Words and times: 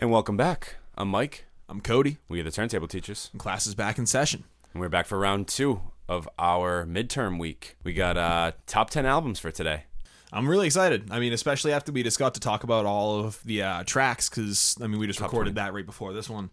And 0.00 0.10
welcome 0.10 0.34
back. 0.34 0.76
I'm 0.96 1.08
Mike. 1.08 1.44
I'm 1.68 1.82
Cody. 1.82 2.16
We 2.26 2.40
are 2.40 2.42
the 2.42 2.50
Turntable 2.50 2.88
Teachers. 2.88 3.28
And 3.32 3.40
class 3.40 3.66
is 3.66 3.74
back 3.74 3.98
in 3.98 4.06
session. 4.06 4.44
And 4.72 4.80
we're 4.80 4.88
back 4.88 5.04
for 5.04 5.18
round 5.18 5.46
two 5.46 5.82
of 6.08 6.26
our 6.38 6.86
midterm 6.86 7.38
week. 7.38 7.76
We 7.84 7.92
got 7.92 8.16
uh, 8.16 8.52
top 8.66 8.88
10 8.88 9.04
albums 9.04 9.38
for 9.38 9.50
today. 9.50 9.84
I'm 10.32 10.48
really 10.48 10.64
excited. 10.64 11.10
I 11.10 11.20
mean, 11.20 11.34
especially 11.34 11.74
after 11.74 11.92
we 11.92 12.02
just 12.02 12.18
got 12.18 12.32
to 12.32 12.40
talk 12.40 12.64
about 12.64 12.86
all 12.86 13.20
of 13.20 13.42
the 13.44 13.62
uh, 13.62 13.84
tracks, 13.84 14.30
because 14.30 14.74
I 14.82 14.86
mean, 14.86 14.98
we 15.00 15.06
just 15.06 15.18
Top 15.18 15.28
recorded 15.28 15.54
20. 15.54 15.66
that 15.66 15.74
right 15.74 15.84
before 15.84 16.14
this 16.14 16.30
one. 16.30 16.48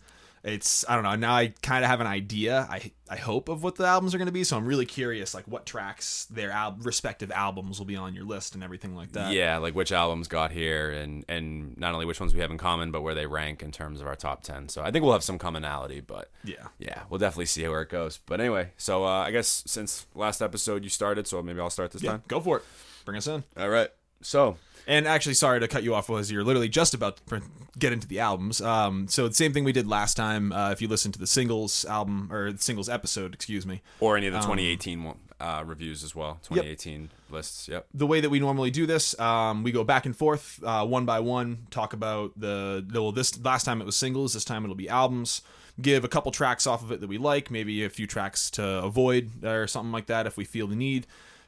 It's 0.47 0.85
I 0.87 0.95
don't 0.95 1.03
know. 1.03 1.15
Now 1.15 1.33
I 1.35 1.53
kind 1.61 1.83
of 1.83 1.89
have 1.91 1.99
an 1.99 2.07
idea. 2.07 2.65
I 2.69 2.91
I 3.09 3.17
hope 3.17 3.49
of 3.49 3.63
what 3.63 3.75
the 3.75 3.85
albums 3.85 4.15
are 4.15 4.17
going 4.17 4.27
to 4.27 4.31
be. 4.31 4.45
So 4.45 4.55
I'm 4.55 4.65
really 4.65 4.85
curious, 4.85 5.33
like 5.33 5.45
what 5.45 5.65
tracks 5.65 6.25
their 6.29 6.51
al- 6.51 6.77
respective 6.81 7.31
albums 7.31 7.79
will 7.79 7.85
be 7.85 7.97
on 7.97 8.13
your 8.15 8.23
list 8.23 8.55
and 8.55 8.63
everything 8.63 8.95
like 8.95 9.11
that. 9.11 9.33
yeah, 9.33 9.57
like 9.57 9.75
which 9.75 9.91
albums 9.91 10.27
got 10.29 10.51
here 10.51 10.89
and, 10.91 11.25
and 11.27 11.77
not 11.77 11.93
only 11.93 12.05
which 12.05 12.19
ones 12.21 12.33
we 12.33 12.39
have 12.39 12.49
in 12.51 12.57
common, 12.57 12.91
but 12.91 13.01
where 13.01 13.13
they 13.13 13.25
rank 13.25 13.61
in 13.61 13.71
terms 13.71 13.99
of 13.99 14.07
our 14.07 14.15
top 14.15 14.41
10. 14.43 14.69
So 14.69 14.81
I 14.83 14.89
think 14.91 15.03
we'll 15.03 15.13
have 15.13 15.23
some 15.23 15.37
commonality, 15.37 15.99
but 15.99 16.31
Yeah. 16.45 16.67
yeah, 16.79 17.03
we'll 17.09 17.19
definitely 17.19 17.45
see 17.47 17.67
where 17.67 17.81
it 17.81 17.89
goes. 17.89 18.19
But 18.25 18.39
anyway, 18.39 18.71
so 18.77 19.03
uh, 19.05 19.23
I 19.25 19.31
guess 19.31 19.63
since 19.67 20.05
last 20.15 20.41
episode 20.41 20.83
you 20.83 20.89
started, 20.89 21.27
so 21.27 21.41
maybe 21.43 21.59
I'll 21.59 21.69
start 21.69 21.91
this 21.91 22.03
Yeah. 22.03 22.11
time. 22.11 22.23
Go 22.29 22.39
for 22.39 22.57
it. 22.57 22.63
Bring 23.05 23.17
us 23.17 23.27
in. 23.27 23.43
All 23.57 23.69
right. 23.69 23.89
So 24.21 24.57
And 24.87 25.05
actually, 25.07 25.33
sorry 25.35 25.59
to 25.59 25.67
cut 25.67 25.83
you 25.83 25.93
off 25.93 26.07
was 26.07 26.31
you're 26.31 26.43
literally 26.45 26.69
just 26.69 26.93
about 26.93 27.17
to 27.27 27.41
get 27.77 27.91
into 27.91 28.07
the 28.07 28.19
albums. 28.21 28.61
Um, 28.61 29.07
so 29.09 29.27
the 29.27 29.33
same 29.33 29.51
thing 29.53 29.63
we 29.65 29.73
did 29.73 29.85
last 29.85 30.15
time. 30.15 30.51
Uh, 30.53 30.71
if 30.71 30.81
you 30.81 30.87
listen 30.87 31.11
to 31.11 31.19
the 31.19 31.27
singles 31.27 31.83
album 31.85 32.29
or 32.31 32.53
the 32.53 32.61
singles 32.61 32.87
episode, 32.87 33.33
excuse 33.33 33.65
me, 33.65 33.81
or 33.99 34.15
any 34.17 34.27
of 34.27 34.33
the 34.33 34.39
2018 34.39 35.03
one- 35.03 35.17
uh, 35.39 35.63
reviews 35.65 36.03
as 36.03 36.15
well. 36.15 36.39
2018 36.43 37.09
lists. 37.29 37.67
Yep. 37.67 37.87
the 37.93 38.07
way 38.07 38.21
that 38.21 38.29
we 38.29 38.39
normally 38.39 38.71
do 38.71 38.85
this, 38.85 39.19
um, 39.19 39.61
we 39.63 39.71
go 39.71 39.83
back 39.83 40.05
and 40.05 40.15
forth, 40.15 40.59
uh, 40.63 40.85
one 40.85 41.05
by 41.05 41.19
one, 41.19 41.67
talk 41.69 41.93
about 41.93 42.31
the, 42.39 42.83
the 42.87 43.01
well, 43.01 43.11
this 43.11 43.39
last 43.43 43.63
time 43.65 43.81
it 43.81 43.85
was 43.85 43.95
singles, 43.95 44.33
this 44.33 44.45
time 44.45 44.63
it'll 44.63 44.75
be 44.75 44.89
albums. 44.89 45.41
Give 45.79 46.03
a 46.03 46.07
couple 46.07 46.31
tracks 46.31 46.65
off 46.65 46.81
of 46.81 46.91
it 46.91 47.01
that 47.01 47.07
we 47.07 47.19
like, 47.19 47.51
maybe 47.51 47.83
a 47.83 47.89
few 47.89 48.07
tracks 48.07 48.49
to 48.51 48.65
avoid 48.65 49.43
or 49.43 49.67
something 49.67 49.91
like 49.91 50.07
that 50.07 50.25
if 50.25 50.35
we 50.37 50.43
feel 50.43 50.65
the 50.65 50.75
need. 50.75 51.05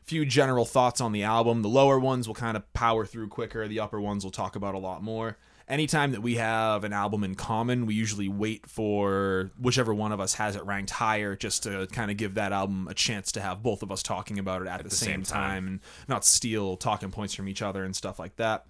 Few 0.10 0.26
general 0.26 0.66
thoughts 0.66 1.02
on 1.02 1.12
the 1.12 1.22
album. 1.22 1.62
The 1.62 1.70
lower 1.70 2.00
ones 2.00 2.26
will 2.28 2.34
kind 2.34 2.58
of 2.58 2.74
power 2.74 3.06
through 3.06 3.28
quicker. 3.28 3.68
The 3.68 3.80
upper 3.80 4.02
ones 4.02 4.24
we'll 4.24 4.32
talk 4.32 4.56
about 4.56 4.74
a 4.74 4.80
lot 4.80 5.04
more. 5.04 5.38
Anytime 5.68 6.14
that 6.14 6.22
we 6.22 6.38
have 6.38 6.84
an 6.84 6.94
album 6.94 7.24
in 7.24 7.36
common, 7.36 7.86
we 7.86 7.94
usually 7.94 8.28
wait 8.28 8.68
for 8.68 9.52
whichever 9.62 9.94
one 9.94 10.12
of 10.12 10.20
us 10.20 10.34
has 10.34 10.56
it 10.56 10.66
ranked 10.66 10.90
higher, 10.90 11.36
just 11.36 11.62
to 11.62 11.86
kind 11.92 12.10
of 12.10 12.18
give 12.18 12.34
that 12.34 12.52
album 12.52 12.88
a 12.88 12.96
chance 12.96 13.32
to 13.34 13.40
have 13.40 13.62
both 13.62 13.84
of 13.84 13.92
us 13.92 14.02
talking 14.02 14.40
about 14.40 14.64
it 14.64 14.68
at, 14.68 14.80
the, 14.80 14.90
the 14.90 14.96
same, 14.96 15.24
same 15.24 15.24
time. 15.26 15.50
time 15.50 15.68
and 15.68 15.80
not 16.08 16.26
steal 16.26 16.76
talking 16.76 17.12
points 17.12 17.36
from 17.36 17.48
each 17.48 17.62
other 17.62 17.84
and 17.84 17.96
stuff 17.96 18.18
like 18.18 18.36
that. 18.38 18.66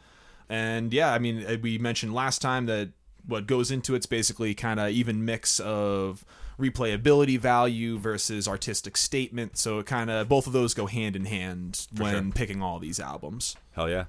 And 0.49 0.91
yeah, 0.91 1.13
I 1.13 1.19
mean, 1.19 1.45
uh, 1.45 1.55
we 1.61 1.77
mentioned 1.77 2.13
last 2.13 2.41
time 2.41 2.65
that 2.65 2.89
what 3.25 3.47
goes 3.47 3.71
into 3.71 3.95
it's 3.95 4.07
basically 4.07 4.53
kind 4.55 4.77
of 4.77 4.89
even 4.89 5.23
mix 5.23 5.61
of 5.61 6.25
replayability 6.59 7.39
value 7.39 7.97
versus 7.97 8.47
artistic 8.47 8.97
statement. 8.97 9.57
So 9.57 9.79
it 9.79 9.85
kind 9.85 10.09
of 10.09 10.27
both 10.27 10.45
of 10.45 10.53
those 10.53 10.73
go 10.73 10.85
hand 10.85 11.15
in 11.15 11.25
hand 11.25 11.87
when 11.97 12.25
sure. 12.25 12.31
picking 12.33 12.61
all 12.61 12.79
these 12.79 12.99
albums. 12.99 13.55
Hell 13.71 13.89
yeah. 13.89 14.05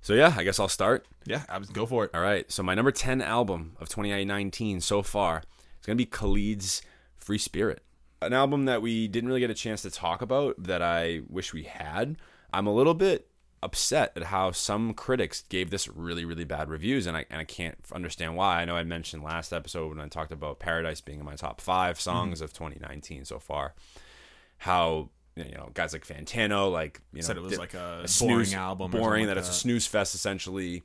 So 0.00 0.14
yeah, 0.14 0.34
I 0.36 0.44
guess 0.44 0.58
I'll 0.58 0.68
start. 0.68 1.06
Yeah, 1.24 1.44
I 1.48 1.58
was 1.58 1.70
go 1.70 1.86
for 1.86 2.04
it. 2.04 2.10
All 2.14 2.20
right. 2.20 2.50
So 2.50 2.62
my 2.62 2.74
number 2.74 2.90
10 2.90 3.22
album 3.22 3.76
of 3.80 3.88
2019 3.88 4.80
so 4.80 5.02
far 5.02 5.38
is 5.80 5.86
going 5.86 5.96
to 5.96 6.04
be 6.04 6.10
Khalid's 6.10 6.82
Free 7.16 7.38
Spirit. 7.38 7.82
An 8.20 8.32
album 8.32 8.64
that 8.64 8.82
we 8.82 9.08
didn't 9.08 9.28
really 9.28 9.40
get 9.40 9.50
a 9.50 9.54
chance 9.54 9.82
to 9.82 9.90
talk 9.90 10.22
about 10.22 10.62
that 10.62 10.82
I 10.82 11.20
wish 11.28 11.52
we 11.52 11.64
had. 11.64 12.16
I'm 12.52 12.66
a 12.66 12.74
little 12.74 12.94
bit 12.94 13.28
upset 13.64 14.12
at 14.16 14.24
how 14.24 14.50
some 14.52 14.92
critics 14.94 15.42
gave 15.48 15.70
this 15.70 15.88
really 15.88 16.24
really 16.24 16.44
bad 16.44 16.68
reviews 16.68 17.06
and 17.06 17.16
I 17.16 17.24
and 17.30 17.40
I 17.40 17.44
can't 17.44 17.78
understand 17.92 18.36
why. 18.36 18.60
I 18.60 18.64
know 18.64 18.76
I 18.76 18.84
mentioned 18.84 19.22
last 19.22 19.52
episode 19.52 19.88
when 19.88 20.00
I 20.00 20.08
talked 20.08 20.32
about 20.32 20.58
Paradise 20.60 21.00
being 21.00 21.20
in 21.20 21.24
my 21.24 21.34
top 21.36 21.60
5 21.60 21.98
songs 22.00 22.40
of 22.40 22.52
2019 22.52 23.24
so 23.24 23.38
far. 23.38 23.74
How 24.58 25.08
you 25.36 25.50
know, 25.56 25.70
guys 25.74 25.92
like 25.92 26.06
Fantano, 26.06 26.70
like 26.70 27.00
you 27.12 27.20
know, 27.20 27.26
Said 27.26 27.36
it 27.36 27.42
was 27.42 27.58
like 27.58 27.74
a 27.74 28.04
boring 28.20 28.44
snooze- 28.44 28.54
album 28.54 28.90
boring 28.92 29.26
that 29.26 29.36
like 29.36 29.38
it's 29.38 29.50
a 29.50 29.52
snooze 29.52 29.86
fest 29.86 30.14
essentially. 30.14 30.82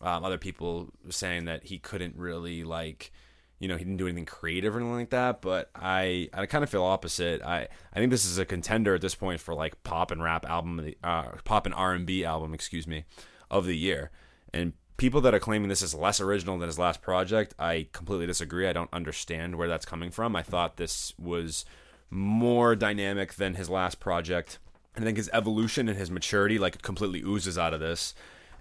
Um, 0.00 0.24
other 0.24 0.38
people 0.38 0.88
saying 1.10 1.44
that 1.46 1.64
he 1.64 1.78
couldn't 1.78 2.16
really 2.16 2.64
like, 2.64 3.12
you 3.60 3.68
know, 3.68 3.76
he 3.76 3.84
didn't 3.84 3.98
do 3.98 4.08
anything 4.08 4.24
creative 4.24 4.74
or 4.74 4.78
anything 4.78 4.96
like 4.96 5.10
that. 5.10 5.42
But 5.42 5.70
I, 5.76 6.28
I 6.32 6.46
kind 6.46 6.64
of 6.64 6.70
feel 6.70 6.82
opposite. 6.82 7.42
I, 7.42 7.68
I 7.92 7.98
think 7.98 8.10
this 8.10 8.24
is 8.24 8.38
a 8.38 8.44
contender 8.44 8.94
at 8.94 9.02
this 9.02 9.14
point 9.14 9.40
for 9.40 9.54
like 9.54 9.80
pop 9.84 10.10
and 10.10 10.22
rap 10.22 10.46
album, 10.46 10.94
uh, 11.04 11.28
pop 11.44 11.66
and 11.66 11.74
R 11.74 11.92
and 11.92 12.06
B 12.06 12.24
album, 12.24 12.54
excuse 12.54 12.86
me, 12.86 13.04
of 13.50 13.66
the 13.66 13.76
year. 13.76 14.10
And 14.52 14.72
people 14.96 15.20
that 15.20 15.34
are 15.34 15.40
claiming 15.40 15.68
this 15.68 15.82
is 15.82 15.94
less 15.94 16.20
original 16.20 16.58
than 16.58 16.68
his 16.68 16.78
last 16.78 17.02
project, 17.02 17.54
I 17.58 17.88
completely 17.92 18.26
disagree. 18.26 18.66
I 18.66 18.72
don't 18.72 18.92
understand 18.92 19.56
where 19.56 19.68
that's 19.68 19.86
coming 19.86 20.10
from. 20.10 20.34
I 20.34 20.42
thought 20.42 20.78
this 20.78 21.12
was 21.18 21.64
more 22.08 22.74
dynamic 22.74 23.34
than 23.34 23.54
his 23.54 23.70
last 23.70 24.00
project. 24.00 24.58
I 24.96 25.00
think 25.00 25.18
his 25.18 25.30
evolution 25.32 25.88
and 25.88 25.98
his 25.98 26.10
maturity 26.10 26.58
like 26.58 26.82
completely 26.82 27.22
oozes 27.22 27.58
out 27.58 27.74
of 27.74 27.80
this. 27.80 28.14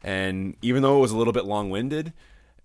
And 0.04 0.56
even 0.62 0.82
though 0.82 0.98
it 0.98 1.02
was 1.02 1.12
a 1.12 1.18
little 1.18 1.34
bit 1.34 1.46
long 1.46 1.70
winded, 1.70 2.14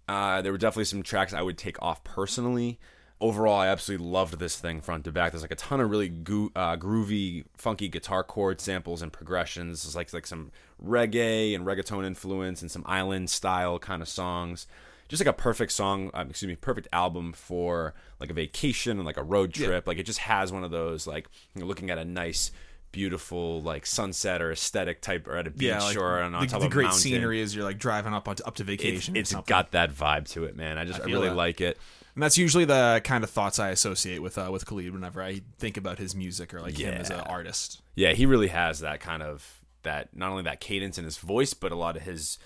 uh, 0.08 0.42
there 0.42 0.52
were 0.52 0.58
definitely 0.58 0.84
some 0.84 1.02
tracks 1.02 1.32
I 1.32 1.42
would 1.42 1.58
take 1.58 1.80
off 1.82 2.04
personally. 2.04 2.78
Overall, 3.20 3.60
I 3.60 3.68
absolutely 3.68 4.06
loved 4.06 4.38
this 4.38 4.56
thing 4.56 4.80
front 4.80 5.04
to 5.04 5.12
back. 5.12 5.32
There's 5.32 5.42
like 5.42 5.50
a 5.50 5.56
ton 5.56 5.80
of 5.80 5.90
really 5.90 6.08
goo- 6.08 6.52
uh, 6.54 6.76
groovy, 6.76 7.44
funky 7.56 7.88
guitar 7.88 8.22
chord 8.24 8.60
samples 8.60 9.02
and 9.02 9.12
progressions. 9.12 9.82
There's 9.84 9.96
like 9.96 10.12
like 10.12 10.26
some 10.26 10.50
reggae 10.84 11.54
and 11.54 11.64
reggaeton 11.64 12.04
influence 12.04 12.60
and 12.60 12.70
some 12.70 12.82
island 12.86 13.30
style 13.30 13.78
kind 13.78 14.02
of 14.02 14.08
songs. 14.08 14.66
Just 15.08 15.24
like 15.24 15.32
a 15.32 15.38
perfect 15.38 15.72
song, 15.72 16.10
um, 16.12 16.30
excuse 16.30 16.48
me, 16.48 16.56
perfect 16.56 16.88
album 16.92 17.32
for 17.32 17.94
like 18.20 18.30
a 18.30 18.34
vacation 18.34 18.96
and 18.98 19.06
like 19.06 19.16
a 19.16 19.22
road 19.22 19.54
trip. 19.54 19.86
Like 19.86 19.98
it 19.98 20.06
just 20.06 20.20
has 20.20 20.52
one 20.52 20.64
of 20.64 20.70
those 20.70 21.06
like 21.06 21.28
you 21.54 21.60
know, 21.60 21.66
looking 21.66 21.90
at 21.90 21.98
a 21.98 22.04
nice, 22.04 22.50
beautiful 22.94 23.60
like 23.60 23.84
sunset 23.84 24.40
or 24.40 24.52
aesthetic 24.52 25.00
type 25.02 25.26
or 25.26 25.36
at 25.36 25.48
a 25.48 25.50
beach 25.50 25.62
Yeah, 25.68 25.82
like 25.82 25.96
or 25.96 26.20
on, 26.20 26.30
the, 26.30 26.38
top 26.38 26.48
the 26.50 26.56
of 26.56 26.62
a 26.64 26.68
great 26.68 26.84
mountain 26.84 27.00
scenery 27.00 27.42
as 27.42 27.54
you're 27.54 27.64
like 27.64 27.78
driving 27.78 28.14
up 28.14 28.28
on, 28.28 28.36
up 28.46 28.54
to 28.54 28.64
vacation. 28.64 29.16
or 29.16 29.20
it's 29.20 29.34
got 29.34 29.72
that 29.72 29.92
vibe 29.92 30.28
to 30.30 30.44
it, 30.44 30.56
man. 30.56 30.78
I 30.78 30.84
just 30.84 31.00
I, 31.00 31.04
feel 31.04 31.14
really 31.14 31.28
that. 31.28 31.34
like 31.34 31.60
it. 31.60 31.76
And 32.14 32.22
that's 32.22 32.38
usually 32.38 32.64
the 32.64 33.00
kind 33.02 33.24
of 33.24 33.30
thoughts 33.30 33.58
I 33.58 33.70
associate 33.70 34.22
with 34.22 34.38
uh, 34.38 34.48
with 34.52 34.64
Khalid 34.64 34.92
whenever 34.92 35.20
I 35.20 35.40
think 35.58 35.76
about 35.76 35.98
his 35.98 36.14
music 36.14 36.54
or 36.54 36.60
like 36.60 36.78
him 36.78 36.94
as 36.94 37.10
an 37.10 37.20
artist. 37.20 37.82
Yeah, 37.96 38.12
he 38.12 38.26
really 38.26 38.48
has 38.48 38.80
that 38.80 39.00
kind 39.00 39.22
of 39.22 39.64
that 39.82 40.16
not 40.16 40.30
only 40.30 40.44
that 40.44 40.60
cadence 40.60 40.96
in 40.96 41.04
his 41.04 41.18
voice, 41.18 41.54
but 41.54 41.72
a 41.72 41.76
lot 41.76 41.96
of 41.96 42.02
his 42.02 42.38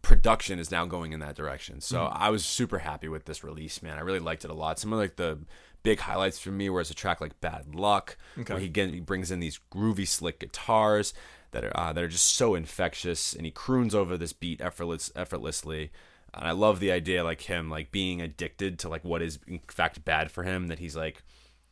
production 0.00 0.58
is 0.58 0.70
now 0.70 0.86
going 0.86 1.12
in 1.12 1.20
that 1.20 1.34
direction. 1.34 1.80
So 1.80 2.04
I 2.04 2.30
was 2.30 2.44
super 2.44 2.78
happy 2.78 3.08
with 3.08 3.24
this 3.26 3.42
release, 3.44 3.82
man. 3.82 3.98
I 3.98 4.00
really 4.00 4.20
liked 4.20 4.44
it 4.44 4.50
a 4.50 4.54
lot. 4.54 4.78
Some 4.78 4.92
of 4.92 4.98
like 4.98 5.16
the 5.16 5.38
big 5.82 6.00
highlights 6.00 6.38
for 6.38 6.50
me 6.50 6.68
was 6.70 6.90
a 6.90 6.94
track 6.94 7.20
like 7.20 7.40
Bad 7.40 7.74
Luck, 7.74 8.16
where 8.54 8.60
he 8.60 8.66
again 8.66 8.92
he 8.92 9.00
brings 9.00 9.30
in 9.30 9.40
these 9.40 9.60
groovy, 9.72 10.06
slick 10.06 10.40
guitars 10.40 11.14
that 11.52 11.64
are 11.64 11.76
uh, 11.76 11.92
that 11.92 12.02
are 12.02 12.08
just 12.08 12.34
so 12.34 12.54
infectious, 12.54 13.34
and 13.34 13.44
he 13.44 13.50
croons 13.50 13.94
over 13.94 14.16
this 14.16 14.32
beat 14.32 14.60
effortless, 14.60 15.12
effortlessly. 15.14 15.90
And 16.34 16.46
I 16.46 16.52
love 16.52 16.80
the 16.80 16.92
idea 16.92 17.24
like 17.24 17.42
him 17.42 17.68
like 17.68 17.92
being 17.92 18.20
addicted 18.22 18.78
to 18.80 18.88
like 18.88 19.04
what 19.04 19.22
is 19.22 19.38
in 19.46 19.60
fact 19.68 20.04
bad 20.04 20.30
for 20.30 20.44
him. 20.44 20.68
That 20.68 20.78
he's 20.78 20.96
like 20.96 21.22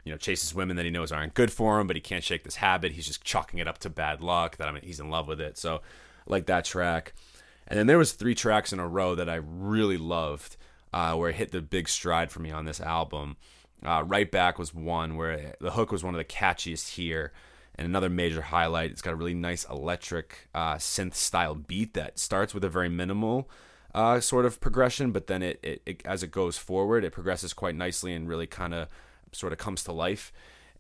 you 0.05 0.13
know, 0.13 0.19
chases 0.19 0.55
women 0.55 0.77
that 0.77 0.85
he 0.85 0.91
knows 0.91 1.13
aren't 1.13 1.35
good 1.35 1.53
for 1.53 1.79
him, 1.79 1.87
but 1.87 1.97
he 1.97 2.01
can't 2.01 2.25
shake 2.25 2.45
this 2.45 2.57
habit. 2.57 2.93
He's 2.93 3.07
just 3.07 3.25
chalking 3.25 3.59
it 3.59 3.69
up 3.69 3.79
to 3.79 3.91
bad 3.91 4.21
luck. 4.21 4.57
That 4.57 4.69
I 4.69 4.73
mean, 4.73 4.83
he's 4.83 5.01
in 5.01 5.11
love 5.11 5.29
with 5.29 5.41
it. 5.41 5.59
So, 5.59 5.77
I 5.77 5.81
like 6.27 6.47
that 6.47 6.65
track. 6.65 7.13
And 7.67 7.79
then 7.79 7.87
there 7.87 7.99
was 7.99 8.13
three 8.13 8.35
tracks 8.35 8.73
in 8.73 8.81
a 8.81 8.89
row 8.89 9.15
that 9.15 9.29
I 9.29 9.37
really 9.37 9.97
loved, 9.97 10.57
uh, 10.93 11.15
where 11.15 11.31
it 11.31 11.37
hit 11.37 11.53
the 11.53 11.61
big 11.61 11.89
stride 11.89 12.33
for 12.33 12.41
me 12.41 12.51
on 12.51 12.65
this 12.65 12.81
album. 12.81 13.37
Uh, 13.85 14.05
right 14.07 14.31
back 14.31 14.59
was 14.59 14.75
one 14.75 15.17
where 15.17 15.55
the 15.61 15.73
hook 15.73 15.91
was 15.91 16.05
one 16.05 16.15
of 16.15 16.19
the 16.19 16.25
catchiest 16.25 16.91
here, 16.91 17.33
and 17.77 17.87
another 17.87 18.11
major 18.11 18.43
highlight. 18.43 18.91
It's 18.91 19.03
got 19.03 19.13
a 19.13 19.17
really 19.17 19.35
nice 19.35 19.65
electric 19.65 20.49
uh, 20.55 20.75
synth 20.75 21.15
style 21.15 21.55
beat 21.55 21.95
that 21.95 22.19
starts 22.19 22.53
with 22.53 22.65
a 22.65 22.69
very 22.69 22.89
minimal 22.89 23.49
uh, 23.95 24.21
sort 24.21 24.45
of 24.45 24.61
progression, 24.61 25.13
but 25.13 25.27
then 25.27 25.43
it, 25.43 25.59
it, 25.63 25.83
it 25.87 26.03
as 26.05 26.23
it 26.23 26.31
goes 26.31 26.57
forward, 26.57 27.05
it 27.05 27.13
progresses 27.13 27.53
quite 27.53 27.75
nicely 27.75 28.13
and 28.13 28.29
really 28.29 28.47
kind 28.47 28.75
of 28.75 28.89
sort 29.33 29.53
of 29.53 29.59
comes 29.59 29.83
to 29.85 29.93
life. 29.93 30.33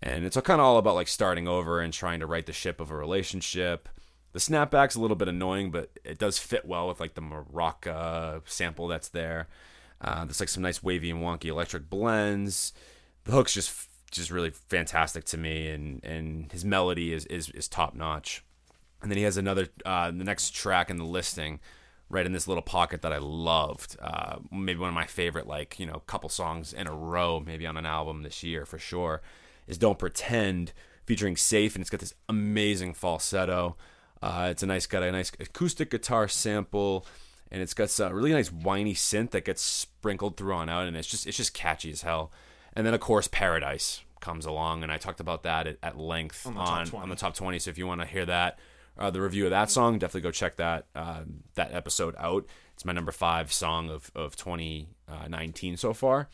And 0.02 0.24
it's 0.24 0.36
kind 0.36 0.60
of 0.60 0.66
all 0.66 0.78
about 0.78 0.94
like 0.94 1.08
starting 1.08 1.46
over 1.46 1.80
and 1.80 1.92
trying 1.92 2.20
to 2.20 2.26
right 2.26 2.46
the 2.46 2.52
ship 2.52 2.80
of 2.80 2.90
a 2.90 2.96
relationship. 2.96 3.88
The 4.32 4.38
snapback's 4.38 4.94
a 4.94 5.00
little 5.00 5.16
bit 5.16 5.28
annoying, 5.28 5.70
but 5.70 5.90
it 6.04 6.18
does 6.18 6.38
fit 6.38 6.64
well 6.64 6.88
with 6.88 7.00
like 7.00 7.14
the 7.14 7.20
maraca 7.20 8.40
sample 8.46 8.86
that's 8.88 9.08
there. 9.08 9.48
Uh, 10.00 10.24
there's 10.24 10.40
like 10.40 10.48
some 10.48 10.62
nice 10.62 10.82
wavy 10.82 11.10
and 11.10 11.20
wonky 11.20 11.46
electric 11.46 11.90
blends. 11.90 12.72
The 13.30 13.36
hook's 13.36 13.54
just 13.54 13.88
just 14.10 14.32
really 14.32 14.50
fantastic 14.50 15.24
to 15.26 15.38
me, 15.38 15.70
and 15.70 16.04
and 16.04 16.50
his 16.50 16.64
melody 16.64 17.12
is 17.12 17.26
is, 17.26 17.48
is 17.50 17.68
top 17.68 17.94
notch. 17.94 18.44
And 19.00 19.08
then 19.08 19.18
he 19.18 19.22
has 19.22 19.36
another 19.36 19.68
uh, 19.86 20.10
the 20.10 20.24
next 20.24 20.52
track 20.52 20.90
in 20.90 20.96
the 20.96 21.04
listing, 21.04 21.60
right 22.08 22.26
in 22.26 22.32
this 22.32 22.48
little 22.48 22.60
pocket 22.60 23.02
that 23.02 23.12
I 23.12 23.18
loved. 23.18 23.96
Uh, 24.02 24.38
maybe 24.50 24.80
one 24.80 24.88
of 24.88 24.96
my 24.96 25.06
favorite, 25.06 25.46
like 25.46 25.78
you 25.78 25.86
know, 25.86 26.02
couple 26.08 26.28
songs 26.28 26.72
in 26.72 26.88
a 26.88 26.92
row, 26.92 27.38
maybe 27.38 27.68
on 27.68 27.76
an 27.76 27.86
album 27.86 28.24
this 28.24 28.42
year 28.42 28.66
for 28.66 28.80
sure, 28.80 29.22
is 29.68 29.78
"Don't 29.78 30.00
Pretend," 30.00 30.72
featuring 31.06 31.36
Safe, 31.36 31.76
and 31.76 31.82
it's 31.82 31.90
got 31.90 32.00
this 32.00 32.14
amazing 32.28 32.94
falsetto. 32.94 33.76
Uh, 34.20 34.48
it's 34.50 34.64
a 34.64 34.66
nice 34.66 34.86
got 34.86 35.04
a 35.04 35.12
nice 35.12 35.30
acoustic 35.38 35.92
guitar 35.92 36.26
sample, 36.26 37.06
and 37.52 37.62
it's 37.62 37.74
got 37.74 37.96
a 38.00 38.12
really 38.12 38.32
nice 38.32 38.50
whiny 38.50 38.94
synth 38.94 39.30
that 39.30 39.44
gets 39.44 39.62
sprinkled 39.62 40.36
through 40.36 40.54
on 40.54 40.68
out, 40.68 40.88
and 40.88 40.96
it's 40.96 41.06
just 41.06 41.28
it's 41.28 41.36
just 41.36 41.54
catchy 41.54 41.92
as 41.92 42.02
hell. 42.02 42.32
And 42.74 42.86
then 42.86 42.94
of 42.94 43.00
course 43.00 43.28
Paradise 43.28 44.02
comes 44.20 44.46
along, 44.46 44.82
and 44.82 44.92
I 44.92 44.98
talked 44.98 45.20
about 45.20 45.42
that 45.44 45.66
at, 45.66 45.78
at 45.82 45.98
length 45.98 46.46
on 46.46 46.54
the 46.54 46.60
top 46.60 46.70
on, 46.70 46.86
20. 46.86 47.02
on 47.02 47.08
the 47.08 47.16
top 47.16 47.34
twenty. 47.34 47.58
So 47.58 47.70
if 47.70 47.78
you 47.78 47.86
want 47.86 48.00
to 48.00 48.06
hear 48.06 48.26
that, 48.26 48.58
uh, 48.98 49.10
the 49.10 49.20
review 49.20 49.44
of 49.44 49.50
that 49.50 49.70
song, 49.70 49.98
definitely 49.98 50.22
go 50.22 50.30
check 50.30 50.56
that 50.56 50.86
uh, 50.94 51.22
that 51.54 51.72
episode 51.72 52.14
out. 52.18 52.46
It's 52.74 52.84
my 52.84 52.92
number 52.92 53.12
five 53.12 53.52
song 53.52 53.90
of 53.90 54.10
of 54.14 54.36
2019 54.36 55.76
so 55.76 55.92
far. 55.92 56.28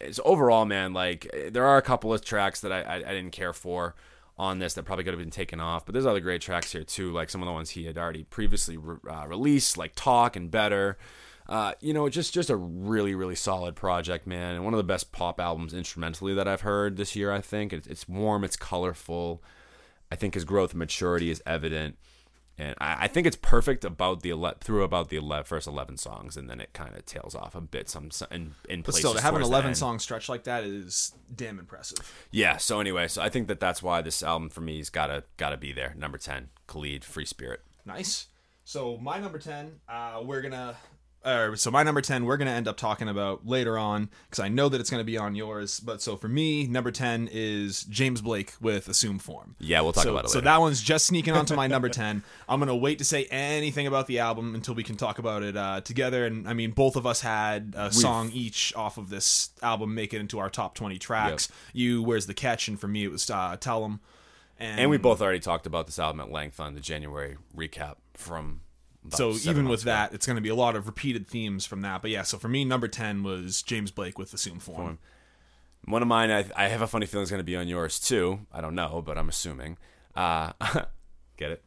It's 0.00 0.20
overall, 0.24 0.64
man. 0.64 0.92
Like 0.92 1.50
there 1.50 1.64
are 1.64 1.78
a 1.78 1.82
couple 1.82 2.12
of 2.12 2.24
tracks 2.24 2.60
that 2.60 2.72
I, 2.72 2.82
I, 2.82 2.94
I 2.96 3.14
didn't 3.14 3.30
care 3.30 3.52
for 3.52 3.94
on 4.38 4.58
this 4.58 4.74
that 4.74 4.84
probably 4.84 5.02
could 5.04 5.14
have 5.14 5.20
been 5.20 5.30
taken 5.30 5.60
off, 5.60 5.86
but 5.86 5.94
there's 5.94 6.04
other 6.06 6.20
great 6.20 6.42
tracks 6.42 6.72
here 6.72 6.84
too, 6.84 7.10
like 7.12 7.30
some 7.30 7.40
of 7.42 7.46
the 7.46 7.52
ones 7.52 7.70
he 7.70 7.86
had 7.86 7.96
already 7.96 8.22
previously 8.24 8.76
re- 8.76 8.98
uh, 9.10 9.26
released, 9.26 9.78
like 9.78 9.92
Talk 9.94 10.36
and 10.36 10.50
Better. 10.50 10.98
Uh, 11.48 11.72
you 11.80 11.92
know, 11.94 12.08
just 12.08 12.34
just 12.34 12.50
a 12.50 12.56
really 12.56 13.14
really 13.14 13.36
solid 13.36 13.76
project, 13.76 14.26
man, 14.26 14.56
and 14.56 14.64
one 14.64 14.74
of 14.74 14.78
the 14.78 14.84
best 14.84 15.12
pop 15.12 15.40
albums 15.40 15.72
instrumentally 15.72 16.34
that 16.34 16.48
I've 16.48 16.62
heard 16.62 16.96
this 16.96 17.14
year. 17.14 17.30
I 17.32 17.40
think 17.40 17.72
it's, 17.72 17.86
it's 17.86 18.08
warm, 18.08 18.42
it's 18.42 18.56
colorful. 18.56 19.42
I 20.10 20.16
think 20.16 20.34
his 20.34 20.44
growth 20.44 20.70
and 20.72 20.78
maturity 20.80 21.30
is 21.30 21.40
evident, 21.46 21.98
and 22.58 22.74
I, 22.80 23.04
I 23.04 23.08
think 23.08 23.26
it's 23.28 23.36
perfect 23.36 23.84
about 23.84 24.22
the 24.22 24.30
ele- 24.30 24.54
through 24.60 24.82
about 24.82 25.08
the 25.08 25.18
ele- 25.18 25.44
first 25.44 25.68
eleven 25.68 25.96
songs, 25.96 26.36
and 26.36 26.50
then 26.50 26.60
it 26.60 26.72
kind 26.72 26.96
of 26.96 27.06
tails 27.06 27.34
off 27.36 27.54
a 27.54 27.60
bit. 27.60 27.88
Some 27.88 28.10
in 28.32 28.54
in 28.68 28.82
But 28.82 28.94
still, 28.94 29.14
to 29.14 29.20
have 29.22 29.36
an 29.36 29.42
11 29.42 29.68
end. 29.68 29.76
song 29.76 29.98
stretch 30.00 30.28
like 30.28 30.44
that 30.44 30.64
is 30.64 31.12
damn 31.34 31.58
impressive. 31.60 31.98
Yeah. 32.32 32.56
So 32.56 32.80
anyway, 32.80 33.06
so 33.08 33.22
I 33.22 33.28
think 33.28 33.46
that 33.48 33.60
that's 33.60 33.82
why 33.82 34.02
this 34.02 34.22
album 34.22 34.48
for 34.48 34.62
me 34.62 34.78
has 34.78 34.90
gotta 34.90 35.22
gotta 35.36 35.56
be 35.56 35.72
there. 35.72 35.94
Number 35.96 36.18
ten, 36.18 36.48
Khalid, 36.66 37.04
Free 37.04 37.24
Spirit. 37.24 37.62
Nice. 37.84 38.26
So 38.64 38.96
my 38.96 39.20
number 39.20 39.38
ten, 39.38 39.78
uh, 39.88 40.20
we're 40.24 40.40
gonna. 40.42 40.74
Uh, 41.26 41.56
so 41.56 41.72
my 41.72 41.82
number 41.82 42.00
ten, 42.00 42.24
we're 42.24 42.36
gonna 42.36 42.52
end 42.52 42.68
up 42.68 42.76
talking 42.76 43.08
about 43.08 43.44
later 43.44 43.76
on 43.76 44.08
because 44.30 44.38
I 44.38 44.48
know 44.48 44.68
that 44.68 44.80
it's 44.80 44.90
gonna 44.90 45.02
be 45.02 45.18
on 45.18 45.34
yours. 45.34 45.80
But 45.80 46.00
so 46.00 46.16
for 46.16 46.28
me, 46.28 46.68
number 46.68 46.92
ten 46.92 47.28
is 47.32 47.82
James 47.84 48.20
Blake 48.20 48.52
with 48.60 48.88
Assume 48.88 49.18
Form. 49.18 49.56
Yeah, 49.58 49.80
we'll 49.80 49.92
talk 49.92 50.04
so, 50.04 50.12
about 50.12 50.26
it 50.26 50.28
So 50.28 50.40
that 50.40 50.60
one's 50.60 50.80
just 50.80 51.06
sneaking 51.06 51.34
onto 51.34 51.56
my 51.56 51.66
number 51.66 51.88
ten. 51.90 52.22
I'm 52.48 52.60
gonna 52.60 52.76
wait 52.76 52.98
to 52.98 53.04
say 53.04 53.24
anything 53.24 53.88
about 53.88 54.06
the 54.06 54.20
album 54.20 54.54
until 54.54 54.74
we 54.76 54.84
can 54.84 54.96
talk 54.96 55.18
about 55.18 55.42
it 55.42 55.56
uh, 55.56 55.80
together. 55.80 56.24
And 56.26 56.48
I 56.48 56.52
mean, 56.52 56.70
both 56.70 56.94
of 56.94 57.06
us 57.06 57.20
had 57.22 57.74
a 57.76 57.92
song 57.92 58.30
each 58.32 58.72
off 58.76 58.96
of 58.96 59.10
this 59.10 59.50
album 59.62 59.96
make 59.96 60.14
it 60.14 60.20
into 60.20 60.38
our 60.38 60.48
top 60.48 60.76
twenty 60.76 60.98
tracks. 60.98 61.48
You, 61.72 62.04
where's 62.04 62.26
the 62.26 62.34
catch? 62.34 62.68
And 62.68 62.78
for 62.78 62.86
me, 62.86 63.02
it 63.02 63.10
was 63.10 63.28
uh, 63.28 63.56
Tell 63.58 63.84
'em. 63.84 63.98
And, 64.58 64.80
and 64.80 64.90
we 64.90 64.96
both 64.96 65.20
already 65.20 65.40
talked 65.40 65.66
about 65.66 65.86
this 65.86 65.98
album 65.98 66.20
at 66.20 66.30
length 66.30 66.60
on 66.60 66.74
the 66.74 66.80
January 66.80 67.36
recap 67.54 67.96
from. 68.14 68.60
So 69.10 69.32
even 69.50 69.68
with 69.68 69.82
ago. 69.82 69.90
that, 69.90 70.14
it's 70.14 70.26
going 70.26 70.36
to 70.36 70.42
be 70.42 70.48
a 70.48 70.54
lot 70.54 70.76
of 70.76 70.86
repeated 70.86 71.28
themes 71.28 71.66
from 71.66 71.82
that. 71.82 72.02
But 72.02 72.10
yeah, 72.10 72.22
so 72.22 72.38
for 72.38 72.48
me, 72.48 72.64
number 72.64 72.88
ten 72.88 73.22
was 73.22 73.62
James 73.62 73.90
Blake 73.90 74.18
with 74.18 74.32
Assume 74.34 74.58
Form. 74.58 74.98
One 75.84 76.02
of 76.02 76.08
mine, 76.08 76.30
I, 76.32 76.44
I 76.56 76.68
have 76.68 76.82
a 76.82 76.86
funny 76.88 77.06
feeling 77.06 77.22
is 77.22 77.30
going 77.30 77.38
to 77.38 77.44
be 77.44 77.56
on 77.56 77.68
yours 77.68 78.00
too. 78.00 78.40
I 78.52 78.60
don't 78.60 78.74
know, 78.74 79.02
but 79.04 79.16
I'm 79.16 79.28
assuming. 79.28 79.78
Uh, 80.14 80.52
get 81.36 81.52
it? 81.52 81.62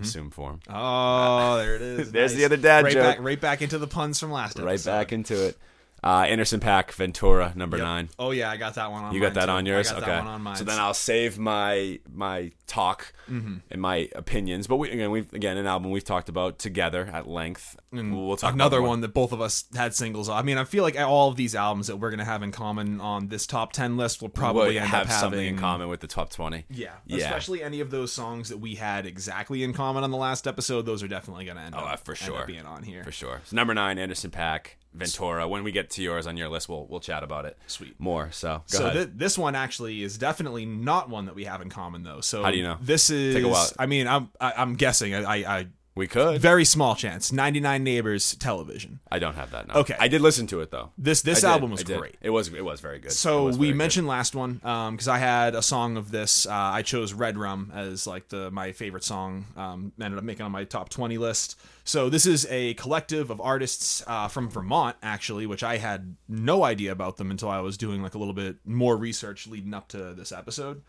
Assume 0.00 0.30
form. 0.30 0.60
Oh, 0.70 1.56
there 1.56 1.74
it 1.74 1.82
is. 1.82 2.12
There's 2.12 2.34
the 2.34 2.44
other 2.44 2.56
dad 2.56 2.84
right 2.84 2.92
joke. 2.92 3.02
Back, 3.02 3.18
right 3.20 3.40
back 3.40 3.60
into 3.60 3.76
the 3.76 3.88
puns 3.88 4.20
from 4.20 4.30
last 4.30 4.56
right 4.56 4.68
episode. 4.68 4.90
back 4.90 5.12
into 5.12 5.48
it. 5.48 5.58
Uh, 6.04 6.26
Anderson 6.28 6.60
.Paak, 6.60 6.92
Ventura, 6.92 7.54
number 7.56 7.78
nine. 7.78 8.10
Oh 8.18 8.30
yeah, 8.30 8.50
I 8.50 8.58
got 8.58 8.74
that 8.74 8.90
one 8.90 9.04
on. 9.04 9.14
You 9.14 9.20
got 9.22 9.32
that 9.34 9.46
too. 9.46 9.52
on 9.52 9.64
yours? 9.64 9.90
Okay. 9.90 10.18
one 10.18 10.46
on. 10.46 10.56
So 10.56 10.62
then 10.64 10.78
I'll 10.78 10.92
save 10.92 11.38
my 11.38 11.98
my 12.12 12.52
talk 12.66 13.12
Mm-hmm. 13.30 13.56
and 13.70 13.80
my 13.80 14.10
opinions. 14.14 14.66
But 14.66 14.76
we 14.76 14.90
again 14.90 15.10
we've 15.10 15.32
again 15.32 15.56
an 15.56 15.66
album 15.66 15.90
we've 15.90 16.04
talked 16.04 16.28
about 16.28 16.58
together 16.58 17.08
at 17.10 17.26
length. 17.26 17.74
We'll, 17.90 18.04
we'll 18.26 18.36
talk 18.36 18.52
another 18.52 18.80
more. 18.80 18.88
one 18.90 19.00
that 19.00 19.14
both 19.14 19.32
of 19.32 19.40
us 19.40 19.64
had 19.74 19.94
singles. 19.94 20.28
on. 20.28 20.36
I 20.38 20.42
mean, 20.42 20.58
I 20.58 20.64
feel 20.64 20.82
like 20.82 21.00
all 21.00 21.30
of 21.30 21.36
these 21.36 21.54
albums 21.54 21.86
that 21.86 21.96
we're 21.96 22.10
gonna 22.10 22.26
have 22.26 22.42
in 22.42 22.52
common 22.52 23.00
on 23.00 23.28
this 23.28 23.46
top 23.46 23.72
ten 23.72 23.96
list 23.96 24.20
will 24.20 24.28
probably 24.28 24.74
We'll 24.74 24.82
end 24.82 24.88
have 24.88 25.02
up 25.04 25.06
having 25.06 25.20
something 25.20 25.46
in 25.46 25.56
common 25.56 25.88
with 25.88 26.00
the 26.00 26.06
top 26.06 26.28
twenty. 26.32 26.66
Yeah, 26.68 26.90
Yeah. 27.06 27.24
especially 27.24 27.62
any 27.62 27.80
of 27.80 27.90
those 27.90 28.12
songs 28.12 28.50
that 28.50 28.58
we 28.58 28.74
had 28.74 29.06
exactly 29.06 29.62
in 29.62 29.72
common 29.72 30.04
on 30.04 30.10
the 30.10 30.18
last 30.18 30.46
episode. 30.46 30.82
Those 30.84 31.02
are 31.02 31.08
definitely 31.08 31.46
gonna 31.46 31.62
end 31.62 31.74
Oh, 31.74 31.80
up 31.80 32.04
for 32.04 32.14
sure. 32.14 32.40
up 32.40 32.46
being 32.46 32.66
on 32.66 32.82
here. 32.82 33.04
For 33.04 33.12
sure. 33.12 33.40
So 33.46 33.56
number 33.56 33.72
nine, 33.72 33.98
Anderson 33.98 34.30
.Paak, 34.30 34.66
Ventura. 34.94 35.48
When 35.48 35.64
we 35.64 35.72
get 35.72 35.90
to 35.90 36.02
yours 36.02 36.26
on 36.26 36.36
your 36.36 36.48
list, 36.48 36.68
we'll 36.68 36.86
we'll 36.86 37.00
chat 37.00 37.22
about 37.22 37.44
it. 37.44 37.58
Sweet. 37.66 37.98
More. 37.98 38.30
So 38.30 38.62
go 38.70 38.78
so 38.78 38.86
ahead. 38.86 39.08
thi- 39.12 39.12
this 39.16 39.36
one 39.36 39.54
actually 39.54 40.02
is 40.02 40.16
definitely 40.16 40.66
not 40.66 41.10
one 41.10 41.26
that 41.26 41.34
we 41.34 41.44
have 41.44 41.60
in 41.60 41.68
common, 41.68 42.04
though. 42.04 42.20
So 42.20 42.42
How 42.42 42.50
do 42.50 42.56
you 42.56 42.62
know? 42.62 42.78
This 42.80 43.10
is. 43.10 43.34
Take 43.34 43.44
a 43.44 43.48
while. 43.48 43.68
I 43.78 43.86
mean, 43.86 44.06
I'm 44.06 44.30
I, 44.40 44.52
I'm 44.56 44.76
guessing. 44.76 45.14
I, 45.14 45.22
I, 45.22 45.58
I 45.58 45.66
we 45.94 46.06
could. 46.06 46.40
very 46.40 46.64
small 46.64 46.94
chance. 46.96 47.30
99 47.32 47.84
Neighbors 47.84 48.34
Television. 48.36 49.00
I 49.12 49.18
don't 49.18 49.34
have 49.36 49.50
that. 49.52 49.68
No. 49.68 49.74
Okay. 49.74 49.96
I 49.98 50.08
did 50.08 50.20
listen 50.20 50.46
to 50.48 50.60
it 50.60 50.70
though. 50.70 50.90
This 50.98 51.24
I 51.24 51.30
this 51.30 51.40
did, 51.42 51.46
album 51.46 51.70
was 51.70 51.80
I 51.80 51.84
did. 51.84 51.98
great. 51.98 52.16
It 52.20 52.30
was 52.30 52.48
it 52.52 52.64
was 52.64 52.80
very 52.80 52.98
good. 52.98 53.12
It 53.12 53.14
So 53.14 53.44
was 53.44 53.58
we 53.58 53.68
very 53.68 53.78
mentioned 53.78 54.06
last 54.08 54.34
one 54.34 54.54
because 54.54 55.08
I 55.08 55.18
had 55.18 55.54
a 55.54 55.62
song 55.62 55.96
of 55.96 56.10
this. 56.10 56.46
Uh, 56.46 56.52
I 56.52 56.82
chose 56.82 57.12
Red 57.12 57.38
Rum 57.38 57.70
as 57.74 58.06
like 58.06 58.28
the 58.28 58.50
my 58.50 58.72
favorite 58.72 59.04
song. 59.04 59.46
Um, 59.56 59.92
ended 60.00 60.18
up 60.18 60.24
making 60.24 60.44
on 60.44 60.52
my 60.52 60.64
top 60.64 60.88
twenty 60.88 61.18
list. 61.18 61.58
So 61.84 62.08
this 62.08 62.24
is 62.26 62.46
a 62.50 62.74
collective 62.74 63.28
of 63.30 63.40
artists 63.40 64.02
uh, 64.06 64.26
from 64.28 64.48
Vermont, 64.48 64.96
actually, 65.02 65.46
which 65.46 65.62
I 65.62 65.76
had 65.76 66.16
no 66.28 66.64
idea 66.64 66.92
about 66.92 67.18
them 67.18 67.30
until 67.30 67.50
I 67.50 67.60
was 67.60 67.76
doing 67.76 68.02
like 68.02 68.14
a 68.14 68.18
little 68.18 68.32
bit 68.34 68.56
more 68.64 68.96
research 68.96 69.46
leading 69.46 69.74
up 69.74 69.88
to 69.88 70.14
this 70.14 70.32
episode. 70.32 70.82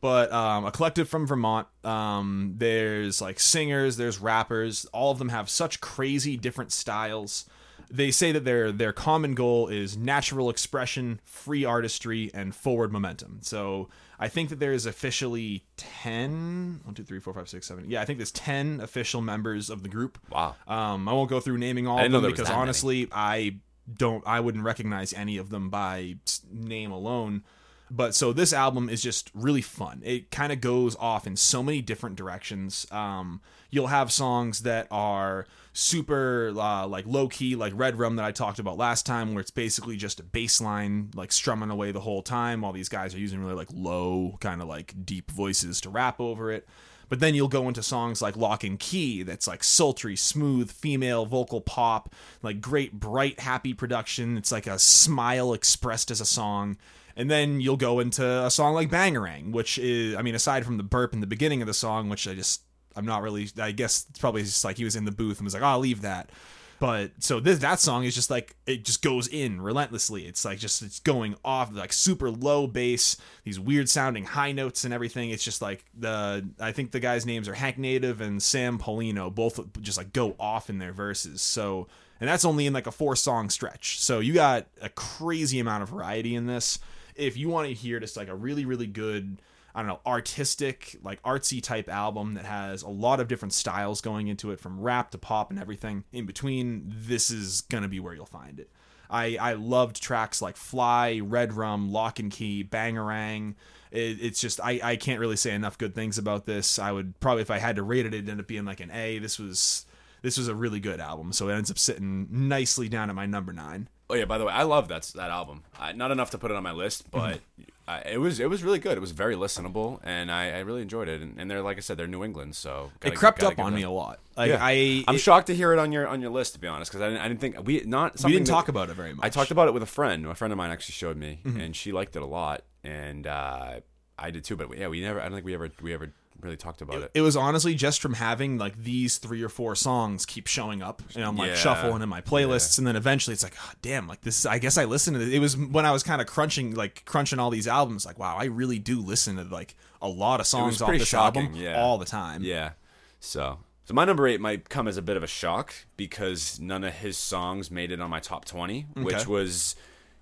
But 0.00 0.30
um, 0.32 0.66
a 0.66 0.70
collective 0.70 1.08
from 1.08 1.26
Vermont. 1.26 1.66
Um, 1.84 2.54
there's 2.58 3.20
like 3.20 3.40
singers, 3.40 3.96
there's 3.96 4.18
rappers. 4.18 4.84
All 4.92 5.10
of 5.10 5.18
them 5.18 5.30
have 5.30 5.48
such 5.48 5.80
crazy 5.80 6.36
different 6.36 6.72
styles 6.72 7.46
they 7.90 8.10
say 8.10 8.32
that 8.32 8.44
their 8.44 8.72
their 8.72 8.92
common 8.92 9.34
goal 9.34 9.68
is 9.68 9.96
natural 9.96 10.50
expression, 10.50 11.20
free 11.24 11.64
artistry, 11.64 12.30
and 12.34 12.54
forward 12.54 12.92
momentum. 12.92 13.38
So 13.42 13.88
I 14.18 14.28
think 14.28 14.48
that 14.48 14.58
there 14.58 14.72
is 14.72 14.86
officially 14.86 15.64
10, 15.76 16.80
1, 16.84 16.94
2, 16.94 17.04
3, 17.04 17.20
4, 17.20 17.34
5, 17.34 17.48
6, 17.48 17.66
7. 17.66 17.90
Yeah, 17.90 18.00
I 18.00 18.04
think 18.04 18.18
there's 18.18 18.32
10 18.32 18.80
official 18.80 19.20
members 19.20 19.68
of 19.68 19.82
the 19.82 19.88
group. 19.88 20.18
Wow. 20.30 20.56
Um, 20.66 21.08
I 21.08 21.12
won't 21.12 21.28
go 21.28 21.40
through 21.40 21.58
naming 21.58 21.86
all 21.86 21.98
of 21.98 22.10
them 22.10 22.22
because 22.22 22.46
that 22.46 22.52
many. 22.52 22.62
honestly, 22.62 23.08
I 23.12 23.56
don't, 23.92 24.26
I 24.26 24.40
wouldn't 24.40 24.64
recognize 24.64 25.12
any 25.12 25.36
of 25.36 25.50
them 25.50 25.68
by 25.68 26.16
name 26.50 26.92
alone. 26.92 27.44
But 27.90 28.14
so 28.14 28.32
this 28.32 28.52
album 28.52 28.88
is 28.88 29.00
just 29.00 29.30
really 29.32 29.62
fun. 29.62 30.02
It 30.04 30.30
kind 30.30 30.52
of 30.52 30.60
goes 30.60 30.96
off 30.96 31.26
in 31.26 31.36
so 31.36 31.62
many 31.62 31.80
different 31.80 32.16
directions. 32.16 32.86
Um, 32.90 33.40
you'll 33.70 33.86
have 33.86 34.10
songs 34.10 34.62
that 34.62 34.88
are 34.90 35.46
super 35.72 36.52
uh, 36.56 36.86
like 36.86 37.06
low 37.06 37.28
key, 37.28 37.54
like 37.54 37.72
Red 37.76 37.96
Rum 37.98 38.16
that 38.16 38.24
I 38.24 38.32
talked 38.32 38.58
about 38.58 38.76
last 38.76 39.06
time, 39.06 39.34
where 39.34 39.40
it's 39.40 39.52
basically 39.52 39.96
just 39.96 40.18
a 40.18 40.24
bass 40.24 40.60
line 40.60 41.10
like 41.14 41.30
strumming 41.30 41.70
away 41.70 41.92
the 41.92 42.00
whole 42.00 42.22
time, 42.22 42.62
while 42.62 42.72
these 42.72 42.88
guys 42.88 43.14
are 43.14 43.20
using 43.20 43.40
really 43.40 43.54
like 43.54 43.68
low, 43.72 44.36
kind 44.40 44.60
of 44.60 44.66
like 44.66 44.94
deep 45.04 45.30
voices 45.30 45.80
to 45.82 45.90
rap 45.90 46.20
over 46.20 46.50
it. 46.50 46.66
But 47.08 47.20
then 47.20 47.36
you'll 47.36 47.46
go 47.46 47.68
into 47.68 47.84
songs 47.84 48.20
like 48.20 48.36
Lock 48.36 48.64
and 48.64 48.80
Key, 48.80 49.22
that's 49.22 49.46
like 49.46 49.62
sultry, 49.62 50.16
smooth, 50.16 50.72
female 50.72 51.24
vocal 51.24 51.60
pop, 51.60 52.12
like 52.42 52.60
great, 52.60 52.94
bright, 52.94 53.38
happy 53.38 53.74
production. 53.74 54.36
It's 54.36 54.50
like 54.50 54.66
a 54.66 54.78
smile 54.78 55.52
expressed 55.52 56.10
as 56.10 56.20
a 56.20 56.24
song. 56.24 56.78
And 57.16 57.30
then 57.30 57.60
you'll 57.60 57.78
go 57.78 58.00
into 58.00 58.24
a 58.24 58.50
song 58.50 58.74
like 58.74 58.90
Bangarang, 58.90 59.52
which 59.52 59.78
is, 59.78 60.14
I 60.16 60.22
mean, 60.22 60.34
aside 60.34 60.66
from 60.66 60.76
the 60.76 60.82
burp 60.82 61.14
in 61.14 61.20
the 61.20 61.26
beginning 61.26 61.62
of 61.62 61.66
the 61.66 61.74
song, 61.74 62.10
which 62.10 62.28
I 62.28 62.34
just, 62.34 62.60
I'm 62.94 63.06
not 63.06 63.22
really, 63.22 63.48
I 63.58 63.72
guess 63.72 64.06
it's 64.10 64.18
probably 64.18 64.42
just 64.42 64.64
like 64.64 64.76
he 64.76 64.84
was 64.84 64.96
in 64.96 65.06
the 65.06 65.10
booth 65.10 65.38
and 65.38 65.44
was 65.44 65.54
like, 65.54 65.62
oh, 65.62 65.66
I'll 65.66 65.78
leave 65.78 66.02
that. 66.02 66.30
But 66.78 67.12
so 67.20 67.40
this 67.40 67.60
that 67.60 67.80
song 67.80 68.04
is 68.04 68.14
just 68.14 68.30
like 68.30 68.54
it 68.66 68.84
just 68.84 69.02
goes 69.02 69.28
in 69.28 69.60
relentlessly. 69.60 70.26
It's 70.26 70.44
like 70.44 70.58
just 70.58 70.82
it's 70.82 71.00
going 71.00 71.34
off 71.44 71.72
like 71.72 71.92
super 71.92 72.30
low 72.30 72.66
bass, 72.66 73.16
these 73.44 73.58
weird 73.58 73.88
sounding 73.88 74.24
high 74.24 74.52
notes 74.52 74.84
and 74.84 74.92
everything. 74.92 75.30
It's 75.30 75.44
just 75.44 75.62
like 75.62 75.84
the 75.98 76.46
I 76.60 76.72
think 76.72 76.90
the 76.90 77.00
guys' 77.00 77.24
names 77.24 77.48
are 77.48 77.54
Hank 77.54 77.78
Native 77.78 78.20
and 78.20 78.42
Sam 78.42 78.78
Polino, 78.78 79.34
both 79.34 79.60
just 79.80 79.96
like 79.96 80.12
go 80.12 80.36
off 80.38 80.68
in 80.68 80.78
their 80.78 80.92
verses. 80.92 81.40
So 81.40 81.88
and 82.20 82.28
that's 82.28 82.44
only 82.44 82.66
in 82.66 82.74
like 82.74 82.86
a 82.86 82.92
four 82.92 83.16
song 83.16 83.48
stretch. 83.48 83.98
So 84.00 84.20
you 84.20 84.34
got 84.34 84.66
a 84.82 84.90
crazy 84.90 85.58
amount 85.58 85.82
of 85.82 85.88
variety 85.88 86.34
in 86.34 86.46
this. 86.46 86.78
If 87.16 87.36
you 87.36 87.48
want 87.48 87.68
to 87.68 87.74
hear 87.74 88.00
just 88.00 88.16
like 88.16 88.28
a 88.28 88.34
really 88.34 88.64
really 88.64 88.86
good 88.86 89.40
I 89.76 89.80
don't 89.80 89.88
know, 89.88 90.00
artistic, 90.06 90.96
like 91.02 91.22
artsy 91.22 91.62
type 91.62 91.90
album 91.90 92.32
that 92.32 92.46
has 92.46 92.80
a 92.80 92.88
lot 92.88 93.20
of 93.20 93.28
different 93.28 93.52
styles 93.52 94.00
going 94.00 94.26
into 94.26 94.50
it, 94.50 94.58
from 94.58 94.80
rap 94.80 95.10
to 95.10 95.18
pop 95.18 95.50
and 95.50 95.60
everything 95.60 96.04
in 96.12 96.24
between. 96.24 96.84
This 96.86 97.30
is 97.30 97.60
gonna 97.60 97.86
be 97.86 98.00
where 98.00 98.14
you'll 98.14 98.24
find 98.24 98.58
it. 98.58 98.70
I 99.10 99.36
I 99.36 99.52
loved 99.52 100.02
tracks 100.02 100.40
like 100.40 100.56
Fly, 100.56 101.20
Red 101.22 101.52
Rum, 101.52 101.92
Lock 101.92 102.18
and 102.18 102.30
Key, 102.30 102.64
Bangarang. 102.64 103.54
It, 103.90 104.18
it's 104.22 104.40
just 104.40 104.60
I 104.60 104.80
I 104.82 104.96
can't 104.96 105.20
really 105.20 105.36
say 105.36 105.54
enough 105.54 105.76
good 105.76 105.94
things 105.94 106.16
about 106.16 106.46
this. 106.46 106.78
I 106.78 106.90
would 106.90 107.20
probably 107.20 107.42
if 107.42 107.50
I 107.50 107.58
had 107.58 107.76
to 107.76 107.82
rate 107.82 108.06
it, 108.06 108.14
it'd 108.14 108.30
end 108.30 108.40
up 108.40 108.46
being 108.46 108.64
like 108.64 108.80
an 108.80 108.90
A. 108.90 109.18
This 109.18 109.38
was 109.38 109.84
this 110.22 110.38
was 110.38 110.48
a 110.48 110.54
really 110.54 110.80
good 110.80 111.00
album, 111.00 111.32
so 111.32 111.50
it 111.50 111.54
ends 111.54 111.70
up 111.70 111.78
sitting 111.78 112.28
nicely 112.30 112.88
down 112.88 113.10
at 113.10 113.14
my 113.14 113.26
number 113.26 113.52
nine. 113.52 113.88
Oh 114.08 114.14
yeah. 114.14 114.24
By 114.24 114.38
the 114.38 114.44
way, 114.44 114.52
I 114.52 114.62
love 114.62 114.88
that 114.88 115.02
that 115.16 115.30
album. 115.30 115.62
I, 115.78 115.92
not 115.92 116.10
enough 116.10 116.30
to 116.30 116.38
put 116.38 116.50
it 116.50 116.56
on 116.56 116.62
my 116.62 116.72
list, 116.72 117.10
but 117.10 117.40
Uh, 117.88 118.00
it 118.04 118.18
was 118.18 118.40
it 118.40 118.50
was 118.50 118.64
really 118.64 118.80
good. 118.80 118.96
It 118.98 119.00
was 119.00 119.12
very 119.12 119.36
listenable, 119.36 120.00
and 120.02 120.28
I, 120.30 120.50
I 120.50 120.58
really 120.60 120.82
enjoyed 120.82 121.08
it. 121.08 121.22
And, 121.22 121.38
and 121.38 121.48
they're 121.48 121.62
like 121.62 121.76
I 121.76 121.80
said, 121.80 121.96
they're 121.96 122.08
New 122.08 122.24
England, 122.24 122.56
so 122.56 122.90
It 123.04 123.14
crept 123.14 123.44
up 123.44 123.60
on 123.60 123.74
me 123.74 123.82
a 123.84 123.90
lot. 123.90 124.18
Like 124.36 124.48
Yeah. 124.50 124.58
I, 124.60 125.04
I'm 125.06 125.14
it- 125.14 125.18
shocked 125.18 125.46
to 125.48 125.54
hear 125.54 125.72
it 125.72 125.78
on 125.78 125.92
your 125.92 126.08
on 126.08 126.20
your 126.20 126.30
list, 126.30 126.54
to 126.54 126.58
be 126.58 126.66
honest, 126.66 126.90
because 126.90 127.02
I 127.02 127.08
didn't, 127.10 127.20
I 127.22 127.28
didn't 127.28 127.40
think 127.40 127.64
we 127.64 127.82
not 127.86 128.24
we 128.24 128.32
didn't 128.32 128.46
that- 128.46 128.52
talk 128.52 128.68
about 128.68 128.90
it 128.90 128.94
very 128.96 129.14
much. 129.14 129.24
I 129.24 129.28
talked 129.28 129.52
about 129.52 129.68
it 129.68 129.74
with 129.74 129.84
a 129.84 129.92
friend. 129.98 130.26
A 130.26 130.34
friend 130.34 130.52
of 130.52 130.56
mine 130.56 130.70
actually 130.72 130.94
showed 130.94 131.16
me, 131.16 131.38
Mm-hmm. 131.44 131.60
and 131.60 131.76
she 131.76 131.92
liked 131.92 132.16
it 132.16 132.22
a 132.22 132.26
lot, 132.26 132.62
and 132.82 133.24
uh, 133.28 133.80
I 134.18 134.30
did 134.32 134.42
too. 134.42 134.56
But 134.56 134.76
yeah, 134.76 134.88
we 134.88 135.00
never. 135.00 135.20
I 135.20 135.24
don't 135.24 135.34
think 135.34 135.46
we 135.46 135.54
ever 135.54 135.70
we 135.80 135.94
ever 135.94 136.12
really 136.40 136.56
talked 136.56 136.82
about 136.82 137.02
it. 137.02 137.10
It 137.14 137.20
was 137.20 137.36
honestly 137.36 137.74
just 137.74 138.00
from 138.00 138.14
having 138.14 138.58
like 138.58 138.82
these 138.82 139.18
three 139.18 139.42
or 139.42 139.48
four 139.48 139.74
songs 139.74 140.26
keep 140.26 140.46
showing 140.46 140.82
up, 140.82 141.02
and 141.14 141.24
I'm 141.24 141.36
like 141.36 141.50
Yeah. 141.50 141.56
shuffling 141.56 142.02
in 142.02 142.08
my 142.08 142.20
playlists, 142.20 142.78
and 142.78 142.86
then 142.86 142.96
eventually 142.96 143.34
it's 143.34 143.42
like, 143.42 143.54
oh, 143.60 143.72
damn, 143.82 144.06
like 144.06 144.20
this. 144.22 144.46
I 144.46 144.58
guess 144.58 144.78
I 144.78 144.84
listened 144.84 145.16
to 145.16 145.22
it. 145.22 145.32
It 145.32 145.38
was 145.38 145.56
when 145.56 145.86
I 145.86 145.92
was 145.92 146.02
kind 146.02 146.20
of 146.20 146.26
crunching, 146.26 146.74
like 146.74 147.04
crunching 147.04 147.38
all 147.38 147.50
these 147.50 147.68
albums. 147.68 148.06
Like, 148.06 148.18
wow, 148.18 148.36
I 148.36 148.44
really 148.44 148.78
do 148.78 149.00
listen 149.00 149.36
to 149.36 149.44
like 149.44 149.74
a 150.00 150.08
lot 150.08 150.40
of 150.40 150.46
songs 150.46 150.80
off 150.82 150.90
this 150.90 151.08
shocking, 151.08 151.46
album 151.46 151.60
yeah. 151.60 151.80
all 151.80 151.98
the 151.98 152.04
time. 152.04 152.42
Yeah. 152.42 152.72
So 153.20 153.58
so 153.86 153.94
my 153.94 154.04
number 154.04 154.26
eight 154.26 154.40
might 154.40 154.68
come 154.68 154.88
as 154.88 154.96
a 154.96 155.02
bit 155.02 155.16
of 155.16 155.22
a 155.22 155.28
shock 155.28 155.72
because 155.96 156.58
none 156.58 156.82
of 156.82 156.92
his 156.92 157.16
songs 157.16 157.70
made 157.70 157.92
it 157.92 158.00
on 158.00 158.10
my 158.10 158.18
top 158.18 158.44
twenty, 158.44 158.86
which 158.94 159.28
was 159.28 159.76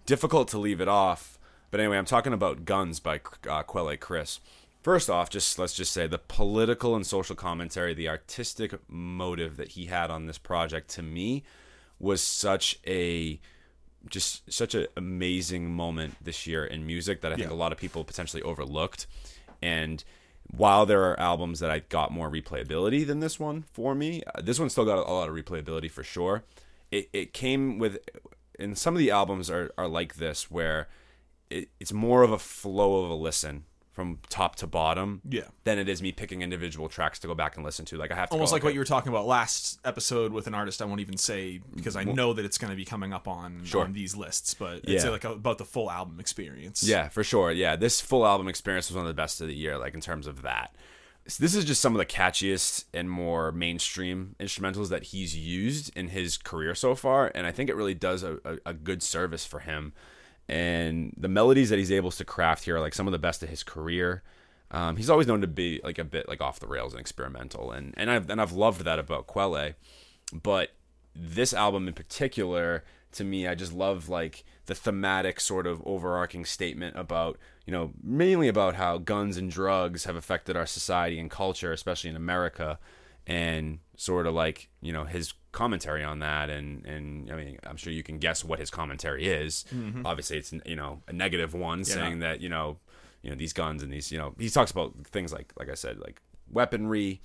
difficult 0.04 0.48
to 0.48 0.58
leave 0.58 0.82
it 0.82 0.88
off. 0.88 1.38
But 1.70 1.80
anyway, 1.80 1.96
I'm 1.96 2.04
talking 2.04 2.34
about 2.34 2.66
Guns 2.66 3.00
by 3.00 3.20
uh, 3.48 3.62
Quelle 3.62 3.96
Chris. 3.96 4.38
First 4.84 5.08
off, 5.08 5.30
just 5.30 5.58
let's 5.58 5.72
just 5.72 5.92
say 5.92 6.06
the 6.06 6.18
political 6.18 6.94
and 6.94 7.06
social 7.06 7.34
commentary, 7.34 7.94
the 7.94 8.10
artistic 8.10 8.78
motive 8.86 9.56
that 9.56 9.68
he 9.70 9.86
had 9.86 10.10
on 10.10 10.26
this 10.26 10.36
project 10.36 10.90
to 10.90 11.02
me 11.02 11.42
was 11.98 12.20
such 12.20 12.78
a 12.86 13.40
just 14.10 14.52
such 14.52 14.74
an 14.74 14.86
amazing 14.94 15.74
moment 15.74 16.16
this 16.22 16.46
year 16.46 16.66
in 16.66 16.86
music 16.86 17.22
that 17.22 17.32
I 17.32 17.36
think 17.36 17.48
Yeah. 17.48 17.54
a 17.54 17.56
lot 17.56 17.72
of 17.72 17.78
people 17.78 18.04
potentially 18.04 18.42
overlooked. 18.42 19.06
And 19.62 20.04
while 20.54 20.84
there 20.84 21.02
are 21.04 21.18
albums 21.18 21.60
that 21.60 21.70
I 21.70 21.78
got 21.78 22.12
more 22.12 22.30
replayability 22.30 23.06
than 23.06 23.20
this 23.20 23.40
one 23.40 23.62
for 23.72 23.94
me, 23.94 24.22
uh, 24.34 24.42
this 24.42 24.60
one 24.60 24.68
still 24.68 24.84
got 24.84 24.98
a 24.98 25.10
lot 25.10 25.30
of 25.30 25.34
replayability 25.34 25.90
for 25.90 26.04
sure. 26.04 26.44
It, 26.90 27.08
it 27.14 27.32
came 27.32 27.78
with, 27.78 27.98
and 28.58 28.76
some 28.76 28.92
of 28.92 28.98
the 28.98 29.10
albums 29.10 29.48
are, 29.48 29.72
are 29.78 29.88
like 29.88 30.16
this 30.16 30.50
where 30.50 30.88
it, 31.48 31.70
it's 31.80 31.94
more 31.94 32.22
of 32.22 32.30
a 32.30 32.38
flow 32.38 33.02
of 33.02 33.10
a 33.10 33.14
listen 33.14 33.64
from 33.94 34.18
top 34.28 34.56
to 34.56 34.66
bottom 34.66 35.22
Yeah. 35.26 35.44
than 35.62 35.78
it 35.78 35.88
is 35.88 36.02
me 36.02 36.10
picking 36.10 36.42
individual 36.42 36.88
tracks 36.88 37.20
to 37.20 37.28
go 37.28 37.34
back 37.34 37.54
and 37.56 37.64
listen 37.64 37.84
to. 37.86 37.96
Like 37.96 38.10
I 38.10 38.16
have 38.16 38.28
to 38.28 38.32
Almost 38.34 38.50
go, 38.50 38.56
like 38.56 38.64
what 38.64 38.74
you 38.74 38.80
were 38.80 38.84
talking 38.84 39.08
about 39.10 39.24
last 39.26 39.78
episode 39.84 40.32
with 40.32 40.48
an 40.48 40.54
artist 40.54 40.82
I 40.82 40.84
won't 40.84 41.00
even 41.00 41.16
say 41.16 41.60
because 41.76 41.94
I 41.94 42.02
know 42.02 42.32
that 42.32 42.44
it's 42.44 42.58
going 42.58 42.72
to 42.72 42.76
be 42.76 42.84
coming 42.84 43.12
up 43.12 43.28
on, 43.28 43.64
Sure. 43.64 43.84
on 43.84 43.92
these 43.92 44.16
lists, 44.16 44.52
but 44.52 44.80
it's 44.82 45.04
Yeah. 45.04 45.10
like 45.10 45.22
about 45.24 45.58
the 45.58 45.64
full 45.64 45.90
album 45.90 46.18
experience. 46.18 46.82
Yeah, 46.82 47.08
for 47.08 47.22
sure. 47.22 47.52
Yeah, 47.52 47.76
this 47.76 48.00
full 48.00 48.26
album 48.26 48.48
experience 48.48 48.90
was 48.90 48.96
one 48.96 49.04
of 49.06 49.08
the 49.08 49.14
best 49.14 49.40
of 49.40 49.46
the 49.46 49.54
year, 49.54 49.78
like 49.78 49.94
in 49.94 50.00
terms 50.00 50.26
of 50.26 50.42
that. 50.42 50.74
So 51.28 51.40
this 51.42 51.54
is 51.54 51.64
just 51.64 51.80
some 51.80 51.94
of 51.94 51.98
the 51.98 52.04
catchiest 52.04 52.84
and 52.92 53.08
more 53.08 53.50
mainstream 53.52 54.34
instrumentals 54.40 54.88
that 54.90 55.04
he's 55.04 55.34
used 55.36 55.90
in 55.96 56.08
his 56.08 56.36
career 56.36 56.74
so 56.74 56.94
far, 56.94 57.30
and 57.34 57.46
I 57.46 57.52
think 57.52 57.70
it 57.70 57.76
really 57.76 57.94
does 57.94 58.22
a, 58.22 58.38
a, 58.44 58.58
a 58.66 58.74
good 58.74 59.02
service 59.02 59.46
for 59.46 59.60
him. 59.60 59.92
And 60.48 61.14
the 61.16 61.28
melodies 61.28 61.70
that 61.70 61.78
he's 61.78 61.92
able 61.92 62.10
to 62.10 62.24
craft 62.24 62.64
here 62.64 62.76
are 62.76 62.80
like 62.80 62.94
some 62.94 63.06
of 63.06 63.12
the 63.12 63.18
best 63.18 63.42
of 63.42 63.48
his 63.48 63.62
career. 63.62 64.22
Um, 64.70 64.96
he's 64.96 65.08
always 65.08 65.26
known 65.26 65.40
to 65.40 65.46
be 65.46 65.80
like 65.84 65.98
a 65.98 66.04
bit 66.04 66.28
like 66.28 66.40
off 66.40 66.60
the 66.60 66.66
rails 66.66 66.92
and 66.92 67.00
experimental, 67.00 67.70
and 67.70 67.94
and 67.96 68.10
I've 68.10 68.28
and 68.28 68.40
I've 68.40 68.52
loved 68.52 68.82
that 68.82 68.98
about 68.98 69.26
Quelle. 69.26 69.72
But 70.32 70.70
this 71.14 71.54
album 71.54 71.86
in 71.86 71.94
particular 71.94 72.84
to 73.12 73.24
me 73.24 73.46
i 73.46 73.54
just 73.54 73.72
love 73.72 74.08
like 74.08 74.44
the 74.66 74.74
thematic 74.74 75.40
sort 75.40 75.66
of 75.66 75.82
overarching 75.86 76.44
statement 76.44 76.96
about 76.98 77.38
you 77.66 77.72
know 77.72 77.92
mainly 78.02 78.48
about 78.48 78.74
how 78.74 78.98
guns 78.98 79.36
and 79.36 79.50
drugs 79.50 80.04
have 80.04 80.16
affected 80.16 80.56
our 80.56 80.66
society 80.66 81.18
and 81.18 81.30
culture 81.30 81.72
especially 81.72 82.10
in 82.10 82.16
america 82.16 82.78
and 83.26 83.78
sort 83.96 84.26
of 84.26 84.34
like 84.34 84.68
you 84.80 84.92
know 84.92 85.04
his 85.04 85.34
commentary 85.52 86.02
on 86.02 86.18
that 86.18 86.50
and 86.50 86.84
and 86.84 87.30
i 87.30 87.36
mean 87.36 87.58
i'm 87.64 87.76
sure 87.76 87.92
you 87.92 88.02
can 88.02 88.18
guess 88.18 88.44
what 88.44 88.58
his 88.58 88.70
commentary 88.70 89.26
is 89.26 89.64
obviously 90.04 90.36
it's 90.36 90.52
you 90.66 90.76
know 90.76 91.00
a 91.06 91.12
negative 91.12 91.54
one 91.54 91.84
saying 91.84 92.18
that 92.18 92.40
you 92.40 92.48
know 92.48 92.76
you 93.22 93.30
know 93.30 93.36
these 93.36 93.52
guns 93.52 93.82
and 93.82 93.92
these 93.92 94.10
you 94.10 94.18
know 94.18 94.34
he 94.38 94.50
talks 94.50 94.70
about 94.72 94.92
things 95.06 95.32
like 95.32 95.52
like 95.58 95.70
i 95.70 95.74
said 95.74 95.98
like 96.00 96.20
weaponry 96.50 97.20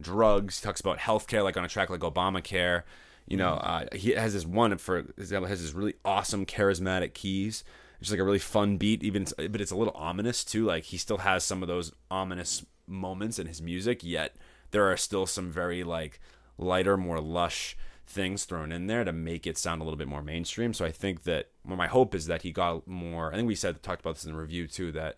drugs. 0.00 0.60
He 0.60 0.64
talks 0.64 0.80
about 0.80 0.98
healthcare, 0.98 1.44
like 1.44 1.56
on 1.56 1.64
a 1.64 1.68
track 1.68 1.90
like 1.90 2.00
Obamacare. 2.00 2.82
You 3.26 3.36
know, 3.36 3.50
uh, 3.54 3.86
he 3.92 4.10
has 4.10 4.32
this 4.32 4.44
one 4.44 4.76
for 4.78 4.98
example 4.98 5.48
has 5.48 5.62
this 5.62 5.72
really 5.72 5.94
awesome 6.04 6.46
charismatic 6.46 7.14
keys. 7.14 7.62
It's 8.00 8.08
just 8.08 8.12
like 8.12 8.20
a 8.20 8.24
really 8.24 8.38
fun 8.38 8.76
beat, 8.76 9.02
even 9.02 9.26
but 9.36 9.60
it's 9.60 9.70
a 9.70 9.76
little 9.76 9.94
ominous 9.94 10.42
too. 10.42 10.64
Like 10.64 10.84
he 10.84 10.96
still 10.96 11.18
has 11.18 11.44
some 11.44 11.62
of 11.62 11.68
those 11.68 11.92
ominous 12.10 12.64
moments 12.86 13.38
in 13.38 13.46
his 13.46 13.62
music, 13.62 14.02
yet 14.02 14.34
there 14.70 14.90
are 14.90 14.96
still 14.96 15.26
some 15.26 15.50
very 15.50 15.82
like 15.84 16.20
lighter, 16.58 16.96
more 16.96 17.20
lush 17.20 17.76
things 18.06 18.44
thrown 18.44 18.72
in 18.72 18.86
there 18.88 19.04
to 19.04 19.12
make 19.12 19.46
it 19.46 19.56
sound 19.56 19.80
a 19.80 19.84
little 19.84 19.96
bit 19.98 20.08
more 20.08 20.22
mainstream. 20.22 20.74
So 20.74 20.84
I 20.84 20.90
think 20.90 21.22
that 21.24 21.48
well, 21.64 21.76
my 21.76 21.86
hope 21.86 22.14
is 22.14 22.26
that 22.26 22.42
he 22.42 22.50
got 22.52 22.86
more. 22.86 23.32
I 23.32 23.36
think 23.36 23.46
we 23.48 23.54
said 23.54 23.82
talked 23.82 24.00
about 24.00 24.16
this 24.16 24.24
in 24.24 24.32
the 24.32 24.38
review 24.38 24.66
too 24.66 24.90
that 24.92 25.16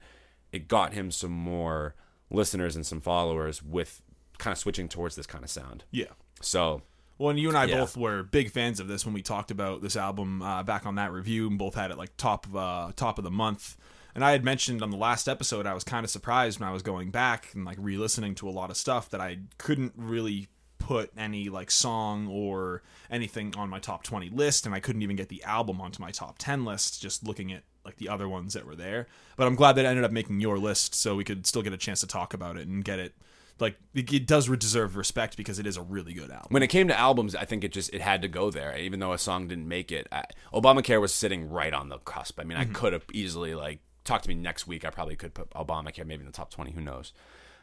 it 0.53 0.69
got 0.69 0.93
him 0.93 1.11
some 1.11 1.33
more 1.33 1.95
listeners 2.31 2.77
and 2.77 2.85
some 2.87 3.01
followers 3.01 3.63
with 3.63 4.03
kind 4.39 4.53
of 4.53 4.59
switching 4.59 4.89
towards 4.89 5.17
this 5.17 5.27
kind 5.27 5.43
of 5.45 5.51
sound. 5.51 5.85
Yeah. 5.91 6.07
So 6.41 6.83
Well, 7.19 7.31
and 7.31 7.39
you 7.39 7.49
and 7.49 7.57
I 7.57 7.65
Yeah. 7.65 7.79
both 7.81 7.97
were 7.97 8.23
big 8.23 8.51
fans 8.51 8.81
of 8.81 8.89
this 8.89 9.05
when 9.07 9.15
we 9.15 9.23
talked 9.23 9.51
about 9.51 9.81
this 9.81 9.97
album 9.97 10.43
uh, 10.43 10.63
back 10.63 10.85
on 10.85 10.97
that 10.97 11.13
review, 11.13 11.47
and 11.47 11.59
both 11.59 11.75
had 11.75 11.91
it 11.91 11.97
like 11.99 12.17
top 12.17 12.47
of 12.47 12.57
uh, 12.57 12.93
top 12.97 13.17
of 13.19 13.25
the 13.25 13.31
month. 13.31 13.77
And 14.15 14.25
I 14.25 14.33
had 14.33 14.45
mentioned 14.45 14.83
on 14.83 14.91
the 14.91 14.97
last 14.97 15.29
episode, 15.29 15.67
I 15.67 15.75
was 15.75 15.85
kind 15.85 16.05
of 16.05 16.11
surprised 16.11 16.61
when 16.61 16.69
I 16.69 16.73
was 16.73 16.83
going 16.83 17.11
back 17.11 17.51
and 17.55 17.65
like 17.65 17.79
re-listening 17.81 18.35
to 18.37 18.49
a 18.49 18.51
lot 18.51 18.71
of 18.71 18.77
stuff 18.77 19.11
that 19.11 19.21
I 19.21 19.39
couldn't 19.59 19.95
really 19.97 20.49
put 20.79 21.13
any 21.17 21.49
like 21.49 21.71
song 21.71 22.27
or 22.27 22.83
anything 23.11 23.55
on 23.57 23.71
my 23.71 23.79
top 23.79 24.03
20 24.03 24.31
list 24.31 24.67
and 24.67 24.75
I 24.75 24.81
couldn't 24.81 25.03
even 25.03 25.17
get 25.17 25.29
the 25.29 25.43
album 25.45 25.81
onto 25.81 26.03
my 26.03 26.11
top 26.11 26.37
10 26.39 26.65
list 26.65 27.01
just 27.01 27.25
looking 27.25 27.53
at 27.53 27.63
like 27.85 27.97
the 27.97 28.09
other 28.09 28.29
ones 28.29 28.55
that 28.55 28.67
were 28.67 28.75
there. 28.75 29.07
But 29.37 29.47
I'm 29.47 29.55
glad 29.55 29.75
that 29.77 29.85
it 29.85 29.89
ended 29.89 30.05
up 30.05 30.13
making 30.13 30.41
your 30.41 30.59
list 30.59 30.95
so 30.95 31.15
we 31.15 31.25
could 31.25 31.47
still 31.47 31.63
get 31.63 31.73
a 31.73 31.79
chance 31.79 32.01
to 32.01 32.07
talk 32.07 32.35
about 32.35 32.57
it 32.57 32.67
and 32.67 32.85
get 32.85 32.99
it 32.99 33.15
like 33.61 33.77
it, 33.95 34.27
does 34.27 34.49
deserve 34.49 34.97
respect 34.97 35.37
because 35.37 35.59
it 35.59 35.67
is 35.67 35.77
a 35.77 35.83
really 35.83 36.13
good 36.13 36.31
album. 36.31 36.49
when 36.51 36.63
it 36.63 36.69
came 36.69 36.89
to 36.89 36.99
albums, 36.99 37.35
I 37.35 37.45
think 37.45 37.65
it 37.65 37.73
just 37.73 37.95
it 37.95 38.01
had 38.01 38.23
to 38.23 38.29
go 38.29 38.51
there, 38.51 38.77
even 38.77 38.99
though 38.99 39.13
a 39.13 39.19
song 39.19 39.49
didn't 39.49 39.69
make 39.69 39.93
it. 39.93 40.09
I, 40.11 40.25
Obamacare 40.53 41.01
was 41.01 41.15
sitting 41.15 41.49
right 41.49 41.73
on 41.73 41.89
the 41.89 41.99
cusp. 41.99 42.41
I 42.41 42.45
mean, 42.45 42.59
I 42.59 42.65
mm-hmm. 42.65 42.73
could 42.73 42.93
have 42.93 43.05
easily 43.13 43.55
like 43.55 43.79
talk 44.05 44.23
to 44.23 44.29
me 44.29 44.35
next 44.35 44.67
week. 44.67 44.85
I 44.85 44.91
probably 44.91 45.17
could 45.17 45.35
put 45.35 45.51
Obamacare 45.51 46.07
maybe 46.07 46.21
in 46.21 46.27
the 46.27 46.33
top 46.33 46.51
twenty. 46.51 46.73
Who 46.73 46.81
knows? 46.81 47.13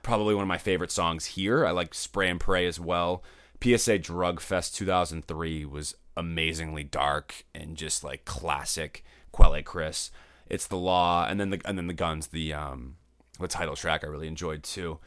Probably 0.02 0.34
one 0.34 0.44
of 0.44 0.48
my 0.48 0.58
favorite 0.58 0.92
songs 0.92 1.26
here. 1.26 1.66
I 1.66 1.72
like 1.72 1.94
Spray 1.94 2.30
and 2.30 2.40
Pray 2.40 2.66
as 2.66 2.80
well. 2.80 3.24
PSA 3.62 4.00
Drug 4.00 4.40
Fest 4.40 4.76
2003 4.76 5.66
was 5.66 5.96
amazingly 6.16 6.84
dark 6.84 7.44
and 7.54 7.76
just 7.76 8.04
like 8.04 8.24
classic 8.24 9.04
Quelle 9.34 9.62
Chris. 9.64 10.12
It's 10.50 10.68
the 10.68 10.78
law, 10.78 11.28
and 11.28 11.40
then 11.40 11.50
the 11.50 11.62
and 11.66 11.78
then 11.78 11.88
the 11.88 11.94
guns. 11.94 12.28
The 12.28 12.54
um 12.54 12.96
the 13.40 13.48
title 13.48 13.76
track 13.76 14.04
I 14.04 14.08
really 14.08 14.28
enjoyed 14.28 14.64
too 14.64 15.00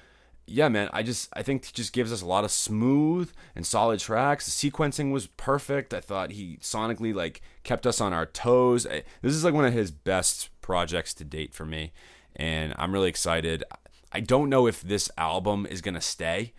yeah, 0.47 0.69
man, 0.69 0.89
I 0.93 1.03
just 1.03 1.29
I 1.35 1.43
think 1.43 1.65
he 1.67 1.73
just 1.73 1.93
gives 1.93 2.13
us 2.13 2.21
a 2.23 2.27
lot 2.27 2.45
of 2.45 2.51
smooth 2.51 3.33
and 3.55 3.67
solid 3.67 4.01
tracks. 4.01 4.47
The 4.47 4.71
sequencing 4.71 5.13
was 5.13 5.27
perfect. 5.29 5.95
I 5.95 6.01
thought 6.01 6.33
he 6.33 6.59
sonically 6.61 7.15
like 7.15 7.41
kept 7.63 7.87
us 7.87 8.01
on 8.01 8.13
our 8.13 8.27
toes. 8.27 8.87
I- 8.87 9.05
This 9.23 9.35
is 9.35 9.45
like 9.45 9.55
one 9.55 9.65
of 9.65 9.73
his 9.73 9.91
best 9.91 10.51
projects 10.61 11.15
to 11.15 11.25
date 11.25 11.55
for 11.55 11.65
me, 11.65 11.93
and 12.37 12.75
I'm 12.77 12.93
really 12.93 13.09
excited. 13.09 13.65
I 14.13 14.21
don't 14.21 14.49
know 14.51 14.67
if 14.67 14.83
this 14.83 15.11
album 15.17 15.67
is 15.67 15.81
gonna 15.81 16.01
stay 16.01 16.53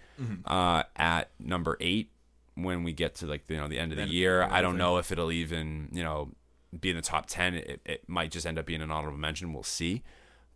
uh, 0.45 0.83
at 0.95 1.29
number 1.39 1.75
eight 1.79 2.11
when 2.55 2.83
we 2.83 2.93
get 2.93 3.15
to 3.15 3.25
like 3.27 3.43
you 3.49 3.57
know 3.57 3.67
the 3.67 3.79
end 3.79 3.91
of 3.91 3.97
the 3.97 4.03
year. 4.07 4.43
I 4.43 4.61
don't 4.61 4.77
know 4.77 4.97
if 4.97 5.11
it'll 5.11 5.31
even 5.31 5.89
you 5.91 6.03
know 6.03 6.31
be 6.79 6.89
in 6.89 6.95
the 6.95 7.01
top 7.01 7.25
ten. 7.27 7.55
It, 7.55 7.81
it 7.85 8.09
might 8.09 8.31
just 8.31 8.45
end 8.45 8.57
up 8.57 8.65
being 8.65 8.81
an 8.81 8.91
honorable 8.91 9.17
mention. 9.19 9.53
We'll 9.53 9.63
see. 9.63 10.01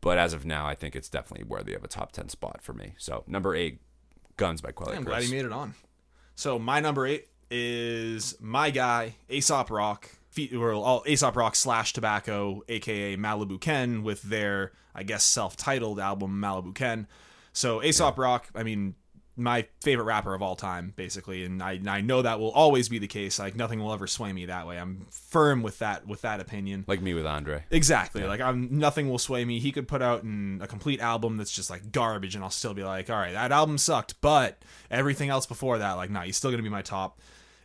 But 0.02 0.18
as 0.18 0.34
of 0.34 0.46
now, 0.46 0.68
I 0.68 0.76
think 0.76 0.96
it's 0.96 1.10
definitely 1.10 1.46
worthy 1.46 1.74
of 1.74 1.84
a 1.84 1.88
top 1.88 2.12
10 2.12 2.30
spot 2.30 2.62
for 2.62 2.74
me. 2.74 2.94
So, 2.98 3.24
number 3.28 3.56
eight, 3.56 3.80
Guns 4.38 4.62
by 4.62 4.72
Quelle 4.72 4.90
I'm 4.92 5.04
Chris. 5.04 5.08
glad 5.08 5.24
he 5.24 5.32
made 5.32 5.46
it 5.46 5.52
on. 5.52 5.74
So 6.36 6.60
my 6.60 6.80
number 6.80 7.08
eight 7.08 7.28
is 7.50 8.36
my 8.40 8.70
guy 8.70 9.16
Aesop 9.30 9.72
Rock, 9.72 10.10
or 10.56 10.74
all 10.74 11.04
Aesop 11.08 11.36
Rock 11.36 11.56
slash 11.56 11.94
Tobacco, 11.94 12.62
aka 12.70 13.18
Malibu 13.18 13.60
Ken, 13.60 14.04
with 14.04 14.22
their 14.22 14.72
I 14.94 15.02
guess 15.04 15.24
self-titled 15.24 16.00
album 16.00 16.40
Malibu 16.40 16.76
Ken. 16.76 17.08
So 17.54 17.82
Aesop 17.82 18.20
Rock, 18.20 18.48
I 18.54 18.62
mean, 18.62 18.94
my 19.38 19.68
favorite 19.82 20.06
rapper 20.06 20.34
of 20.34 20.42
all 20.42 20.56
time, 20.56 20.94
basically, 20.96 21.46
and 21.46 21.62
I 21.62 21.80
I 21.88 22.02
know 22.02 22.24
that 22.24 22.40
will 22.40 22.52
always 22.52 22.90
be 22.90 22.98
the 22.98 23.08
case. 23.08 23.38
Like 23.38 23.56
nothing 23.56 23.80
will 23.80 23.94
ever 23.94 24.08
sway 24.08 24.34
me 24.34 24.48
that 24.48 24.68
way. 24.68 24.78
I'm 24.78 25.06
firm 25.12 25.62
with 25.62 25.80
that 25.80 26.08
with 26.08 26.22
that 26.22 26.40
opinion. 26.40 26.84
like 26.88 27.02
me 27.02 27.14
with 27.14 27.26
Andre. 27.26 27.64
Exactly. 27.70 28.24
Like 28.24 28.42
I'm 28.42 28.80
nothing 28.80 29.10
will 29.10 29.20
sway 29.20 29.46
me. 29.46 29.60
He 29.60 29.72
could 29.72 29.88
put 29.88 30.02
out 30.02 30.24
an, 30.24 30.60
a 30.62 30.68
complete 30.68 31.00
album 31.00 31.38
that's 31.38 31.52
just 31.52 31.70
like 31.70 31.92
garbage, 31.92 32.36
and 32.36 32.44
I'll 32.44 32.50
still 32.50 32.74
be 32.74 32.84
like, 32.84 33.10
all 33.10 33.18
right, 33.18 33.34
that 33.34 33.52
album 33.52 33.78
sucked. 33.78 34.20
But 34.22 34.62
everything 34.90 35.30
else 35.30 35.46
before 35.46 35.78
that, 35.78 35.94
like, 35.94 36.10
nah, 36.10 36.22
he's 36.22 36.38
still 36.38 36.52
gonna 36.52 36.64
be 36.64 36.70
my 36.70 36.82
top. 36.82 37.20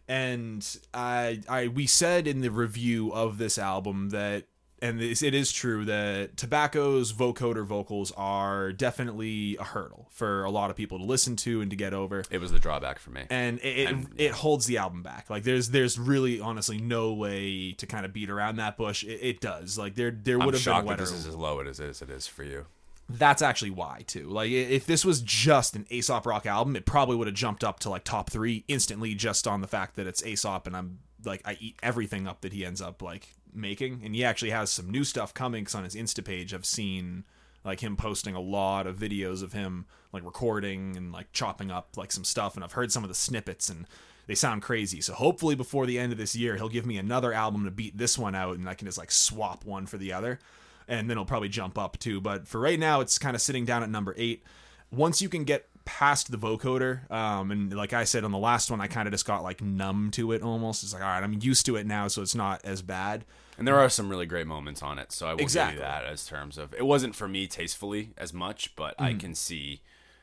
And 0.09 0.67
I, 0.93 1.41
I, 1.49 1.69
we 1.69 1.87
said 1.87 2.27
in 2.27 2.41
the 2.41 2.51
review 2.51 3.13
of 3.13 3.39
this 3.39 3.57
album 3.57 4.11
that 4.11 4.45
and 4.83 5.01
this, 5.01 5.23
it 5.23 5.33
is 5.33 5.51
true 5.53 5.85
that 5.87 6.37
tobacco's 6.37 7.13
vocoder 7.13 7.65
vocals 7.65 8.13
are 8.17 8.73
definitely 8.73 9.57
a 9.59 9.65
hurdle 9.65 10.09
for 10.11 10.45
a 10.45 10.51
lot 10.51 10.69
of 10.71 10.77
people 10.77 10.99
to 10.99 11.05
listen 11.05 11.37
to 11.37 11.61
and 11.63 11.71
to 11.71 11.77
get 11.77 11.95
over 11.95 12.23
It 12.31 12.39
was 12.39 12.53
the 12.53 12.59
drawback 12.59 12.99
for 12.99 13.11
me. 13.11 13.23
and 13.31 13.59
it, 13.61 13.89
it, 13.91 14.07
it 14.17 14.31
holds 14.33 14.67
the 14.67 14.77
album 14.79 15.03
back. 15.03 15.31
Like 15.31 15.45
there's 15.45 15.71
there's 15.71 15.99
really 15.99 16.41
honestly 16.41 16.79
no 16.79 17.13
way 17.15 17.73
to 17.73 17.87
kind 17.87 18.05
of 18.05 18.13
beat 18.13 18.29
around 18.29 18.57
that 18.57 18.77
bush. 18.77 19.05
It, 19.05 19.21
it 19.23 19.41
does. 19.41 19.79
Like 19.79 19.95
there 19.95 20.11
there 20.11 20.39
I'm 20.39 20.45
would 20.47 20.55
have 20.55 20.65
been 20.65 20.75
that 20.75 20.85
wetter. 20.85 21.03
this 21.03 21.13
is 21.13 21.27
as 21.27 21.35
low 21.37 21.61
as 21.61 21.81
it 21.81 21.89
is. 21.89 22.03
It 22.03 22.11
is 22.11 22.27
for 22.27 22.45
you. 22.45 22.67
That's 23.09 23.43
actually 23.43 23.71
why 23.71 24.05
too. 24.07 24.29
Like 24.29 24.51
if 24.51 24.87
this 24.87 25.05
was 25.05 25.21
just 25.21 25.77
an 25.77 25.87
Aesop 25.91 26.25
Rock 26.27 26.47
album, 26.47 26.77
it 26.77 26.87
probably 26.87 27.17
would 27.17 27.27
have 27.27 27.37
jumped 27.37 27.63
up 27.65 27.79
to 27.81 27.91
like 27.91 28.05
top 28.05 28.31
three 28.31 28.65
instantly 28.69 29.15
just 29.15 29.47
on 29.47 29.61
the 29.61 29.67
fact 29.69 29.97
that 29.97 30.07
it's 30.07 30.25
Aesop 30.25 30.67
and 30.67 30.77
I'm 30.77 30.99
like 31.25 31.43
I 31.45 31.57
eat 31.61 31.77
everything 31.83 32.27
up 32.27 32.41
that 32.41 32.53
he 32.53 32.65
ends 32.65 32.81
up 32.81 33.03
like 33.03 33.29
making. 33.55 34.03
And 34.05 34.15
he 34.15 34.25
actually 34.25 34.51
has 34.51 34.71
some 34.71 34.91
new 34.91 35.05
stuff 35.05 35.35
coming. 35.35 35.65
Cause 35.65 35.75
on 35.75 35.85
his 35.85 35.95
Insta 35.95 36.25
page. 36.25 36.55
I've 36.55 36.67
seen 36.67 37.25
like 37.65 37.81
him 37.81 37.97
posting 37.97 38.35
a 38.35 38.41
lot 38.41 38.87
of 38.87 38.97
videos 38.97 39.43
of 39.43 39.53
him 39.53 39.87
like 40.13 40.25
recording 40.25 40.97
and 40.97 41.13
like 41.13 41.33
chopping 41.33 41.71
up 41.71 41.97
like 41.97 42.11
some 42.11 42.25
stuff 42.25 42.57
and 42.57 42.65
I've 42.65 42.73
heard 42.73 42.91
some 42.91 43.05
of 43.05 43.09
the 43.09 43.15
snippets 43.15 43.69
and 43.69 43.87
they 44.27 44.35
sound 44.35 44.63
crazy. 44.63 45.01
So 45.01 45.15
hopefully 45.15 45.55
before 45.55 45.87
the 45.87 45.99
end 45.99 46.13
of 46.13 46.19
this 46.19 46.35
year 46.35 46.57
he'll 46.57 46.69
give 46.69 46.87
me 46.87 46.99
another 46.99 47.33
album 47.33 47.65
to 47.65 47.71
beat 47.71 47.97
this 47.97 48.19
one 48.19 48.35
out 48.35 48.57
and 48.57 48.69
I 48.69 48.75
can 48.75 48.87
just 48.87 48.99
like 48.99 49.13
swap 49.13 49.65
one 49.65 49.87
for 49.87 49.97
the 49.97 50.13
other 50.13 50.41
and 50.89 51.09
then 51.09 51.13
it'll 51.13 51.25
probably 51.25 51.49
jump 51.49 51.79
up 51.79 51.99
too. 51.99 52.21
But 52.21 52.47
for 52.47 52.61
right 52.61 52.79
now, 52.79 53.01
it's 53.01 53.19
kind 53.19 53.35
of 53.35 53.43
sitting 53.43 53.65
down 53.65 53.83
at 53.83 53.91
number 53.91 54.15
eight. 54.17 54.43
Once 54.91 55.23
you 55.23 55.29
can 55.29 55.45
get 55.45 55.69
past 55.85 56.31
the 56.31 56.39
vocoder, 56.39 57.11
um, 57.11 57.51
and 57.51 57.75
like 57.75 57.93
I 57.93 58.05
said 58.05 58.25
on 58.25 58.33
the 58.33 58.39
last 58.39 58.71
one, 58.71 58.81
I 58.81 58.87
kind 58.87 59.09
of 59.09 59.13
just 59.13 59.27
got 59.27 59.43
like 59.43 59.63
numb 59.63 60.11
to 60.13 60.33
it 60.33 60.43
almost. 60.43 60.83
It's 60.83 60.93
like, 60.93 61.03
all 61.03 61.09
right, 61.09 61.23
I'm 61.23 61.39
used 61.41 61.67
to 61.67 61.77
it 61.77 61.87
now, 61.87 62.09
so 62.09 62.23
it's 62.23 62.35
not 62.35 62.65
as 62.65 62.83
bad. 62.83 63.25
And 63.59 63.69
there 63.69 63.79
are 63.79 63.89
some 63.89 64.09
really 64.09 64.27
great 64.27 64.47
moments 64.47 64.83
on 64.83 64.99
it, 64.99 65.13
so 65.13 65.27
I 65.27 65.35
will 65.35 65.41
Exactly. 65.41 65.75
give 65.75 65.83
you 65.83 65.87
that 65.89 66.05
as 66.05 66.25
terms 66.27 66.57
of 66.59 66.73
it 66.75 66.87
wasn't 66.87 67.15
for 67.15 67.29
me 67.29 67.47
tastefully 67.47 68.13
as 68.17 68.33
much, 68.33 68.75
but 68.77 68.97
Mm. 68.99 69.05
I 69.05 69.15
can 69.15 69.35
see, 69.35 69.83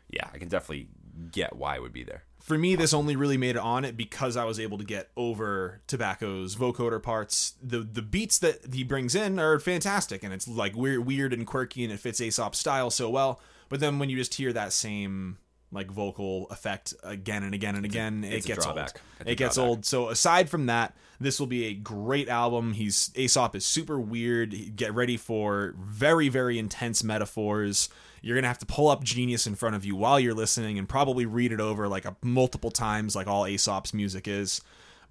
yeah, 0.09 0.29
I 0.33 0.37
can 0.39 0.47
definitely 0.49 0.87
get 1.31 1.55
why 1.55 1.75
it 1.75 1.81
would 1.81 1.93
be 1.93 2.03
there. 2.03 2.23
For 2.41 2.57
me, 2.57 2.75
this 2.75 2.93
only 2.93 3.15
really 3.15 3.37
made 3.37 3.51
it 3.57 3.61
on 3.61 3.85
it 3.85 3.95
because 3.95 4.35
I 4.35 4.45
was 4.45 4.59
able 4.59 4.77
to 4.79 4.83
get 4.83 5.09
over 5.15 5.81
Tobacco's 5.87 6.55
vocoder 6.55 7.01
parts. 7.03 7.53
The 7.61 7.79
the 7.81 8.01
beats 8.01 8.39
that 8.39 8.73
he 8.73 8.83
brings 8.83 9.13
in 9.13 9.37
are 9.37 9.59
fantastic, 9.59 10.23
and 10.23 10.33
it's 10.33 10.47
like 10.47 10.75
weird, 10.75 11.05
weird 11.05 11.31
and 11.33 11.45
quirky, 11.45 11.83
and 11.83 11.93
it 11.93 11.99
fits 11.99 12.19
Aesop's 12.21 12.57
style 12.57 12.89
so 12.89 13.09
well. 13.09 13.39
But 13.67 13.79
then 13.81 13.99
when 13.99 14.09
you 14.09 14.17
just 14.17 14.33
hear 14.33 14.51
that 14.53 14.73
same 14.73 15.37
like 15.71 15.91
vocal 15.91 16.47
effect 16.49 16.95
again 17.03 17.43
and 17.43 17.53
again 17.53 17.75
and 17.75 17.85
again, 17.85 18.23
it's 18.23 18.45
it 18.45 18.47
gets 18.47 18.65
old. 18.65 18.75
drawback. 18.75 19.01
It 19.23 19.35
gets 19.35 19.55
drawback. 19.55 19.69
old. 19.69 19.85
So 19.85 20.09
aside 20.09 20.49
from 20.49 20.65
that, 20.65 20.95
this 21.19 21.39
will 21.39 21.47
be 21.47 21.65
a 21.65 21.73
great 21.73 22.29
album. 22.29 22.73
He's 22.73 23.11
Aesop 23.15 23.55
is 23.55 23.65
super 23.65 23.99
weird. 23.99 24.75
Get 24.75 24.93
ready 24.93 25.17
for 25.17 25.73
very 25.77 26.29
very 26.29 26.57
intense 26.59 27.03
metaphors. 27.03 27.89
You're 28.21 28.35
gonna 28.35 28.47
have 28.47 28.59
to 28.59 28.65
pull 28.65 28.89
up 28.89 29.03
Genius 29.03 29.47
in 29.47 29.55
front 29.55 29.75
of 29.75 29.85
you 29.85 29.95
while 29.95 30.19
you're 30.19 30.33
listening 30.33 30.77
and 30.77 30.87
probably 30.89 31.25
read 31.25 31.51
it 31.51 31.61
over 31.61 31.87
like 31.87 32.05
a 32.05 32.15
multiple 32.21 32.71
times, 32.71 33.15
like 33.15 33.27
all 33.27 33.45
Aesop's 33.47 33.93
music 33.93 34.27
is. 34.27 34.61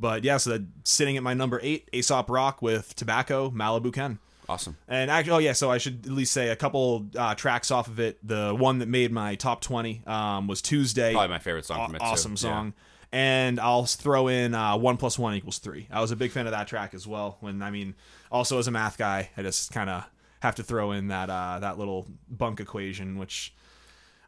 But 0.00 0.24
yeah, 0.24 0.36
so 0.36 0.50
that 0.50 0.62
sitting 0.84 1.16
at 1.16 1.22
my 1.22 1.34
number 1.34 1.58
eight, 1.62 1.88
Aesop 1.92 2.30
Rock 2.30 2.62
with 2.62 2.94
Tobacco, 2.94 3.50
Malibu 3.50 3.92
Ken. 3.92 4.18
Awesome. 4.48 4.76
And 4.86 5.10
actually, 5.10 5.32
oh 5.32 5.38
yeah, 5.38 5.52
so 5.52 5.70
I 5.70 5.76
should 5.78 6.06
at 6.06 6.12
least 6.12 6.32
say 6.32 6.48
a 6.48 6.56
couple 6.56 7.06
uh, 7.16 7.34
tracks 7.34 7.70
off 7.70 7.86
of 7.86 8.00
it. 8.00 8.18
The 8.26 8.54
one 8.54 8.78
that 8.78 8.88
made 8.88 9.12
my 9.12 9.34
top 9.34 9.60
twenty 9.60 10.02
um, 10.06 10.46
was 10.46 10.62
Tuesday. 10.62 11.12
Probably 11.12 11.28
my 11.28 11.38
favorite 11.38 11.66
song 11.66 11.80
Aw- 11.80 11.86
from 11.86 11.94
it. 11.96 11.98
too. 11.98 12.04
awesome 12.04 12.32
Yeah. 12.32 12.70
And 13.10 13.58
I'll 13.58 13.86
throw 13.86 14.28
in 14.28 14.54
uh, 14.54 14.76
one 14.76 14.98
plus 14.98 15.18
one 15.18 15.34
equals 15.34 15.58
three. 15.58 15.88
I 15.90 16.00
was 16.00 16.10
a 16.10 16.16
big 16.16 16.30
fan 16.30 16.46
of 16.46 16.52
that 16.52 16.68
track 16.68 16.92
as 16.92 17.06
well. 17.06 17.38
When 17.40 17.62
I 17.62 17.70
mean, 17.70 17.94
also 18.30 18.58
as 18.58 18.68
a 18.68 18.70
math 18.70 18.98
guy, 18.98 19.30
I 19.36 19.42
just 19.42 19.72
kind 19.72 19.88
of 19.88 20.04
have 20.40 20.56
to 20.56 20.62
throw 20.62 20.92
in 20.92 21.08
that 21.08 21.30
uh, 21.30 21.58
that 21.60 21.78
little 21.78 22.06
bunk 22.28 22.60
equation, 22.60 23.18
which 23.18 23.54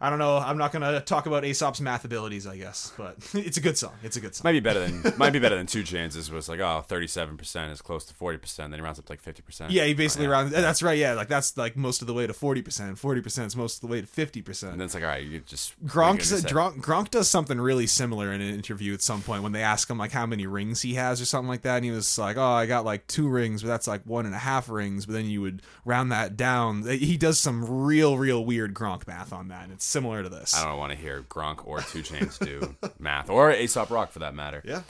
I 0.03 0.09
don't 0.09 0.19
know. 0.19 0.39
I'm 0.39 0.57
not 0.57 0.73
gonna 0.73 1.01
talk 1.01 1.27
about 1.27 1.45
Aesop's 1.45 1.81
math 1.81 2.05
abilities, 2.07 2.47
I 2.47 2.57
guess, 2.57 2.93
but 2.97 3.17
it's 3.35 3.59
a 3.59 3.61
good 3.61 3.77
song. 3.77 3.93
It's 4.03 4.17
a 4.17 4.21
good 4.21 4.35
song. 4.35 4.45
Might 4.45 4.53
be 4.53 4.61
better 4.61 4.81
than 4.87 5.13
might 5.19 5.31
be 5.31 5.39
better 5.39 5.57
than 5.57 5.67
two 5.67 5.83
chances 5.83 6.31
was 6.31 6.49
like 6.49 6.61
oh 6.61 6.83
37 6.87 7.37
percent 7.37 7.71
is 7.71 7.83
close 7.83 8.05
to 8.07 8.15
40 8.15 8.39
percent 8.39 8.71
then 8.71 8.81
he 8.81 8.85
rounds 8.85 8.99
up 8.99 9.05
to 9.07 9.13
like 9.13 9.21
50 9.21 9.43
percent 9.43 9.71
Yeah, 9.73 9.85
he 9.85 9.93
basically 9.95 10.27
oh, 10.27 10.31
rounds. 10.31 10.53
That's 10.53 10.83
right. 10.83 10.97
Yeah, 10.97 11.13
like 11.13 11.29
that's 11.29 11.57
like 11.57 11.77
most 11.77 12.01
of 12.01 12.07
the 12.07 12.15
way 12.15 12.27
to 12.27 12.33
forty 12.33 12.63
percent. 12.63 12.99
Forty 12.99 13.21
percent 13.21 13.49
is 13.49 13.57
most 13.57 13.77
of 13.77 13.81
the 13.83 13.89
way 13.89 14.01
to 14.01 14.07
fifty 14.07 14.41
percent. 14.41 14.73
and 14.73 14.81
then 14.81 14.87
it's 14.87 14.95
like 14.95 15.03
all 15.03 15.11
right 15.11 15.23
you 15.25 15.41
just 15.41 15.75
Gronk, 15.85 15.91
you're 15.91 16.03
gonna 16.03 16.25
say- 16.25 16.49
Gronk, 16.49 16.81
Gronk 16.81 17.11
does 17.11 17.29
something 17.29 17.61
really 17.61 17.87
similar 17.87 18.33
in 18.33 18.41
an 18.41 18.55
interview 18.55 18.95
at 18.95 19.03
some 19.03 19.21
point 19.21 19.43
when 19.43 19.53
they 19.53 19.63
ask 19.63 19.89
him 19.91 19.99
like 19.99 20.13
how 20.13 20.25
many 20.25 20.47
rings 20.47 20.81
he 20.81 20.95
has 20.95 21.21
or 21.21 21.27
something 21.27 21.49
like 21.49 21.63
that, 21.63 21.77
and 21.77 21.85
he 21.85 21.91
was 21.91 22.19
like, 22.19 22.37
"Oh, 22.39 22.43
I 22.43 22.65
got 22.67 22.85
like 22.87 23.07
two 23.07 23.29
rings, 23.29 23.63
but 23.63 23.69
that's 23.69 23.87
like 23.87 24.03
one 24.07 24.25
and 24.25 24.35
a 24.35 24.39
half 24.39 24.69
rings." 24.71 25.05
But 25.05 25.13
then 25.13 25.27
you 25.27 25.43
would 25.43 25.61
round 25.85 26.11
that 26.11 26.37
down. 26.37 26.87
He 26.89 27.17
does 27.19 27.39
some 27.39 27.85
real, 27.85 28.17
real 28.17 28.43
weird 28.45 28.73
Gronk 28.73 29.07
math 29.07 29.33
on 29.33 29.49
that, 29.49 29.65
and 29.65 29.73
it's 29.73 29.90
similar 29.91 30.23
to 30.23 30.29
this. 30.29 30.55
I 30.57 30.65
don't 30.67 30.79
want 30.79 30.93
to 30.93 30.99
hear 30.99 31.23
Gronk 31.23 31.67
or 31.67 31.81
2 31.81 32.03
Chainz 32.03 32.39
do 32.45 32.75
math 32.99 33.29
or 33.29 33.51
Aesop 33.53 33.91
Rock 33.91 34.11
for 34.13 34.21
that 34.21 34.35
matter. 34.35 34.63
Yeah, 34.65 34.83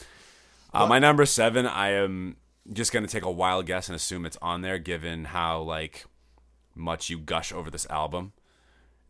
Uh, 0.72 0.86
my 0.86 0.98
number 0.98 1.26
seven, 1.26 1.66
I 1.66 1.90
am 1.92 2.36
just 2.72 2.92
gonna 2.92 3.08
take 3.08 3.24
a 3.24 3.30
wild 3.30 3.66
guess 3.66 3.88
and 3.88 3.96
assume 3.96 4.24
it's 4.26 4.38
on 4.40 4.62
there, 4.62 4.78
given 4.78 5.24
how 5.24 5.62
like 5.62 6.04
much 6.76 7.10
you 7.10 7.18
gush 7.18 7.52
over 7.52 7.70
this 7.70 7.86
album. 7.90 8.32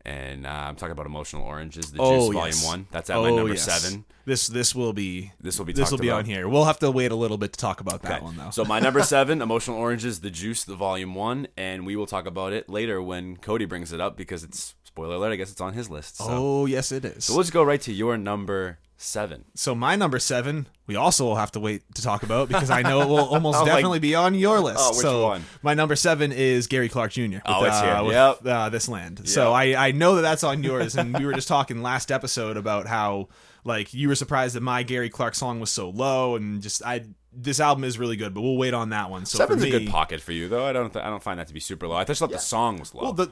And 0.03 0.47
uh, 0.47 0.49
I'm 0.51 0.77
talking 0.77 0.93
about 0.93 1.05
Emotional 1.05 1.43
Oranges, 1.43 1.93
the 1.93 1.99
Juice 1.99 2.07
Oh, 2.09 2.33
Volume 2.33 2.47
yes. 2.47 2.67
One. 2.67 2.87
That's 2.91 3.11
at 3.11 3.17
my 3.19 3.29
number 3.29 3.53
yes. 3.53 3.65
seven. 3.65 4.07
This 4.25 4.47
this 4.47 4.75
will 4.75 4.95
be 4.95 5.33
This 5.43 5.59
will 5.59 5.67
be 5.67 5.75
this 5.75 5.91
will 5.91 5.99
be 5.99 6.09
about. 6.09 6.21
on 6.21 6.25
here. 6.25 6.49
We'll 6.49 6.65
have 6.65 6.79
to 6.79 6.91
wait 6.91 7.13
a 7.13 7.15
little 7.15 7.37
bit 7.37 7.53
to 7.53 7.59
talk 7.59 7.83
about 7.83 8.01
that 8.03 8.23
one 8.23 8.35
though. 8.39 8.49
So 8.49 8.65
my 8.65 8.81
number 8.81 9.03
seven, 9.15 9.43
Emotional 9.43 9.77
Oranges, 9.77 10.21
the 10.21 10.31
Juice, 10.31 10.65
the 10.65 10.75
Volume 10.75 11.15
One, 11.15 11.49
and 11.55 11.85
we 11.85 11.97
will 11.97 12.07
talk 12.07 12.25
about 12.25 12.55
it 12.55 12.71
later 12.71 13.03
when 13.03 13.37
Cody 13.37 13.67
brings 13.67 13.93
it 13.93 14.01
up 14.01 14.17
because 14.17 14.43
it's 14.43 14.75
spoiler 14.93 15.15
alert. 15.17 15.33
I 15.33 15.37
guess 15.37 15.51
it's 15.51 15.61
on 15.61 15.73
his 15.73 15.89
list. 15.91 16.17
So, 16.17 16.27
oh 16.29 16.67
yes, 16.67 16.93
it 16.93 17.05
is. 17.05 17.25
so 17.25 17.37
let's 17.37 17.51
go 17.51 17.63
right 17.63 17.81
to 17.83 17.93
your 17.93 18.17
number 18.19 18.79
seven. 18.97 19.45
So 19.55 19.75
my 19.75 19.97
number 19.97 20.19
seven, 20.19 20.67
we 20.87 20.95
also 20.97 21.25
will 21.25 21.37
have 21.37 21.53
to 21.53 21.61
wait 21.61 21.83
to 21.95 22.03
talk 22.03 22.23
about 22.23 22.49
because 22.49 22.69
I 22.71 22.83
know 22.83 23.01
it 23.01 23.09
will 23.09 23.19
almost 23.35 23.57
Oh, 23.59 23.63
like- 23.63 23.73
definitely 23.73 23.99
be 24.01 24.15
on 24.15 24.35
your 24.35 24.61
list. 24.61 24.79
Oh, 24.81 24.91
which 24.91 24.99
so 25.01 25.23
one? 25.29 25.45
my 25.63 25.73
number 25.75 25.97
seven 25.97 26.33
is 26.33 26.67
Gary 26.67 26.89
Clark 26.91 27.13
Jr. 27.13 27.21
With, 27.23 27.43
Oh, 27.47 27.65
it's 27.65 27.77
uh, 27.77 27.95
here. 27.97 28.05
with, 28.05 28.13
Yep. 28.15 28.47
uh, 28.47 28.69
this 28.69 28.89
land. 28.89 29.29
So 29.29 29.53
I 29.53 29.89
I 29.89 29.93
know 29.93 30.17
that 30.17 30.23
that's 30.23 30.45
on 30.45 30.63
yours, 30.63 30.97
and 30.97 31.17
we 31.19 31.25
were 31.25 31.33
just 31.33 31.49
talking 31.49 31.83
last 31.83 32.11
episode 32.13 32.57
about 32.59 32.87
how 32.87 33.29
like 33.65 33.95
you 33.95 34.09
were 34.09 34.15
surprised 34.17 34.55
that 34.57 34.63
my 34.63 34.83
Gary 34.83 35.09
Clark 35.09 35.35
song 35.35 35.61
was 35.61 35.71
so 35.71 35.89
low, 35.91 36.37
and 36.37 36.61
just 36.61 36.85
I 36.85 37.05
this 37.33 37.61
album 37.61 37.85
is 37.85 37.97
really 37.99 38.17
good, 38.17 38.35
but 38.35 38.41
we'll 38.43 38.57
wait 38.57 38.75
on 38.75 38.91
that 38.91 39.09
one. 39.09 39.25
So 39.25 39.39
Seven's 39.39 39.63
me, 39.63 39.69
a 39.69 39.79
good 39.79 39.89
pocket 39.89 40.21
for 40.21 40.33
you, 40.33 40.49
though. 40.49 40.67
I 40.67 40.73
don't. 40.73 40.93
Th- 40.93 41.03
I 41.05 41.09
don't 41.09 41.23
find 41.23 41.39
that 41.39 41.47
to 41.47 41.55
be 41.55 41.61
super 41.61 41.87
low. 41.87 41.95
I 41.97 42.03
just 42.05 42.19
thought 42.19 42.31
the 42.33 42.39
song 42.39 42.79
was 42.79 42.93
low. 42.93 43.03
Well, 43.05 43.13
the 43.13 43.31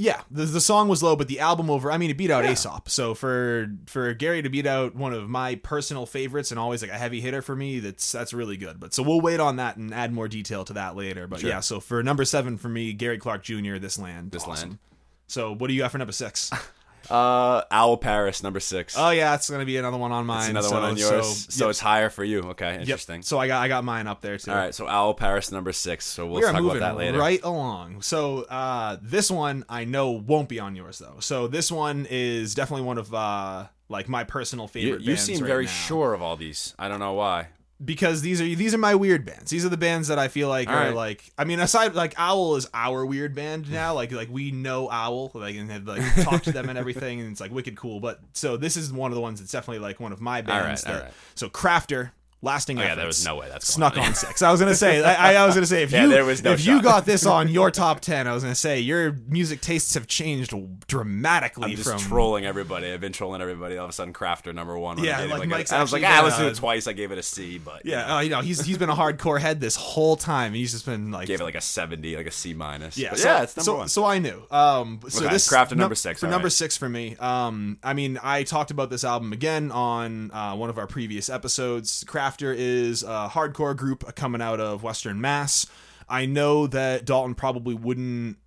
yeah, 0.00 0.22
the, 0.30 0.44
the 0.44 0.60
song 0.60 0.88
was 0.88 1.02
low, 1.02 1.16
but 1.16 1.26
the 1.26 1.40
album 1.40 1.68
over. 1.68 1.90
I 1.90 1.98
mean, 1.98 2.08
it 2.08 2.16
beat 2.16 2.30
out 2.30 2.44
Aesop. 2.44 2.88
So 2.88 3.14
for 3.14 3.68
for 3.86 4.14
Gary 4.14 4.42
to 4.42 4.48
beat 4.48 4.64
out 4.64 4.94
one 4.94 5.12
of 5.12 5.28
my 5.28 5.56
personal 5.56 6.06
favorites 6.06 6.52
and 6.52 6.58
always 6.58 6.82
like 6.82 6.92
a 6.92 6.96
heavy 6.96 7.20
hitter 7.20 7.42
for 7.42 7.56
me, 7.56 7.80
that's 7.80 8.12
that's 8.12 8.32
really 8.32 8.56
good. 8.56 8.78
But 8.78 8.94
so 8.94 9.02
we'll 9.02 9.20
wait 9.20 9.40
on 9.40 9.56
that 9.56 9.76
and 9.76 9.92
add 9.92 10.12
more 10.12 10.28
detail 10.28 10.64
to 10.66 10.72
that 10.74 10.94
later. 10.94 11.26
But 11.26 11.40
Sure. 11.40 11.50
yeah, 11.50 11.58
so 11.60 11.80
for 11.80 12.00
number 12.04 12.24
seven 12.24 12.56
for 12.58 12.68
me, 12.68 12.92
Gary 12.92 13.18
Clark 13.18 13.42
Jr. 13.42 13.78
This 13.78 13.98
land, 13.98 14.30
This 14.30 14.44
awesome. 14.44 14.68
Land. 14.70 14.78
So 15.26 15.52
what 15.52 15.66
do 15.66 15.74
you 15.74 15.80
got 15.80 15.90
for 15.90 15.98
number 15.98 16.12
six? 16.12 16.50
uh, 17.10 17.62
Owl 17.70 17.96
Paris, 17.96 18.42
number 18.42 18.60
six. 18.60 18.94
oh 18.98 19.10
yeah, 19.10 19.34
it's 19.34 19.48
gonna 19.48 19.64
be 19.64 19.76
another 19.76 19.96
one 19.96 20.12
on 20.12 20.26
mine. 20.26 20.40
It's 20.40 20.48
another 20.50 20.68
so, 20.68 20.74
one 20.74 20.84
on 20.84 20.96
yours. 20.96 21.26
So, 21.26 21.50
So, 21.50 21.64
yep, 21.66 21.70
it's 21.70 21.80
higher 21.80 22.10
for 22.10 22.24
you. 22.24 22.40
Okay, 22.50 22.72
yep. 22.72 22.80
interesting. 22.80 23.22
So 23.22 23.38
I 23.38 23.46
got 23.46 23.62
I 23.62 23.68
got 23.68 23.84
mine 23.84 24.06
up 24.06 24.20
there 24.20 24.38
too. 24.38 24.50
All 24.50 24.56
right, 24.56 24.74
so 24.74 24.86
Owl 24.86 25.14
Paris, 25.14 25.50
number 25.52 25.72
six. 25.72 26.04
So 26.04 26.26
we'll 26.26 26.36
we 26.36 26.42
talk 26.42 26.54
moving 26.62 26.76
about 26.78 26.94
that 26.94 26.98
later. 26.98 27.18
right 27.18 27.40
along. 27.42 28.02
So 28.02 28.42
uh, 28.42 28.98
this 29.02 29.30
one 29.30 29.64
I 29.68 29.84
know 29.84 30.10
won't 30.10 30.48
be 30.48 30.60
on 30.60 30.76
yours 30.76 30.98
though. 30.98 31.16
So 31.20 31.46
this 31.46 31.70
one 31.72 32.06
is 32.10 32.54
definitely 32.54 32.86
one 32.86 32.98
of 32.98 33.12
uh, 33.14 33.66
like 33.88 34.08
my 34.08 34.24
personal 34.24 34.64
You, 34.66 34.68
favorite. 34.68 35.00
you 35.02 35.06
bands 35.08 35.22
seem 35.22 35.40
right 35.40 35.46
very 35.46 35.64
now. 35.64 35.70
sure 35.70 36.14
of 36.14 36.22
all 36.22 36.36
these. 36.36 36.74
I 36.78 36.88
don't 36.88 37.00
know 37.00 37.14
why. 37.14 37.48
Because 37.84 38.22
these 38.22 38.40
are 38.40 38.44
these 38.44 38.74
are 38.74 38.78
my 38.78 38.94
weird 38.94 39.24
bands. 39.24 39.50
These 39.50 39.64
are 39.64 39.68
the 39.68 39.76
bands 39.76 40.08
that 40.08 40.18
I 40.18 40.28
feel 40.28 40.48
like 40.48 40.68
All 40.68 40.74
are 40.74 40.86
right. 40.86 40.94
like. 40.94 41.30
I 41.38 41.44
mean, 41.44 41.60
aside 41.60 41.94
like 41.94 42.14
Owl 42.16 42.56
is 42.56 42.68
our 42.74 43.06
weird 43.06 43.34
band 43.34 43.70
now. 43.70 43.94
Like 43.94 44.10
like 44.12 44.28
we 44.30 44.50
know 44.50 44.90
Owl 44.90 45.30
like 45.34 45.56
and 45.56 45.70
have 45.70 45.86
like 45.86 46.02
talked 46.22 46.44
to 46.44 46.52
them 46.52 46.68
and 46.68 46.78
everything, 46.78 47.20
and 47.20 47.30
it's 47.30 47.40
like 47.40 47.52
wicked 47.52 47.76
cool. 47.76 48.00
But 48.00 48.20
so 48.32 48.56
this 48.56 48.76
is 48.76 48.92
one 48.92 49.10
of 49.12 49.14
the 49.14 49.20
ones 49.20 49.40
that's 49.40 49.52
definitely 49.52 49.80
like 49.80 50.00
one 50.00 50.12
of 50.12 50.20
my 50.20 50.42
bands. 50.42 50.84
right, 50.84 50.92
all 50.92 50.98
that, 51.00 51.04
right. 51.06 51.14
So 51.34 51.48
Crafter. 51.48 52.10
Lasting 52.40 52.78
Oh, 52.78 52.82
yeah, 52.82 52.94
there 52.94 53.06
was 53.06 53.24
no 53.24 53.34
way 53.34 53.48
that's 53.48 53.66
snuck 53.66 53.96
on. 53.96 54.04
on 54.04 54.14
six. 54.14 54.42
I 54.42 54.52
was 54.52 54.60
gonna 54.60 54.74
say, 54.76 55.02
I, 55.02 55.34
I 55.42 55.44
was 55.46 55.56
gonna 55.56 55.66
say, 55.66 55.82
if 55.82 55.90
Yeah, 55.92 56.04
you 56.04 56.08
no 56.44 56.52
if 56.52 56.64
you 56.64 56.80
got 56.80 57.04
this 57.04 57.26
on 57.26 57.48
your 57.48 57.70
top 57.72 57.98
ten, 57.98 58.28
I 58.28 58.32
was 58.32 58.44
gonna 58.44 58.54
say 58.54 58.78
your 58.78 59.12
music 59.26 59.60
tastes 59.60 59.94
have 59.94 60.06
changed 60.06 60.54
dramatically 60.86 61.70
I'm 61.72 61.76
just 61.76 61.90
from 61.90 61.98
trolling 61.98 62.46
everybody. 62.46 62.92
I've 62.92 63.00
been 63.00 63.12
trolling 63.12 63.42
everybody. 63.42 63.76
All 63.76 63.86
of 63.86 63.90
a 63.90 63.92
sudden, 63.92 64.12
Crafter 64.14 64.54
number 64.54 64.78
one. 64.78 65.00
I 65.00 65.02
Yeah, 65.02 65.24
like 65.24 65.48
Mike's 65.48 65.72
I 65.72 65.80
was 65.82 65.92
like, 65.92 66.04
ah, 66.04 66.20
let's 66.22 66.38
do 66.38 66.44
uh, 66.44 66.50
it 66.50 66.54
twice. 66.54 66.86
I 66.86 66.92
gave 66.92 67.10
it 67.10 67.18
a 67.18 67.24
C, 67.24 67.58
but 67.58 67.84
you 67.84 67.90
yeah, 67.90 68.06
know, 68.06 68.14
uh, 68.14 68.20
you 68.20 68.30
know, 68.30 68.40
he's 68.40 68.64
he's 68.64 68.78
been 68.78 68.90
a 68.90 68.94
hardcore 68.96 69.40
head 69.40 69.60
this 69.60 69.74
whole 69.74 70.14
time. 70.14 70.54
He's 70.54 70.70
just 70.70 70.86
been 70.86 71.10
like 71.10 71.26
gave 71.26 71.40
it 71.40 71.44
like 71.44 71.56
a 71.56 71.60
seventy, 71.60 72.16
like 72.16 72.26
a 72.26 72.30
C 72.30 72.54
minus. 72.54 72.96
Yeah, 72.96 73.14
so, 73.14 73.28
yeah, 73.28 73.42
it's 73.42 73.56
number 73.56 73.64
so, 73.64 73.76
one. 73.76 73.88
So 73.88 74.04
I 74.04 74.20
knew. 74.20 74.44
Um, 74.52 75.00
so 75.08 75.24
Okay, 75.24 75.32
this 75.32 75.48
Craft 75.48 75.72
at 75.72 75.78
num- 75.78 75.86
number 75.86 75.96
six, 75.96 76.20
for 76.20 76.28
number 76.28 76.46
right. 76.46 76.52
six 76.52 76.76
for 76.76 76.88
me. 76.88 77.16
Um, 77.16 77.78
I 77.82 77.94
mean, 77.94 78.16
I 78.22 78.44
talked 78.44 78.70
about 78.70 78.90
this 78.90 79.02
album 79.02 79.32
again 79.32 79.72
on 79.72 80.30
uh, 80.30 80.54
one 80.54 80.70
of 80.70 80.78
our 80.78 80.86
previous 80.86 81.28
episodes. 81.28 82.04
Crafter 82.04 82.27
is 82.36 83.02
a 83.02 83.30
hardcore 83.32 83.76
group 83.76 84.14
coming 84.14 84.42
out 84.42 84.60
of 84.60 84.82
Western 84.82 85.20
Mass. 85.20 85.66
I 86.08 86.26
know 86.26 86.66
that 86.66 87.04
Dalton 87.04 87.34
probably 87.34 87.74
wouldn't. 87.74 88.38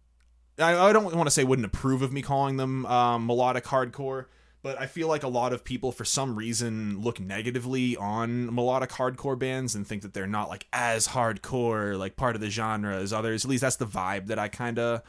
I, 0.59 0.77
I 0.77 0.93
don't 0.93 1.15
want 1.15 1.27
to 1.27 1.31
say 1.31 1.43
wouldn't 1.43 1.65
approve 1.65 2.01
of 2.01 2.11
me 2.11 2.21
calling 2.21 2.57
them 2.57 2.85
um, 2.85 3.25
melodic 3.25 3.63
hardcore, 3.65 4.25
but 4.61 4.79
I 4.79 4.85
feel 4.85 5.07
like 5.07 5.23
a 5.23 5.27
lot 5.27 5.53
of 5.53 5.63
people, 5.63 5.91
for 5.91 6.05
some 6.05 6.35
reason, 6.35 7.01
look 7.01 7.19
negatively 7.19 7.95
on 7.97 8.53
melodic 8.53 8.91
hardcore 8.91 9.37
bands 9.37 9.75
and 9.75 9.85
think 9.87 10.01
that 10.03 10.13
they're 10.13 10.27
not 10.27 10.49
like 10.49 10.67
as 10.73 11.09
hardcore, 11.09 11.97
like 11.97 12.15
part 12.15 12.35
of 12.35 12.41
the 12.41 12.49
genre 12.49 12.95
as 12.97 13.13
others. 13.13 13.45
At 13.45 13.49
least 13.49 13.61
that's 13.61 13.77
the 13.77 13.85
vibe 13.87 14.27
that 14.27 14.39
I 14.39 14.47
kind 14.47 14.77
of 14.77 15.01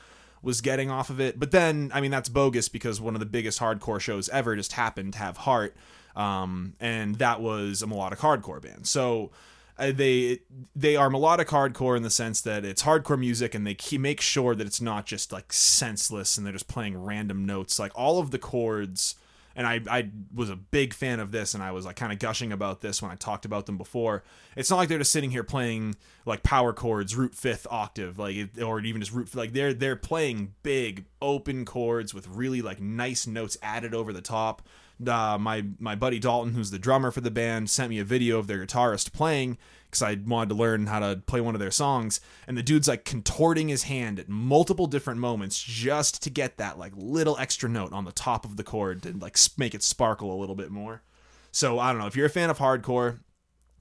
was 0.42 0.60
getting 0.60 0.90
off 0.90 1.08
of 1.10 1.20
it. 1.20 1.38
But 1.38 1.52
then, 1.52 1.90
I 1.94 2.00
mean, 2.00 2.10
that's 2.10 2.28
bogus 2.28 2.68
because 2.68 3.00
one 3.00 3.14
of 3.14 3.20
the 3.20 3.26
biggest 3.26 3.60
hardcore 3.60 4.00
shows 4.00 4.28
ever 4.30 4.56
just 4.56 4.72
happened 4.72 5.12
to 5.14 5.18
have 5.20 5.38
Heart, 5.38 5.76
um, 6.16 6.74
and 6.80 7.16
that 7.16 7.40
was 7.40 7.82
a 7.82 7.86
melodic 7.86 8.18
hardcore 8.18 8.60
band. 8.60 8.86
So 8.86 9.30
uh, 9.78 9.92
they 9.92 10.40
they 10.76 10.96
are 10.96 11.10
melodic 11.10 11.48
hardcore 11.48 11.96
in 11.96 12.02
the 12.02 12.10
sense 12.10 12.40
that 12.42 12.64
it's 12.64 12.82
hardcore 12.82 13.18
music, 13.18 13.54
and 13.54 13.66
they 13.66 13.74
keep, 13.74 14.00
make 14.00 14.20
sure 14.20 14.54
that 14.54 14.66
it's 14.66 14.80
not 14.80 15.06
just 15.06 15.32
like 15.32 15.52
senseless 15.52 16.36
and 16.36 16.46
they're 16.46 16.52
just 16.52 16.68
playing 16.68 17.02
random 17.02 17.44
notes. 17.44 17.78
Like 17.78 17.92
all 17.94 18.18
of 18.18 18.30
the 18.30 18.38
chords 18.38 19.16
and 19.54 19.66
I, 19.66 19.80
I 19.88 20.10
was 20.34 20.50
a 20.50 20.56
big 20.56 20.94
fan 20.94 21.20
of 21.20 21.30
this 21.30 21.54
and 21.54 21.62
I 21.62 21.72
was 21.72 21.84
like 21.84 21.96
kind 21.96 22.12
of 22.12 22.18
gushing 22.18 22.52
about 22.52 22.80
this 22.80 23.02
when 23.02 23.10
I 23.10 23.16
talked 23.16 23.44
about 23.44 23.66
them 23.66 23.76
before. 23.76 24.24
It's 24.56 24.70
not 24.70 24.76
like 24.76 24.88
they're 24.88 24.98
just 24.98 25.12
sitting 25.12 25.30
here 25.30 25.44
playing 25.44 25.96
like 26.24 26.42
power 26.42 26.72
chords, 26.72 27.14
root 27.16 27.34
fifth 27.34 27.66
octave, 27.70 28.18
like 28.18 28.58
or 28.62 28.80
even 28.80 29.00
just 29.00 29.12
root 29.12 29.34
like 29.34 29.52
they're 29.52 29.74
they're 29.74 29.96
playing 29.96 30.54
big 30.62 31.04
open 31.20 31.64
chords 31.64 32.14
with 32.14 32.28
really 32.28 32.62
like 32.62 32.80
nice 32.80 33.26
notes 33.26 33.56
added 33.62 33.94
over 33.94 34.12
the 34.12 34.22
top. 34.22 34.62
Uh, 35.08 35.38
my 35.38 35.64
my 35.78 35.94
buddy 35.94 36.18
Dalton, 36.18 36.54
who's 36.54 36.70
the 36.70 36.78
drummer 36.78 37.10
for 37.10 37.20
the 37.20 37.30
band, 37.30 37.70
sent 37.70 37.90
me 37.90 37.98
a 37.98 38.04
video 38.04 38.38
of 38.38 38.46
their 38.46 38.64
guitarist 38.64 39.12
playing 39.12 39.58
because 39.86 40.02
I 40.02 40.18
wanted 40.26 40.48
to 40.48 40.54
learn 40.54 40.86
how 40.86 41.00
to 41.00 41.22
play 41.26 41.40
one 41.40 41.54
of 41.54 41.60
their 41.60 41.70
songs. 41.70 42.20
And 42.46 42.56
the 42.56 42.62
dude's 42.62 42.88
like 42.88 43.04
contorting 43.04 43.68
his 43.68 43.84
hand 43.84 44.18
at 44.18 44.28
multiple 44.28 44.86
different 44.86 45.20
moments 45.20 45.62
just 45.62 46.22
to 46.22 46.30
get 46.30 46.56
that 46.56 46.78
like 46.78 46.92
little 46.96 47.36
extra 47.38 47.68
note 47.68 47.92
on 47.92 48.06
the 48.06 48.12
top 48.12 48.44
of 48.44 48.56
the 48.56 48.64
chord 48.64 49.02
to 49.02 49.16
like 49.16 49.36
make 49.58 49.74
it 49.74 49.82
sparkle 49.82 50.32
a 50.32 50.40
little 50.40 50.54
bit 50.54 50.70
more. 50.70 51.02
So 51.50 51.78
I 51.78 51.92
don't 51.92 52.00
know 52.00 52.06
if 52.06 52.16
you're 52.16 52.26
a 52.26 52.30
fan 52.30 52.48
of 52.48 52.58
hardcore, 52.58 53.18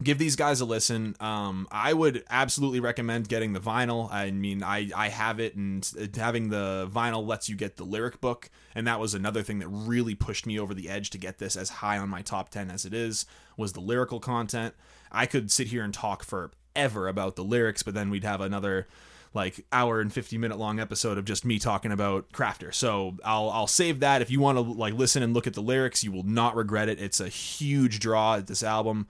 give 0.04 0.18
these 0.18 0.36
guys 0.36 0.62
a 0.62 0.66
listen. 0.66 1.16
Um, 1.20 1.68
I 1.72 1.94
would 1.94 2.24
absolutely 2.30 2.80
recommend 2.80 3.28
getting 3.28 3.54
the 3.54 3.60
vinyl. 3.60 4.12
I 4.12 4.32
mean, 4.32 4.64
I 4.64 4.90
I 4.96 5.10
have 5.10 5.40
it, 5.40 5.56
and 5.56 5.90
having 6.16 6.50
the 6.50 6.90
vinyl 6.92 7.26
lets 7.26 7.50
you 7.50 7.56
get 7.56 7.78
the 7.78 7.84
lyric 7.84 8.22
book, 8.22 8.50
and 8.76 8.88
that 8.88 9.00
was 9.00 9.14
another 9.14 9.44
thing 9.44 9.60
that 9.60 9.68
really 9.68 10.16
pushed 10.16 10.46
me 10.46 10.60
over 10.60 10.74
the 10.74 10.90
edge 10.90 11.10
to 11.12 11.18
get 11.18 11.38
this 11.38 11.56
as 11.56 11.70
high 11.70 11.98
on 11.98 12.10
my 12.10 12.22
top 12.22 12.50
ten 12.50 12.70
as 12.70 12.86
it 12.86 12.94
is. 12.94 13.26
Was 13.58 13.74
the 13.74 13.82
lyrical 13.82 14.20
content. 14.20 14.74
I 15.12 15.26
could 15.26 15.52
sit 15.52 15.68
here 15.68 15.84
and 15.84 15.94
talk 15.94 16.24
forever 16.24 17.08
about 17.08 17.36
the 17.36 17.44
lyrics, 17.44 17.84
but 17.84 17.94
then 17.94 18.10
we'd 18.10 18.24
have 18.24 18.42
another 18.42 18.88
like 19.34 19.66
hour 19.72 20.02
and 20.02 20.12
50 20.12 20.38
minute 20.38 20.58
long 20.58 20.80
episode 20.80 21.18
of 21.18 21.26
just 21.26 21.46
me 21.46 21.58
talking 21.58 21.92
about 21.92 22.30
crafter 22.32 22.74
so 22.74 23.16
i'll 23.24 23.50
i'll 23.50 23.68
save 23.68 24.02
that 24.02 24.22
if 24.22 24.30
you 24.30 24.40
want 24.40 24.58
to 24.58 24.62
like 24.62 24.94
listen 24.94 25.24
and 25.24 25.34
look 25.34 25.48
at 25.48 25.54
the 25.54 25.62
lyrics 25.62 26.04
you 26.04 26.12
will 26.12 26.24
not 26.24 26.56
regret 26.56 26.90
it 26.90 27.00
it's 27.00 27.20
a 27.20 27.30
huge 27.30 28.00
draw 28.00 28.36
at 28.36 28.48
this 28.48 28.62
album 28.62 29.08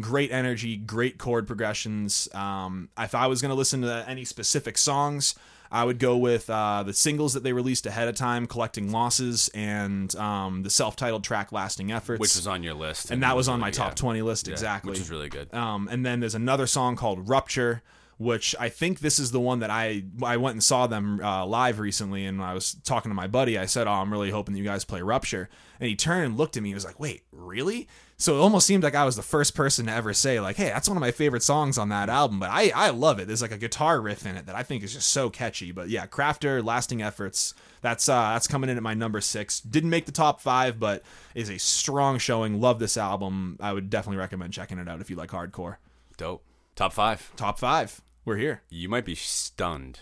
great 0.00 0.30
energy 0.32 0.76
great 0.76 1.18
chord 1.18 1.46
progressions 1.46 2.28
um, 2.34 2.88
if 2.98 3.14
i 3.14 3.26
was 3.26 3.40
going 3.40 3.50
to 3.50 3.56
listen 3.56 3.82
to 3.82 4.04
any 4.08 4.24
specific 4.24 4.76
songs 4.76 5.34
I 5.74 5.82
would 5.82 5.98
go 5.98 6.16
with 6.16 6.48
uh, 6.48 6.84
the 6.84 6.92
singles 6.92 7.34
that 7.34 7.42
they 7.42 7.52
released 7.52 7.84
ahead 7.84 8.06
of 8.06 8.14
time, 8.14 8.46
"Collecting 8.46 8.92
Losses" 8.92 9.50
and 9.54 10.14
um, 10.14 10.62
the 10.62 10.70
self-titled 10.70 11.24
track 11.24 11.50
"Lasting 11.50 11.90
Efforts," 11.90 12.20
which 12.20 12.36
was 12.36 12.46
on 12.46 12.62
your 12.62 12.74
list, 12.74 13.10
and 13.10 13.24
that 13.24 13.34
was 13.34 13.48
on 13.48 13.58
my 13.58 13.72
top 13.72 13.90
yeah. 13.90 13.94
twenty 13.94 14.22
list 14.22 14.46
yeah, 14.46 14.52
exactly, 14.52 14.90
which 14.90 15.00
is 15.00 15.10
really 15.10 15.28
good. 15.28 15.52
Um, 15.52 15.88
and 15.90 16.06
then 16.06 16.20
there's 16.20 16.36
another 16.36 16.68
song 16.68 16.94
called 16.94 17.28
"Rupture." 17.28 17.82
Which 18.16 18.54
I 18.60 18.68
think 18.68 19.00
this 19.00 19.18
is 19.18 19.32
the 19.32 19.40
one 19.40 19.58
that 19.58 19.70
I 19.70 20.04
I 20.22 20.36
went 20.36 20.54
and 20.54 20.62
saw 20.62 20.86
them 20.86 21.20
uh, 21.20 21.44
live 21.44 21.80
recently, 21.80 22.24
and 22.24 22.40
I 22.40 22.54
was 22.54 22.74
talking 22.84 23.10
to 23.10 23.14
my 23.14 23.26
buddy. 23.26 23.58
I 23.58 23.66
said, 23.66 23.88
"Oh, 23.88 23.94
I'm 23.94 24.12
really 24.12 24.30
hoping 24.30 24.54
that 24.54 24.60
you 24.60 24.64
guys 24.64 24.84
play 24.84 25.02
Rupture," 25.02 25.48
and 25.80 25.88
he 25.88 25.96
turned 25.96 26.24
and 26.24 26.36
looked 26.36 26.56
at 26.56 26.62
me. 26.62 26.70
and 26.70 26.76
was 26.76 26.84
like, 26.84 27.00
"Wait, 27.00 27.24
really?" 27.32 27.88
So 28.16 28.36
it 28.36 28.40
almost 28.40 28.66
seemed 28.66 28.84
like 28.84 28.94
I 28.94 29.04
was 29.04 29.16
the 29.16 29.22
first 29.22 29.56
person 29.56 29.86
to 29.86 29.92
ever 29.92 30.12
say 30.14 30.38
like, 30.40 30.56
"Hey, 30.56 30.68
that's 30.68 30.88
one 30.88 30.96
of 30.96 31.00
my 31.00 31.10
favorite 31.10 31.42
songs 31.42 31.76
on 31.78 31.88
that 31.88 32.08
album." 32.08 32.38
But 32.38 32.50
I 32.50 32.70
I 32.74 32.90
love 32.90 33.18
it. 33.18 33.26
There's 33.26 33.42
like 33.42 33.50
a 33.52 33.58
guitar 33.58 34.00
riff 34.00 34.24
in 34.24 34.36
it 34.36 34.46
that 34.46 34.54
I 34.54 34.62
think 34.62 34.84
is 34.84 34.94
just 34.94 35.08
so 35.08 35.30
catchy. 35.30 35.72
But 35.72 35.88
yeah, 35.88 36.06
Crafter, 36.06 36.64
Lasting 36.64 37.02
Efforts. 37.02 37.54
That's 37.80 38.08
uh 38.08 38.32
that's 38.32 38.46
coming 38.46 38.70
in 38.70 38.76
at 38.76 38.82
my 38.82 38.94
number 38.94 39.20
six. 39.20 39.60
Didn't 39.60 39.90
make 39.90 40.06
the 40.06 40.12
top 40.12 40.40
five, 40.40 40.78
but 40.78 41.02
is 41.34 41.50
a 41.50 41.58
strong 41.58 42.18
showing. 42.18 42.60
Love 42.60 42.78
this 42.78 42.96
album. 42.96 43.58
I 43.60 43.72
would 43.72 43.90
definitely 43.90 44.18
recommend 44.18 44.52
checking 44.52 44.78
it 44.78 44.88
out 44.88 45.00
if 45.00 45.10
you 45.10 45.16
like 45.16 45.30
hardcore. 45.30 45.76
Dope. 46.16 46.44
Top 46.76 46.92
five. 46.92 47.32
Top 47.36 47.58
five. 47.58 48.00
We're 48.24 48.36
here. 48.36 48.62
You 48.70 48.88
might 48.88 49.04
be 49.04 49.14
stunned 49.14 50.00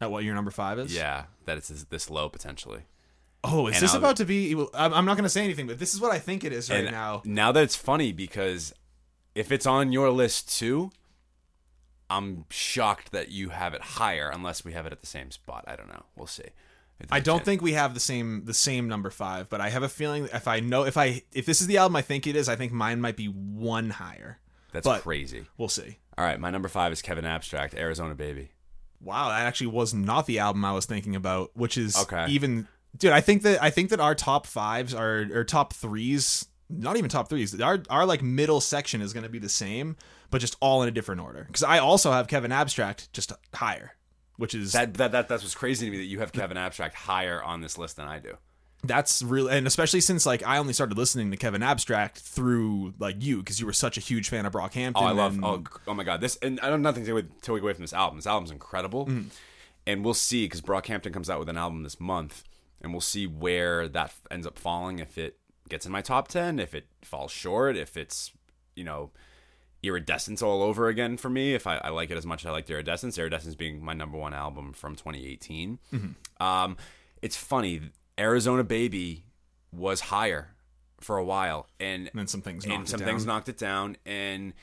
at 0.00 0.10
what 0.10 0.24
your 0.24 0.34
number 0.34 0.50
five 0.50 0.78
is. 0.78 0.94
Yeah, 0.94 1.24
that 1.44 1.58
it's 1.58 1.68
this 1.68 2.08
low 2.08 2.28
potentially. 2.28 2.82
Oh, 3.46 3.68
is 3.68 3.76
and 3.76 3.82
this 3.82 3.92
I'll, 3.92 3.98
about 3.98 4.16
to 4.16 4.24
be? 4.24 4.54
I'm 4.74 5.04
not 5.04 5.16
going 5.16 5.22
to 5.24 5.28
say 5.28 5.44
anything, 5.44 5.66
but 5.66 5.78
this 5.78 5.94
is 5.94 6.00
what 6.00 6.12
I 6.12 6.18
think 6.18 6.44
it 6.44 6.52
is 6.52 6.70
right 6.70 6.84
now. 6.84 7.22
Now 7.24 7.52
that 7.52 7.62
it's 7.62 7.76
funny 7.76 8.12
because 8.12 8.74
if 9.34 9.52
it's 9.52 9.66
on 9.66 9.92
your 9.92 10.10
list 10.10 10.56
too, 10.58 10.90
I'm 12.10 12.44
shocked 12.50 13.12
that 13.12 13.30
you 13.30 13.50
have 13.50 13.74
it 13.74 13.82
higher, 13.82 14.30
unless 14.32 14.64
we 14.64 14.72
have 14.72 14.86
it 14.86 14.92
at 14.92 15.00
the 15.00 15.06
same 15.06 15.30
spot. 15.30 15.64
I 15.66 15.76
don't 15.76 15.88
know. 15.88 16.04
We'll 16.16 16.26
see. 16.26 16.44
I 17.10 17.20
don't 17.20 17.44
think 17.44 17.60
we 17.60 17.72
have 17.72 17.94
the 17.94 18.00
same 18.00 18.44
the 18.46 18.54
same 18.54 18.88
number 18.88 19.10
five, 19.10 19.50
but 19.50 19.60
I 19.60 19.68
have 19.68 19.82
a 19.82 19.88
feeling 19.88 20.28
if 20.32 20.48
I 20.48 20.60
know 20.60 20.84
if 20.84 20.96
I 20.96 21.22
if 21.32 21.44
this 21.44 21.60
is 21.60 21.66
the 21.66 21.76
album 21.76 21.96
I 21.96 22.02
think 22.02 22.26
it 22.26 22.36
is, 22.36 22.48
I 22.48 22.56
think 22.56 22.72
mine 22.72 23.00
might 23.00 23.16
be 23.16 23.26
one 23.26 23.90
higher. 23.90 24.38
That's 24.72 24.86
but 24.86 25.02
crazy. 25.02 25.44
We'll 25.58 25.68
see. 25.68 25.98
All 26.16 26.24
right, 26.24 26.40
my 26.40 26.50
number 26.50 26.68
five 26.68 26.92
is 26.92 27.02
Kevin 27.02 27.26
Abstract, 27.26 27.74
Arizona 27.74 28.14
Baby. 28.14 28.50
Wow, 29.02 29.28
that 29.28 29.46
actually 29.46 29.68
was 29.68 29.92
not 29.92 30.24
the 30.26 30.38
album 30.38 30.64
I 30.64 30.72
was 30.72 30.86
thinking 30.86 31.14
about, 31.14 31.50
which 31.54 31.76
is 31.76 31.98
okay. 31.98 32.26
even 32.28 32.66
dude 32.96 33.12
i 33.12 33.20
think 33.20 33.42
that 33.42 33.62
i 33.62 33.70
think 33.70 33.90
that 33.90 34.00
our 34.00 34.14
top 34.14 34.46
fives 34.46 34.94
are 34.94 35.26
or 35.32 35.44
top 35.44 35.72
threes 35.72 36.46
not 36.68 36.96
even 36.96 37.08
top 37.08 37.28
threes 37.28 37.58
our, 37.60 37.82
our 37.90 38.06
like 38.06 38.22
middle 38.22 38.60
section 38.60 39.00
is 39.00 39.12
going 39.12 39.24
to 39.24 39.30
be 39.30 39.38
the 39.38 39.48
same 39.48 39.96
but 40.30 40.40
just 40.40 40.56
all 40.60 40.82
in 40.82 40.88
a 40.88 40.92
different 40.92 41.20
order 41.20 41.44
because 41.46 41.62
i 41.62 41.78
also 41.78 42.12
have 42.12 42.28
kevin 42.28 42.52
abstract 42.52 43.12
just 43.12 43.32
higher 43.54 43.92
which 44.36 44.54
is 44.54 44.72
that, 44.72 44.94
that 44.94 45.12
that 45.12 45.28
that's 45.28 45.42
what's 45.42 45.54
crazy 45.54 45.86
to 45.86 45.92
me 45.92 45.98
that 45.98 46.04
you 46.04 46.18
have 46.20 46.32
kevin 46.32 46.56
abstract 46.56 46.94
higher 46.94 47.42
on 47.42 47.60
this 47.60 47.78
list 47.78 47.96
than 47.96 48.06
i 48.06 48.18
do 48.18 48.36
that's 48.84 49.22
really 49.22 49.56
and 49.56 49.66
especially 49.66 50.00
since 50.00 50.26
like 50.26 50.46
I 50.46 50.58
only 50.58 50.72
started 50.72 50.96
listening 50.96 51.30
to 51.30 51.36
Kevin 51.36 51.62
Abstract 51.62 52.18
through 52.18 52.94
like 52.98 53.16
you 53.18 53.38
because 53.38 53.58
you 53.58 53.66
were 53.66 53.72
such 53.72 53.96
a 53.96 54.00
huge 54.00 54.28
fan 54.28 54.46
of 54.46 54.52
Brockhampton. 54.52 54.92
Oh, 54.96 55.04
I 55.04 55.12
love. 55.12 55.34
And, 55.34 55.44
oh, 55.44 55.64
oh 55.88 55.94
my 55.94 56.04
god, 56.04 56.20
this 56.20 56.36
and 56.36 56.60
I 56.60 56.68
don't 56.68 56.82
nothing 56.82 57.04
to 57.04 57.22
take 57.42 57.62
away 57.62 57.72
from 57.72 57.82
this 57.82 57.92
album. 57.92 58.18
This 58.18 58.26
album's 58.26 58.50
incredible, 58.50 59.06
mm. 59.06 59.26
and 59.86 60.04
we'll 60.04 60.14
see 60.14 60.44
because 60.44 60.60
Brockhampton 60.60 61.12
comes 61.12 61.30
out 61.30 61.38
with 61.38 61.48
an 61.48 61.56
album 61.56 61.82
this 61.82 61.98
month 61.98 62.44
and 62.80 62.92
we'll 62.92 63.00
see 63.00 63.26
where 63.26 63.88
that 63.88 64.14
ends 64.30 64.46
up 64.46 64.58
falling. 64.58 64.98
If 64.98 65.18
it 65.18 65.38
gets 65.68 65.86
in 65.86 65.92
my 65.92 66.02
top 66.02 66.28
ten, 66.28 66.58
if 66.58 66.74
it 66.74 66.86
falls 67.02 67.32
short, 67.32 67.76
if 67.76 67.96
it's 67.96 68.32
you 68.74 68.84
know 68.84 69.10
iridescence 69.82 70.42
all 70.42 70.62
over 70.62 70.88
again 70.88 71.16
for 71.16 71.30
me. 71.30 71.54
If 71.54 71.66
I, 71.66 71.76
I 71.76 71.88
like 71.90 72.10
it 72.10 72.16
as 72.16 72.26
much 72.26 72.42
as 72.42 72.46
I 72.46 72.50
like 72.50 72.68
iridescence, 72.68 73.18
iridescence 73.18 73.54
being 73.54 73.84
my 73.84 73.92
number 73.92 74.18
one 74.18 74.34
album 74.34 74.72
from 74.72 74.94
2018. 74.94 75.78
Mm-hmm. 75.92 76.42
Um, 76.42 76.76
it's 77.22 77.36
funny, 77.36 77.80
Arizona 78.18 78.64
Baby 78.64 79.24
was 79.72 80.00
higher 80.00 80.48
for 81.00 81.18
a 81.18 81.24
while, 81.24 81.68
and, 81.78 82.08
and 82.08 82.20
then 82.20 82.26
some 82.26 82.42
things 82.42 82.64
and 82.64 82.88
some 82.88 83.00
things 83.00 83.26
knocked 83.26 83.48
it 83.48 83.58
down, 83.58 83.96
and 84.06 84.54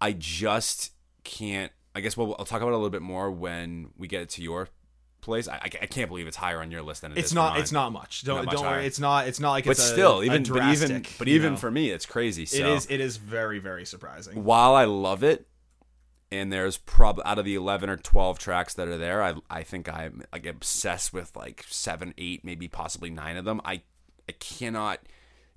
I 0.00 0.12
just 0.12 0.92
can't. 1.24 1.72
I 1.94 2.00
guess 2.00 2.16
we'll, 2.16 2.34
I'll 2.38 2.46
talk 2.46 2.62
about 2.62 2.68
it 2.68 2.74
a 2.74 2.76
little 2.76 2.90
bit 2.90 3.02
more 3.02 3.30
when 3.30 3.90
we 3.98 4.08
get 4.08 4.28
to 4.30 4.42
your 4.42 4.68
place. 5.22 5.48
I, 5.48 5.56
I, 5.64 5.86
can't 5.86 6.08
believe 6.08 6.26
it's 6.26 6.36
higher 6.36 6.60
on 6.60 6.70
your 6.70 6.82
list 6.82 7.00
than 7.00 7.12
it 7.12 7.18
it's 7.18 7.28
is 7.28 7.34
not. 7.34 7.58
It's 7.58 7.72
not 7.72 7.92
much. 7.92 8.24
Don't 8.24 8.36
not 8.36 8.44
much 8.46 8.54
don't 8.54 8.64
worry. 8.66 8.86
It's 8.86 9.00
not. 9.00 9.26
It's 9.26 9.40
not 9.40 9.52
like. 9.52 9.64
But 9.64 9.72
it's 9.72 9.82
still, 9.82 10.20
a, 10.20 10.24
even 10.24 10.42
a 10.42 10.44
drastic, 10.44 10.88
but 10.88 10.90
even 10.90 11.16
but 11.18 11.28
even 11.28 11.52
know? 11.52 11.58
for 11.58 11.70
me, 11.70 11.90
it's 11.90 12.04
crazy. 12.04 12.44
So. 12.44 12.58
It 12.58 12.66
is. 12.66 12.86
It 12.90 13.00
is 13.00 13.16
very 13.16 13.58
very 13.58 13.86
surprising. 13.86 14.44
While 14.44 14.74
I 14.74 14.84
love 14.84 15.24
it, 15.24 15.46
and 16.32 16.52
there's 16.52 16.78
probably 16.78 17.24
out 17.24 17.38
of 17.38 17.44
the 17.44 17.54
11 17.54 17.90
or 17.90 17.96
12 17.96 18.38
tracks 18.38 18.74
that 18.74 18.88
are 18.88 18.98
there 18.98 19.22
i 19.22 19.34
i 19.50 19.62
think 19.62 19.88
i'm 19.88 20.22
like 20.32 20.46
obsessed 20.46 21.12
with 21.12 21.36
like 21.36 21.64
seven 21.68 22.14
eight 22.16 22.44
maybe 22.44 22.66
possibly 22.66 23.10
nine 23.10 23.36
of 23.36 23.44
them 23.44 23.60
i 23.64 23.82
i 24.28 24.32
cannot 24.40 25.00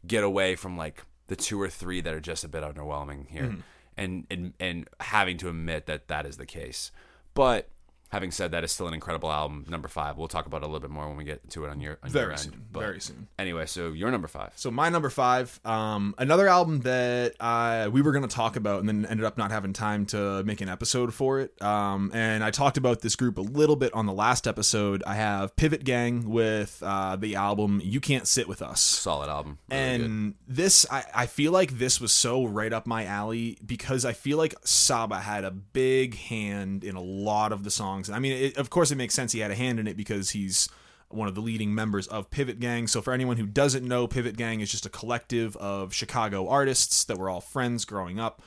get 0.05 0.23
away 0.23 0.55
from 0.55 0.77
like 0.77 1.03
the 1.27 1.35
two 1.35 1.59
or 1.59 1.69
three 1.69 2.01
that 2.01 2.13
are 2.13 2.19
just 2.19 2.43
a 2.43 2.47
bit 2.47 2.61
underwhelming 2.61 3.27
here 3.29 3.43
mm-hmm. 3.43 3.59
and 3.97 4.27
and 4.29 4.53
and 4.59 4.89
having 4.99 5.37
to 5.37 5.49
admit 5.49 5.85
that 5.85 6.07
that 6.07 6.25
is 6.25 6.37
the 6.37 6.45
case 6.45 6.91
but 7.33 7.69
having 8.09 8.31
said 8.31 8.51
that, 8.51 8.63
it's 8.63 8.73
still 8.73 8.87
an 8.87 8.93
incredible 8.93 9.31
album. 9.31 9.65
Number 9.67 9.87
five. 9.87 10.17
We'll 10.17 10.27
talk 10.27 10.45
about 10.45 10.57
it 10.57 10.63
a 10.63 10.67
little 10.67 10.79
bit 10.79 10.89
more 10.89 11.07
when 11.07 11.17
we 11.17 11.23
get 11.23 11.49
to 11.51 11.65
it 11.65 11.69
on 11.69 11.79
your 11.79 11.97
on 12.03 12.09
your 12.09 12.13
Very 12.13 12.31
end. 12.31 12.39
soon. 12.39 12.65
But 12.71 12.79
Very 12.79 13.01
soon. 13.01 13.27
Anyway, 13.37 13.65
so 13.65 13.91
you're 13.91 14.11
number 14.11 14.27
five. 14.27 14.53
So 14.55 14.71
my 14.71 14.89
number 14.89 15.09
five, 15.09 15.59
um, 15.65 16.15
another 16.17 16.47
album 16.47 16.81
that 16.81 17.35
uh, 17.39 17.89
we 17.91 18.01
were 18.01 18.11
going 18.11 18.27
to 18.27 18.35
talk 18.35 18.55
about, 18.55 18.79
and 18.79 18.87
then 18.89 19.05
ended 19.05 19.25
up 19.25 19.37
not 19.37 19.51
having 19.51 19.73
time 19.73 20.05
to 20.07 20.43
make 20.43 20.61
an 20.61 20.69
episode 20.69 21.13
for 21.13 21.39
it. 21.39 21.61
Um, 21.61 22.11
and 22.13 22.43
I 22.43 22.51
talked 22.51 22.77
about 22.77 23.01
this 23.01 23.15
group 23.15 23.37
a 23.37 23.41
little 23.41 23.75
bit 23.75 23.93
on 23.93 24.05
the 24.05 24.13
last 24.13 24.47
episode. 24.47 25.03
I 25.05 25.15
have 25.15 25.55
Pivot 25.55 25.83
Gang 25.83 26.29
with 26.29 26.81
uh, 26.85 27.15
the 27.15 27.35
album 27.35 27.81
"You 27.83 27.99
Can't 27.99 28.27
Sit 28.27 28.47
with 28.47 28.61
Us." 28.61 28.81
Solid 28.81 29.29
album. 29.29 29.57
Really 29.69 29.97
good. 29.97 30.05
and 30.05 30.35
this 30.47 30.85
I, 30.91 31.03
I 31.13 31.25
feel 31.25 31.51
like 31.51 31.77
this 31.77 31.99
was 32.01 32.11
so 32.11 32.45
right 32.45 32.71
up 32.71 32.87
my 32.87 33.05
alley 33.05 33.57
because 33.65 34.05
i 34.05 34.13
feel 34.13 34.37
like 34.37 34.53
saba 34.63 35.19
had 35.19 35.43
a 35.43 35.51
big 35.51 36.15
hand 36.15 36.83
in 36.83 36.95
a 36.95 37.01
lot 37.01 37.51
of 37.51 37.63
the 37.63 37.71
songs 37.71 37.94
i 38.11 38.19
mean 38.19 38.33
it, 38.33 38.57
of 38.57 38.69
course 38.69 38.91
it 38.91 38.95
makes 38.95 39.13
sense 39.13 39.31
he 39.31 39.39
had 39.39 39.51
a 39.51 39.55
hand 39.55 39.79
in 39.79 39.87
it 39.87 39.97
because 39.97 40.31
he's 40.31 40.69
one 41.09 41.27
of 41.27 41.35
the 41.35 41.41
leading 41.41 41.73
members 41.73 42.07
of 42.07 42.29
pivot 42.29 42.59
gang 42.59 42.87
so 42.87 43.01
for 43.01 43.13
anyone 43.13 43.37
who 43.37 43.45
doesn't 43.45 43.87
know 43.87 44.07
pivot 44.07 44.35
gang 44.37 44.59
is 44.59 44.71
just 44.71 44.85
a 44.85 44.89
collective 44.89 45.55
of 45.57 45.93
chicago 45.93 46.47
artists 46.47 47.03
that 47.03 47.17
were 47.17 47.29
all 47.29 47.41
friends 47.41 47.85
growing 47.85 48.19
up 48.19 48.41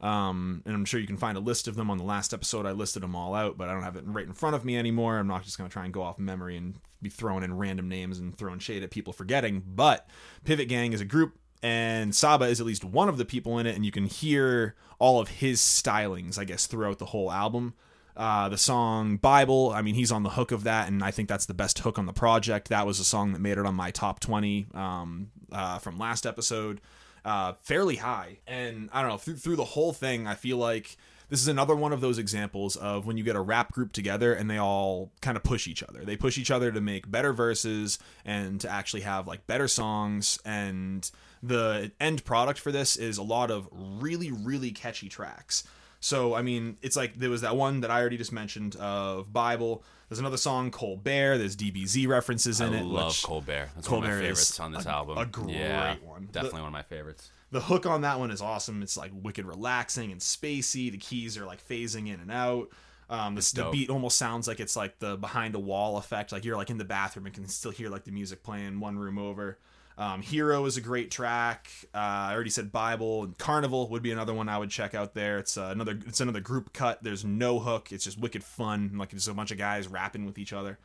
um, 0.00 0.62
and 0.66 0.74
I'm 0.74 0.84
sure 0.84 1.00
you 1.00 1.06
can 1.06 1.16
find 1.16 1.38
a 1.38 1.40
list 1.40 1.66
of 1.66 1.76
them 1.76 1.90
on 1.90 1.96
the 1.96 2.04
last 2.04 2.34
episode. 2.34 2.66
I 2.66 2.72
listed 2.72 3.02
them 3.02 3.16
all 3.16 3.34
out, 3.34 3.56
but 3.56 3.70
I 3.70 3.72
don't 3.72 3.84
have 3.84 3.96
it 3.96 4.04
right 4.06 4.26
in 4.26 4.34
front 4.34 4.54
of 4.54 4.62
me 4.62 4.76
anymore. 4.76 5.18
I'm 5.18 5.26
not 5.26 5.44
just 5.44 5.56
going 5.56 5.68
to 5.68 5.72
try 5.72 5.86
and 5.86 5.94
go 5.94 6.02
off 6.02 6.18
memory 6.18 6.58
and 6.58 6.74
be 7.00 7.08
throwing 7.08 7.42
in 7.42 7.56
random 7.56 7.88
names 7.88 8.18
and 8.18 8.36
throwing 8.36 8.58
shade 8.58 8.82
at 8.82 8.90
people 8.90 9.14
forgetting. 9.14 9.62
But 9.66 10.06
Pivot 10.44 10.68
Gang 10.68 10.92
is 10.92 11.00
a 11.00 11.06
group, 11.06 11.38
and 11.62 12.14
Saba 12.14 12.44
is 12.44 12.60
at 12.60 12.66
least 12.66 12.84
one 12.84 13.08
of 13.08 13.16
the 13.16 13.24
people 13.24 13.58
in 13.58 13.66
it, 13.66 13.76
and 13.76 13.86
you 13.86 13.90
can 13.90 14.04
hear 14.04 14.74
all 14.98 15.20
of 15.20 15.28
his 15.28 15.60
stylings, 15.60 16.38
I 16.38 16.44
guess, 16.44 16.66
throughout 16.66 16.98
the 16.98 17.06
whole 17.06 17.32
album. 17.32 17.72
Uh, 18.16 18.48
the 18.48 18.58
song 18.58 19.16
Bible, 19.16 19.72
I 19.74 19.82
mean, 19.82 19.94
he's 19.94 20.12
on 20.12 20.22
the 20.22 20.30
hook 20.30 20.52
of 20.52 20.64
that, 20.64 20.88
and 20.88 21.02
I 21.02 21.10
think 21.10 21.28
that's 21.28 21.46
the 21.46 21.54
best 21.54 21.80
hook 21.80 21.98
on 21.98 22.06
the 22.06 22.12
project. 22.12 22.68
That 22.68 22.86
was 22.86 23.00
a 23.00 23.04
song 23.04 23.32
that 23.32 23.40
made 23.40 23.58
it 23.58 23.66
on 23.66 23.74
my 23.74 23.90
top 23.90 24.20
20 24.20 24.66
um, 24.74 25.30
uh, 25.50 25.78
from 25.78 25.98
last 25.98 26.24
episode 26.24 26.80
uh, 27.24 27.54
fairly 27.62 27.96
high. 27.96 28.38
And 28.46 28.90
I 28.92 29.00
don't 29.00 29.10
know, 29.10 29.18
through, 29.18 29.36
through 29.36 29.56
the 29.56 29.64
whole 29.64 29.92
thing, 29.92 30.26
I 30.26 30.34
feel 30.34 30.58
like 30.58 30.96
this 31.30 31.40
is 31.40 31.48
another 31.48 31.74
one 31.74 31.92
of 31.92 32.00
those 32.00 32.18
examples 32.18 32.76
of 32.76 33.06
when 33.06 33.16
you 33.16 33.24
get 33.24 33.34
a 33.34 33.40
rap 33.40 33.72
group 33.72 33.92
together 33.92 34.34
and 34.34 34.50
they 34.50 34.58
all 34.58 35.10
kind 35.22 35.36
of 35.36 35.42
push 35.42 35.66
each 35.66 35.82
other. 35.82 36.04
They 36.04 36.16
push 36.16 36.36
each 36.36 36.50
other 36.50 36.70
to 36.70 36.80
make 36.80 37.10
better 37.10 37.32
verses 37.32 37.98
and 38.24 38.60
to 38.60 38.68
actually 38.68 39.02
have 39.02 39.26
like 39.26 39.46
better 39.46 39.66
songs. 39.66 40.38
And 40.44 41.10
the 41.42 41.92
end 41.98 42.24
product 42.24 42.58
for 42.58 42.70
this 42.70 42.96
is 42.96 43.16
a 43.16 43.22
lot 43.22 43.50
of 43.50 43.68
really, 43.72 44.30
really 44.30 44.70
catchy 44.70 45.08
tracks. 45.08 45.64
So, 46.04 46.34
I 46.34 46.42
mean, 46.42 46.76
it's 46.82 46.96
like 46.96 47.18
there 47.18 47.30
was 47.30 47.40
that 47.40 47.56
one 47.56 47.80
that 47.80 47.90
I 47.90 47.98
already 47.98 48.18
just 48.18 48.30
mentioned 48.30 48.76
of 48.76 49.32
Bible. 49.32 49.82
There's 50.10 50.18
another 50.18 50.36
song, 50.36 50.70
Colbert. 50.70 51.38
There's 51.38 51.56
DBZ 51.56 52.06
references 52.06 52.60
in 52.60 52.74
I 52.74 52.80
it. 52.80 52.84
love 52.84 53.18
Colbert. 53.24 53.70
That's 53.74 53.88
one 53.88 54.00
of 54.00 54.04
Colbert 54.10 54.16
my 54.16 54.20
favorites 54.20 54.60
on 54.60 54.72
this 54.72 54.84
a- 54.84 54.90
album. 54.90 55.16
a 55.16 55.24
great 55.24 55.56
yeah, 55.56 55.96
one. 56.04 56.28
Definitely 56.30 56.58
The- 56.58 56.62
one 56.64 56.68
of 56.68 56.72
my 56.74 56.82
favorites. 56.82 57.30
the 57.52 57.60
hook 57.62 57.86
on 57.86 58.02
that 58.02 58.18
one 58.18 58.30
is 58.30 58.42
awesome. 58.42 58.82
It's 58.82 58.98
like 58.98 59.12
wicked 59.14 59.46
relaxing 59.46 60.12
and 60.12 60.20
spacey. 60.20 60.90
The 60.92 60.98
keys 60.98 61.38
are 61.38 61.46
like 61.46 61.66
phasing 61.66 62.08
in 62.12 62.20
and 62.20 62.30
out. 62.30 62.68
Um, 63.08 63.34
the, 63.34 63.52
the 63.54 63.70
beat 63.70 63.88
almost 63.88 64.18
sounds 64.18 64.46
like 64.46 64.60
it's 64.60 64.76
like 64.76 64.98
the 64.98 65.16
behind 65.16 65.54
a 65.54 65.58
wall 65.58 65.96
effect. 65.96 66.32
Like 66.32 66.44
you're 66.44 66.58
like 66.58 66.68
in 66.68 66.76
the 66.76 66.84
bathroom 66.84 67.24
and 67.24 67.34
can 67.34 67.48
still 67.48 67.70
hear 67.70 67.88
like 67.88 68.04
the 68.04 68.12
music 68.12 68.42
playing 68.42 68.78
one 68.78 68.98
room 68.98 69.16
over. 69.16 69.58
Um, 69.96 70.22
Hero 70.22 70.64
is 70.64 70.76
a 70.76 70.80
great 70.80 71.10
track. 71.10 71.68
Uh, 71.94 71.98
I 71.98 72.34
already 72.34 72.50
said 72.50 72.72
Bible 72.72 73.24
and 73.24 73.38
Carnival 73.38 73.88
would 73.90 74.02
be 74.02 74.10
another 74.10 74.34
one 74.34 74.48
I 74.48 74.58
would 74.58 74.70
check 74.70 74.94
out 74.94 75.14
there. 75.14 75.38
It's 75.38 75.56
uh, 75.56 75.70
another 75.72 75.98
it's 76.06 76.20
another 76.20 76.40
group 76.40 76.72
cut. 76.72 77.02
There's 77.02 77.24
no 77.24 77.60
hook. 77.60 77.92
It's 77.92 78.04
just 78.04 78.18
wicked 78.18 78.42
fun. 78.42 78.92
Like 78.96 79.12
it's 79.12 79.28
a 79.28 79.34
bunch 79.34 79.52
of 79.52 79.58
guys 79.58 79.86
rapping 79.86 80.26
with 80.26 80.38
each 80.38 80.52
other. 80.52 80.78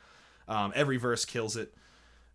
Um, 0.48 0.72
every 0.76 0.98
verse 0.98 1.26
kills 1.26 1.56
it. 1.56 1.74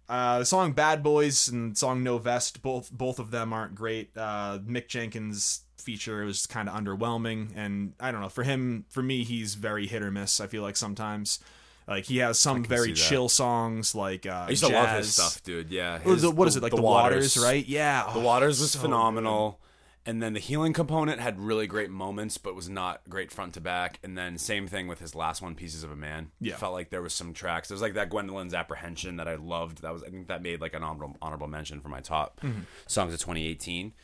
Uh, 0.08 0.40
the 0.40 0.44
song 0.44 0.72
"Bad 0.72 1.02
Boys" 1.02 1.48
and 1.48 1.78
song 1.78 2.02
"No 2.02 2.18
Vest" 2.18 2.60
both 2.60 2.90
both 2.90 3.18
of 3.18 3.30
them 3.30 3.52
aren't 3.52 3.74
great. 3.74 4.10
Uh, 4.16 4.58
Mick 4.58 4.88
Jenkins 4.88 5.62
feature 5.78 6.24
was 6.24 6.46
kind 6.46 6.68
of 6.68 6.74
underwhelming, 6.74 7.52
and 7.54 7.92
I 8.00 8.10
don't 8.12 8.20
know. 8.20 8.28
For 8.28 8.42
him, 8.42 8.84
for 8.90 9.02
me, 9.02 9.24
he's 9.24 9.54
very 9.54 9.86
hit 9.86 10.02
or 10.02 10.10
miss. 10.10 10.40
I 10.40 10.46
feel 10.46 10.62
like 10.62 10.76
sometimes, 10.76 11.38
like 11.86 12.04
he 12.06 12.18
has 12.18 12.38
some 12.38 12.64
very 12.64 12.92
chill 12.92 13.28
songs, 13.28 13.94
like 13.94 14.26
uh, 14.26 14.46
I 14.46 14.50
used 14.50 14.64
to 14.64 14.70
love 14.72 14.96
his 14.96 15.12
stuff, 15.14 15.42
dude. 15.42 15.70
Yeah. 15.70 15.98
What 15.98 16.06
is 16.16 16.22
his- 16.22 16.24
it- 16.30 16.34
what 16.36 16.48
is 16.48 16.56
it 16.56 16.62
like 16.62 16.74
the, 16.74 16.80
waters. 16.82 17.36
right? 17.36 17.66
Yeah, 17.66 18.04
The 18.12 18.20
Oh, 18.20 18.22
Waters 18.22 18.60
was 18.60 18.72
so 18.72 18.78
phenomenal. 18.80 19.60
And 20.06 20.22
then 20.22 20.34
the 20.34 20.40
healing 20.40 20.74
component 20.74 21.18
had 21.18 21.40
really 21.40 21.66
great 21.66 21.88
moments, 21.90 22.36
but 22.36 22.54
was 22.54 22.68
not 22.68 23.00
great 23.08 23.32
front 23.32 23.54
to 23.54 23.60
back. 23.62 23.98
And 24.02 24.18
then 24.18 24.36
same 24.36 24.66
thing 24.66 24.86
with 24.86 25.00
his 25.00 25.14
last 25.14 25.40
one, 25.40 25.54
Pieces 25.54 25.82
of 25.82 25.90
a 25.90 25.96
Man. 25.96 26.30
Yeah. 26.40 26.56
felt 26.56 26.74
like 26.74 26.90
there 26.90 27.00
was 27.00 27.14
some 27.14 27.32
tracks. 27.32 27.68
There 27.68 27.74
was 27.74 27.80
like 27.80 27.94
that 27.94 28.10
Gwendolyn's 28.10 28.52
Apprehension 28.52 29.16
that 29.16 29.28
I 29.28 29.36
loved. 29.36 29.80
That 29.80 29.94
was 29.94 30.02
I 30.02 30.10
think 30.10 30.28
that 30.28 30.42
made 30.42 30.60
like 30.60 30.74
an 30.74 30.82
honorable 30.82 31.16
honorable 31.22 31.46
mention 31.48 31.80
for 31.80 31.88
my 31.88 32.00
top 32.00 32.38
Mm-hmm. 32.42 32.60
songs 32.86 33.14
of 33.14 33.20
2018. 33.20 33.94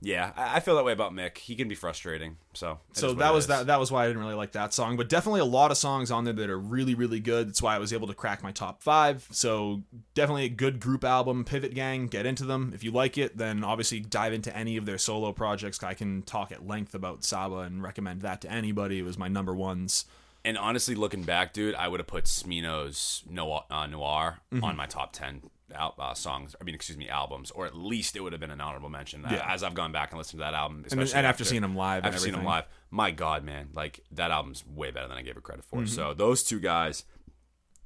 Yeah, 0.00 0.32
I, 0.36 0.56
I 0.56 0.60
feel 0.60 0.76
that 0.76 0.84
way 0.84 0.92
about 0.92 1.12
Mick. 1.12 1.38
He 1.38 1.56
can 1.56 1.66
be 1.68 1.74
frustrating. 1.74 2.36
So 2.54 2.78
so 2.92 3.14
that 3.14 3.32
was 3.34 3.44
is. 3.44 3.48
that 3.48 3.66
that 3.66 3.80
was 3.80 3.90
why 3.90 4.04
I 4.04 4.06
didn't 4.06 4.22
really 4.22 4.34
like 4.34 4.52
that 4.52 4.72
song, 4.72 4.96
but 4.96 5.08
definitely 5.08 5.40
a 5.40 5.44
lot 5.44 5.70
of 5.72 5.76
songs 5.76 6.10
on 6.10 6.24
there 6.24 6.32
that 6.34 6.48
are 6.50 6.58
really 6.58 6.94
really 6.94 7.18
good. 7.20 7.48
That's 7.48 7.60
why 7.62 7.74
I 7.74 7.78
was 7.78 7.92
able 7.92 8.06
to 8.06 8.14
crack 8.14 8.42
my 8.42 8.52
top 8.52 8.82
5. 8.82 9.28
So 9.32 9.82
definitely 10.14 10.44
a 10.44 10.48
good 10.50 10.78
group 10.80 11.02
album, 11.04 11.44
Pivot 11.44 11.74
Gang, 11.74 12.06
get 12.06 12.26
into 12.26 12.44
them. 12.44 12.70
If 12.74 12.84
you 12.84 12.90
like 12.92 13.18
it, 13.18 13.36
then 13.38 13.64
obviously 13.64 14.00
dive 14.00 14.32
into 14.32 14.56
any 14.56 14.76
of 14.76 14.86
their 14.86 14.98
solo 14.98 15.32
projects. 15.32 15.82
I 15.82 15.94
can 15.94 16.22
talk 16.22 16.52
at 16.52 16.66
length 16.66 16.94
about 16.94 17.24
Saba 17.24 17.58
and 17.58 17.82
recommend 17.82 18.22
that 18.22 18.40
to 18.42 18.50
anybody. 18.50 19.00
It 19.00 19.04
was 19.04 19.18
my 19.18 19.28
number 19.28 19.54
ones. 19.54 20.04
And 20.44 20.56
honestly, 20.56 20.94
looking 20.94 21.24
back, 21.24 21.52
dude, 21.52 21.74
I 21.74 21.88
would 21.88 21.98
have 22.00 22.06
put 22.06 22.24
Smino's 22.24 23.24
Noir, 23.28 23.64
uh, 23.70 23.86
Noir 23.86 24.38
Mm-hmm. 24.54 24.64
on 24.64 24.76
my 24.76 24.86
top 24.86 25.12
ten 25.12 25.42
al- 25.74 25.94
uh, 25.98 26.14
songs. 26.14 26.54
I 26.60 26.64
mean, 26.64 26.74
excuse 26.74 26.96
me, 26.98 27.08
albums, 27.08 27.50
or 27.50 27.66
at 27.66 27.76
least 27.76 28.16
it 28.16 28.20
would 28.20 28.32
have 28.32 28.40
been 28.40 28.50
an 28.50 28.60
honorable 28.60 28.88
mention. 28.88 29.22
Yeah. 29.28 29.44
As 29.46 29.62
I've 29.62 29.74
gone 29.74 29.92
back 29.92 30.10
and 30.12 30.18
listened 30.18 30.38
to 30.40 30.44
that 30.44 30.54
album, 30.54 30.78
And, 30.78 30.86
especially 30.86 31.14
and 31.14 31.26
after 31.26 31.44
seeing 31.44 31.62
them 31.62 31.76
live, 31.76 32.04
I've 32.04 32.18
seen 32.18 32.32
them 32.32 32.40
everything. 32.40 32.46
live. 32.46 32.64
My 32.90 33.10
God, 33.10 33.44
man, 33.44 33.68
like 33.74 34.00
that 34.12 34.30
album's 34.30 34.64
way 34.66 34.90
better 34.90 35.08
than 35.08 35.16
I 35.18 35.22
gave 35.22 35.36
it 35.36 35.42
credit 35.42 35.64
Mm-hmm. 35.70 35.84
for. 35.84 35.86
So 35.90 36.14
those 36.14 36.42
two 36.42 36.60
guys, 36.60 37.04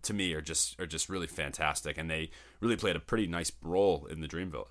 to 0.03 0.15
me, 0.15 0.33
are 0.35 0.41
just 0.41 0.79
are 0.81 0.87
just 0.87 1.09
really 1.09 1.27
fantastic, 1.27 1.99
and 1.99 2.11
they 2.11 2.31
really 2.61 2.77
played 2.77 2.97
a 2.97 3.01
pretty 3.01 3.27
nice 3.27 3.53
role 3.63 4.07
in 4.07 4.21
the 4.21 4.29
Dreamville. 4.29 4.69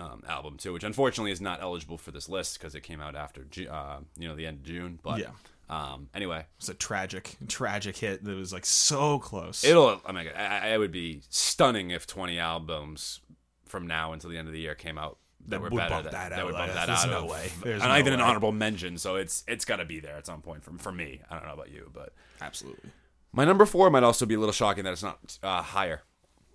Um, 0.00 0.22
album 0.28 0.58
too, 0.58 0.72
which 0.72 0.84
unfortunately 0.84 1.32
is 1.32 1.40
not 1.40 1.60
eligible 1.60 1.98
for 1.98 2.12
this 2.12 2.28
list 2.28 2.56
because 2.56 2.76
it 2.76 2.82
came 2.82 3.00
out 3.00 3.16
after 3.16 3.44
uh, 3.68 3.98
you 4.16 4.28
know 4.28 4.36
the 4.36 4.46
end 4.46 4.58
of 4.58 4.62
June. 4.62 5.00
But 5.02 5.18
Yeah. 5.18 5.30
Um, 5.70 6.08
anyway, 6.14 6.46
It's 6.58 6.68
a 6.68 6.74
tragic, 6.74 7.36
tragic 7.48 7.96
hit 7.96 8.24
that 8.24 8.34
was 8.36 8.52
like 8.52 8.64
so 8.66 9.18
close. 9.18 9.64
It'll. 9.64 10.00
I 10.06 10.12
mean, 10.12 10.28
I, 10.34 10.58
I 10.58 10.66
it 10.74 10.78
would 10.78 10.92
be 10.92 11.22
stunning 11.28 11.90
if 11.90 12.06
twenty 12.06 12.38
albums 12.38 13.20
from 13.66 13.86
now 13.86 14.12
until 14.12 14.30
the 14.30 14.38
end 14.38 14.48
of 14.48 14.54
the 14.54 14.60
year 14.60 14.74
came 14.74 14.96
out 14.96 15.18
that, 15.42 15.50
That 15.50 15.60
were 15.60 15.68
would 15.70 15.76
better. 15.76 15.90
bump 15.90 16.04
that, 16.04 16.12
that 16.12 16.30
that 16.30 16.44
would 16.46 16.54
bump 16.54 16.72
that 16.72 16.86
There's 16.86 17.04
out. 17.04 17.10
no 17.10 17.24
of- 17.24 17.30
way. 17.30 17.50
There's 17.62 17.82
and 17.82 17.90
no 17.92 17.98
even 17.98 18.12
an 18.14 18.20
honorable 18.20 18.52
mention, 18.52 18.96
so 18.98 19.16
it's 19.16 19.44
it's 19.46 19.64
got 19.64 19.76
to 19.76 19.84
be 19.84 20.00
there 20.00 20.16
at 20.16 20.26
some 20.26 20.40
point 20.42 20.64
for 20.64 20.72
for 20.78 20.90
me. 20.92 21.20
I 21.30 21.36
don't 21.36 21.46
know 21.46 21.52
about 21.54 21.70
you, 21.70 21.90
but 21.92 22.14
Absolutely. 22.40 22.90
my 23.32 23.44
number 23.44 23.66
four 23.66 23.90
might 23.90 24.02
also 24.04 24.24
be 24.26 24.34
a 24.34 24.38
little 24.38 24.52
shocking 24.52 24.84
that 24.84 24.92
it's 24.92 25.02
not 25.02 25.38
uh, 25.42 25.62
higher. 25.62 26.02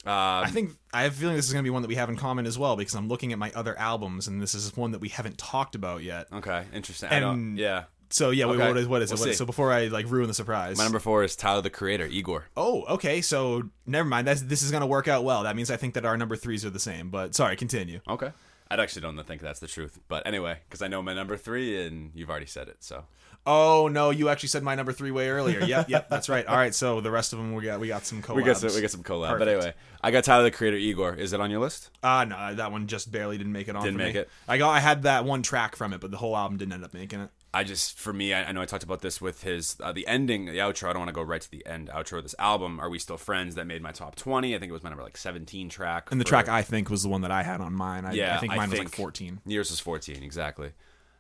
Uh, 0.06 0.44
I 0.44 0.50
think 0.52 0.72
I 0.94 1.04
have 1.04 1.14
a 1.14 1.16
feeling 1.16 1.38
this 1.38 1.46
is 1.48 1.54
going 1.54 1.64
to 1.64 1.68
be 1.68 1.70
one 1.72 1.82
that 1.82 1.88
we 1.88 1.96
have 1.96 2.10
in 2.10 2.18
common 2.18 2.46
as 2.46 2.60
well 2.60 2.76
because 2.76 2.94
I'm 2.94 3.08
looking 3.08 3.32
at 3.32 3.40
my 3.40 3.54
other 3.56 3.78
albums 3.80 4.28
and 4.28 4.42
this 4.42 4.54
is 4.54 4.76
one 4.76 4.92
that 4.92 5.00
we 5.00 5.08
haven't 5.08 5.38
talked 5.38 5.76
about 5.76 6.04
yet. 6.04 6.28
okay, 6.34 6.66
interesting. 6.74 7.08
And- 7.10 7.58
yeah, 7.58 7.84
So 8.14 8.30
yeah, 8.30 8.46
wait, 8.46 8.60
what 8.60 8.78
is 8.78 8.88
what 8.88 9.02
is 9.02 9.12
it? 9.12 9.16
We'll 9.16 9.22
What 9.22 9.30
is- 9.32 9.36
see. 9.38 9.40
so 9.40 9.46
before 9.46 9.72
I 9.74 9.88
like 9.88 10.10
ruin 10.10 10.28
the 10.28 10.34
surprise. 10.36 10.78
my 10.78 10.84
number 10.84 11.00
four 11.00 11.24
is 11.24 11.36
Tyler 11.36 11.62
the 11.62 11.70
Creator, 11.72 12.06
Igor. 12.08 12.46
oh, 12.56 12.84
okay. 12.96 13.22
So 13.22 13.64
never 13.88 14.08
mind. 14.08 14.28
That's 14.28 14.42
this 14.42 14.62
is 14.62 14.70
going 14.72 14.82
to 14.82 14.88
work 14.88 15.08
out 15.08 15.24
well. 15.24 15.44
That 15.44 15.56
means 15.56 15.72
I 15.72 15.78
think 15.78 15.96
that 15.96 16.06
our 16.06 16.16
number 16.16 16.36
threes 16.36 16.64
are 16.64 16.70
the 16.70 16.80
same. 16.80 17.10
But 17.10 17.34
sorry, 17.34 17.56
continue. 17.56 18.02
Okay. 18.08 18.32
I'd 18.70 18.80
actually 18.80 19.02
don't 19.02 19.22
think 19.26 19.42
that's 19.42 19.60
the 19.60 19.68
truth, 19.68 20.00
but 20.08 20.26
anyway, 20.26 20.58
because 20.68 20.82
I 20.82 20.88
know 20.88 21.02
my 21.04 21.14
number 21.14 21.38
three 21.38 21.86
and 21.86 22.12
you've 22.16 22.30
already 22.30 22.46
said 22.48 22.68
it, 22.70 22.78
so 22.80 23.04
Oh 23.46 23.90
no, 23.92 24.10
you 24.10 24.30
actually 24.30 24.50
said 24.50 24.64
my 24.64 24.74
number 24.74 24.94
three 24.94 25.12
way 25.12 25.30
earlier. 25.30 25.60
Yep, 25.60 25.90
yep, 25.90 26.10
that's 26.14 26.30
right. 26.30 26.46
All 26.46 26.56
right, 26.56 26.74
so 26.74 27.02
the 27.02 27.12
rest 27.12 27.34
of 27.34 27.40
them 27.40 27.54
we 27.56 27.64
got 27.66 27.80
we 27.80 27.88
got 27.90 28.06
some 28.06 28.22
collabs. 28.22 28.36
we 28.36 28.44
got 28.44 28.58
some, 28.58 28.74
we 28.74 28.82
got 28.82 28.90
some 28.92 29.04
collab. 29.04 29.38
But 29.38 29.48
anyway, 29.48 29.74
I 30.02 30.12
got 30.12 30.24
Tyler 30.24 30.44
the 30.44 30.52
Creator, 30.52 30.78
Igor. 30.78 31.16
Is 31.16 31.34
it 31.34 31.42
on 31.42 31.52
your 31.52 31.60
list? 31.60 31.90
Ah, 32.04 32.24
no, 32.24 32.56
that 32.56 32.72
one 32.72 32.88
just 32.88 33.12
barely 33.12 33.38
didn't 33.38 33.52
make 33.54 33.68
it 33.68 33.76
on. 33.76 33.84
Didn't 33.84 33.98
make 33.98 34.14
me. 34.16 34.22
it? 34.22 34.30
I 34.48 34.58
got 34.58 34.70
I 34.70 34.80
had 34.80 35.04
that 35.04 35.26
one 35.26 35.42
track 35.44 35.76
from 35.76 35.92
it, 35.94 36.00
but 36.00 36.10
the 36.12 36.18
whole 36.18 36.38
album 36.38 36.58
didn't 36.58 36.74
end 36.74 36.86
up 36.86 36.94
making 36.94 37.20
it. 37.20 37.30
I 37.54 37.64
just, 37.64 38.00
for 38.00 38.12
me, 38.12 38.34
I, 38.34 38.46
I 38.46 38.52
know 38.52 38.62
I 38.62 38.66
talked 38.66 38.84
about 38.84 39.02
this 39.02 39.22
with 39.22 39.44
his 39.44 39.78
uh, 39.82 39.92
the 39.92 40.08
ending, 40.08 40.46
the 40.46 40.58
outro. 40.58 40.90
I 40.90 40.94
don't 40.94 41.02
want 41.02 41.10
to 41.10 41.14
go 41.14 41.22
right 41.22 41.42
to 41.42 41.52
the 41.52 41.64
end 41.66 41.90
outro 41.94 42.18
of 42.18 42.24
this 42.24 42.34
album. 42.40 42.80
Are 42.80 42.90
we 42.90 42.98
still 42.98 43.18
friends? 43.18 43.56
That 43.56 43.68
made 43.68 43.82
my 43.82 43.92
top 43.92 44.16
twenty. 44.16 44.56
I 44.56 44.60
think 44.60 44.70
it 44.72 44.74
was 44.74 44.84
my 44.84 44.90
number 44.90 45.04
like 45.04 45.18
seventeen 45.18 45.70
track. 45.70 46.12
And 46.12 46.20
the 46.20 46.26
for- 46.26 46.30
track 46.30 46.50
I 46.50 46.64
think 46.64 46.90
was 46.90 47.04
the 47.04 47.10
one 47.10 47.22
that 47.22 47.32
I 47.32 47.44
had 47.44 47.62
on 47.62 47.74
mine. 47.74 48.06
I, 48.06 48.14
Yeah, 48.14 48.36
I 48.36 48.40
think 48.40 48.54
I 48.54 48.56
mine 48.56 48.70
was 48.72 48.80
like 48.80 48.90
14. 48.90 49.42
Yours 49.46 49.70
was 49.70 49.80
14, 49.80 50.24
exactly. 50.24 50.72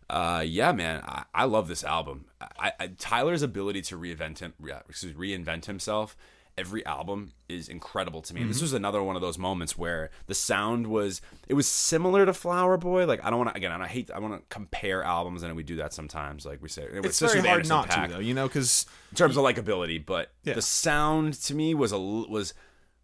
Uh, 0.09 0.43
yeah, 0.45 0.71
man, 0.71 1.01
I, 1.05 1.23
I 1.33 1.45
love 1.45 1.67
this 1.67 1.83
album. 1.83 2.25
I, 2.59 2.73
I, 2.79 2.87
Tyler's 2.99 3.41
ability 3.41 3.81
to 3.83 3.97
reinvent 3.97 4.39
him, 4.39 4.53
excuse, 4.89 5.13
reinvent 5.13 5.65
himself 5.65 6.17
every 6.57 6.85
album 6.85 7.33
is 7.49 7.67
incredible 7.67 8.21
to 8.21 8.33
me. 8.33 8.41
And 8.41 8.49
this 8.49 8.57
mm-hmm. 8.57 8.65
was 8.65 8.73
another 8.73 9.01
one 9.01 9.15
of 9.15 9.21
those 9.21 9.37
moments 9.37 9.77
where 9.77 10.09
the 10.27 10.35
sound 10.35 10.87
was 10.87 11.21
it 11.47 11.53
was 11.53 11.67
similar 11.67 12.25
to 12.25 12.33
Flower 12.33 12.77
Boy. 12.77 13.05
Like 13.05 13.23
I 13.23 13.29
don't 13.29 13.39
want 13.39 13.51
to 13.51 13.57
again, 13.57 13.71
I 13.71 13.87
hate 13.87 14.11
I 14.11 14.19
want 14.19 14.35
to 14.35 14.41
compare 14.49 15.03
albums, 15.03 15.43
and 15.43 15.55
we 15.55 15.63
do 15.63 15.77
that 15.77 15.93
sometimes. 15.93 16.45
Like 16.45 16.61
we 16.61 16.69
say, 16.69 16.87
It's 16.91 17.19
very 17.19 17.39
hard 17.39 17.45
Anderson 17.45 17.69
not 17.69 17.89
Paak 17.89 18.07
to 18.07 18.13
though, 18.13 18.19
you 18.19 18.33
know, 18.33 18.47
because 18.47 18.85
in 19.11 19.17
terms 19.17 19.37
of 19.37 19.43
likability, 19.43 20.03
but 20.03 20.31
Yeah. 20.43 20.53
the 20.53 20.61
sound 20.61 21.33
to 21.43 21.55
me 21.55 21.73
was 21.73 21.91
a 21.91 21.99
was 21.99 22.53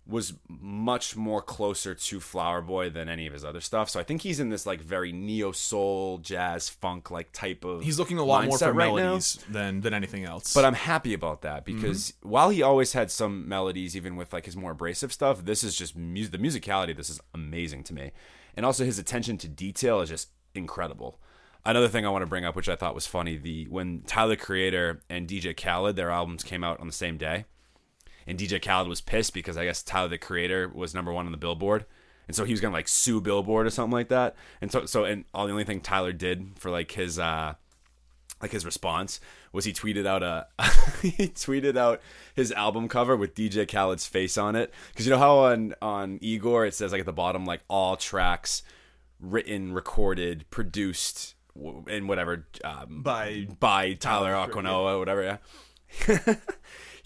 was 0.10 0.34
much 0.48 1.16
more 1.16 1.42
closer 1.42 1.94
to 1.94 2.20
Flower 2.20 2.62
Boy 2.62 2.90
than 2.90 3.08
any 3.08 3.28
of 3.28 3.34
his 3.34 3.46
other 3.46 3.62
stuff. 3.62 3.90
So 3.90 4.00
I 4.00 4.04
think 4.04 4.24
he's 4.24 4.40
in 4.40 4.50
this 4.50 4.66
like 4.66 4.82
very 4.82 5.12
neo 5.12 5.52
soul, 5.52 6.18
jazz, 6.18 6.68
funk 6.68 7.12
like 7.12 7.32
type 7.32 7.64
of. 7.64 7.84
he's 7.84 8.00
looking 8.00 8.18
a 8.18 8.24
lot 8.24 8.46
more 8.48 8.58
for 8.58 8.74
right 8.74 8.88
now. 8.90 8.96
melodies 8.96 9.46
than 9.50 9.82
than 9.82 9.94
anything 9.94 10.26
else. 10.26 10.54
But 10.54 10.66
I'm 10.66 10.74
happy 10.74 11.14
about 11.14 11.44
that 11.44 11.64
because 11.64 12.12
Mm-hmm. 12.12 12.30
while 12.30 12.50
he 12.50 12.62
always 12.64 12.94
had 12.94 13.12
some 13.12 13.48
melodies, 13.48 13.96
even 13.96 14.16
with 14.16 14.34
like 14.34 14.46
his 14.46 14.56
more 14.58 14.72
abrasive 14.72 15.14
stuff, 15.14 15.46
this 15.46 15.64
is 15.64 15.76
just 15.76 15.96
music. 15.96 16.32
The 16.32 16.40
musicality, 16.40 16.96
this 16.96 17.10
is 17.10 17.22
amazing 17.34 17.84
to 17.86 17.94
me, 17.94 18.12
and 18.58 18.66
also 18.66 18.84
his 18.86 18.98
attention 19.00 19.38
to 19.40 19.48
detail 19.48 20.02
is 20.02 20.10
just 20.10 20.30
incredible. 20.56 21.20
Another 21.66 21.88
thing 21.90 22.06
I 22.06 22.10
want 22.10 22.22
to 22.24 22.28
bring 22.28 22.46
up, 22.46 22.56
which 22.56 22.70
I 22.70 22.76
thought 22.76 22.96
was 22.96 23.06
funny, 23.06 23.38
the 23.38 23.68
when 23.70 24.02
Tyler 24.08 24.36
Creator 24.38 25.02
and 25.10 25.28
DJ 25.28 25.56
Khaled, 25.56 25.96
their 25.96 26.10
albums 26.10 26.44
came 26.44 26.64
out 26.64 26.80
on 26.80 26.88
the 26.88 26.94
same 26.94 27.18
day, 27.18 27.46
and 28.30 28.38
DJ 28.38 28.62
Khaled 28.62 28.88
was 28.88 29.02
pissed 29.02 29.34
because 29.34 29.58
I 29.58 29.66
guess 29.66 29.82
Tyler 29.82 30.08
the 30.08 30.20
Creator 30.20 30.70
was 30.70 30.94
number 30.94 31.12
one 31.12 31.26
on 31.26 31.32
the 31.32 31.38
Billboard, 31.38 31.86
and 32.28 32.36
so 32.36 32.46
he 32.46 32.54
was 32.54 32.62
gonna 32.62 32.76
like 32.76 32.88
sue 32.88 33.20
Billboard 33.20 33.66
or 33.66 33.72
something 33.72 33.92
like 33.92 34.10
that. 34.10 34.36
And 34.62 34.72
so, 34.72 34.86
so 34.86 35.04
and 35.04 35.26
all 35.34 35.48
the 35.48 35.52
only 35.52 35.64
thing 35.64 35.82
Tyler 35.82 36.14
did 36.14 36.52
for 36.56 36.70
like 36.70 36.92
his 36.92 37.18
uh 37.18 37.56
like 38.40 38.52
his 38.52 38.66
response 38.66 39.20
was 39.52 39.66
he 39.66 39.74
tweeted 39.74 40.06
out 40.06 40.22
a 40.22 40.46
he 41.02 41.28
tweeted 41.30 41.76
out 41.76 42.02
his 42.36 42.52
album 42.52 42.88
cover 42.88 43.18
with 43.18 43.34
DJ 43.34 43.68
Khaled's 43.68 44.06
face 44.06 44.38
on 44.38 44.56
it 44.56 44.72
because 44.92 45.08
you 45.08 45.12
know 45.12 45.18
how 45.18 45.40
on 45.40 45.74
on 45.82 46.20
Igor 46.22 46.68
it 46.68 46.76
says 46.76 46.92
like 46.92 47.00
at 47.00 47.08
the 47.08 47.12
bottom 47.12 47.46
like 47.46 47.62
all 47.68 47.98
tracks 47.98 48.62
written, 49.20 49.74
recorded, 49.74 50.46
produced, 50.52 51.34
and 51.88 52.08
whatever 52.08 52.46
um, 52.64 53.02
by 53.02 53.48
by 53.60 53.94
Tyler 53.94 54.34
Tyler, 54.34 54.54
Aquinoa, 54.54 55.00
whatever. 55.00 55.40
Yeah. 56.08 56.36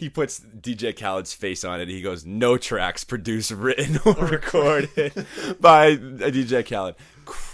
he 0.04 0.10
puts 0.10 0.42
DJ 0.42 0.94
Khaled's 0.96 1.34
face 1.34 1.64
on 1.64 1.80
it. 1.80 1.88
He 1.88 2.02
goes, 2.02 2.26
"No 2.26 2.58
tracks 2.58 3.04
produced, 3.06 3.52
written, 3.52 4.00
or 4.06 4.26
recorded 4.26 5.26
by 5.62 5.96
DJ 5.96 6.68
Khaled." 6.68 6.96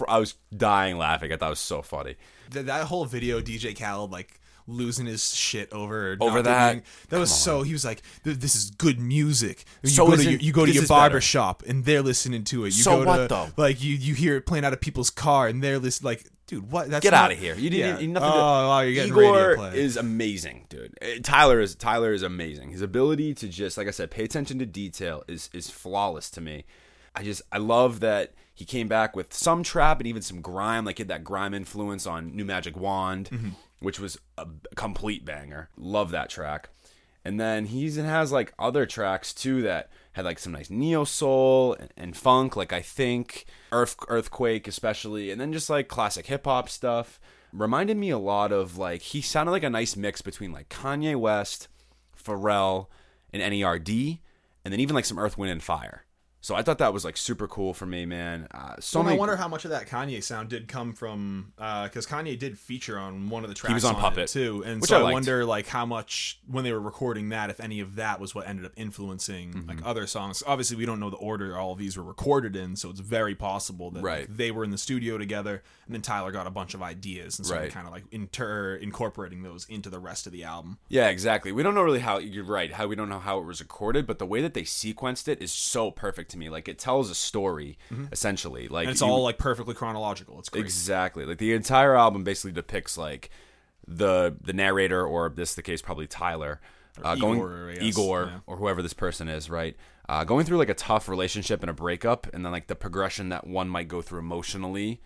I 0.08 0.18
was 0.18 0.34
dying 0.54 0.98
laughing. 0.98 1.32
I 1.32 1.36
thought 1.36 1.46
it 1.46 1.50
was 1.50 1.60
so 1.60 1.80
funny. 1.80 2.16
Th- 2.50 2.66
that 2.66 2.86
whole 2.86 3.04
video, 3.04 3.40
DJ 3.40 3.78
Khaled 3.78 4.10
like 4.10 4.39
losing 4.70 5.06
his 5.06 5.34
shit 5.34 5.72
over 5.72 6.16
Over 6.20 6.42
that? 6.42 6.72
doing- 6.72 6.82
that 7.10 7.18
was 7.18 7.30
so. 7.30 7.62
He 7.62 7.72
was 7.72 7.84
like, 7.84 8.02
"This 8.24 8.54
is 8.54 8.70
good 8.70 8.98
music." 9.00 9.64
You 9.82 9.90
So 9.90 10.06
go 10.06 10.16
to 10.16 10.22
your, 10.30 10.40
you 10.40 10.52
go 10.52 10.64
to 10.66 10.72
your 10.72 10.86
barber 10.86 11.20
shop 11.20 11.62
and 11.66 11.84
they're 11.84 12.02
listening 12.02 12.44
to 12.44 12.64
it. 12.64 12.68
You 12.76 12.82
So 12.82 13.00
go 13.02 13.06
what, 13.06 13.16
to, 13.18 13.28
though? 13.28 13.48
Like 13.56 13.82
you 13.82 13.94
you 13.94 14.14
hear 14.14 14.36
it 14.36 14.46
playing 14.46 14.64
out 14.64 14.72
of 14.72 14.80
people's 14.80 15.10
car 15.10 15.48
and 15.48 15.62
they're 15.62 15.78
listening. 15.78 16.06
Like, 16.12 16.24
dude, 16.46 16.70
what? 16.70 16.88
That's 16.90 17.02
Get 17.02 17.10
not- 17.12 17.24
out 17.24 17.32
of 17.32 17.38
here! 17.38 17.54
You 17.54 17.70
didn't. 17.70 17.96
Yeah. 17.96 18.00
You, 18.00 18.08
nothing 18.08 18.28
oh, 18.28 18.32
to, 18.32 18.38
wow, 18.38 18.80
you're 18.80 18.94
getting 18.94 19.12
radio 19.14 19.30
Igor 19.52 19.56
play. 19.56 19.78
is 19.80 19.96
amazing, 19.96 20.66
dude. 20.68 20.94
Uh, 21.02 21.06
Tyler 21.22 21.60
is 21.60 21.74
Tyler 21.74 22.12
is 22.12 22.22
amazing. 22.22 22.70
His 22.70 22.82
ability 22.82 23.34
to 23.34 23.48
just, 23.48 23.76
like 23.76 23.88
I 23.88 23.92
said, 23.92 24.10
pay 24.10 24.24
attention 24.24 24.58
to 24.60 24.66
detail 24.66 25.22
is 25.28 25.50
is 25.52 25.68
flawless 25.70 26.30
to 26.30 26.40
me. 26.40 26.64
I 27.14 27.22
just 27.24 27.42
I 27.50 27.58
love 27.58 28.00
that 28.00 28.34
he 28.54 28.64
came 28.64 28.88
back 28.88 29.16
with 29.16 29.32
some 29.32 29.62
trap 29.62 29.98
and 30.00 30.06
even 30.06 30.20
some 30.22 30.40
grime, 30.42 30.84
like 30.84 30.98
he 30.98 31.02
had 31.02 31.08
that 31.08 31.24
grime 31.24 31.54
influence 31.54 32.06
on 32.06 32.36
New 32.36 32.44
Magic 32.44 32.76
Wand, 32.76 33.28
Mm-hmm. 33.32 33.48
Which 33.80 33.98
was 33.98 34.18
a 34.38 34.46
complete 34.76 35.24
banger. 35.24 35.68
Love 35.76 36.10
that 36.10 36.30
track. 36.30 36.68
And 37.24 37.38
then 37.38 37.66
he 37.66 37.90
has 37.90 38.32
like 38.32 38.54
other 38.58 38.86
tracks 38.86 39.34
too 39.34 39.62
that 39.62 39.90
had 40.12 40.24
like 40.24 40.38
some 40.38 40.52
nice 40.52 40.70
neo 40.70 41.04
soul 41.04 41.74
and, 41.74 41.92
and 41.96 42.16
funk, 42.16 42.56
like 42.56 42.72
I 42.72 42.80
think 42.80 43.44
Earth 43.72 43.96
Earthquake 44.08 44.66
especially, 44.66 45.30
and 45.30 45.40
then 45.40 45.52
just 45.52 45.68
like 45.68 45.88
classic 45.88 46.26
hip 46.26 46.44
hop 46.46 46.68
stuff. 46.68 47.20
Reminded 47.52 47.96
me 47.96 48.10
a 48.10 48.18
lot 48.18 48.52
of 48.52 48.78
like 48.78 49.02
he 49.02 49.20
sounded 49.20 49.52
like 49.52 49.64
a 49.64 49.70
nice 49.70 49.96
mix 49.96 50.22
between 50.22 50.52
like 50.52 50.68
Kanye 50.68 51.16
West, 51.16 51.68
Pharrell, 52.22 52.86
and 53.32 53.42
NERD, 53.42 54.20
and 54.64 54.72
then 54.72 54.80
even 54.80 54.94
like 54.94 55.04
some 55.04 55.18
Earth, 55.18 55.36
Wind, 55.36 55.52
and 55.52 55.62
Fire. 55.62 56.04
So 56.42 56.54
I 56.54 56.62
thought 56.62 56.78
that 56.78 56.94
was 56.94 57.04
like 57.04 57.18
super 57.18 57.46
cool 57.46 57.74
for 57.74 57.84
me, 57.84 58.06
man. 58.06 58.48
Uh, 58.50 58.76
so 58.80 58.98
Well, 59.00 59.04
many. 59.04 59.16
I 59.16 59.18
wonder 59.18 59.36
how 59.36 59.46
much 59.46 59.64
of 59.66 59.72
that 59.72 59.86
Kanye 59.88 60.22
sound 60.22 60.48
did 60.48 60.68
come 60.68 60.94
from 60.94 61.52
because 61.56 62.06
Kanye 62.06 62.38
did 62.38 62.58
feature 62.58 62.98
on 62.98 63.28
one 63.28 63.44
of 63.44 63.50
the 63.50 63.54
tracks. 63.54 63.70
He 63.70 63.74
was 63.74 63.84
on 63.84 63.94
it, 63.96 63.98
Puppet, 63.98 64.28
too, 64.28 64.62
and 64.64 64.82
so 64.84 65.04
I 65.04 65.10
I, 65.10 65.12
wonder 65.12 65.44
like 65.44 65.66
how 65.66 65.84
much 65.84 66.38
when 66.46 66.64
they 66.64 66.72
were 66.72 66.80
recording 66.80 67.28
that, 67.28 67.50
if 67.50 67.60
any 67.60 67.80
of 67.80 67.96
that 67.96 68.20
was 68.20 68.34
what 68.34 68.48
ended 68.48 68.64
up 68.64 68.72
influencing 68.76 69.50
Mm-hmm. 69.52 69.68
like 69.68 69.78
other 69.84 70.06
songs. 70.06 70.42
Obviously, 70.46 70.76
we 70.76 70.86
don't 70.86 70.98
know 71.00 71.10
the 71.10 71.16
order 71.16 71.56
all 71.56 71.72
of 71.72 71.78
these 71.78 71.96
were 71.96 72.02
recorded 72.02 72.56
in, 72.56 72.74
so 72.76 72.88
it's 72.90 73.00
very 73.00 73.34
possible 73.34 73.90
that 73.90 74.02
like, 74.02 74.34
they 74.34 74.50
were 74.50 74.64
in 74.64 74.70
the 74.70 74.78
studio 74.78 75.18
together, 75.18 75.62
and 75.86 75.94
then 75.94 76.00
Tyler 76.02 76.30
got 76.32 76.46
a 76.46 76.50
bunch 76.50 76.72
of 76.74 76.82
ideas 76.82 77.38
and 77.38 77.46
started 77.46 77.64
Right. 77.64 77.72
kind 77.72 77.86
of 77.86 77.92
like 77.92 78.04
inter 78.12 78.74
incorporating 78.76 79.42
those 79.42 79.66
into 79.68 79.90
the 79.90 79.98
rest 79.98 80.26
of 80.26 80.32
the 80.32 80.44
album. 80.44 80.78
Yeah, 80.88 81.08
exactly. 81.08 81.52
We 81.52 81.62
don't 81.62 81.74
know 81.74 81.82
really 81.82 81.98
how 82.00 82.18
you're 82.18 82.44
right. 82.44 82.72
How 82.72 82.86
we 82.86 82.96
don't 82.96 83.08
know 83.10 83.18
how 83.20 83.38
it 83.40 83.44
was 83.44 83.60
recorded, 83.60 84.06
but 84.06 84.18
the 84.18 84.26
way 84.26 84.40
that 84.40 84.54
they 84.54 84.62
sequenced 84.62 85.28
it 85.28 85.42
is 85.42 85.52
so 85.52 85.90
perfect 85.90 86.29
to 86.30 86.38
me. 86.38 86.48
Like 86.48 86.68
it 86.68 86.78
tells 86.78 87.10
a 87.10 87.14
story 87.14 87.78
essentially. 88.12 88.68
Like 88.68 88.84
And 88.86 88.92
it's 88.92 89.00
you- 89.00 89.06
all 89.06 89.22
like 89.22 89.38
perfectly 89.38 89.74
chronological. 89.74 90.38
It's 90.38 90.48
exactly 90.54 91.24
like 91.26 91.38
the 91.38 91.52
entire 91.52 91.94
album 91.96 92.24
basically 92.24 92.52
depicts 92.52 92.96
like 92.98 93.30
the 93.86 94.34
the 94.40 94.52
narrator 94.52 95.04
or 95.04 95.28
this 95.28 95.50
is 95.50 95.56
the 95.56 95.62
case 95.62 95.82
probably 95.82 96.06
Tyler 96.06 96.60
uh, 97.02 97.14
going 97.14 97.38
Igor, 97.38 97.72
guess. 97.74 97.82
Igor 97.82 98.24
Yeah. 98.24 98.38
or 98.46 98.56
whoever 98.56 98.82
this 98.82 98.92
person 98.92 99.28
is, 99.28 99.48
right? 99.48 99.76
Uh, 100.08 100.24
going 100.24 100.44
through 100.44 100.58
like 100.58 100.68
a 100.68 100.74
tough 100.74 101.08
relationship 101.08 101.62
and 101.62 101.70
a 101.70 101.72
breakup, 101.72 102.26
and 102.34 102.44
then 102.44 102.50
like 102.52 102.66
the 102.66 102.74
progression 102.74 103.28
that 103.28 103.46
one 103.46 103.68
might 103.68 103.86
go 103.88 104.02
through 104.02 104.18
emotionally 104.18 105.00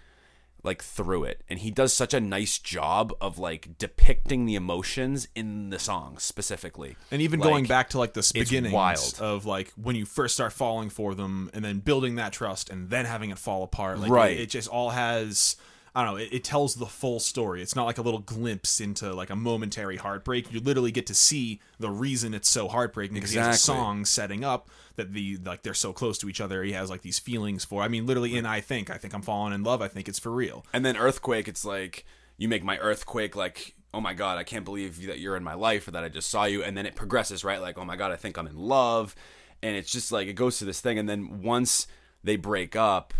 like 0.64 0.82
through 0.82 1.22
it 1.24 1.42
and 1.48 1.60
he 1.60 1.70
does 1.70 1.92
such 1.92 2.12
a 2.12 2.20
nice 2.20 2.58
job 2.58 3.12
of 3.20 3.38
like 3.38 3.78
depicting 3.78 4.46
the 4.46 4.54
emotions 4.56 5.28
in 5.36 5.70
the 5.70 5.78
song 5.78 6.16
specifically 6.18 6.96
And 7.12 7.22
even 7.22 7.38
Like, 7.38 7.48
going 7.48 7.64
back 7.66 7.90
to 7.90 7.98
like 7.98 8.14
the 8.14 8.28
beginnings 8.34 8.72
wild. 8.74 9.18
of 9.20 9.44
like 9.46 9.70
when 9.80 9.94
you 9.94 10.04
first 10.06 10.34
start 10.34 10.52
falling 10.52 10.88
for 10.90 11.14
them 11.14 11.50
and 11.54 11.64
then 11.64 11.78
building 11.80 12.16
that 12.16 12.32
trust 12.32 12.70
and 12.70 12.90
then 12.90 13.04
having 13.04 13.30
it 13.30 13.38
fall 13.38 13.62
apart. 13.62 13.98
Like 14.00 14.10
Right. 14.10 14.32
it, 14.36 14.40
it 14.40 14.46
just 14.50 14.68
all 14.68 14.90
has 14.90 15.56
I 15.94 16.04
don't 16.04 16.14
know, 16.14 16.20
it, 16.20 16.28
it 16.32 16.44
tells 16.44 16.74
the 16.74 16.86
full 16.86 17.20
story. 17.20 17.62
It's 17.62 17.76
not 17.76 17.84
like 17.84 17.98
a 17.98 18.02
little 18.02 18.20
glimpse 18.20 18.80
into 18.80 19.14
like 19.14 19.30
a 19.30 19.36
momentary 19.36 19.96
heartbreak. 19.96 20.52
You 20.52 20.58
literally 20.60 20.90
get 20.90 21.06
to 21.06 21.14
see 21.14 21.60
the 21.78 21.90
reason 21.90 22.34
it's 22.34 22.48
so 22.48 22.66
heartbreaking 22.68 23.14
because 23.14 23.30
he 23.30 23.38
has 23.38 23.56
a 23.56 23.58
song 23.58 24.04
setting 24.04 24.42
up 24.44 24.68
that 24.96 25.12
the 25.12 25.38
like 25.44 25.62
they're 25.62 25.72
so 25.74 25.92
close 25.92 26.18
to 26.18 26.28
each 26.28 26.40
other. 26.40 26.64
He 26.64 26.72
has 26.72 26.90
like 26.90 27.02
these 27.02 27.18
feelings 27.20 27.64
for. 27.64 27.82
I 27.82 27.88
mean, 27.88 28.06
literally 28.06 28.36
in 28.36 28.44
I 28.44 28.60
think, 28.60 28.90
I 28.90 28.96
think 28.96 29.14
I'm 29.14 29.22
falling 29.22 29.52
in 29.52 29.62
love. 29.62 29.82
I 29.82 29.88
think 29.88 30.08
it's 30.08 30.18
for 30.18 30.32
real. 30.32 30.64
and 30.72 30.84
then 30.84 30.96
earthquake 30.96 31.46
it's 31.48 31.64
like 31.64 32.04
you 32.36 32.48
make 32.48 32.64
my 32.64 32.76
earthquake 32.78 33.36
like 33.36 33.74
oh 33.92 34.00
my 34.00 34.12
god 34.12 34.38
i 34.38 34.42
can't 34.42 34.64
believe 34.64 35.06
that 35.06 35.20
you're 35.20 35.36
in 35.36 35.44
my 35.44 35.54
life 35.54 35.86
or 35.86 35.92
that 35.92 36.02
i 36.02 36.08
just 36.08 36.28
saw 36.28 36.44
you 36.44 36.64
and 36.64 36.76
then 36.76 36.84
it 36.84 36.96
progresses 36.96 37.44
right 37.44 37.60
like 37.60 37.78
oh 37.78 37.84
my 37.84 37.94
god 37.94 38.10
i 38.10 38.16
think 38.16 38.36
i'm 38.36 38.48
in 38.48 38.56
love 38.58 39.14
and 39.62 39.76
it's 39.76 39.92
just 39.92 40.10
like 40.10 40.26
it 40.26 40.32
goes 40.32 40.58
to 40.58 40.64
this 40.64 40.80
thing 40.80 40.98
and 40.98 41.08
then 41.08 41.42
once 41.42 41.86
they 42.24 42.34
break 42.34 42.74
up 42.74 43.14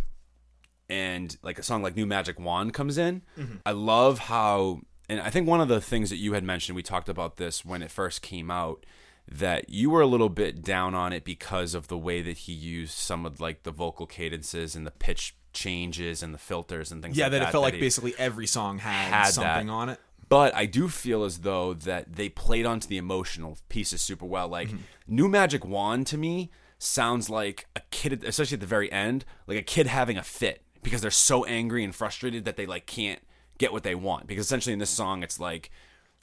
and 0.89 1.37
like 1.43 1.59
a 1.59 1.63
song 1.63 1.83
like 1.83 1.97
new 1.97 2.07
magic 2.07 2.39
wand 2.39 2.73
comes 2.75 2.99
in 2.99 3.23
i 3.65 3.71
love 3.73 4.19
how 4.19 4.81
and 5.09 5.21
i 5.21 5.31
think 5.31 5.49
one 5.49 5.61
of 5.61 5.69
the 5.69 5.81
things 5.81 6.11
that 6.11 6.17
you 6.17 6.33
had 6.35 6.45
mentioned 6.45 6.77
we 6.77 6.83
talked 6.83 7.09
about 7.09 7.37
this 7.37 7.65
when 7.65 7.83
it 7.83 7.91
first 7.91 8.21
came 8.23 8.51
out 8.51 8.85
that 9.27 9.71
you 9.71 9.89
were 9.89 10.03
a 10.03 10.07
little 10.07 10.29
bit 10.29 10.63
down 10.63 10.95
on 10.95 11.11
it 11.13 11.25
because 11.25 11.75
of 11.75 11.89
the 11.89 11.97
way 11.97 12.21
that 12.21 12.37
he 12.39 12.53
used 12.53 12.93
some 12.93 13.25
of 13.25 13.41
like 13.41 13.63
the 13.63 13.71
vocal 13.71 14.07
cadences 14.07 14.77
and 14.77 14.87
the 14.87 14.91
pitch 14.91 15.35
changes 15.55 16.23
and 16.23 16.35
the 16.35 16.39
filters 16.39 16.93
and 16.93 17.03
things 17.03 17.17
Yeah, 17.17 17.25
like 17.27 17.33
that 17.33 17.39
that 17.39 17.49
it 17.49 17.53
felt 17.53 17.63
like 17.65 17.81
basically 17.81 18.15
every 18.19 18.47
song 18.47 18.79
had, 18.79 19.13
had 19.13 19.27
something 19.29 19.69
that. 19.69 19.73
on 19.73 19.89
it. 19.89 20.01
but 20.29 20.55
I 20.55 20.67
do 20.67 20.89
feel 20.91 21.25
as 21.25 21.39
though 21.39 21.73
that 21.73 22.17
they 22.17 22.29
played 22.29 22.67
onto 22.67 22.87
the 22.87 22.99
emotional 22.99 23.57
pieces 23.71 24.03
super 24.03 24.27
well. 24.27 24.49
Like 24.49 24.69
Mm-hmm. 24.69 24.77
New 25.17 25.29
Magic 25.29 25.65
Wand 25.65 26.07
to 26.09 26.19
me 26.19 26.51
sounds 26.79 27.31
like 27.31 27.67
a 27.77 27.81
kid, 27.91 28.25
especially 28.25 28.57
at 28.57 28.61
the 28.61 28.67
very 28.67 28.93
end, 28.93 29.25
like 29.47 29.57
a 29.57 29.63
kid 29.63 29.87
having 29.87 30.19
a 30.19 30.23
fit 30.23 30.61
because 30.85 31.01
they're 31.01 31.11
so 31.11 31.45
angry 31.45 31.83
and 31.83 31.93
frustrated 31.95 32.45
that 32.45 32.57
they 32.57 32.67
like 32.67 32.87
can't 32.87 33.21
get 33.59 33.73
what 33.73 33.83
they 33.83 33.97
want. 33.97 34.29
Because 34.29 34.45
essentially 34.47 34.73
in 34.73 34.79
this 34.79 34.91
song, 34.91 35.25
it's 35.25 35.41
like 35.41 35.71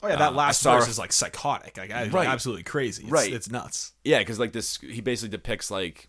Oh 0.04 0.08
yeah, 0.08 0.16
that 0.16 0.32
Uh, 0.32 0.36
last 0.36 0.62
verse 0.64 0.88
is 0.88 0.98
like 0.98 1.12
psychotic, 1.12 1.76
like 1.76 1.90
Right. 1.90 2.26
absolutely 2.26 2.64
crazy. 2.64 3.02
It's, 3.04 3.12
Right. 3.12 3.32
it's 3.32 3.50
nuts. 3.50 3.92
Yeah, 4.04 4.18
because 4.18 4.38
like 4.40 4.52
this, 4.52 4.78
he 4.78 5.00
basically 5.00 5.28
depicts 5.30 5.70
like 5.70 6.08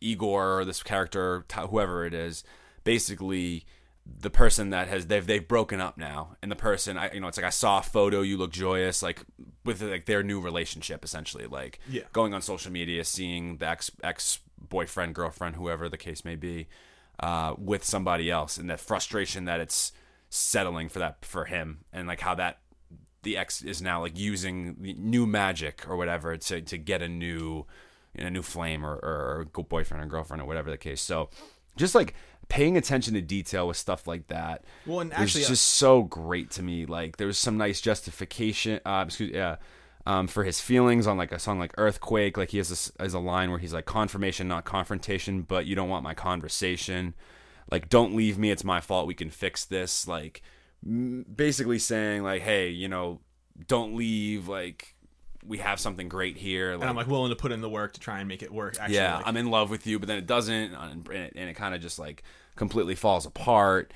Igor 0.00 0.58
or 0.60 0.64
this 0.64 0.82
character, 0.82 1.44
whoever 1.68 2.04
it 2.06 2.14
is, 2.14 2.42
basically 2.84 3.66
the 4.06 4.30
person 4.30 4.70
that 4.70 4.88
has 4.88 5.06
they've 5.06 5.26
they've 5.26 5.46
broken 5.46 5.80
up 5.80 5.96
now, 5.96 6.34
and 6.42 6.50
the 6.50 6.56
person 6.56 6.96
I 6.98 7.12
you 7.12 7.20
know 7.20 7.28
it's 7.28 7.36
like 7.36 7.46
I 7.46 7.50
saw 7.50 7.78
a 7.78 7.82
photo, 7.82 8.22
you 8.22 8.36
look 8.36 8.50
joyous, 8.50 9.02
like 9.02 9.22
with 9.64 9.80
like 9.82 10.06
their 10.06 10.22
new 10.24 10.40
relationship 10.40 11.04
essentially, 11.04 11.46
like 11.46 11.78
Yeah. 11.88 12.02
going 12.12 12.34
on 12.34 12.42
social 12.42 12.72
media, 12.72 13.04
seeing 13.04 13.58
the 13.58 13.68
ex 13.68 13.90
ex 14.02 14.40
boyfriend, 14.58 15.14
girlfriend, 15.14 15.54
whoever 15.56 15.88
the 15.88 15.98
case 15.98 16.24
may 16.24 16.34
be, 16.34 16.66
uh, 17.20 17.54
with 17.58 17.84
somebody 17.84 18.30
else, 18.30 18.56
and 18.56 18.68
the 18.68 18.76
frustration 18.76 19.44
that 19.44 19.60
it's 19.60 19.92
settling 20.28 20.88
for 20.88 20.98
that 20.98 21.24
for 21.24 21.46
him, 21.46 21.84
and 21.92 22.08
like 22.08 22.20
how 22.20 22.34
that 22.34 22.58
the 23.22 23.36
ex 23.36 23.62
is 23.62 23.82
now 23.82 24.00
like 24.00 24.18
using 24.18 24.76
the 24.80 24.94
new 24.94 25.26
magic 25.26 25.88
or 25.88 25.96
whatever 25.96 26.36
to 26.36 26.60
to 26.60 26.78
get 26.78 27.02
a 27.02 27.08
new 27.08 27.66
you 28.14 28.22
know, 28.22 28.26
a 28.26 28.30
new 28.30 28.42
flame 28.42 28.84
or, 28.84 28.94
or, 28.94 29.46
or 29.56 29.62
boyfriend 29.62 30.02
or 30.02 30.06
girlfriend 30.06 30.42
or 30.42 30.46
whatever 30.46 30.70
the 30.70 30.78
case. 30.78 31.00
So 31.00 31.30
just 31.76 31.94
like 31.94 32.14
paying 32.48 32.76
attention 32.76 33.14
to 33.14 33.20
detail 33.20 33.68
with 33.68 33.76
stuff 33.76 34.06
like 34.06 34.26
that. 34.28 34.64
Well, 34.86 35.00
and 35.00 35.10
was 35.10 35.20
actually, 35.20 35.44
uh, 35.44 35.48
just 35.48 35.66
so 35.66 36.02
great 36.02 36.50
to 36.52 36.62
me. 36.62 36.86
Like 36.86 37.16
there 37.16 37.26
was 37.26 37.38
some 37.38 37.56
nice 37.56 37.80
justification. 37.80 38.80
Uh, 38.84 39.04
excuse 39.06 39.30
yeah. 39.32 39.56
Um, 40.06 40.28
for 40.28 40.44
his 40.44 40.60
feelings 40.60 41.06
on 41.06 41.18
like 41.18 41.30
a 41.30 41.38
song 41.38 41.58
like 41.58 41.74
Earthquake, 41.76 42.36
like 42.36 42.50
he 42.50 42.58
has 42.58 42.70
this 42.70 42.90
as 42.98 43.12
a 43.12 43.18
line 43.18 43.50
where 43.50 43.58
he's 43.58 43.74
like 43.74 43.84
confirmation, 43.84 44.48
not 44.48 44.64
confrontation, 44.64 45.42
but 45.42 45.66
you 45.66 45.76
don't 45.76 45.90
want 45.90 46.02
my 46.02 46.14
conversation. 46.14 47.14
Like 47.70 47.88
don't 47.88 48.16
leave 48.16 48.38
me, 48.38 48.50
it's 48.50 48.64
my 48.64 48.80
fault. 48.80 49.06
We 49.06 49.14
can 49.14 49.30
fix 49.30 49.64
this. 49.64 50.08
Like 50.08 50.42
basically 50.82 51.78
saying 51.78 52.22
like, 52.22 52.42
hey, 52.42 52.70
you 52.70 52.88
know, 52.88 53.20
don't 53.66 53.94
leave. 53.94 54.48
Like 54.48 54.94
we 55.46 55.58
have 55.58 55.80
something 55.80 56.08
great 56.08 56.36
here. 56.36 56.72
and 56.72 56.84
I'm 56.84 56.96
like 56.96 57.06
willing 57.06 57.30
to 57.30 57.36
put 57.36 57.52
in 57.52 57.60
the 57.60 57.68
work 57.68 57.94
to 57.94 58.00
try 58.00 58.18
and 58.18 58.28
make 58.28 58.42
it 58.42 58.52
work. 58.52 58.76
Actually, 58.80 58.96
yeah, 58.96 59.16
like, 59.18 59.26
I'm 59.26 59.36
in 59.36 59.50
love 59.50 59.70
with 59.70 59.86
you, 59.86 59.98
but 59.98 60.08
then 60.08 60.18
it 60.18 60.26
doesn't, 60.26 60.74
and 60.74 61.08
it, 61.08 61.32
and 61.36 61.50
it 61.50 61.54
kind 61.54 61.74
of 61.74 61.80
just 61.80 61.98
like 61.98 62.22
completely 62.56 62.94
falls 62.94 63.26
apart. 63.26 63.92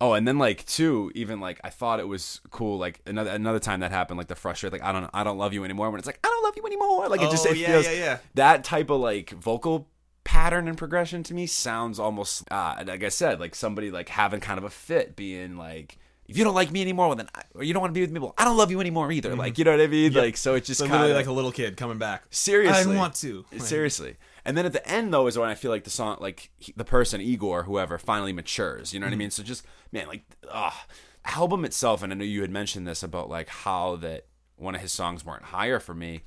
Oh, 0.00 0.12
and 0.12 0.28
then 0.28 0.38
like 0.38 0.66
two, 0.66 1.10
even 1.14 1.40
like 1.40 1.58
I 1.64 1.70
thought 1.70 2.00
it 2.00 2.08
was 2.08 2.40
cool. 2.50 2.78
Like 2.78 3.00
another 3.06 3.30
another 3.30 3.58
time 3.58 3.80
that 3.80 3.90
happened, 3.92 4.18
like 4.18 4.28
the 4.28 4.34
frustrate, 4.34 4.72
like 4.72 4.82
I 4.82 4.92
don't 4.92 5.08
I 5.14 5.24
don't 5.24 5.38
love 5.38 5.52
you 5.54 5.64
anymore. 5.64 5.90
When 5.90 5.98
it's 5.98 6.06
like 6.06 6.20
I 6.22 6.28
don't 6.28 6.44
love 6.44 6.54
you 6.56 6.66
anymore, 6.66 7.08
like 7.08 7.22
it 7.22 7.30
just 7.30 7.46
Oh, 7.46 7.50
it 7.50 7.56
yeah, 7.56 7.66
feels 7.68 7.86
yeah, 7.86 7.92
yeah. 7.92 8.18
that 8.34 8.62
type 8.64 8.90
of 8.90 9.00
like 9.00 9.30
vocal 9.30 9.88
pattern 10.24 10.68
and 10.68 10.76
progression 10.76 11.22
to 11.22 11.32
me 11.34 11.46
sounds 11.46 11.98
almost 11.98 12.44
uh, 12.50 12.82
like 12.86 13.04
I 13.04 13.08
said, 13.08 13.40
like 13.40 13.54
somebody 13.54 13.90
like 13.90 14.08
having 14.10 14.40
kind 14.40 14.58
of 14.58 14.64
a 14.64 14.70
fit, 14.70 15.16
being 15.16 15.56
like. 15.56 15.98
If 16.28 16.36
you 16.36 16.42
don't 16.42 16.56
like 16.56 16.72
me 16.72 16.82
anymore, 16.82 17.06
well, 17.06 17.14
then 17.14 17.28
I, 17.36 17.42
or 17.54 17.62
you 17.62 17.72
don't 17.72 17.80
want 17.80 17.92
to 17.92 17.94
be 17.94 18.00
with 18.00 18.10
me, 18.10 18.18
well, 18.18 18.34
I 18.36 18.44
don't 18.44 18.56
love 18.56 18.72
you 18.72 18.80
anymore 18.80 19.12
either. 19.12 19.36
Like, 19.36 19.58
you 19.58 19.64
know 19.64 19.70
what 19.70 19.80
I 19.80 19.86
mean? 19.86 20.12
Like, 20.12 20.36
so 20.36 20.56
it's 20.56 20.66
just 20.66 20.80
so 20.80 20.86
kind 20.86 20.94
literally 20.94 21.12
of 21.12 21.16
like 21.18 21.26
a 21.28 21.32
little 21.32 21.52
kid 21.52 21.76
coming 21.76 21.98
back. 21.98 22.24
Seriously, 22.30 22.92
I 22.92 22.96
want 22.96 23.14
to. 23.16 23.44
Seriously, 23.58 24.16
and 24.46 24.56
then 24.56 24.64
at 24.64 24.72
the 24.72 24.86
end 24.88 25.12
though 25.12 25.26
is 25.26 25.36
when 25.38 25.48
I 25.48 25.54
feel 25.54 25.70
like 25.70 25.84
the 25.84 25.90
song, 25.90 26.16
like 26.20 26.50
he- 26.58 26.72
the 26.76 26.84
person 26.84 27.20
Igor, 27.20 27.64
whoever, 27.64 27.98
finally 27.98 28.32
matures. 28.32 28.94
You 28.94 29.00
know 29.00 29.06
what 29.06 29.12
I 29.12 29.16
mean? 29.16 29.30
So 29.30 29.42
just 29.42 29.64
man, 29.92 30.06
like, 30.06 30.22
ah, 30.50 30.86
album 31.24 31.64
itself. 31.64 32.02
And 32.02 32.12
I 32.12 32.16
know 32.16 32.24
you 32.24 32.40
had 32.42 32.50
mentioned 32.50 32.86
this 32.86 33.02
about 33.02 33.28
like 33.28 33.48
how 33.48 33.96
that 33.96 34.26
one 34.56 34.74
of 34.74 34.80
his 34.80 34.92
songs 34.92 35.24
weren't 35.24 35.42
higher 35.44 35.78
for 35.78 35.94
me 35.94 36.22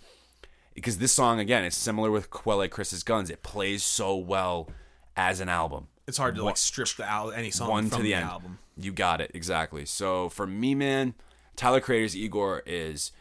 because 0.75 0.99
this 0.99 1.11
song 1.11 1.39
again 1.39 1.63
is 1.65 1.75
similar 1.75 2.11
with 2.11 2.29
Quelle 2.29 2.67
Chris's 2.67 3.03
Guns. 3.03 3.29
It 3.29 3.41
plays 3.41 3.83
so 3.83 4.15
well 4.15 4.69
as 5.17 5.39
an 5.39 5.49
album 5.49 5.87
It's 6.07 6.17
hard 6.17 6.35
to 6.35 6.43
like 6.43 6.57
strip 6.57 6.87
the 6.95 7.09
al- 7.09 7.31
any 7.31 7.51
song 7.51 7.69
one 7.69 7.89
from 7.89 7.97
to 7.97 8.03
the, 8.03 8.09
the 8.09 8.13
end. 8.15 8.25
album. 8.25 8.59
You 8.77 8.91
got 8.93 9.19
it 9.19 9.31
exactly. 9.33 9.85
So 9.85 10.29
for 10.29 10.47
me, 10.47 10.75
man, 10.75 11.13
Tyler 11.55 11.81
Creator's 11.81 12.15
Igor 12.15 12.63
is. 12.65 13.11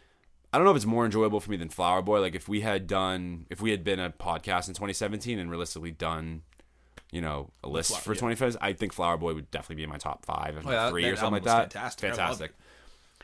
I 0.53 0.57
don't 0.59 0.65
know 0.65 0.71
if 0.71 0.77
it's 0.77 0.87
more 0.87 1.05
enjoyable 1.05 1.41
for 1.41 1.51
me 1.51 1.57
than 1.57 1.69
Flower 1.69 2.01
Boy. 2.03 2.21
Like 2.21 2.35
if 2.35 2.49
we 2.49 2.63
had 2.63 2.87
done, 2.87 3.47
if 3.51 3.61
we 3.61 3.71
had 3.71 3.85
been 3.85 4.01
a 4.01 4.11
podcast 4.11 4.69
in 4.69 4.75
2017 4.75 5.39
and 5.39 5.51
realistically 5.51 5.91
done, 5.91 6.43
you 7.13 7.21
know, 7.21 7.51
a 7.63 7.69
list 7.69 7.91
Flower- 7.91 8.01
for 8.03 8.15
yeah. 8.15 8.21
25, 8.21 8.57
I 8.61 8.73
think 8.73 8.93
Flower 8.93 9.17
Boy 9.19 9.35
would 9.35 9.51
definitely 9.51 9.77
be 9.77 9.83
in 9.85 9.91
my 9.91 9.99
top 9.99 10.25
five, 10.25 10.57
if 10.57 10.67
Oh, 10.67 10.71
yeah, 10.71 10.91
three 10.91 11.05
that 11.05 11.13
or 11.13 11.17
something 11.17 11.33
like 11.35 11.45
that. 11.45 11.73
fantastic. 11.73 12.09
Fantastic. 12.11 12.53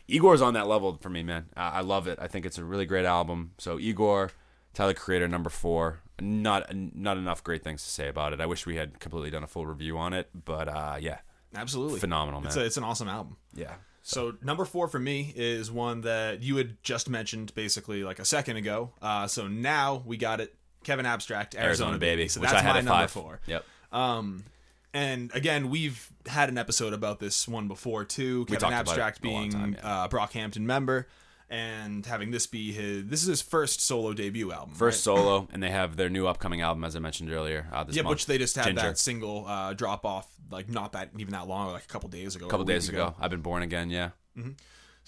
Igor's 0.07 0.43
on 0.43 0.53
that 0.55 0.67
level 0.67 0.99
for 1.01 1.09
me, 1.09 1.23
man. 1.23 1.47
I, 1.57 1.69
I 1.69 1.81
love 1.81 2.07
it. 2.09 2.19
I 2.21 2.29
think 2.29 2.45
it's 2.45 2.59
a 2.59 2.65
really 2.65 2.85
great 2.85 3.07
album. 3.07 3.53
So 3.57 3.79
Igor, 3.79 4.31
Tyler 4.75 4.93
Creator, 4.95 5.29
number 5.29 5.49
four. 5.51 6.01
Not 6.21 6.73
not 6.73 7.17
enough 7.17 7.43
great 7.43 7.65
things 7.65 7.83
to 7.85 7.91
say 7.91 8.07
about 8.07 8.33
it. 8.33 8.41
I 8.41 8.47
wish 8.47 8.67
we 8.67 8.77
had 8.77 9.01
completely 9.01 9.31
done 9.31 9.43
a 9.43 9.49
full 9.49 9.67
review 9.67 9.99
on 9.99 10.13
it, 10.13 10.29
but 10.45 10.69
uh, 10.69 10.97
yeah, 11.01 11.19
Absolutely 11.57 11.99
phenomenal, 11.99 12.41
man. 12.41 12.49
It's 12.49 12.57
a, 12.57 12.65
it's 12.65 12.77
an 12.77 12.85
awesome 12.85 13.09
album. 13.09 13.37
yeah. 13.55 13.75
So 14.07 14.35
number 14.43 14.67
four 14.67 14.87
for 14.87 14.99
me 14.99 15.33
is 15.35 15.73
one 15.73 16.03
that 16.03 16.43
you 16.43 16.57
had 16.57 16.77
just 16.83 17.09
mentioned 17.09 17.55
basically 17.55 18.05
like 18.05 18.19
a 18.19 18.25
second 18.27 18.59
ago. 18.59 18.91
Uh, 19.01 19.27
so 19.27 19.49
now 19.49 20.03
we 20.05 20.19
got 20.19 20.43
it. 20.43 20.55
Kevin 20.85 21.07
Abstract, 21.07 21.55
Arizona, 21.55 21.93
Arizona 21.93 21.99
Baby, 21.99 22.29
So 22.29 22.43
which 22.43 22.51
that's 22.51 22.61
I 22.61 22.63
had 22.63 22.75
my 22.75 22.81
number 22.83 22.91
five. 22.91 23.11
four. 23.11 23.41
Yep. 23.47 23.65
Um, 23.93 24.45
and 24.93 25.35
again, 25.35 25.71
we've 25.71 26.11
had 26.27 26.51
an 26.51 26.59
episode 26.59 26.93
about 26.93 27.19
this 27.19 27.49
one 27.49 27.67
before 27.67 28.05
too. 28.05 28.45
Kevin 28.45 28.75
Abstract 28.75 29.19
a 29.19 29.23
being 29.23 29.51
time, 29.51 29.77
yeah. 29.79 30.05
uh, 30.05 30.09
Brockhampton 30.09 30.61
member, 30.61 31.09
and 31.55 32.05
having 32.05 32.31
this 32.33 32.47
be 32.47 32.73
his. 32.73 33.07
This 33.07 33.23
is 33.23 33.29
his 33.29 33.43
first 33.43 33.81
solo 33.81 34.13
debut 34.13 34.51
album. 34.51 34.75
First 34.75 35.07
right? 35.07 35.17
solo, 35.17 35.49
and 35.53 35.63
they 35.63 35.71
have 35.71 35.97
their 35.97 36.09
new 36.11 36.27
upcoming 36.27 36.61
album, 36.61 36.83
as 36.85 36.97
I 36.97 36.99
mentioned 36.99 37.31
earlier. 37.33 37.69
Uh, 37.73 37.85
this 37.85 37.95
Yeah, 37.97 38.03
month. 38.03 38.15
which 38.15 38.27
they 38.27 38.39
just 38.39 38.57
had 38.57 38.67
Ginger. 38.67 38.83
that 38.83 38.99
single 38.99 39.47
uh, 39.47 39.73
drop 39.73 40.05
off, 40.05 40.29
like 40.51 40.69
not 40.69 40.93
that 40.93 41.11
even 41.17 41.33
that 41.33 41.47
long, 41.47 41.73
like 41.73 41.85
a 41.85 41.89
couple 41.89 42.09
days 42.09 42.35
ago. 42.35 42.47
a 42.47 42.51
couple 42.51 42.65
days 42.65 42.89
ago. 42.89 43.15
I've 43.21 43.31
been 43.31 43.41
born 43.43 43.63
again. 43.63 43.91
Yeah. 43.91 44.11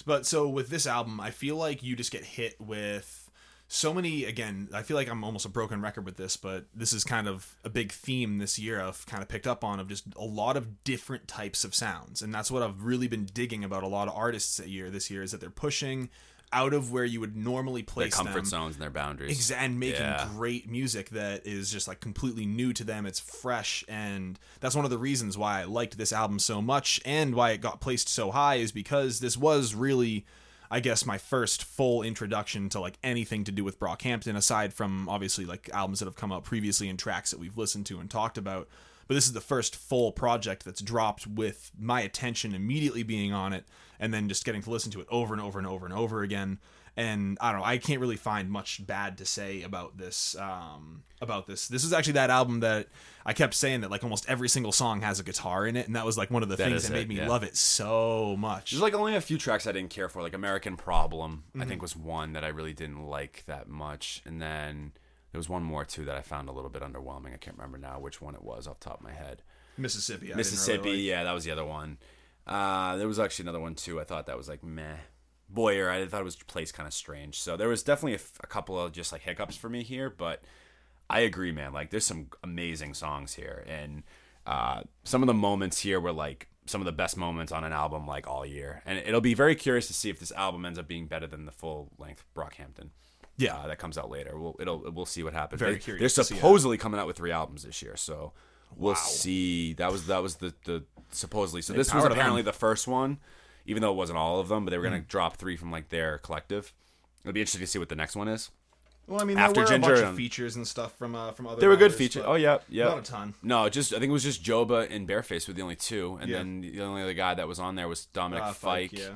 But 0.05 0.27
so 0.27 0.49
with 0.49 0.69
this 0.69 0.87
album, 0.87 1.21
I 1.21 1.31
feel 1.31 1.57
like 1.57 1.83
you 1.83 1.97
just 1.97 2.13
get 2.13 2.23
hit 2.25 2.61
with 2.61 3.29
so 3.67 3.93
many. 3.93 4.25
Again, 4.25 4.69
I 4.73 4.83
feel 4.83 4.97
like 4.97 5.09
I'm 5.09 5.25
almost 5.25 5.47
a 5.47 5.49
broken 5.49 5.81
record 5.81 6.05
with 6.05 6.17
this, 6.17 6.37
but 6.37 6.67
this 6.75 6.93
is 6.93 7.03
kind 7.03 7.27
of 7.27 7.55
a 7.65 7.71
big 7.71 7.91
theme 7.91 8.39
this 8.39 8.59
year. 8.59 8.81
I've 8.81 9.05
kind 9.07 9.23
of 9.23 9.29
picked 9.29 9.47
up 9.49 9.65
on 9.65 9.81
of 9.81 9.89
just 9.89 10.05
a 10.17 10.25
lot 10.25 10.57
of 10.57 10.85
different 10.85 11.27
types 11.27 11.65
of 11.65 11.75
sounds, 11.75 12.23
and 12.23 12.33
that's 12.33 12.51
what 12.53 12.63
I've 12.63 12.83
really 12.85 13.09
been 13.09 13.25
digging 13.25 13.65
about 13.65 13.83
a 13.83 13.89
lot 13.89 14.07
of 14.07 14.15
artists 14.15 14.61
a 14.61 14.69
year 14.69 14.91
this 14.91 15.11
year 15.11 15.23
is 15.23 15.33
that 15.33 15.41
they're 15.41 15.51
pushing 15.51 16.11
out 16.53 16.73
of 16.73 16.93
where 16.93 17.05
you 17.05 17.21
would 17.21 17.37
normally 17.37 17.83
place 17.83 18.15
Their 18.15 18.25
comfort 18.25 18.41
them. 18.41 18.45
zones 18.47 18.75
and 18.77 18.83
their 18.83 18.91
boundaries. 18.91 19.39
Exa- 19.51 19.57
and 19.57 19.79
making 19.81 20.01
Yeah. 20.03 20.29
great 20.35 20.71
music 20.71 21.11
that 21.11 21.47
is 21.47 21.71
just 21.71 21.89
like 21.89 22.01
completely 22.01 22.47
new 22.47 22.73
to 22.73 22.85
them. 22.85 23.05
It's 23.07 23.21
fresh, 23.21 23.85
and 23.89 24.39
that's 24.61 24.75
one 24.75 24.85
of 24.85 24.91
the 24.91 24.99
reasons 24.99 25.37
why 25.37 25.61
I 25.61 25.65
liked 25.65 25.99
this 25.99 26.13
album 26.13 26.39
so 26.39 26.63
much 26.63 27.01
and 27.05 27.35
why 27.35 27.51
it 27.51 27.61
got 27.61 27.81
placed 27.81 28.09
so 28.09 28.31
high 28.31 28.57
is 28.57 28.73
because 28.73 29.21
this 29.21 29.37
was 29.37 29.75
really, 29.75 30.25
I 30.71 30.81
guess, 30.81 31.05
my 31.05 31.19
first 31.19 31.63
full 31.65 32.03
introduction 32.03 32.69
to 32.71 32.81
like 32.81 32.99
anything 33.03 33.45
to 33.45 33.53
do 33.53 33.65
with 33.65 33.79
Brockhampton, 33.81 34.37
aside 34.37 34.73
from 34.73 35.09
obviously 35.09 35.45
like 35.45 35.69
albums 35.73 35.99
that 35.99 36.07
have 36.07 36.17
come 36.17 36.33
out 36.33 36.45
previously 36.45 36.89
and 36.89 36.99
tracks 36.99 37.31
that 37.33 37.41
we've 37.41 37.59
listened 37.59 37.87
to 37.87 37.99
and 37.99 38.09
talked 38.11 38.39
about. 38.39 38.69
But 39.09 39.15
this 39.15 39.27
is 39.27 39.35
the 39.35 39.41
first 39.41 39.77
full 39.77 40.11
project 40.11 40.65
that's 40.65 40.81
dropped 40.81 41.27
with 41.29 41.71
my 41.79 42.01
attention 42.01 42.55
immediately 42.57 43.05
being 43.05 43.33
on 43.33 43.53
it, 43.53 43.65
and 44.01 44.13
then 44.13 44.29
just 44.29 44.45
getting 44.45 44.63
to 44.63 44.71
listen 44.71 44.91
to 44.93 45.01
it 45.01 45.07
over 45.11 45.33
and 45.35 45.43
over 45.43 45.59
and 45.59 45.67
over 45.69 45.87
and 45.87 45.95
over 45.95 46.23
again 46.23 46.59
and 46.99 47.37
I 47.43 47.53
don't 47.53 47.61
know. 47.61 47.67
I 47.67 47.77
can't 47.77 48.01
really 48.01 48.17
find 48.17 48.51
much 48.51 48.85
bad 48.87 49.19
to 49.19 49.27
say 49.27 49.63
about 49.63 49.99
this. 49.99 50.35
Um, 50.37 51.03
about 51.21 51.47
this, 51.47 51.69
this 51.69 51.85
is 51.85 51.93
actually 51.93 52.15
that 52.15 52.31
album 52.31 52.61
that 52.61 52.89
I 53.25 53.33
kept 53.35 53.53
saying 53.55 53.83
that 53.83 53.91
like 53.91 54.03
almost 54.03 54.29
every 54.29 54.49
single 54.49 54.73
song 54.73 55.03
has 55.03 55.21
a 55.21 55.23
guitar 55.23 55.67
in 55.67 55.77
it, 55.77 55.87
and 55.87 55.95
that 55.97 56.07
was 56.07 56.17
like 56.17 56.31
one 56.31 56.43
of 56.43 56.49
the 56.49 56.57
things 56.57 56.85
is 56.85 56.89
that 56.89 56.95
made 56.95 57.09
me 57.09 57.17
yeah. 57.17 57.29
love 57.29 57.43
it 57.43 57.55
so 57.57 58.35
much. 58.39 58.71
There's 58.71 58.81
like 58.83 58.95
only 58.95 59.15
a 59.15 59.21
few 59.21 59.37
tracks 59.37 59.67
I 59.67 59.73
didn't 59.73 59.91
care 59.91 60.09
for. 60.09 60.23
Like 60.23 60.35
American 60.35 60.77
Problem, 60.77 61.45
I 61.55 61.59
Mm-hmm. 61.59 61.69
think 61.69 61.83
was 61.83 61.95
one 61.97 62.33
that 62.33 62.45
I 62.45 62.49
really 62.49 62.73
didn't 62.73 63.05
like 63.07 63.45
that 63.47 63.69
much, 63.69 64.23
and 64.25 64.41
then 64.41 64.93
there 65.33 65.39
was 65.39 65.49
one 65.51 65.63
more 65.65 65.85
too 65.85 66.05
that 66.07 66.17
I 66.17 66.23
found 66.23 66.49
a 66.49 66.53
little 66.53 66.71
bit 66.71 66.81
underwhelming. 66.83 67.35
I 67.35 67.39
can't 67.39 67.57
remember 67.59 67.77
now 67.79 67.99
which 67.99 68.23
one 68.23 68.35
it 68.35 68.43
was 68.43 68.67
off 68.67 68.81
the 68.81 68.87
top 68.89 69.01
of 69.01 69.05
my 69.05 69.13
head. 69.13 69.43
Mississippi, 69.79 70.33
I 70.33 70.37
Mississippi, 70.37 70.83
really 70.85 70.97
like. 70.97 71.07
yeah, 71.07 71.25
that 71.25 71.33
was 71.33 71.45
the 71.45 71.51
other 71.51 71.65
one. 71.65 71.99
Uh, 72.47 72.97
there 72.97 73.09
was 73.09 73.19
actually 73.19 73.45
another 73.45 73.61
one 73.61 73.75
too. 73.75 74.01
I 74.01 74.05
thought 74.05 74.27
that 74.27 74.37
was 74.37 74.49
like 74.49 74.63
meh. 74.63 74.97
Boyer, 75.49 75.89
I 75.91 76.07
thought 76.07 76.21
it 76.21 76.25
was 76.25 76.37
placed 76.37 76.75
kind 76.75 76.87
of 76.87 76.93
strange. 76.93 77.39
So 77.41 77.57
there 77.57 77.69
was 77.69 77.83
definitely 77.83 78.13
a, 78.15 78.17
f- 78.17 78.33
a 78.43 78.47
couple 78.47 78.81
of 78.81 78.93
just 78.93 79.13
like 79.13 79.23
hiccups 79.23 79.57
for 79.57 79.69
me 79.69 79.83
here, 79.85 80.11
but 80.11 80.43
I 81.09 81.21
agree, 81.21 81.53
man. 81.53 81.73
Like 81.73 81.91
there's 81.91 82.05
some 82.07 82.29
amazing 82.43 82.95
songs 82.95 83.35
here, 83.35 83.65
and 83.69 84.03
uh, 84.47 84.83
some 85.05 85.23
of 85.23 85.29
the 85.29 85.35
moments 85.35 85.79
here 85.81 86.01
were 86.01 86.13
like 86.13 86.49
some 86.67 86.81
of 86.81 86.85
the 86.85 86.91
best 86.93 87.17
moments 87.17 87.53
on 87.53 87.63
an 87.63 87.73
album 87.73 88.09
like 88.09 88.27
all 88.27 88.45
year. 88.45 88.83
And 88.87 88.99
it'll 88.99 89.21
be 89.21 89.35
very 89.35 89.55
curious 89.55 89.87
to 89.87 89.93
see 89.95 90.11
if 90.11 90.19
this 90.19 90.33
album 90.33 90.65
ends 90.65 90.81
up 90.81 90.89
being 90.89 91.07
better 91.07 91.29
than 91.29 91.47
the 91.47 91.53
full 91.53 91.93
length 91.97 92.25
Brockhampton. 92.35 92.89
Yeah. 93.39 93.55
uh, 93.57 93.69
that 93.69 93.79
comes 93.79 93.97
out 93.99 94.11
later. 94.11 94.37
We'll 94.37 94.57
it'll 94.59 94.91
we'll 94.93 95.07
see 95.07 95.23
what 95.23 95.33
happens. 95.33 95.61
Very 95.61 95.75
They- 95.75 95.79
curious 95.79 96.15
They're 96.17 96.25
to 96.25 96.29
see 96.29 96.35
that. 96.35 96.41
supposedly 96.41 96.77
coming 96.77 96.99
out 96.99 97.07
with 97.07 97.17
three 97.17 97.31
albums 97.31 97.63
this 97.63 97.83
year, 97.83 97.97
so 97.97 98.33
we'll 98.75 98.95
see. 98.95 99.75
That 99.75 99.93
was 99.93 100.07
that 100.07 100.23
was 100.23 100.37
the 100.37 100.55
the 100.65 100.85
supposedly. 101.11 101.63
So 101.63 101.73
this 101.73 101.93
was 101.95 102.05
apparently 102.05 102.43
them. 102.43 102.47
the 102.47 102.59
first 102.59 102.89
one, 102.89 103.19
even 103.67 103.81
though 103.83 103.91
it 103.93 103.97
wasn't 103.97 104.19
all 104.19 104.41
of 104.41 104.49
them. 104.49 104.65
But 104.65 104.71
they 104.71 104.79
were 104.79 104.85
Mm. 104.85 104.91
gonna 104.91 105.03
drop 105.03 105.37
three 105.37 105.57
from 105.57 105.71
like 105.71 105.89
their 105.91 106.19
collective. 106.19 106.73
It'll 107.23 107.33
be 107.33 107.41
interesting 107.41 107.61
to 107.61 107.67
see 107.67 107.79
what 107.79 107.89
the 107.89 107.97
next 107.97 108.17
one 108.17 108.29
is. 108.29 108.51
Well, 109.09 109.21
I 109.21 109.25
mean, 109.25 109.39
After 109.39 109.55
there 109.55 109.63
were 109.65 109.69
Ginger 109.71 109.93
a 109.93 109.97
bunch 109.99 110.09
of 110.09 110.17
features 110.17 110.57
and 110.57 110.67
stuff 110.67 110.97
from 110.99 111.15
uh, 111.15 111.31
from 111.33 111.47
other. 111.47 111.61
They 111.61 111.69
were 111.69 111.77
good 111.77 111.93
writers, 111.93 111.99
features. 111.99 112.25
Oh 112.27 112.35
yeah, 112.35 112.59
yeah. 112.69 112.85
not 112.87 112.99
a 112.99 113.03
ton. 113.03 113.35
No, 113.43 113.69
just 113.69 113.93
I 113.93 113.99
think 114.01 114.11
it 114.11 114.13
was 114.13 114.25
just 114.25 114.43
Joba 114.43 114.91
and 114.91 115.09
Bearface 115.09 115.47
were 115.47 115.55
the 115.55 115.63
only 115.63 115.77
two, 115.77 116.19
and 116.21 116.29
Yeah. 116.29 116.39
then 116.39 116.61
the 116.61 116.81
only 116.83 117.03
other 117.03 117.15
guy 117.15 117.35
that 117.35 117.47
was 117.47 117.61
on 117.61 117.77
there 117.77 117.87
was 117.87 118.07
Dominic 118.07 118.43
Uh, 118.43 118.53
Fike, 118.53 118.91
Fike, 118.91 118.99
yeah. 118.99 119.11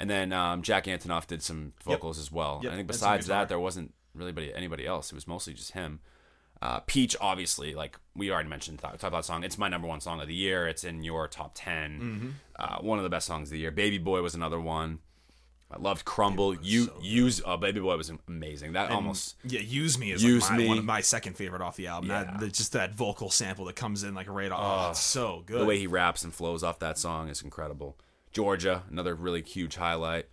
and 0.00 0.10
then 0.10 0.32
um, 0.32 0.62
Jack 0.62 0.86
Antonoff 0.86 1.28
did 1.28 1.42
some 1.44 1.74
vocals 1.84 2.18
as 2.18 2.32
well. 2.32 2.60
Yep, 2.64 2.72
I 2.72 2.76
think 2.76 2.88
besides 2.88 3.26
guitar. 3.26 3.42
that, 3.42 3.48
there 3.48 3.60
wasn't 3.60 3.94
really 4.14 4.30
anybody, 4.30 4.52
anybody 4.54 4.84
else. 4.86 5.12
It 5.12 5.14
was 5.14 5.28
mostly 5.28 5.54
just 5.54 5.72
him. 5.72 6.00
Uh, 6.62 6.80
Peach, 6.80 7.14
obviously, 7.20 7.74
like 7.74 7.98
we 8.14 8.30
already 8.30 8.48
mentioned, 8.48 8.78
talk, 8.78 8.94
about 8.94 9.12
that 9.12 9.24
song. 9.24 9.44
It's 9.44 9.58
my 9.58 9.68
number 9.68 9.86
one 9.86 10.00
song 10.00 10.20
of 10.20 10.28
the 10.28 10.34
year. 10.34 10.66
It's 10.66 10.84
in 10.84 11.02
your 11.02 11.28
top 11.28 11.52
10 11.54 12.00
Mm-hmm. 12.00 12.28
Uh, 12.58 12.78
one 12.80 12.98
of 12.98 13.04
the 13.04 13.10
best 13.10 13.26
songs 13.26 13.48
of 13.48 13.52
the 13.52 13.58
year. 13.58 13.70
Baby 13.70 13.98
Boy 13.98 14.22
was 14.22 14.34
another 14.34 14.58
one. 14.58 15.00
I 15.70 15.78
loved 15.78 16.04
Crumble. 16.04 16.54
You 16.54 16.90
use 17.02 17.42
uh, 17.44 17.56
Baby 17.56 17.80
Boy 17.80 17.96
was 17.96 18.10
amazing. 18.28 18.72
That 18.74 18.90
almost 18.90 19.34
Yeah, 19.44 19.60
use 19.60 19.98
me 19.98 20.12
is 20.12 20.22
Use 20.22 20.44
like 20.44 20.52
my, 20.52 20.56
Me. 20.58 20.68
one 20.68 20.78
of 20.78 20.84
my 20.84 21.00
second 21.00 21.36
favorite 21.36 21.60
off 21.60 21.76
the 21.76 21.88
album. 21.88 22.10
Yeah. 22.10 22.36
That, 22.38 22.52
just 22.52 22.72
that 22.72 22.94
vocal 22.94 23.30
sample 23.30 23.64
that 23.66 23.76
comes 23.76 24.04
in 24.04 24.14
like 24.14 24.28
right 24.28 24.50
off. 24.52 24.90
Oh, 24.90 24.94
so 24.94 25.42
good. 25.44 25.60
the 25.60 25.64
way 25.64 25.78
he 25.78 25.86
raps 25.88 26.22
and 26.22 26.32
flows 26.32 26.62
off 26.62 26.78
that 26.78 26.98
song 26.98 27.28
is 27.28 27.42
incredible. 27.42 27.98
Georgia, 28.32 28.84
another 28.90 29.14
really 29.14 29.42
huge 29.42 29.76
highlight. 29.76 30.26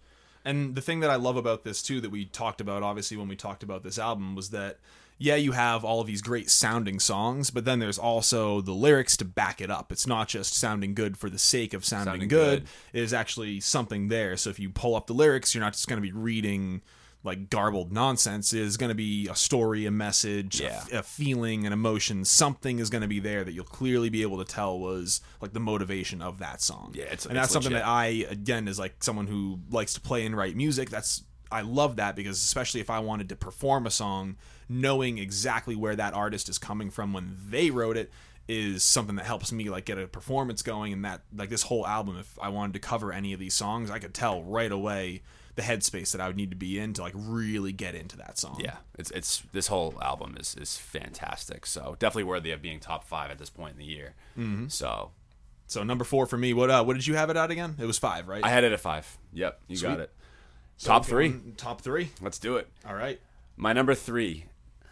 And 0.46 0.76
the 0.76 0.82
thing 0.82 1.00
that 1.00 1.10
I 1.10 1.16
love 1.16 1.36
about 1.36 1.64
this 1.64 1.82
too, 1.82 2.00
that 2.02 2.12
we 2.12 2.26
talked 2.26 2.62
about 2.62 2.84
obviously 2.84 3.18
when 3.18 3.28
we 3.28 3.36
talked 3.36 3.64
about 3.64 3.82
this 3.84 3.98
album, 3.98 4.36
was 4.36 4.52
that 4.52 4.78
yeah, 5.18 5.36
you 5.36 5.52
have 5.54 5.84
all 5.86 6.02
of 6.02 6.08
these 6.08 6.22
great 6.22 6.50
sounding 6.50 7.00
songs, 7.00 7.50
but 7.50 7.66
then 7.66 7.80
there's 7.80 7.98
also 8.00 8.62
the 8.62 8.74
lyrics 8.74 9.16
to 9.18 9.26
back 9.26 9.62
it 9.62 9.70
up. 9.72 9.92
It's 9.92 10.08
not 10.08 10.28
just 10.28 10.54
sounding 10.56 10.94
good 10.94 11.18
for 11.18 11.30
the 11.30 11.40
sake 11.40 11.74
of 11.74 11.86
sounding, 11.86 12.14
Sounding 12.14 12.28
good. 12.30 12.60
good. 12.62 12.70
It 12.94 13.04
is 13.04 13.14
actually 13.14 13.60
something 13.62 14.08
there. 14.10 14.36
So 14.38 14.50
if 14.50 14.60
you 14.60 14.70
pull 14.70 14.96
up 14.96 15.08
the 15.08 15.14
lyrics, 15.14 15.54
you're 15.56 15.64
not 15.64 15.74
just 15.74 15.88
going 15.88 16.02
to 16.02 16.08
be 16.08 16.12
reading 16.12 16.82
like 17.26 17.50
garbled 17.50 17.94
nonsense. 17.94 18.52
It 18.52 18.60
is 18.60 18.76
going 18.76 18.90
to 18.90 18.96
be 18.96 19.30
a 19.30 19.36
story, 19.36 19.86
a 19.86 19.92
message, 19.92 20.60
a 20.60 20.64
Yeah. 20.66 20.70
f- 20.82 20.92
a, 20.92 21.04
feeling, 21.04 21.66
an 21.66 21.72
emotion. 21.72 22.26
Something 22.26 22.80
is 22.80 22.90
going 22.90 23.02
to 23.04 23.08
be 23.08 23.22
there 23.22 23.46
that 23.46 23.54
you'll 23.54 23.64
clearly 23.64 24.10
be 24.10 24.24
able 24.24 24.44
to 24.44 24.52
tell 24.54 24.78
was 24.78 25.22
like 25.40 25.54
the 25.54 25.62
motivation 25.62 26.22
of 26.22 26.40
that 26.40 26.62
song. 26.62 26.92
Yeah, 26.94 27.04
it's- 27.04 27.26
and 27.26 27.38
it's 27.38 27.44
that's 27.44 27.54
something 27.54 27.72
that 27.72 27.88
I 27.88 28.26
again 28.30 28.68
is 28.68 28.78
like 28.78 29.02
someone 29.02 29.28
who 29.28 29.60
likes 29.72 29.94
to 29.94 30.02
play 30.02 30.26
and 30.26 30.36
write 30.36 30.58
music. 30.58 30.90
That's 30.90 31.24
I 31.54 31.62
love 31.62 31.98
that 31.98 32.16
because 32.16 32.44
especially 32.44 32.82
if 32.82 32.90
I 32.90 33.00
wanted 33.00 33.30
to 33.30 33.36
perform 33.36 33.86
a 33.86 33.92
song, 33.92 34.36
knowing 34.68 35.18
exactly 35.18 35.76
where 35.76 35.96
that 35.96 36.14
artist 36.14 36.50
is 36.50 36.58
coming 36.58 36.90
from 36.90 37.14
when 37.14 37.38
they 37.50 37.70
wrote 37.70 37.98
it 37.98 38.12
is 38.48 38.84
something 38.84 39.16
that 39.16 39.26
helps 39.26 39.52
me 39.54 39.70
like 39.70 39.86
get 39.86 39.98
a 39.98 40.06
performance 40.08 40.62
going 40.62 40.92
and 40.92 41.06
that 41.06 41.22
like 41.34 41.50
this 41.50 41.64
whole 41.64 41.88
album 41.88 42.18
if 42.18 42.38
I 42.42 42.50
wanted 42.50 42.74
to 42.74 42.80
cover 42.80 43.14
any 43.14 43.32
of 43.32 43.40
these 43.40 43.54
songs 43.54 43.90
I 43.90 44.00
could 44.00 44.14
tell 44.14 44.44
right 44.44 44.72
away 44.72 45.22
the 45.56 45.62
headspace 45.62 46.12
that 46.12 46.22
I 46.22 46.28
would 46.28 46.36
need 46.36 46.50
to 46.50 46.56
be 46.58 46.80
in 46.80 46.94
to 46.94 47.02
like 47.02 47.14
really 47.16 47.72
get 47.72 47.96
into 47.96 48.18
that 48.18 48.38
song. 48.40 48.60
Yeah, 48.60 48.78
it's 48.98 49.12
it's 49.12 49.44
this 49.52 49.68
whole 49.68 49.96
album 50.02 50.36
is 50.40 50.56
is 50.56 50.78
fantastic. 50.78 51.66
So 51.66 51.96
definitely 52.00 52.24
worthy 52.24 52.52
of 52.52 52.62
being 52.62 52.80
top 52.80 53.04
five 53.06 53.30
at 53.32 53.38
this 53.38 53.50
point 53.50 53.74
in 53.74 53.80
the 53.80 53.86
year. 53.86 54.16
Mm-hmm. 54.38 54.68
So 54.70 55.12
So 55.68 55.84
number 55.84 56.04
4 56.04 56.26
for 56.26 56.38
me, 56.38 56.54
what 56.54 56.70
uh 56.70 56.84
what 56.84 56.96
did 56.96 57.06
you 57.08 57.16
have 57.16 57.30
it 57.30 57.38
at 57.38 57.52
again? 57.52 57.76
It 57.80 57.86
was 57.86 58.00
5, 58.00 58.28
right? 58.28 58.44
I 58.44 58.50
had 58.50 58.64
it 58.64 58.74
at 58.74 58.80
five. 58.80 59.18
Yep, 59.34 59.62
you 59.68 59.78
Sweet. 59.78 59.88
got 59.88 60.00
it. 60.00 60.12
Top 60.80 61.06
three. 61.06 61.36
Top 61.58 61.82
3. 61.82 62.10
Let's 62.22 62.40
do 62.40 62.58
it. 62.58 62.68
All 62.88 62.96
right. 62.96 63.20
My 63.56 63.74
number 63.74 63.94
three, 63.96 64.46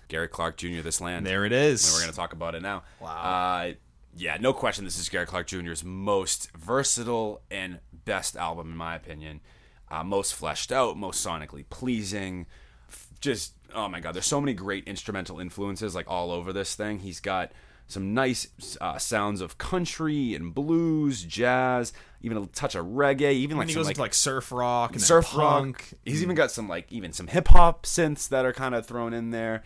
Gary 0.08 0.28
Clark 0.28 0.58
Jr. 0.58 0.82
This 0.82 1.02
Land. 1.02 1.26
There 1.26 1.46
it 1.46 1.52
is. 1.52 1.86
And 1.88 1.94
we're 1.96 2.02
going 2.02 2.12
to 2.12 2.16
talk 2.16 2.34
about 2.34 2.54
it 2.56 2.62
now. 2.62 2.84
Wow. 3.00 3.10
Uh, 3.22 3.74
yeah, 4.16 4.38
no 4.40 4.54
question. 4.54 4.84
This 4.86 5.00
is 5.00 5.10
Gary 5.10 5.26
Clark 5.26 5.48
Jr.'s 5.48 5.84
most 5.84 6.52
versatile 6.56 7.42
and 7.50 7.80
best 8.06 8.36
album, 8.36 8.72
in 8.72 8.78
my 8.78 8.96
opinion. 8.96 9.42
Uh, 9.90 10.04
most 10.04 10.34
fleshed 10.34 10.72
out, 10.72 10.98
most 10.98 11.26
sonically 11.26 11.66
pleasing. 11.70 12.46
F- 12.90 13.08
Just, 13.20 13.54
oh 13.74 13.88
my 13.88 14.00
God, 14.00 14.14
there's 14.14 14.26
so 14.26 14.40
many 14.40 14.54
great 14.54 14.86
instrumental 14.88 15.40
influences 15.40 15.96
like 15.96 16.10
all 16.10 16.32
over 16.32 16.54
this 16.54 16.76
thing. 16.76 17.00
He's 17.00 17.20
got 17.20 17.52
some 17.92 18.14
nice 18.14 18.48
uh, 18.80 18.98
sounds 18.98 19.42
of 19.42 19.58
country 19.58 20.34
and 20.36 20.54
blues, 20.56 21.24
jazz, 21.24 21.94
even 22.22 22.38
a 22.38 22.46
touch 22.48 22.76
of 22.76 22.86
reggae, 22.86 23.34
even 23.34 23.58
like 23.58 23.64
and 23.66 23.70
he 23.70 23.74
some 23.74 23.80
goes 23.82 23.88
like, 23.88 23.94
into 23.96 24.02
like 24.02 24.14
surf 24.14 24.52
rock 24.52 24.92
and 24.94 25.02
surf 25.02 25.26
punk. 25.28 25.78
rock. 25.92 26.00
He's 26.06 26.24
even 26.24 26.36
got 26.36 26.52
some 26.52 26.68
like 26.70 26.92
even 26.92 27.14
some 27.14 27.28
hip 27.28 27.48
hop 27.50 27.86
synths 27.86 28.30
that 28.30 28.46
are 28.46 28.54
kind 28.54 28.74
of 28.76 28.86
thrown 28.86 29.14
in 29.14 29.32
there. 29.32 29.64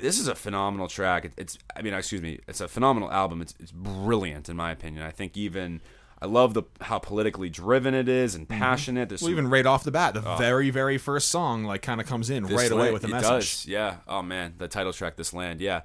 This 0.00 0.18
is 0.18 0.28
a 0.28 0.34
phenomenal 0.34 0.86
track. 0.88 1.24
It- 1.24 1.32
It's 1.36 1.58
I 1.76 1.82
mean, 1.82 1.94
excuse 1.94 2.22
me, 2.22 2.40
it's 2.48 2.60
a 2.60 2.68
phenomenal 2.68 3.10
album. 3.10 3.42
It's 3.42 3.54
it's 3.60 3.72
brilliant 3.72 4.48
in 4.48 4.56
my 4.56 4.70
opinion. 4.70 5.02
I 5.02 5.10
think 5.10 5.36
even 5.36 5.80
I 6.20 6.26
love 6.26 6.52
the 6.54 6.64
how 6.80 6.98
politically 6.98 7.48
driven 7.48 7.94
it 7.94 8.08
is 8.08 8.34
and 8.34 8.48
passionate. 8.48 9.08
There's 9.08 9.20
Mm-hmm. 9.20 9.26
Well, 9.26 9.36
some- 9.36 9.38
even 9.46 9.50
right 9.50 9.66
off 9.66 9.84
the 9.84 9.90
bat, 9.90 10.14
the 10.14 10.20
very, 10.36 10.70
very 10.70 10.98
first 10.98 11.28
song 11.30 11.64
like 11.64 11.82
kind 11.82 12.00
of 12.00 12.06
comes 12.06 12.28
in 12.30 12.44
right 12.46 12.70
away 12.70 12.92
with 12.92 13.04
a 13.04 13.08
it 13.08 13.10
message. 13.10 13.28
does, 13.30 13.66
yeah. 13.66 13.96
Oh 14.06 14.22
man, 14.22 14.54
the 14.58 14.68
title 14.68 14.92
track, 14.92 15.16
"This 15.16 15.32
Land," 15.32 15.60
yeah. 15.60 15.82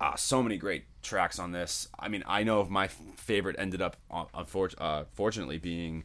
Uh, 0.00 0.16
so 0.16 0.42
many 0.42 0.56
great 0.58 0.84
tracks 1.04 1.38
on 1.38 1.52
this. 1.52 1.88
I 1.98 2.08
mean, 2.08 2.24
I 2.26 2.42
know 2.42 2.60
of 2.60 2.70
my 2.70 2.88
favorite 2.88 3.56
ended 3.58 3.80
up, 3.82 3.96
unfortunately, 4.34 5.56
uh, 5.56 5.60
being 5.60 6.04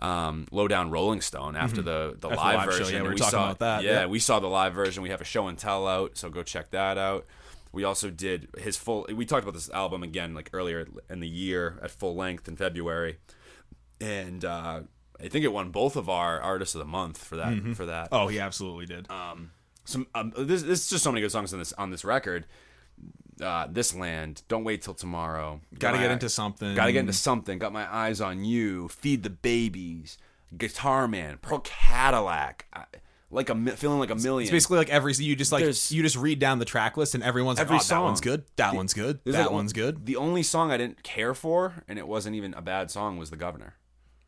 um, 0.00 0.46
"Low 0.50 0.68
Down 0.68 0.90
Rolling 0.90 1.20
Stone" 1.20 1.56
after 1.56 1.82
the 1.82 2.16
the 2.18 2.28
After 2.28 2.36
live, 2.40 2.56
live 2.56 2.72
show, 2.72 2.78
version. 2.84 3.04
yeah, 3.04 3.10
we 3.10 3.16
talking 3.16 3.30
saw, 3.30 3.44
about 3.46 3.58
that, 3.60 3.82
Yeah, 3.82 3.90
yeah. 4.00 4.06
we 4.06 4.18
saw 4.18 4.38
the 4.40 4.46
live 4.48 4.74
version. 4.74 5.02
We 5.02 5.10
have 5.10 5.20
a 5.20 5.24
show 5.24 5.48
and 5.48 5.58
tell 5.58 5.86
out, 5.88 6.16
so 6.16 6.28
go 6.30 6.42
check 6.42 6.70
that 6.70 6.98
out. 6.98 7.26
We 7.72 7.82
also 7.84 8.08
did 8.10 8.48
his 8.58 8.76
full. 8.76 9.06
We 9.12 9.26
talked 9.26 9.42
about 9.42 9.54
this 9.54 9.70
album 9.70 10.02
again, 10.02 10.34
like 10.34 10.50
earlier 10.52 10.86
in 11.10 11.20
the 11.20 11.28
year 11.28 11.78
at 11.82 11.90
full 11.90 12.14
length 12.14 12.46
in 12.46 12.56
February, 12.56 13.18
and 14.00 14.44
uh, 14.44 14.80
I 15.20 15.28
think 15.28 15.44
it 15.44 15.52
won 15.52 15.70
both 15.70 15.96
of 15.96 16.08
our 16.08 16.40
artists 16.40 16.74
of 16.74 16.78
the 16.80 16.84
month 16.84 17.18
for 17.18 17.36
that. 17.36 17.74
For 17.76 17.86
that, 17.86 18.08
Oh, 18.12 18.28
he 18.28 18.38
absolutely 18.40 18.86
did. 18.86 19.10
Um, 19.10 19.50
some 19.84 20.06
um, 20.14 20.32
this, 20.36 20.62
this 20.62 20.80
is 20.84 20.88
just 20.90 21.04
so 21.04 21.10
many 21.12 21.20
good 21.20 21.32
songs 21.32 21.52
on 21.52 21.58
this 21.58 21.72
on 21.74 21.90
this 21.90 22.04
record. 22.04 22.46
Uh, 23.40 23.66
this 23.70 23.94
land, 23.94 24.42
don't 24.48 24.64
wait 24.64 24.82
till 24.82 24.94
tomorrow. 24.94 25.60
Got 25.78 25.92
to 25.92 25.98
get 25.98 26.10
into 26.10 26.28
something. 26.28 26.74
Gotta 26.74 26.92
get 26.92 27.00
into 27.00 27.12
something. 27.12 27.58
Got 27.58 27.72
my 27.72 27.92
eyes 27.92 28.20
on 28.20 28.44
you. 28.44 28.88
Feed 28.88 29.22
the 29.22 29.30
babies. 29.30 30.18
Guitar 30.56 31.08
Man. 31.08 31.38
Pearl 31.42 31.58
Cadillac. 31.60 32.66
I, 32.72 32.84
like 33.34 33.50
a 33.50 33.56
feeling 33.76 33.98
like 33.98 34.10
a 34.10 34.14
million. 34.14 34.42
It's 34.42 34.52
basically 34.52 34.78
like 34.78 34.88
every 34.88 35.12
you 35.14 35.34
just 35.34 35.50
like 35.50 35.62
There's- 35.62 35.90
you 35.90 36.02
just 36.02 36.16
read 36.16 36.38
down 36.38 36.60
the 36.60 36.64
track 36.64 36.96
list 36.96 37.14
and 37.14 37.24
everyone's 37.24 37.58
Every 37.58 37.76
like, 37.76 37.86
oh, 37.86 37.88
that 37.88 38.02
one's 38.02 38.20
good. 38.20 38.44
That 38.56 38.74
one's 38.74 38.94
good. 38.94 39.18
That 39.24 39.32
like- 39.46 39.50
one's 39.50 39.72
good. 39.72 40.06
The 40.06 40.16
only 40.16 40.42
song 40.42 40.70
I 40.70 40.76
didn't 40.76 41.02
care 41.02 41.34
for, 41.34 41.82
and 41.88 41.98
it 41.98 42.06
wasn't 42.06 42.36
even 42.36 42.54
a 42.54 42.62
bad 42.62 42.90
song, 42.90 43.18
was 43.18 43.30
the 43.30 43.36
Governor. 43.36 43.74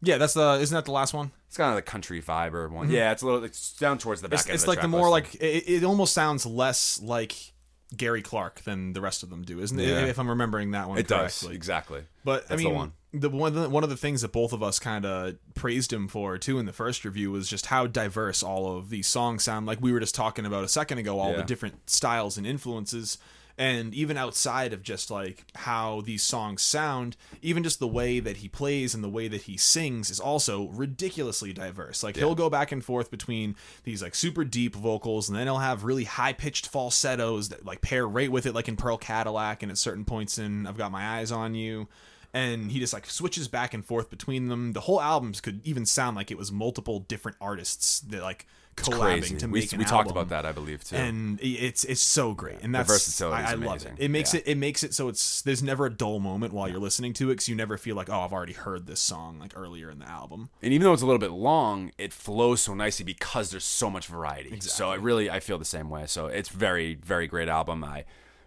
Yeah, 0.02 0.18
that's 0.18 0.34
the 0.34 0.58
isn't 0.60 0.74
that 0.74 0.84
the 0.84 0.92
last 0.92 1.14
one? 1.14 1.30
It's 1.46 1.56
kind 1.56 1.70
of 1.70 1.76
the 1.76 1.82
country 1.82 2.20
fiber 2.20 2.68
one. 2.68 2.90
Yeah, 2.90 3.12
it's 3.12 3.22
a 3.22 3.26
little. 3.26 3.44
It's 3.44 3.72
down 3.74 3.98
towards 3.98 4.20
the 4.20 4.28
back. 4.28 4.40
Mm-hmm. 4.40 4.40
It's, 4.40 4.48
end 4.50 4.54
it's 4.54 4.64
the 4.64 4.70
like 4.70 4.80
the 4.82 4.88
more 4.88 5.08
like 5.08 5.34
it, 5.36 5.68
it 5.68 5.84
almost 5.84 6.12
sounds 6.12 6.44
less 6.44 7.00
like 7.00 7.54
Gary 7.96 8.22
Clark 8.22 8.62
than 8.62 8.92
the 8.92 9.00
rest 9.00 9.22
of 9.22 9.30
them 9.30 9.42
do, 9.42 9.60
isn't 9.60 9.78
it? 9.78 9.88
If 10.08 10.18
I'm 10.18 10.28
remembering 10.28 10.72
that 10.72 10.88
one 10.88 10.98
it 10.98 11.08
does 11.08 11.44
exactly. 11.44 12.02
But 12.24 12.46
I 12.50 12.56
mean, 12.56 12.68
the 12.68 12.74
one. 12.74 12.92
the 13.12 13.30
one 13.30 13.54
the, 13.54 13.68
one 13.68 13.84
of 13.84 13.90
the 13.90 13.96
things 13.96 14.22
that 14.22 14.32
both 14.32 14.52
of 14.52 14.62
us 14.62 14.78
kind 14.78 15.04
of 15.06 15.36
praised 15.54 15.92
him 15.92 16.08
for 16.08 16.38
too 16.38 16.58
in 16.58 16.66
the 16.66 16.72
first 16.72 17.04
review 17.04 17.30
was 17.30 17.48
just 17.48 17.66
how 17.66 17.86
diverse 17.86 18.42
all 18.42 18.76
of 18.76 18.90
these 18.90 19.06
songs 19.06 19.44
sound. 19.44 19.66
Like 19.66 19.80
we 19.80 19.92
were 19.92 20.00
just 20.00 20.14
talking 20.14 20.44
about 20.46 20.64
a 20.64 20.68
second 20.68 20.98
ago, 20.98 21.18
all 21.18 21.34
the 21.34 21.42
different 21.42 21.88
styles 21.88 22.36
and 22.36 22.46
influences, 22.46 23.18
and 23.58 23.94
even 23.94 24.16
outside 24.16 24.72
of 24.72 24.82
just 24.82 25.10
like 25.10 25.44
how 25.54 26.02
these 26.02 26.22
songs 26.22 26.62
sound, 26.62 27.16
even 27.40 27.62
just 27.62 27.78
the 27.78 27.88
way 27.88 28.20
that 28.20 28.38
he 28.38 28.48
plays 28.48 28.94
and 28.94 29.02
the 29.02 29.08
way 29.08 29.28
that 29.28 29.42
he 29.42 29.56
sings 29.56 30.10
is 30.10 30.20
also 30.20 30.68
ridiculously 30.68 31.52
diverse. 31.52 32.02
Like 32.02 32.16
he'll 32.16 32.34
go 32.34 32.50
back 32.50 32.70
and 32.72 32.84
forth 32.84 33.10
between 33.10 33.56
these 33.84 34.02
like 34.02 34.14
super 34.14 34.44
deep 34.44 34.74
vocals, 34.74 35.28
and 35.28 35.38
then 35.38 35.46
he'll 35.46 35.58
have 35.58 35.84
really 35.84 36.04
high 36.04 36.32
pitched 36.32 36.68
falsettos 36.68 37.48
that 37.48 37.64
like 37.64 37.80
pair 37.80 38.06
right 38.06 38.30
with 38.30 38.46
it, 38.46 38.54
like 38.54 38.68
in 38.68 38.76
Pearl 38.76 38.98
Cadillac, 38.98 39.62
and 39.62 39.72
at 39.72 39.78
certain 39.78 40.04
points 40.04 40.38
in 40.38 40.66
I've 40.66 40.78
Got 40.78 40.92
My 40.92 41.18
Eyes 41.18 41.32
on 41.32 41.54
You 41.54 41.88
and 42.34 42.70
he 42.70 42.78
just 42.78 42.92
like 42.92 43.06
switches 43.06 43.48
back 43.48 43.72
and 43.72 43.82
forth 43.82 44.10
between 44.10 44.48
them. 44.48 44.74
The 44.74 44.82
whole 44.82 45.00
albums 45.00 45.40
could 45.40 45.66
even 45.66 45.86
sound 45.86 46.16
like 46.16 46.30
it 46.30 46.36
was 46.36 46.52
multiple 46.52 47.00
different 47.00 47.38
artists 47.40 48.00
that 48.00 48.20
like 48.20 48.46
collabing 48.76 49.20
Crazy. 49.20 49.36
to 49.38 49.46
we 49.48 49.60
make 49.60 49.72
an 49.72 49.78
we 49.78 49.84
talked 49.84 50.10
about 50.10 50.28
that, 50.28 50.44
I 50.46 50.52
believe, 50.52 50.84
too. 50.84 50.96
and 50.96 51.38
it's 51.42 51.84
it's 51.84 52.00
so 52.00 52.34
great 52.34 52.58
and 52.62 52.74
that's 52.74 52.86
versatility 52.88 53.42
is 53.42 53.48
I, 53.48 53.52
I 53.52 53.54
love 53.54 53.84
it 53.86 53.92
it 53.98 54.10
makes 54.10 54.34
Yeah. 54.34 54.40
it 54.40 54.48
it 54.48 54.58
makes 54.58 54.82
it 54.84 54.94
so 54.94 55.08
it's 55.08 55.42
there's 55.42 55.62
never 55.62 55.86
a 55.86 55.90
dull 55.90 56.20
moment 56.20 56.52
while 56.52 56.68
you're 56.68 56.78
listening 56.78 57.12
to 57.14 57.30
it 57.30 57.34
because 57.34 57.48
you 57.48 57.54
never 57.56 57.76
feel 57.78 57.96
like 57.96 58.10
oh 58.10 58.20
i've 58.20 58.32
already 58.32 58.52
heard 58.52 58.86
this 58.86 59.00
song 59.00 59.38
like 59.38 59.52
earlier 59.56 59.90
in 59.90 59.98
the 59.98 60.08
album 60.08 60.50
and 60.62 60.72
even 60.72 60.84
though 60.84 60.92
it's 60.92 61.02
a 61.02 61.06
little 61.06 61.18
bit 61.18 61.32
long, 61.32 61.90
it 61.98 62.12
flows 62.12 62.60
so 62.62 62.74
nicely 62.74 63.04
because 63.04 63.50
there's 63.50 63.64
so 63.64 63.88
much 63.90 64.06
variety. 64.06 64.48
Exactly. 64.52 64.68
So 64.70 64.90
I 64.90 64.94
really, 64.96 65.30
I 65.30 65.40
feel 65.40 65.58
the 65.58 65.64
same 65.64 65.88
way. 65.90 66.06
So 66.06 66.26
it's 66.26 66.48
very, 66.48 66.94
very 66.96 67.26
great 67.26 67.48
album. 67.48 67.82
I 67.84 68.04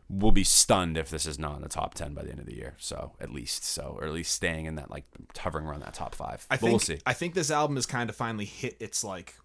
will 0.10 0.32
be 0.32 0.44
stunned 0.44 0.98
if 0.98 1.10
this 1.10 1.26
is 1.26 1.38
not 1.40 1.56
in 1.58 1.62
the 1.62 1.70
top 1.70 1.94
ten 1.94 2.14
by 2.14 2.24
the 2.24 2.30
end 2.32 2.40
of 2.40 2.46
the 2.46 2.56
year. 2.56 2.76
So 2.78 3.14
at 3.20 3.32
least, 3.32 3.64
so 3.64 3.96
or 4.00 4.06
at 4.08 4.12
least 4.14 4.34
staying 4.34 4.66
in 4.66 4.76
that 4.76 4.90
like 4.92 5.06
hovering 5.38 5.66
around 5.66 5.82
that 5.82 5.94
top 5.94 6.14
five. 6.16 6.46
i 6.50 6.56
But 6.56 6.60
think 6.62 6.72
we'll 6.72 6.80
see. 6.80 7.00
i 7.06 7.14
think 7.14 7.34
this 7.36 7.52
album 7.52 7.76
has 7.78 7.86
kind 7.86 8.10
of 8.10 8.16
finally 8.16 8.46
hit 8.46 8.76
its 8.80 9.04
like 9.04 9.36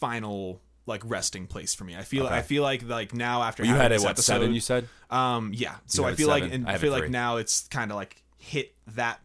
final 0.00 0.60
like 0.86 1.02
resting 1.04 1.46
place 1.46 1.74
for 1.74 1.84
me 1.84 1.94
i 1.94 2.02
feel 2.02 2.26
Okay. 2.26 2.34
i 2.34 2.42
feel 2.42 2.62
like 2.62 2.82
like 2.88 3.14
now 3.14 3.42
after 3.42 3.64
you 3.64 3.74
had 3.74 3.92
it 3.92 4.00
what 4.00 4.10
episode, 4.10 4.32
seven? 4.32 4.54
You 4.54 4.60
said 4.60 4.88
Um, 5.10 5.52
yeah. 5.54 5.76
So 5.86 6.04
I 6.04 6.14
feel 6.14 6.28
like, 6.28 6.44
and 6.44 6.68
I 6.68 6.74
I 6.74 6.78
feel 6.78 6.90
like 6.92 7.02
three. 7.02 7.10
now 7.10 7.36
it's 7.36 7.66
kind 7.68 7.90
of 7.90 7.96
like 7.96 8.22
hit 8.38 8.74
that. 8.94 9.20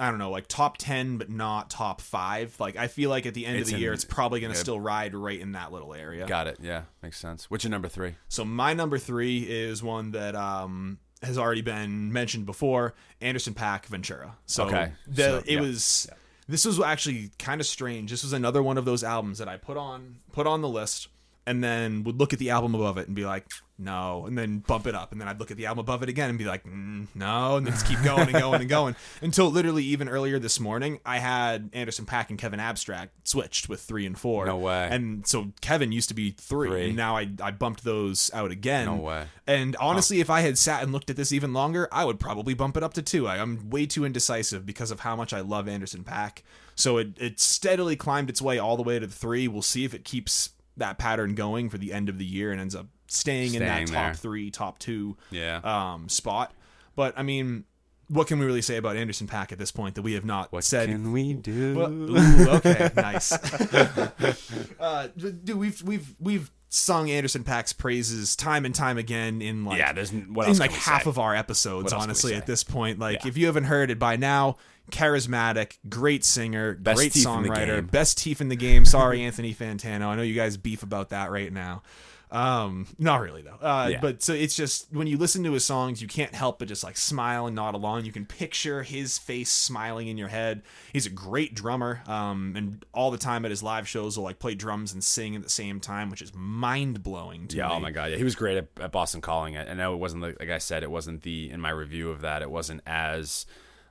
I 0.00 0.08
don't 0.10 0.18
know, 0.18 0.30
like 0.30 0.46
top 0.48 0.78
ten, 0.78 1.18
but 1.18 1.28
not 1.28 1.68
top 1.70 2.00
five. 2.00 2.54
Like 2.58 2.76
I 2.76 2.86
feel 2.86 3.10
like 3.10 3.26
at 3.26 3.34
the 3.34 3.44
end 3.46 3.56
It's 3.58 3.68
of 3.68 3.72
the 3.72 3.76
in- 3.76 3.82
year, 3.82 3.92
it's 3.92 4.04
probably 4.06 4.40
going 4.40 4.52
to 4.52 4.56
yeah. 4.58 4.62
still 4.62 4.80
ride 4.80 5.14
right 5.14 5.38
in 5.38 5.52
that 5.52 5.70
little 5.72 5.92
area. 5.92 6.24
got 6.26 6.46
it. 6.46 6.58
Yeah, 6.62 6.82
makes 7.02 7.18
sense. 7.18 7.50
What's 7.50 7.64
your 7.64 7.70
number 7.72 7.88
three? 7.88 8.14
So 8.28 8.42
my 8.44 8.72
number 8.74 8.96
three 8.98 9.38
is 9.40 9.82
one 9.82 10.12
that 10.12 10.34
um 10.34 10.98
has 11.22 11.36
already 11.36 11.62
been 11.62 12.10
mentioned 12.12 12.46
before: 12.46 12.94
Anderson 13.20 13.52
.Paak 13.54 13.84
Ventura. 13.86 14.36
So 14.46 14.64
Okay. 14.66 14.92
the 15.06 15.22
So, 15.22 15.36
it 15.38 15.50
yeah. 15.54 15.60
was. 15.60 16.08
This 16.48 16.64
was 16.64 16.80
actually 16.80 17.30
kind 17.38 17.60
of 17.60 17.66
strange. 17.66 18.10
This 18.10 18.22
was 18.22 18.32
another 18.32 18.62
one 18.62 18.78
of 18.78 18.86
those 18.86 19.04
albums 19.04 19.38
that 19.38 19.48
I 19.48 19.58
put 19.58 19.76
on 19.76 20.16
put 20.32 20.46
on 20.46 20.62
the 20.62 20.68
list, 20.68 21.08
and 21.46 21.62
then 21.62 22.04
would 22.04 22.18
look 22.18 22.32
at 22.32 22.38
the 22.38 22.50
album 22.50 22.74
above 22.74 22.96
it 22.98 23.06
and 23.06 23.14
be 23.14 23.26
like, 23.26 23.46
no, 23.78 24.26
and 24.26 24.36
then 24.36 24.58
bump 24.58 24.86
it 24.86 24.94
up, 24.94 25.12
and 25.12 25.20
then 25.20 25.28
I'd 25.28 25.38
look 25.38 25.50
at 25.50 25.56
the 25.56 25.66
album 25.66 25.80
above 25.80 26.02
it 26.02 26.08
again 26.08 26.28
and 26.28 26.38
be 26.38 26.44
like, 26.44 26.64
mm, 26.64 27.06
no, 27.14 27.56
and 27.56 27.66
then 27.66 27.72
just 27.72 27.86
keep 27.86 28.02
going 28.02 28.22
and 28.28 28.32
going 28.32 28.60
and 28.60 28.68
going 28.68 28.96
until 29.22 29.50
literally 29.50 29.84
even 29.84 30.08
earlier 30.08 30.38
this 30.38 30.58
morning, 30.58 30.98
I 31.06 31.18
had 31.18 31.70
Anderson 31.72 32.04
.Paak 32.04 32.30
and 32.30 32.38
Kevin 32.38 32.58
Abstract 32.60 33.28
switched 33.28 33.68
with 33.68 33.80
three 33.80 34.04
and 34.04 34.18
four. 34.18 34.46
No 34.46 34.58
way. 34.58 34.88
And 34.90 35.26
so 35.26 35.52
Kevin 35.60 35.92
used 35.92 36.08
to 36.08 36.14
be 36.14 36.30
three, 36.32 36.68
Three. 36.68 36.86
and 36.88 36.96
now 36.96 37.16
I 37.16 37.28
I 37.40 37.50
bumped 37.52 37.84
those 37.84 38.30
out 38.34 38.50
again. 38.50 38.86
No 38.86 38.96
way. 38.96 39.26
And 39.46 39.76
honestly, 39.76 40.20
if 40.20 40.28
I 40.28 40.40
had 40.40 40.58
sat 40.58 40.82
and 40.82 40.92
looked 40.92 41.08
at 41.10 41.16
this 41.16 41.32
even 41.32 41.52
longer, 41.52 41.88
I 41.92 42.04
would 42.04 42.18
probably 42.18 42.54
bump 42.54 42.76
it 42.76 42.82
up 42.82 42.94
to 42.94 43.02
two. 43.02 43.26
I, 43.28 43.38
I'm 43.38 43.70
way 43.70 43.86
too 43.86 44.04
indecisive 44.04 44.66
because 44.66 44.90
of 44.90 45.00
how 45.00 45.14
much 45.16 45.32
I 45.32 45.40
love 45.40 45.68
Anderson 45.68 46.04
.Paak. 46.04 46.42
So 46.74 46.98
it, 46.98 47.08
it 47.16 47.40
steadily 47.40 47.96
climbed 47.96 48.28
its 48.28 48.42
way 48.42 48.58
all 48.58 48.76
the 48.76 48.82
way 48.82 48.98
to 48.98 49.06
the 49.06 49.12
three. 49.12 49.48
We'll 49.48 49.62
see 49.62 49.84
if 49.84 49.94
it 49.94 50.04
keeps 50.04 50.50
that 50.76 50.98
pattern 50.98 51.34
going 51.34 51.68
for 51.70 51.78
the 51.78 51.92
end 51.92 52.08
of 52.08 52.18
the 52.18 52.24
year 52.24 52.52
and 52.52 52.60
ends 52.60 52.74
up 52.74 52.86
staying, 53.08 53.54
in 53.54 53.60
that 53.60 53.88
Staying 53.88 53.88
top 53.88 54.16
three, 54.16 54.50
top 54.50 54.78
two 54.78 55.16
Yeah. 55.30 55.60
um, 55.64 56.08
spot. 56.08 56.52
But 56.96 57.14
I 57.18 57.22
mean, 57.22 57.64
what 58.08 58.26
can 58.26 58.38
we 58.38 58.46
really 58.46 58.62
say 58.62 58.76
about 58.76 58.96
Anderson 58.96 59.26
.Paak 59.26 59.52
at 59.52 59.58
this 59.58 59.70
point 59.70 59.94
that 59.96 60.02
we 60.02 60.14
have 60.14 60.24
not 60.24 60.52
what 60.52 60.64
said? 60.64 60.88
can 60.88 61.12
we 61.12 61.34
do? 61.34 61.74
Well, 61.76 61.92
ooh, 61.92 62.48
okay, 62.56 62.90
nice. 62.96 63.32
uh, 64.80 65.08
dude, 65.16 65.50
we've 65.50 65.82
we've 65.82 66.14
we've 66.18 66.50
sung 66.70 67.10
Anderson 67.10 67.44
.Paak's 67.44 67.72
praises 67.72 68.36
time 68.36 68.64
and 68.64 68.74
time 68.74 68.98
again 68.98 69.40
in 69.40 69.64
like 69.64 69.78
yeah, 69.78 69.92
there's 69.92 70.10
in 70.12 70.34
like 70.34 70.72
half 70.72 71.04
say? 71.04 71.10
of 71.10 71.18
our 71.18 71.34
episodes. 71.34 71.84
What 71.84 71.92
else 71.94 72.02
can 72.02 72.08
we 72.08 72.10
Honestly, 72.10 72.34
at 72.34 72.46
this 72.46 72.64
point, 72.64 72.98
like 72.98 73.24
Yeah. 73.24 73.28
if 73.28 73.36
you 73.36 73.46
haven't 73.46 73.64
heard 73.64 73.90
it 73.90 73.98
by 73.98 74.16
now, 74.16 74.56
charismatic, 74.90 75.78
great 75.88 76.24
singer, 76.24 76.74
Best 76.74 76.96
great 76.96 77.12
teeth 77.12 77.26
in 77.26 77.42
the 77.42 77.48
songwriter, 77.48 77.90
best 77.90 78.18
teeth 78.18 78.40
in 78.40 78.48
the 78.48 78.56
game. 78.56 78.84
Sorry, 78.84 79.22
Anthony 79.24 79.54
Fantano. 79.54 80.06
I 80.06 80.16
know 80.16 80.22
you 80.22 80.34
guys 80.34 80.56
beef 80.56 80.82
about 80.82 81.10
that 81.10 81.30
right 81.30 81.52
now. 81.52 81.82
Um, 82.30 82.86
not 82.98 83.20
really 83.20 83.42
though. 83.42 83.58
Uh, 83.60 83.88
Yeah. 83.92 84.00
but 84.00 84.22
so 84.22 84.32
it's 84.32 84.54
just 84.54 84.92
when 84.92 85.06
you 85.06 85.16
listen 85.16 85.42
to 85.44 85.52
his 85.52 85.64
songs, 85.64 86.02
you 86.02 86.08
can't 86.08 86.34
help 86.34 86.58
but 86.58 86.68
just 86.68 86.84
like 86.84 86.96
smile 86.96 87.46
and 87.46 87.56
nod 87.56 87.74
along. 87.74 88.04
You 88.04 88.12
can 88.12 88.26
picture 88.26 88.82
his 88.82 89.18
face 89.18 89.50
smiling 89.50 90.08
in 90.08 90.18
your 90.18 90.28
head. 90.28 90.62
He's 90.92 91.06
a 91.06 91.10
great 91.10 91.54
drummer. 91.54 92.02
Um, 92.06 92.54
and 92.56 92.84
all 92.92 93.10
the 93.10 93.18
time 93.18 93.44
at 93.44 93.50
his 93.50 93.62
live 93.62 93.88
shows 93.88 94.16
will 94.16 94.24
like 94.24 94.38
play 94.38 94.54
drums 94.54 94.92
and 94.92 95.02
sing 95.02 95.36
at 95.36 95.42
the 95.42 95.48
same 95.50 95.80
time, 95.80 96.10
which 96.10 96.22
is 96.22 96.32
mind 96.34 97.02
blowing 97.02 97.48
to 97.48 97.56
Yeah, 97.56 97.68
me. 97.68 97.74
oh 97.74 97.80
my 97.80 97.90
god, 97.90 98.10
yeah, 98.10 98.16
he 98.16 98.24
was 98.24 98.34
great 98.34 98.56
at, 98.58 98.68
at 98.80 98.92
Boston 98.92 99.20
Calling. 99.20 99.54
It. 99.54 99.68
And 99.68 99.80
I 99.80 99.84
know 99.84 99.94
it 99.94 99.98
wasn't 99.98 100.22
like, 100.22 100.38
like 100.38 100.50
I 100.50 100.58
said, 100.58 100.82
it 100.82 100.90
wasn't 100.90 101.22
the 101.22 101.50
in 101.50 101.60
my 101.60 101.70
review 101.70 102.10
of 102.10 102.20
that. 102.20 102.42
It 102.42 102.50
wasn't 102.50 102.82
as 102.86 103.46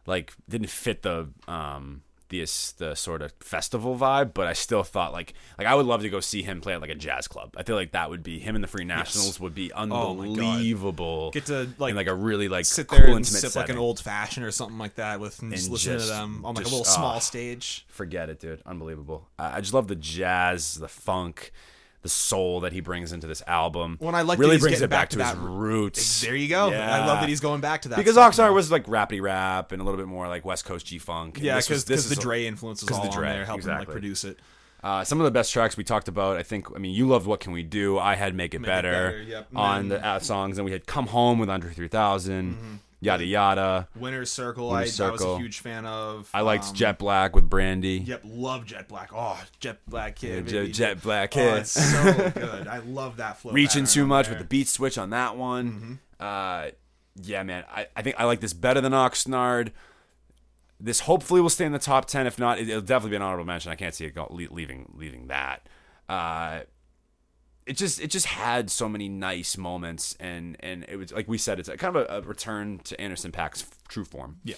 like 0.06 0.34
didn't 0.48 0.70
fit 0.70 1.02
the 1.02 1.30
um 1.48 2.02
the 2.30 2.40
the 2.78 2.96
sort 2.96 3.22
of 3.22 3.32
festival 3.40 3.98
vibe, 3.98 4.34
but 4.34 4.48
I 4.48 4.54
still 4.54 4.84
thought 4.84 5.14
like 5.14 5.34
like 5.58 5.68
I 5.68 5.76
would 5.76 5.86
love 5.86 6.02
to 6.02 6.10
go 6.10 6.20
see 6.20 6.44
him 6.44 6.62
play 6.62 6.74
at 6.74 6.82
like 6.82 6.90
a 6.90 6.96
jazz 6.96 7.28
club. 7.28 7.54
I 7.58 7.64
feel 7.64 7.76
like 7.76 7.92
that 7.92 8.10
would 8.10 8.24
be 8.24 8.40
him 8.40 8.56
and 8.56 8.64
the 8.64 8.68
Free 8.68 8.84
Nationals 8.86 9.40
would 9.40 9.56
be 9.56 9.72
Oh 9.74 9.78
unbelievable. 9.84 11.32
Get 11.32 11.46
to 11.48 11.70
like 11.78 11.92
in 11.92 11.96
like 11.96 12.08
a 12.08 12.14
really 12.16 12.48
like 12.50 12.66
sit 12.66 12.88
cool 12.88 13.00
there 13.00 13.16
and 13.16 13.26
sip 13.26 13.56
like 13.56 13.70
an 13.70 13.78
old 13.78 14.00
fashioned 14.00 14.46
or 14.46 14.52
something 14.52 14.78
like 14.78 14.96
that 14.96 15.20
with 15.20 15.42
and 15.42 15.52
just 15.52 15.66
And 15.66 15.74
listen 15.74 15.94
just- 15.94 16.08
to 16.08 16.14
them 16.14 16.46
on 16.46 16.56
like 16.56 16.64
just- 16.66 16.74
a 16.74 16.78
little 16.78 16.92
small 16.92 17.16
ah. 17.16 17.20
stage. 17.20 17.86
Forget 17.90 18.30
it, 18.30 18.40
dude. 18.40 18.62
Unbelievable. 18.66 19.28
I 19.40 19.58
I 19.58 19.62
just 19.62 19.74
love 19.74 19.88
the 19.88 19.96
jazz, 19.96 20.76
the 20.76 20.88
funk, 20.88 21.52
the 22.02 22.10
soul 22.10 22.62
that 22.62 22.74
he 22.74 22.80
brings 22.80 23.12
into 23.12 23.28
this 23.28 23.42
album. 23.48 23.98
And 24.02 24.16
I 24.16 24.22
like 24.22 24.40
really 24.40 24.58
brings 24.58 24.82
it 24.82 24.90
back, 24.90 25.10
back 25.10 25.10
to 25.10 25.24
his 25.24 25.36
roots. 25.36 26.22
There 26.22 26.36
you 26.36 26.48
go. 26.48 26.70
I 26.72 27.06
love 27.06 27.20
that 27.20 27.30
he's 27.30 27.40
going 27.40 27.62
back 27.62 27.82
to 27.84 27.90
that 27.90 27.98
because 27.98 28.16
Oxnard 28.16 28.54
was 28.54 28.72
like 28.72 28.86
rappy 28.86 29.22
rap 29.22 29.72
and 29.72 29.82
a 29.82 29.86
little 29.86 29.98
bit 29.98 30.08
more 30.08 30.28
like 30.28 30.46
West 30.46 30.66
Coast 30.66 30.86
G 30.86 31.00
funk. 31.00 31.40
yeah, 31.42 31.58
because 31.58 31.86
because 31.86 32.10
the 32.10 32.16
Dre 32.16 32.46
influence 32.46 32.84
was 32.84 32.92
all 32.92 33.04
the 33.04 33.10
Dre, 33.10 33.30
on 33.30 33.36
there, 33.36 33.46
helping 33.46 33.68
him, 33.68 33.78
like 33.80 33.90
produce 33.90 34.24
it. 34.24 34.40
Uh, 34.84 35.04
some 35.04 35.20
of 35.20 35.26
the 35.26 35.32
best 35.32 35.52
tracks 35.52 35.76
we 35.76 35.84
talked 35.84 36.08
about. 36.08 36.38
I 36.38 36.44
think. 36.44 36.68
I 36.76 36.78
mean, 36.80 36.94
you 36.94 37.08
loved 37.08 37.26
"What 37.26 37.40
Can 37.40 37.52
We 37.52 37.64
Do." 37.64 37.98
I 37.98 38.16
had 38.16 38.36
"Make 38.36 38.54
It 38.54 38.60
Make 38.60 38.68
It 38.68 38.70
Better" 38.70 38.92
Better, 38.92 39.22
yep. 39.24 39.48
On 39.56 39.90
the 39.90 40.06
uh, 40.06 40.20
songs, 40.20 40.58
and 40.60 40.66
we 40.66 40.72
had 40.72 40.86
"Come 40.86 41.08
Home" 41.08 41.40
with 41.40 41.50
Andre 41.50 41.74
3000. 41.74 42.80
Yada 43.00 43.24
yada. 43.26 43.88
Winner's 43.96 44.32
Circle, 44.32 44.70
Winner's 44.70 45.00
I, 45.00 45.08
I 45.08 45.12
was 45.12 45.24
a 45.24 45.38
huge 45.38 45.60
fan 45.60 45.86
of. 45.86 46.30
I 46.34 46.42
liked 46.42 46.66
Um, 46.66 46.74
Jet 46.74 46.98
Black 46.98 47.36
with 47.36 47.48
Brandy. 47.48 48.00
Yep, 48.06 48.22
love 48.26 48.66
Jet 48.66 48.88
Black. 48.88 49.12
Oh, 49.14 49.40
Jet 49.60 49.78
Black 49.88 50.16
kid. 50.16 50.48
Jet, 50.48 50.60
baby. 50.62 50.72
Jet 50.72 51.02
Black 51.04 51.30
Oh, 51.34 51.36
Kid. 51.40 51.58
it's 51.60 51.72
so 51.72 52.30
good. 52.36 52.68
I 52.68 52.80
love 52.80 53.18
that 53.18 53.38
flow. 53.38 53.52
reaching 53.54 53.86
too 53.86 54.08
much 54.08 54.26
there. 54.26 54.34
with 54.34 54.40
the 54.40 54.48
beat 54.48 54.68
switch 54.68 54.98
on 54.98 55.12
that 55.12 55.38
one. 55.38 55.72
Mm-hmm. 55.72 55.94
Uh, 56.20 56.72
yeah, 57.22 57.44
man, 57.44 57.66
I, 57.72 57.86
I 57.96 58.02
think 58.02 58.16
I 58.20 58.24
like 58.26 58.40
this 58.42 58.54
better 58.54 58.82
than 58.82 58.94
Oxnard. 58.94 59.72
This 60.80 61.02
hopefully 61.02 61.42
will 61.42 61.50
stay 61.50 61.66
in 61.66 61.72
the 61.72 61.80
top 61.80 62.06
ten. 62.06 62.26
If 62.28 62.38
not, 62.40 62.60
it, 62.60 62.68
will 62.68 62.82
definitely 62.82 63.12
be 63.12 63.16
an 63.18 63.22
honorable 63.24 63.46
mention. 63.46 63.72
I 63.72 63.76
can't 63.76 63.94
see 63.94 64.06
it 64.06 64.16
go, 64.16 64.28
leaving 64.32 64.92
leaving 64.96 65.28
that. 65.28 65.68
Uh, 66.10 66.62
it 67.68 67.78
just 67.78 68.00
it 68.02 68.10
just 68.10 68.26
had 68.28 68.70
so 68.72 68.88
many 68.90 69.10
nice 69.10 69.58
moments, 69.58 70.16
and 70.20 70.56
and 70.62 70.86
it 70.88 70.96
was 70.98 71.12
like 71.12 71.28
we 71.28 71.38
said, 71.38 71.60
it's 71.60 71.70
a, 71.70 71.78
kind 71.78 71.96
of 71.96 72.08
a, 72.10 72.18
a 72.18 72.22
return 72.22 72.80
to 72.86 73.00
Anderson 73.00 73.32
.Paak's 73.32 73.64
f- 73.64 73.70
true 73.88 74.06
form. 74.06 74.38
Yeah. 74.44 74.56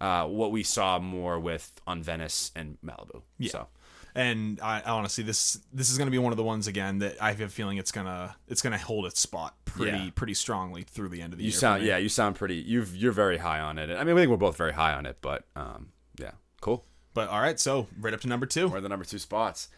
Uh, 0.00 0.26
what 0.26 0.50
we 0.50 0.62
saw 0.62 0.98
more 0.98 1.38
with 1.38 1.72
on 1.86 2.02
Venice 2.02 2.50
and 2.56 2.76
Malibu. 2.84 3.22
Yeah. 3.38 3.50
So 3.50 3.68
and 4.14 4.60
I 4.60 4.80
honestly 4.82 5.24
this 5.24 5.58
this 5.72 5.88
is 5.90 5.96
going 5.96 6.06
to 6.06 6.10
be 6.10 6.18
one 6.18 6.32
of 6.32 6.36
the 6.36 6.42
ones 6.42 6.66
again 6.66 6.98
that 6.98 7.16
I 7.22 7.30
have 7.30 7.40
a 7.40 7.48
feeling 7.48 7.78
it's 7.78 7.92
gonna 7.92 8.36
it's 8.48 8.60
gonna 8.62 8.78
hold 8.78 9.06
its 9.06 9.20
spot 9.20 9.54
pretty 9.64 9.96
Yeah. 9.98 10.10
pretty 10.14 10.34
strongly 10.34 10.82
through 10.82 11.08
the 11.10 11.22
end 11.22 11.32
of 11.32 11.38
the 11.38 11.44
You 11.44 11.48
year. 11.50 11.54
for 11.54 11.58
sound 11.60 11.82
yeah, 11.84 11.96
you 11.98 12.08
sound 12.08 12.36
pretty. 12.36 12.56
You've 12.56 12.94
you're 12.96 13.12
very 13.12 13.38
high 13.38 13.60
on 13.60 13.78
it. 13.78 13.90
I 13.90 14.02
mean, 14.04 14.16
I 14.16 14.20
think 14.20 14.30
we're 14.30 14.36
both 14.36 14.56
very 14.56 14.72
high 14.74 14.92
on 14.92 15.06
it, 15.06 15.18
but 15.20 15.44
um, 15.56 15.92
yeah, 16.20 16.32
cool. 16.60 16.84
But 17.14 17.28
all 17.28 17.40
right, 17.40 17.58
so 17.60 17.86
right 18.00 18.12
up 18.12 18.20
to 18.20 18.28
number 18.28 18.46
two. 18.46 18.68
We're 18.68 18.80
the 18.80 18.88
number 18.88 19.04
two 19.04 19.18
spots. 19.18 19.68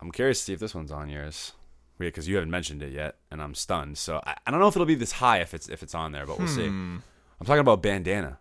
I'm 0.00 0.10
curious 0.12 0.38
to 0.40 0.44
see 0.44 0.52
if 0.52 0.60
this 0.60 0.74
one's 0.74 0.92
on 0.92 1.08
yours, 1.08 1.52
because 2.08 2.28
you 2.28 2.36
haven't 2.36 2.50
mentioned 2.50 2.82
it 2.82 2.92
yet, 2.92 3.16
and 3.30 3.42
I'm 3.42 3.54
stunned. 3.54 3.98
So 3.98 4.20
I, 4.26 4.36
I 4.46 4.50
don't 4.50 4.60
know 4.60 4.68
if 4.68 4.76
it'll 4.76 4.86
be 4.86 4.94
this 4.94 5.12
high 5.12 5.38
if 5.38 5.54
it's 5.54 5.68
if 5.68 5.82
it's 5.82 5.94
on 5.94 6.12
there, 6.12 6.26
but 6.26 6.38
we'll 6.38 6.48
see. 6.48 6.66
Hmm. 6.68 6.98
I'm 7.40 7.46
talking 7.46 7.60
about 7.60 7.82
Bandana. 7.82 8.38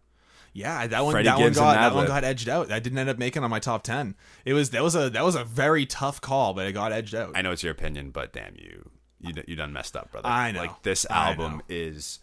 Yeah, 0.51 0.88
that 0.88 1.05
one 1.05 1.12
Freddie 1.14 1.26
that 1.30 1.36
one 1.38 1.43
Gibbs 1.45 1.57
and 1.57 1.66
got 1.66 1.74
that 1.76 1.95
one 1.95 2.07
got 2.07 2.24
edged 2.24 2.49
out. 2.49 2.70
That 2.70 2.84
didn't 2.84 2.97
end 2.97 3.10
up 3.10 3.18
making 3.20 3.43
on 3.43 3.49
my 3.49 3.60
top 3.60 3.84
ten. 3.84 4.16
It 4.45 4.53
was 4.53 4.72
that 4.72 4.82
was 4.84 4.95
a 4.95 5.10
that 5.12 5.24
was 5.24 5.36
a 5.36 5.43
very 5.43 5.86
tough 5.86 6.22
call, 6.22 6.53
but 6.53 6.66
it 6.68 6.72
got 6.72 6.91
edged 6.91 7.14
out. 7.16 7.34
I 7.36 7.41
know 7.41 7.51
it's 7.51 7.62
your 7.64 7.72
opinion, 7.72 8.10
but 8.10 8.34
damn 8.34 8.55
you, 8.55 8.89
you 9.20 9.34
you 9.47 9.55
done 9.55 9.72
messed 9.74 9.95
up, 9.95 10.12
brother. 10.12 10.28
I 10.28 10.51
know. 10.51 10.62
Like 10.62 10.82
this 10.82 11.05
album 11.10 11.62
is 11.70 12.20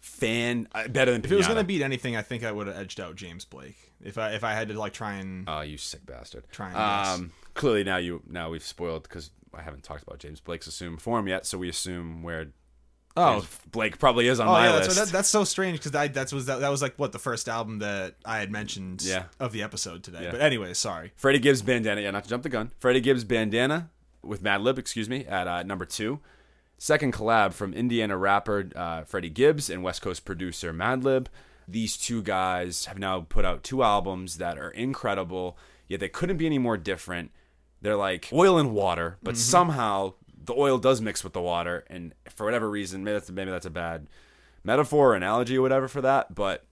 fan 0.00 0.68
uh, 0.74 0.88
better 0.88 1.12
than 1.12 1.24
if 1.24 1.30
it 1.30 1.36
was 1.36 1.46
gonna 1.46 1.64
beat 1.64 1.82
anything, 1.82 2.16
I 2.16 2.22
think 2.22 2.42
I 2.44 2.52
would 2.52 2.66
have 2.68 2.76
edged 2.76 3.00
out 3.00 3.16
James 3.16 3.44
Blake. 3.44 3.92
If 4.02 4.16
I 4.16 4.30
if 4.32 4.44
I 4.44 4.54
had 4.54 4.68
to 4.68 4.78
like 4.78 4.92
try 4.92 5.14
and 5.14 5.44
Oh, 5.48 5.60
you 5.60 5.76
sick 5.76 6.06
bastard. 6.06 6.44
Try 6.50 6.68
and 6.68 6.74
guess. 6.76 7.18
um, 7.18 7.32
clearly 7.54 7.84
now 7.84 7.96
you 7.98 8.22
now 8.28 8.48
we've 8.50 8.62
spoiled 8.62 9.02
because 9.02 9.30
I 9.54 9.62
haven't 9.62 9.82
talked 9.84 10.02
about 10.02 10.18
James 10.18 10.40
Blake's 10.40 10.66
Assume 10.66 10.96
Form 10.96 11.28
yet, 11.28 11.46
so 11.46 11.58
we 11.58 11.68
assume 11.68 12.22
where 12.22 12.48
oh 13.16 13.34
James 13.40 13.58
Blake 13.70 13.98
probably 13.98 14.28
is 14.28 14.38
on 14.40 14.48
oh 14.48 14.52
my 14.52 14.66
yeah, 14.66 14.74
list. 14.76 14.88
that's, 14.96 15.10
that, 15.10 15.12
that's 15.16 15.28
so 15.28 15.44
strange 15.44 15.78
because 15.78 15.92
that 15.92 16.14
that 16.14 16.32
was 16.32 16.46
that, 16.46 16.60
that 16.60 16.68
was 16.70 16.82
like 16.82 16.94
what 16.98 17.12
the 17.12 17.18
first 17.18 17.48
album 17.48 17.78
that 17.80 18.16
I 18.24 18.38
had 18.38 18.50
mentioned 18.50 19.02
Yeah. 19.02 19.24
of 19.40 19.52
the 19.52 19.62
episode 19.62 20.02
today. 20.02 20.24
Yeah. 20.24 20.30
But 20.30 20.40
anyway, 20.40 20.74
sorry. 20.74 21.12
Freddie 21.16 21.38
Gibbs 21.38 21.62
bandana. 21.62 22.00
Yeah, 22.00 22.10
not 22.10 22.24
to 22.24 22.30
jump 22.30 22.42
the 22.42 22.48
gun. 22.48 22.72
Freddie 22.78 23.00
Gibbs 23.00 23.24
bandana 23.24 23.90
with 24.22 24.42
Madlib, 24.42 24.78
excuse 24.78 25.08
me, 25.08 25.24
at 25.26 25.46
uh, 25.48 25.62
number 25.62 25.84
two. 25.84 26.20
Second 26.80 27.12
collab 27.12 27.54
from 27.54 27.74
Indiana 27.74 28.16
rapper 28.16 28.68
uh, 28.76 29.02
Freddie 29.02 29.30
Gibbs 29.30 29.68
and 29.68 29.82
West 29.82 30.00
Coast 30.00 30.24
producer 30.24 30.72
Madlib. 30.72 31.26
These 31.66 31.96
two 31.96 32.22
guys 32.22 32.84
have 32.86 32.98
now 32.98 33.20
put 33.28 33.44
out 33.44 33.62
two 33.64 33.82
albums 33.82 34.38
that 34.38 34.56
are 34.58 34.70
incredible, 34.70 35.58
yet 35.88 36.00
they 36.00 36.08
couldn't 36.08 36.36
be 36.36 36.46
any 36.46 36.58
more 36.58 36.76
different. 36.76 37.30
They're 37.80 37.96
like 37.96 38.28
oil 38.32 38.58
and 38.58 38.72
water, 38.72 39.18
but 39.22 39.36
somehow 39.36 40.14
the 40.44 40.54
oil 40.54 40.78
does 40.78 41.00
mix 41.00 41.22
with 41.22 41.32
the 41.32 41.40
water, 41.40 41.84
and 41.88 42.14
for 42.28 42.44
whatever 42.44 42.68
reason, 42.68 43.04
maybe 43.04 43.14
that's 43.14 43.30
maybe 43.30 43.50
that's 43.50 43.66
a 43.66 43.70
bad 43.70 44.08
metaphor 44.64 45.12
or 45.12 45.14
analogy 45.14 45.58
or 45.58 45.62
whatever 45.62 45.88
for 45.88 46.00
that, 46.00 46.34
but 46.34 46.66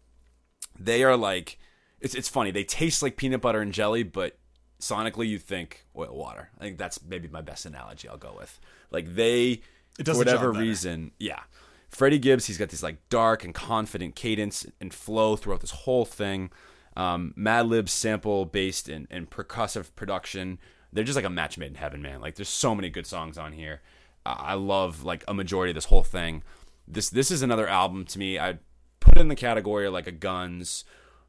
they 0.79 1.05
are 1.05 1.17
like 1.17 1.59
it's 2.01 2.15
it's 2.15 2.29
funny. 2.29 2.51
They 2.51 2.65
taste 2.65 3.03
like 3.03 3.17
peanut 3.17 3.41
butter 3.41 3.61
and 3.61 3.73
jelly, 3.73 4.03
but 4.03 4.39
sonically 4.81 5.29
you 5.29 5.39
think 5.39 5.87
oil 5.97 6.17
water. 6.17 6.51
I 6.59 6.65
think 6.65 6.79
that's 6.79 7.03
maybe 7.03 7.29
my 7.29 7.41
best 7.41 7.67
analogy 7.67 8.09
I'll 8.09 8.19
go 8.19 8.35
with. 8.37 8.59
Like 8.91 9.15
they 9.15 9.63
It 9.99 10.05
does 10.05 10.19
for 10.19 10.25
the 10.25 10.33
whatever 10.33 10.53
reason, 10.53 11.13
yeah. 11.19 11.41
Freddie 11.89 12.19
Gibbs, 12.19 12.47
he's 12.47 12.59
got 12.59 12.69
this 12.69 12.83
like 12.83 12.99
dark 13.09 13.45
and 13.45 13.55
confident 13.55 14.17
cadence 14.17 14.67
and 14.81 14.93
flow 14.93 15.37
throughout 15.37 15.61
this 15.61 15.71
whole 15.71 16.05
thing. 16.05 16.51
Um, 16.97 17.35
Madlib 17.39 17.89
sample 17.89 18.45
based 18.45 18.89
and, 18.89 19.07
and 19.11 19.31
percussive 19.31 19.95
production. 19.95 20.59
They're 20.97 21.05
just 21.05 21.17
like 21.17 21.25
a 21.27 21.31
match 21.31 21.59
made 21.59 21.67
in 21.71 21.75
heaven, 21.75 22.01
man. 22.01 22.21
Like 22.21 22.37
there's 22.37 22.49
so 22.49 22.75
many 22.75 22.89
good 22.89 23.07
songs 23.07 23.37
on 23.37 23.53
here. 23.53 23.83
Uh, 24.25 24.35
I 24.39 24.55
love 24.55 25.05
like 25.05 25.25
a 25.29 25.35
majority 25.35 25.71
of 25.71 25.75
this 25.75 25.85
whole 25.85 26.03
thing. 26.03 26.43
This 26.89 27.11
this 27.11 27.31
is 27.31 27.43
another 27.43 27.69
album 27.69 28.07
to 28.07 28.19
me. 28.19 28.39
I 28.39 28.59
put 29.01 29.19
it 29.19 29.21
in 29.21 29.29
the 29.29 29.37
category 29.37 29.87
of 29.87 29.93
like 29.93 30.07
a 30.07 30.13
Guns 30.13 30.85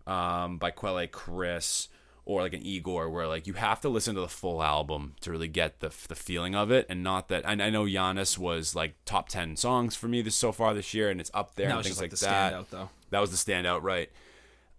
um, 0.08 0.58
by 0.58 0.72
Quelle 0.72 1.06
Chris 1.08 1.90
or 2.24 2.42
like 2.42 2.54
an 2.54 2.62
Igor, 2.62 3.10
where 3.10 3.28
like 3.28 3.46
you 3.46 3.54
have 3.54 3.82
to 3.82 3.90
listen 3.90 4.16
to 4.16 4.22
the 4.22 4.28
full 4.28 4.64
album 4.64 5.16
to 5.22 5.32
really 5.32 5.50
get 5.50 5.82
the 5.82 5.94
the 6.08 6.16
feeling 6.16 6.56
of 6.56 6.72
it, 6.72 6.86
and 6.90 7.04
not 7.04 7.28
that. 7.28 7.44
And 7.46 7.62
I 7.62 7.70
know 7.70 7.84
Giannis 7.84 8.38
was 8.38 8.74
like 8.74 8.96
top 9.04 9.28
ten 9.28 9.58
songs 9.58 9.96
for 9.96 10.08
me 10.08 10.22
this 10.22 10.36
so 10.36 10.52
far 10.54 10.74
this 10.74 10.94
year, 10.94 11.10
and 11.10 11.20
it's 11.20 11.32
up 11.34 11.56
there 11.56 11.70
and 11.70 11.84
things 11.84 11.98
like 11.98 12.12
like 12.12 12.20
the 12.20 12.26
that. 12.26 12.54
standout 12.54 12.70
though. 12.70 12.90
That 13.10 13.20
was 13.20 13.32
the 13.32 13.52
standout, 13.52 13.84
right? 13.84 14.10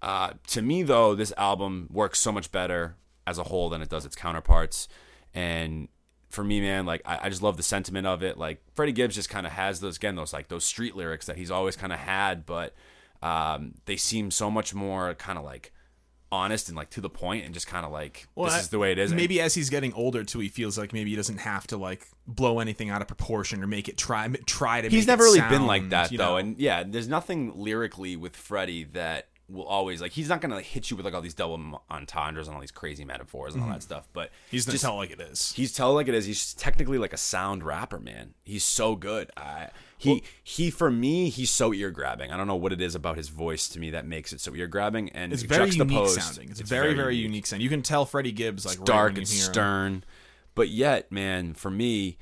Uh, 0.01 0.33
to 0.49 0.63
me, 0.63 0.83
though, 0.83 1.15
this 1.15 1.33
album 1.37 1.89
works 1.91 2.21
so 2.21 2.31
much 2.31 2.53
better 2.53 2.97
as 3.29 3.39
a 3.39 3.45
whole 3.45 3.69
than 3.69 3.83
it 3.83 3.89
does 3.89 4.05
its 4.07 4.17
counterparts, 4.17 4.89
and 5.35 5.89
for 6.31 6.45
me, 6.45 6.61
man, 6.61 6.87
like 6.87 7.03
I, 7.05 7.21
I 7.25 7.29
just 7.29 7.43
love 7.43 7.57
the 7.57 7.63
sentiment 7.63 8.07
of 8.07 8.23
it. 8.23 8.37
Like 8.39 8.63
Freddie 8.75 8.93
Gibbs 8.93 9.15
just 9.15 9.31
kind 9.31 9.47
of 9.47 9.53
has 9.53 9.81
those 9.81 9.97
again, 9.97 10.15
those 10.17 10.33
like 10.33 10.49
those 10.49 10.65
street 10.65 10.95
lyrics 10.97 11.27
that 11.27 11.37
he's 11.37 11.51
always 11.51 11.77
kind 11.77 11.93
of 11.93 11.99
had, 11.99 12.45
but 12.47 12.75
um, 13.23 13.75
they 13.87 13.97
seem 13.97 14.31
so 14.31 14.51
much 14.51 14.75
more 14.75 15.15
kind 15.15 15.39
of 15.39 15.45
like 15.45 15.73
honest 16.31 16.69
and 16.69 16.77
like 16.77 16.91
to 16.91 17.01
the 17.01 17.09
point 17.09 17.47
and 17.47 17.55
just 17.55 17.67
kind 17.67 17.87
of 17.87 17.91
like 17.93 18.29
Well, 18.35 18.45
this 18.47 18.55
I- 18.57 18.61
is 18.61 18.69
the 18.69 18.79
way 18.79 18.93
it 18.93 18.99
is. 18.99 19.15
Maybe 19.15 19.41
as 19.41 19.55
he's 19.55 19.71
getting 19.71 19.95
older 19.95 20.23
too, 20.25 20.41
he 20.41 20.49
feels 20.49 20.77
like 20.77 20.93
maybe 20.93 21.09
he 21.11 21.17
doesn't 21.17 21.39
have 21.39 21.67
to 21.69 21.79
like 21.79 22.07
blow 22.27 22.61
anything 22.61 22.91
out 22.91 23.01
of 23.01 23.09
proportion 23.09 23.63
or 23.63 23.67
make 23.67 23.89
it 23.89 23.97
try 23.97 24.29
try 24.47 24.83
to. 24.83 24.89
he's 24.91 25.07
never 25.07 25.25
it 25.25 25.29
really 25.29 25.41
been 25.49 25.67
like 25.67 25.89
that 25.89 26.11
though 26.11 26.17
know? 26.17 26.37
and 26.37 26.59
yeah 26.59 26.85
there's 26.87 27.09
nothing 27.09 27.53
lyrically 27.57 28.15
with 28.17 28.37
freddie 28.37 28.85
that 28.85 29.29
will 29.51 29.65
always 29.65 30.03
like 30.03 30.13
he's 30.13 30.29
not 30.29 30.41
gonna 30.43 30.57
like 30.57 30.65
hit 30.67 30.91
you 30.91 30.97
with 30.97 31.07
like 31.07 31.15
all 31.15 31.23
these 31.23 31.33
double 31.35 31.83
entendres 31.91 32.47
and 32.49 32.55
all 32.55 32.61
these 32.61 32.71
crazy 32.71 33.05
metaphors 33.05 33.55
and 33.55 33.63
all 33.65 33.71
that 33.71 33.83
stuff 33.83 34.07
but 34.13 34.29
Mm-hmm. 34.29 34.35
he's 34.51 34.67
just- 34.67 34.83
tell 34.85 34.97
like 34.97 35.11
it 35.11 35.21
is. 35.21 35.53
he's 35.55 35.73
tell 35.73 35.95
like 35.95 36.07
it 36.07 36.15
is 36.15 36.27
he's 36.27 36.53
technically 36.55 36.99
like 36.99 37.13
a 37.15 37.17
sound 37.17 37.63
rapper 37.65 37.99
man 37.99 38.35
he's 38.45 38.63
so 38.65 38.95
good 38.95 39.31
I, 39.39 39.71
he 39.97 40.23
he 40.45 40.71
for 40.71 40.91
me 40.91 41.31
he's 41.31 41.51
so 41.51 41.73
ear 41.73 41.91
grabbing 41.91 42.31
i 42.31 42.37
don't 42.37 42.47
know 42.47 42.57
what 42.57 42.73
it 42.75 42.81
is 42.83 42.95
about 42.95 43.17
his 43.17 43.31
voice 43.31 43.69
to 43.71 43.81
me 43.81 43.91
that 43.91 44.07
makes 44.07 44.35
it 44.35 44.41
so 44.41 44.55
ear 44.55 44.67
grabbing 44.67 45.09
and 45.11 45.33
It's 45.33 45.43
very 45.43 45.71
unique 45.71 46.09
sounding. 46.11 46.51
It's, 46.51 46.61
very 46.61 46.93
very 46.95 47.17
unique 47.17 47.47
sound. 47.47 47.63
You 47.63 47.71
can 47.71 47.81
tell 47.83 48.05
Freddie 48.05 48.33
Gibbs 48.33 48.67
like 48.67 48.79
right 48.79 48.87
dark 48.87 49.17
and 49.17 49.27
stern. 49.27 50.05
But 50.55 50.71
yet, 50.71 51.13
man, 51.13 51.55
for 51.55 51.71
me, 51.71 52.19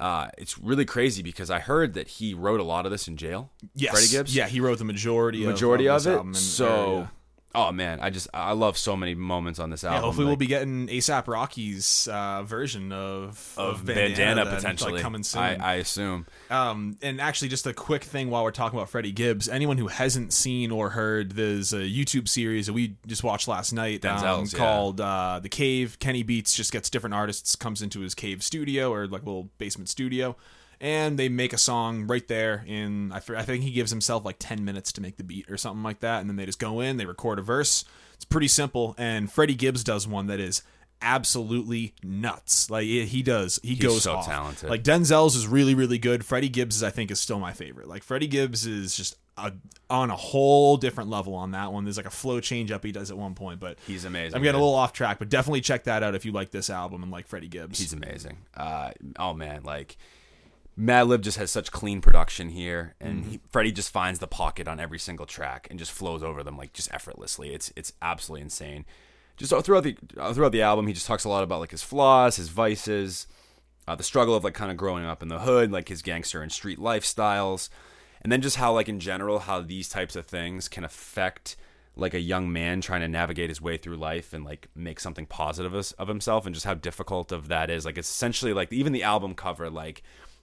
uh, 0.00 0.28
it's 0.38 0.58
really 0.58 0.84
crazy 0.84 1.22
because 1.22 1.50
I 1.50 1.60
heard 1.60 1.94
that 1.94 2.08
he 2.08 2.34
wrote 2.34 2.58
a 2.58 2.64
lot 2.64 2.86
of 2.86 2.92
this 2.92 3.06
in 3.06 3.16
jail. 3.16 3.50
Yes, 3.74 3.92
Freddie 3.92 4.08
Gibbs. 4.08 4.34
Yeah, 4.34 4.48
he 4.48 4.60
wrote 4.60 4.78
the 4.78 4.84
majority 4.84 5.44
majority 5.44 5.88
of, 5.88 6.06
of, 6.06 6.26
this 6.32 6.34
it. 6.34 6.40
so. 6.40 7.08
Oh 7.54 7.72
man, 7.72 8.00
I 8.00 8.10
just 8.10 8.28
I 8.32 8.52
love 8.52 8.78
so 8.78 8.96
many 8.96 9.14
moments 9.14 9.58
on 9.58 9.70
this 9.70 9.82
Yeah, 9.82 9.90
album. 9.90 10.04
hopefully 10.04 10.26
we'll 10.26 10.36
be 10.36 10.46
getting 10.46 10.86
ASAP 10.88 11.26
Rocky's 11.26 12.08
uh, 12.08 12.42
version 12.42 12.92
of 12.92 13.54
of 13.56 13.84
Bandana, 13.84 14.08
bandana, 14.08 14.44
then, 14.44 14.54
potentially 14.54 14.92
like, 14.94 15.02
coming 15.02 15.22
soon. 15.22 15.42
I, 15.42 15.56
I 15.56 15.74
assume. 15.76 16.26
Um, 16.50 16.96
and 17.02 17.20
actually, 17.20 17.48
just 17.48 17.66
a 17.66 17.72
quick 17.72 18.04
thing 18.04 18.30
while 18.30 18.44
we're 18.44 18.50
talking 18.50 18.78
about 18.78 18.90
Freddie 18.90 19.12
Gibbs, 19.12 19.48
anyone 19.48 19.78
who 19.78 19.88
hasn't 19.88 20.32
seen 20.32 20.70
or 20.70 20.90
heard, 20.90 21.32
there's 21.32 21.72
a 21.72 21.80
YouTube 21.80 22.28
series 22.28 22.66
that 22.66 22.72
we 22.72 22.96
just 23.06 23.24
watched 23.24 23.48
last 23.48 23.72
night 23.72 24.04
um, 24.04 24.44
yeah. 24.44 24.58
called 24.58 25.00
uh, 25.00 25.40
The 25.42 25.48
Cave. 25.48 25.98
Kenny 25.98 26.22
Beats 26.22 26.54
just 26.54 26.72
gets 26.72 26.90
different 26.90 27.14
artists, 27.14 27.56
comes 27.56 27.82
into 27.82 28.00
his 28.00 28.14
cave 28.14 28.42
studio 28.42 28.92
or 28.92 29.06
like 29.06 29.22
a 29.22 29.26
little 29.26 29.50
basement 29.58 29.88
studio, 29.88 30.36
and 30.80 31.18
they 31.18 31.28
make 31.28 31.52
a 31.52 31.58
song 31.58 32.06
right 32.06 32.26
there. 32.26 32.64
In 32.66 33.12
I, 33.12 33.16
I 33.36 33.42
think 33.42 33.64
he 33.64 33.70
gives 33.70 33.90
himself 33.90 34.24
like 34.24 34.36
10 34.38 34.64
minutes 34.64 34.92
to 34.92 35.00
make 35.00 35.16
the 35.16 35.24
beat 35.24 35.50
or 35.50 35.56
something 35.56 35.82
like 35.82 36.00
that, 36.00 36.20
and 36.20 36.28
then 36.28 36.36
they 36.36 36.46
just 36.46 36.58
go 36.58 36.80
in, 36.80 36.96
they 36.96 37.06
record 37.06 37.38
a 37.38 37.42
verse. 37.42 37.84
It's 38.14 38.24
pretty 38.24 38.48
simple, 38.48 38.94
and 38.98 39.30
Freddie 39.30 39.54
Gibbs 39.54 39.82
does 39.82 40.06
one 40.06 40.26
that 40.26 40.40
is 40.40 40.62
absolutely 41.02 41.94
nuts. 42.02 42.70
Like 42.70 42.84
he 42.84 43.22
does, 43.22 43.60
he 43.62 43.74
goes 43.76 44.02
so 44.02 44.16
off. 44.16 44.26
talented. 44.26 44.68
Like 44.70 44.82
Denzel's 44.82 45.36
is 45.36 45.46
really 45.46 45.74
really 45.74 45.98
good. 45.98 46.24
Freddie 46.24 46.48
Gibbs 46.48 46.76
is, 46.76 46.82
I 46.82 46.90
think 46.90 47.10
is 47.10 47.20
still 47.20 47.38
my 47.38 47.52
favorite. 47.52 47.88
Like 47.88 48.02
Freddie 48.02 48.26
Gibbs 48.26 48.66
is 48.66 48.96
just 48.96 49.16
a, 49.36 49.52
on 49.88 50.10
a 50.10 50.16
whole 50.16 50.76
different 50.76 51.10
level 51.10 51.34
on 51.34 51.52
that 51.52 51.72
one. 51.72 51.84
There's 51.84 51.96
like 51.96 52.06
a 52.06 52.10
flow 52.10 52.40
change 52.40 52.70
up 52.70 52.84
he 52.84 52.92
does 52.92 53.10
at 53.10 53.16
one 53.16 53.34
point, 53.34 53.60
but 53.60 53.78
He's 53.86 54.04
amazing. 54.04 54.36
I'm 54.36 54.42
getting 54.42 54.58
man. 54.58 54.62
a 54.62 54.64
little 54.64 54.78
off 54.78 54.92
track, 54.92 55.18
but 55.18 55.28
definitely 55.28 55.60
check 55.62 55.84
that 55.84 56.02
out 56.02 56.14
if 56.14 56.24
you 56.24 56.32
like 56.32 56.50
this 56.50 56.70
album 56.70 57.02
and 57.02 57.10
like 57.10 57.26
Freddie 57.26 57.48
Gibbs. 57.48 57.78
He's 57.78 57.92
amazing. 57.92 58.38
Uh, 58.56 58.90
oh 59.18 59.34
man, 59.34 59.62
like 59.62 59.96
Madlib 60.78 61.20
just 61.20 61.36
has 61.38 61.50
such 61.50 61.70
clean 61.72 62.00
production 62.00 62.48
here, 62.50 62.94
and 63.00 63.22
Mm-hmm. 63.22 63.30
he, 63.32 63.40
Freddie 63.50 63.72
just 63.72 63.90
finds 63.92 64.18
the 64.18 64.26
pocket 64.26 64.66
on 64.68 64.80
every 64.80 64.98
single 64.98 65.26
track 65.26 65.66
and 65.70 65.78
just 65.78 65.92
flows 65.92 66.22
over 66.22 66.42
them 66.42 66.56
like 66.56 66.72
just 66.72 66.92
effortlessly. 66.92 67.52
It's 67.52 67.72
it's 67.76 67.92
absolutely 68.00 68.42
insane. 68.42 68.84
Just 69.36 69.52
throughout 69.64 69.84
the 69.84 69.96
throughout 70.32 70.52
the 70.52 70.62
album, 70.62 70.86
he 70.86 70.92
just 70.92 71.06
talks 71.06 71.24
a 71.24 71.28
lot 71.28 71.42
about 71.44 71.60
like 71.60 71.70
his 71.70 71.82
flaws, 71.82 72.36
his 72.36 72.48
vices, 72.48 73.26
uh, 73.88 73.94
the 73.94 74.02
struggle 74.02 74.34
of 74.34 74.44
like 74.44 74.54
kind 74.54 74.70
of 74.70 74.76
growing 74.76 75.04
up 75.04 75.22
in 75.22 75.28
the 75.28 75.40
hood, 75.40 75.70
like 75.72 75.88
his 75.88 76.02
gangster 76.02 76.42
and 76.42 76.52
street 76.52 76.78
lifestyles, 76.78 77.68
and 78.22 78.30
then 78.30 78.40
just 78.40 78.56
how 78.56 78.72
like 78.72 78.88
in 78.88 79.00
general 79.00 79.40
how 79.40 79.60
these 79.60 79.88
types 79.88 80.14
of 80.16 80.26
things 80.26 80.68
can 80.68 80.84
affect 80.84 81.56
like 81.96 82.14
a 82.14 82.20
young 82.20 82.50
man 82.52 82.80
trying 82.80 83.00
to 83.00 83.08
navigate 83.08 83.50
his 83.50 83.60
way 83.60 83.76
through 83.76 83.96
life 83.96 84.32
and 84.32 84.44
like 84.44 84.68
make 84.74 85.00
something 85.00 85.26
positive 85.26 85.74
of 85.74 85.92
of 85.98 86.08
himself 86.08 86.46
and 86.46 86.54
just 86.54 86.64
how 86.64 86.72
difficult 86.74 87.32
of 87.32 87.48
that 87.48 87.68
is 87.68 87.84
like 87.84 87.98
it's 87.98 88.08
essentially 88.08 88.52
like 88.52 88.72
even 88.72 88.92
the 88.92 89.02
album 89.02 89.34
cover 89.34 89.68
like 89.68 90.02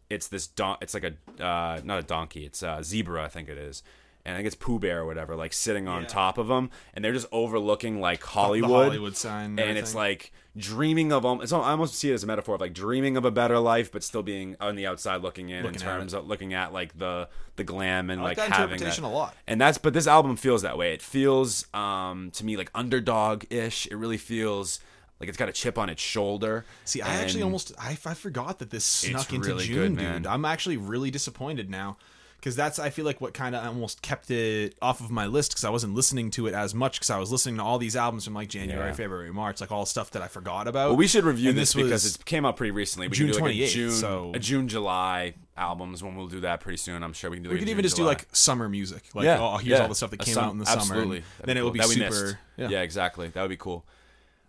it's 0.10 0.28
this 0.28 0.48
don 0.48 0.78
it's 0.82 0.94
like 0.94 1.04
a 1.04 1.44
uh 1.44 1.80
not 1.84 2.00
a 2.00 2.04
donkey 2.04 2.46
it's 2.46 2.64
a 2.64 2.80
zebra 2.84 3.24
i 3.24 3.28
think 3.28 3.50
it 3.50 3.58
is 3.58 3.84
and 4.26 4.34
i 4.34 4.38
think 4.38 4.48
it's 4.48 4.56
pooh 4.56 4.80
bear 4.80 5.02
or 5.02 5.06
whatever 5.06 5.36
like 5.36 5.54
sitting 5.54 5.88
on 5.88 6.02
Yeah. 6.04 6.08
top 6.08 6.38
of 6.38 6.48
them, 6.48 6.70
and 6.94 7.04
they're 7.04 7.14
just 7.14 7.28
overlooking 7.32 8.00
like 8.02 8.22
The 8.22 8.28
hollywood 8.28 8.70
Hollywood 8.88 9.16
sign, 9.18 9.58
and 9.60 9.78
it's 9.78 9.96
like 9.96 10.32
dreaming 10.58 11.12
of 11.14 11.24
al- 11.24 11.42
it's 11.42 11.54
I 11.54 11.58
almost 11.72 11.94
see 11.96 12.10
it 12.10 12.14
as 12.16 12.24
a 12.24 12.28
metaphor 12.28 12.56
of 12.56 12.62
like 12.62 12.74
dreaming 12.74 13.16
of 13.16 13.26
a 13.26 13.32
better 13.32 13.60
life, 13.60 13.92
but 13.92 14.04
still 14.04 14.24
being 14.24 14.56
on 14.60 14.76
the 14.76 14.88
outside 14.88 15.22
looking 15.22 15.50
in 15.50 15.64
Looking 15.64 15.80
in 15.80 15.88
terms 15.88 16.14
of 16.14 16.28
looking 16.28 16.54
at 16.54 16.74
like 16.74 16.98
the 16.98 17.30
the 17.58 17.64
glam 17.64 18.10
and 18.10 18.22
like 18.22 18.38
like, 18.38 18.50
that 18.50 18.56
having 18.56 18.74
interpretation 18.74 19.04
that. 19.04 19.10
a 19.10 19.12
lot. 19.12 19.36
And 19.48 19.62
that's 19.62 19.78
but 19.78 19.94
this 19.94 20.08
album 20.08 20.36
feels 20.36 20.62
that 20.64 20.78
way. 20.78 20.94
It 20.94 21.02
feels 21.02 21.66
um 21.74 22.32
to 22.32 22.44
me 22.46 22.58
like 22.58 22.72
underdog 22.76 23.46
ish. 23.50 23.88
It 23.88 23.96
really 23.96 24.18
feels 24.18 24.80
like 25.20 25.30
it's 25.30 25.38
got 25.38 25.50
a 25.50 25.54
chip 25.54 25.78
on 25.78 25.90
its 25.90 26.02
shoulder. 26.02 26.66
See, 26.86 27.02
I 27.02 27.16
actually 27.16 27.44
almost 27.44 27.74
I, 27.80 27.92
I 28.06 28.14
forgot 28.14 28.60
that 28.60 28.70
this 28.70 28.86
snuck 28.86 29.34
into 29.34 29.48
really 29.50 29.66
June, 29.66 29.96
good, 29.96 30.14
dude. 30.14 30.28
I'm 30.28 30.46
actually 30.46 30.78
really 30.78 31.12
disappointed 31.12 31.70
now 31.70 31.98
because 32.40 32.56
that's 32.56 32.78
I 32.80 32.90
feel 32.92 33.04
like 33.06 33.20
what 33.20 33.34
kind 33.34 33.56
of 33.56 33.66
almost 33.66 34.02
kept 34.02 34.30
it 34.32 34.76
off 34.82 35.02
of 35.02 35.10
my 35.10 35.26
list 35.26 35.52
because 35.52 35.64
I 35.66 35.70
wasn't 35.70 35.96
listening 35.96 36.30
to 36.32 36.48
it 36.48 36.54
as 36.54 36.74
much 36.76 37.00
because 37.00 37.10
I 37.10 37.18
was 37.18 37.32
listening 37.32 37.58
to 37.58 37.64
all 37.64 37.78
these 37.78 37.96
albums 37.96 38.26
from 38.26 38.36
like 38.36 38.48
January, 38.50 38.90
Yeah. 38.90 38.94
February, 38.94 39.34
March, 39.34 39.60
like 39.60 39.72
all 39.72 39.86
stuff 39.86 40.12
that 40.12 40.22
I 40.22 40.28
forgot 40.28 40.68
about. 40.68 40.90
Well, 40.90 40.98
we 40.98 41.08
should 41.08 41.24
review 41.26 41.50
And 41.50 41.58
this, 41.58 41.74
this 41.74 41.84
because 41.84 42.16
it 42.16 42.26
came 42.26 42.46
out 42.46 42.56
pretty 42.56 42.72
recently. 42.72 43.08
We 43.08 43.16
June 43.18 43.32
like 43.32 43.54
28th, 43.54 43.70
June, 43.70 43.92
so- 43.92 44.32
a 44.36 44.40
June, 44.40 44.68
July 44.68 45.34
albums 45.58 46.04
when 46.04 46.16
we'll 46.16 46.28
do 46.28 46.42
that 46.42 46.62
pretty 46.62 46.78
soon. 46.78 47.02
I'm 47.02 47.14
sure 47.14 47.32
we 47.32 47.38
can 47.38 47.44
do. 47.44 47.50
That. 47.50 47.54
We 47.54 47.56
like 47.56 47.62
could 47.62 47.68
June, 47.68 47.72
even 47.74 47.84
just 47.84 47.96
do 47.96 48.04
like 48.04 48.28
summer 48.32 48.70
music. 48.70 49.04
Like, 49.16 49.26
yeah, 49.26 49.40
oh, 49.42 49.58
here's 49.58 49.66
yeah. 49.80 49.82
all 49.82 49.90
the 49.90 49.96
stuff 49.96 50.12
that 50.12 50.20
came 50.20 50.36
sum- 50.36 50.46
out 50.46 50.52
in 50.52 50.60
the 50.60 50.66
summer. 50.66 50.80
Absolutely, 50.82 51.24
then 51.44 51.56
be 51.56 51.60
it 51.60 51.64
will 51.64 51.72
be 51.72 51.80
that 51.80 51.88
super. 51.90 52.40
Yeah. 52.56 52.70
yeah, 52.70 52.82
exactly. 52.82 53.30
That 53.30 53.42
would 53.42 53.50
be 53.50 53.58
cool. 53.58 53.84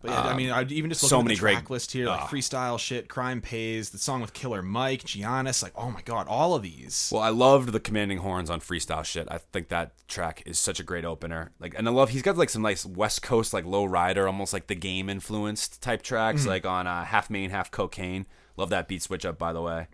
But 0.00 0.12
yeah, 0.12 0.20
I 0.22 0.36
mean, 0.36 0.50
I 0.50 0.62
even 0.62 0.90
just 0.90 1.02
looking 1.02 1.08
so 1.10 1.18
at 1.18 1.24
many 1.24 1.34
the 1.34 1.40
great- 1.40 1.70
list 1.70 1.90
here, 1.90 2.06
like 2.06 2.20
Ah. 2.20 2.26
freestyle 2.28 2.78
shit, 2.78 3.08
crime 3.08 3.40
pays, 3.40 3.90
the 3.90 3.98
song 3.98 4.20
with 4.20 4.32
Killer 4.32 4.62
Mike, 4.62 5.02
Giannis, 5.02 5.60
like 5.60 5.72
oh 5.74 5.90
my 5.90 6.02
god, 6.02 6.28
all 6.28 6.54
of 6.54 6.62
these. 6.62 7.10
Well, 7.12 7.20
I 7.22 7.30
loved 7.30 7.72
the 7.72 7.80
commanding 7.80 8.18
horns 8.18 8.48
on 8.48 8.60
freestyle 8.60 9.04
shit. 9.04 9.26
I 9.28 9.38
think 9.38 9.68
that 9.70 9.92
track 10.06 10.44
is 10.46 10.56
such 10.58 10.78
a 10.78 10.84
great 10.84 11.04
opener. 11.04 11.50
Like, 11.58 11.74
and 11.76 11.88
I 11.88 11.90
love 11.90 12.10
he's 12.10 12.22
got 12.22 12.36
like 12.36 12.48
some 12.50 12.62
nice 12.62 12.86
West 12.86 13.22
Coast 13.22 13.52
like 13.52 13.64
low 13.64 13.84
rider, 13.84 14.28
almost 14.28 14.52
like 14.52 14.68
the 14.68 14.76
game 14.76 15.08
influenced 15.08 15.82
type 15.82 16.02
tracks, 16.02 16.42
Mm-hmm. 16.42 16.48
like 16.50 16.64
on 16.66 16.86
uh, 16.86 17.04
half 17.04 17.28
main, 17.28 17.50
half 17.50 17.70
cocaine. 17.72 18.26
Love 18.56 18.70
that 18.70 18.86
beat 18.86 19.02
switch 19.02 19.26
up, 19.26 19.36
by 19.36 19.52
the 19.52 19.62
way. 19.62 19.88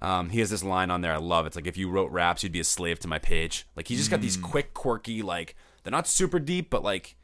Um, 0.00 0.30
he 0.30 0.40
has 0.40 0.48
this 0.50 0.64
line 0.64 0.90
on 0.90 1.00
there 1.02 1.12
I 1.12 1.18
love. 1.18 1.46
It's 1.46 1.56
like 1.56 1.66
if 1.66 1.76
you 1.76 1.88
wrote 1.90 2.10
raps, 2.10 2.42
you'd 2.42 2.52
be 2.52 2.60
a 2.60 2.64
slave 2.64 2.98
to 3.00 3.08
my 3.08 3.18
page. 3.18 3.66
Like 3.76 3.88
he 3.88 3.96
just 3.96 4.10
got 4.10 4.18
Mm. 4.20 4.22
these 4.22 4.36
quick, 4.38 4.74
quirky, 4.74 5.20
like 5.22 5.54
they're 5.84 5.90
not 5.92 6.08
super 6.08 6.38
deep, 6.40 6.70
but 6.70 6.82
like 6.82 7.16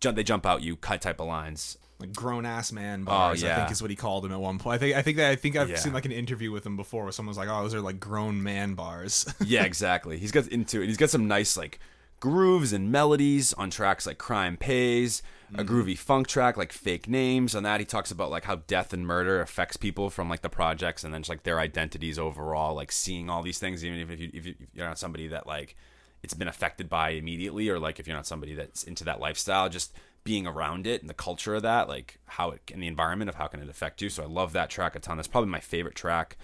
jump 0.00 0.16
they 0.16 0.22
jump 0.22 0.46
out 0.46 0.62
you 0.62 0.76
cut 0.76 1.00
type 1.00 1.20
of 1.20 1.26
lines. 1.26 1.78
like 1.98 2.12
grown 2.12 2.44
ass 2.44 2.72
man 2.72 3.02
oh, 3.02 3.10
bars. 3.10 3.42
I 3.42 3.46
yeah. 3.46 3.56
think 3.56 3.70
is 3.70 3.80
what 3.80 3.90
he 3.90 3.96
called 3.96 4.24
him 4.26 4.32
at 4.32 4.40
one 4.40 4.58
point. 4.58 4.74
I 4.74 4.78
think 4.78 4.96
I 4.96 5.02
think 5.02 5.16
that 5.16 5.30
I 5.30 5.36
think 5.36 5.56
I've 5.56 5.70
Yeah. 5.70 5.76
seen 5.76 5.92
like 5.92 6.04
an 6.04 6.12
interview 6.12 6.52
with 6.52 6.66
him 6.66 6.76
before 6.76 7.04
where 7.04 7.12
someone's 7.12 7.38
like, 7.38 7.48
"Oh, 7.48 7.62
those 7.62 7.74
are 7.74 7.80
like 7.80 7.98
grown 7.98 8.42
man 8.42 8.74
bars." 8.74 9.32
yeah, 9.44 9.64
exactly. 9.64 10.18
He's 10.18 10.32
got 10.32 10.46
into 10.48 10.82
it. 10.82 10.86
He's 10.86 10.98
got 10.98 11.10
some 11.10 11.26
nice 11.26 11.56
like 11.56 11.80
grooves 12.20 12.72
and 12.72 12.90
melodies 12.90 13.52
on 13.54 13.70
tracks 13.70 14.06
like 14.06 14.18
Crime 14.18 14.56
Pays, 14.56 15.22
a 15.54 15.64
mm. 15.64 15.68
groovy 15.68 15.96
funk 15.96 16.26
track 16.26 16.56
like 16.56 16.72
Fake 16.72 17.08
Names. 17.08 17.54
On 17.54 17.62
that, 17.62 17.80
he 17.80 17.86
talks 17.86 18.10
about 18.10 18.30
like 18.30 18.44
how 18.44 18.56
death 18.66 18.92
and 18.92 19.06
murder 19.06 19.40
affects 19.40 19.76
people 19.76 20.10
from 20.10 20.28
like 20.28 20.42
the 20.42 20.48
projects 20.48 21.04
and 21.04 21.14
then 21.14 21.22
just 21.22 21.30
like 21.30 21.44
their 21.44 21.60
identities 21.60 22.18
overall. 22.18 22.74
Like 22.74 22.92
seeing 22.92 23.30
all 23.30 23.42
these 23.42 23.58
things, 23.58 23.84
even 23.84 24.10
if, 24.10 24.20
you, 24.20 24.30
if 24.34 24.46
you're 24.74 24.86
not 24.86 24.98
somebody 24.98 25.28
that 25.28 25.46
like 25.46 25.76
it's 26.22 26.34
been 26.34 26.48
affected 26.48 26.88
by 26.88 27.10
immediately, 27.10 27.68
or 27.68 27.78
like 27.78 27.98
if 27.98 28.06
you're 28.06 28.16
not 28.16 28.26
somebody 28.26 28.54
that's 28.54 28.82
into 28.82 29.04
that 29.04 29.20
lifestyle, 29.20 29.68
just 29.68 29.92
being 30.24 30.46
around 30.46 30.86
it 30.86 31.00
and 31.00 31.08
the 31.08 31.14
culture 31.14 31.54
of 31.54 31.62
that, 31.62 31.88
like 31.88 32.18
how 32.26 32.50
it 32.50 32.60
and 32.72 32.82
the 32.82 32.88
environment 32.88 33.28
of 33.28 33.36
how 33.36 33.46
can 33.46 33.60
it 33.60 33.68
affect 33.68 34.02
you. 34.02 34.08
So 34.08 34.22
I 34.22 34.26
love 34.26 34.52
that 34.52 34.70
track 34.70 34.96
a 34.96 35.00
ton. 35.00 35.16
That's 35.16 35.28
probably 35.28 35.50
my 35.50 35.60
favorite 35.60 35.94
track 35.94 36.36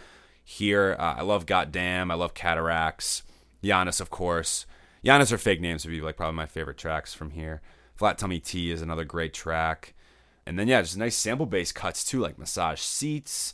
here. 0.44 0.96
Uh, 0.98 1.16
I 1.18 1.22
love 1.22 1.46
Goddamn. 1.46 2.10
I 2.10 2.14
love 2.14 2.34
Cataracts. 2.34 3.22
Giannis, 3.62 4.00
of 4.00 4.10
course. 4.10 4.66
Giannis 5.04 5.32
or 5.32 5.38
Fake 5.38 5.60
Names 5.60 5.84
would 5.84 5.90
be 5.90 6.00
like 6.00 6.16
probably 6.16 6.36
my 6.36 6.46
favorite 6.46 6.78
tracks 6.78 7.12
from 7.12 7.30
here. 7.30 7.60
Flat 7.96 8.18
Tummy 8.18 8.40
Tea 8.40 8.70
is 8.70 8.82
another 8.82 9.04
great 9.04 9.34
track. 9.34 9.94
And 10.46 10.58
then 10.58 10.68
yeah, 10.68 10.82
just 10.82 10.96
nice 10.96 11.16
sample 11.16 11.46
bass 11.46 11.72
cuts 11.72 12.04
too, 12.04 12.20
like 12.20 12.38
Massage 12.38 12.80
Seats, 12.80 13.52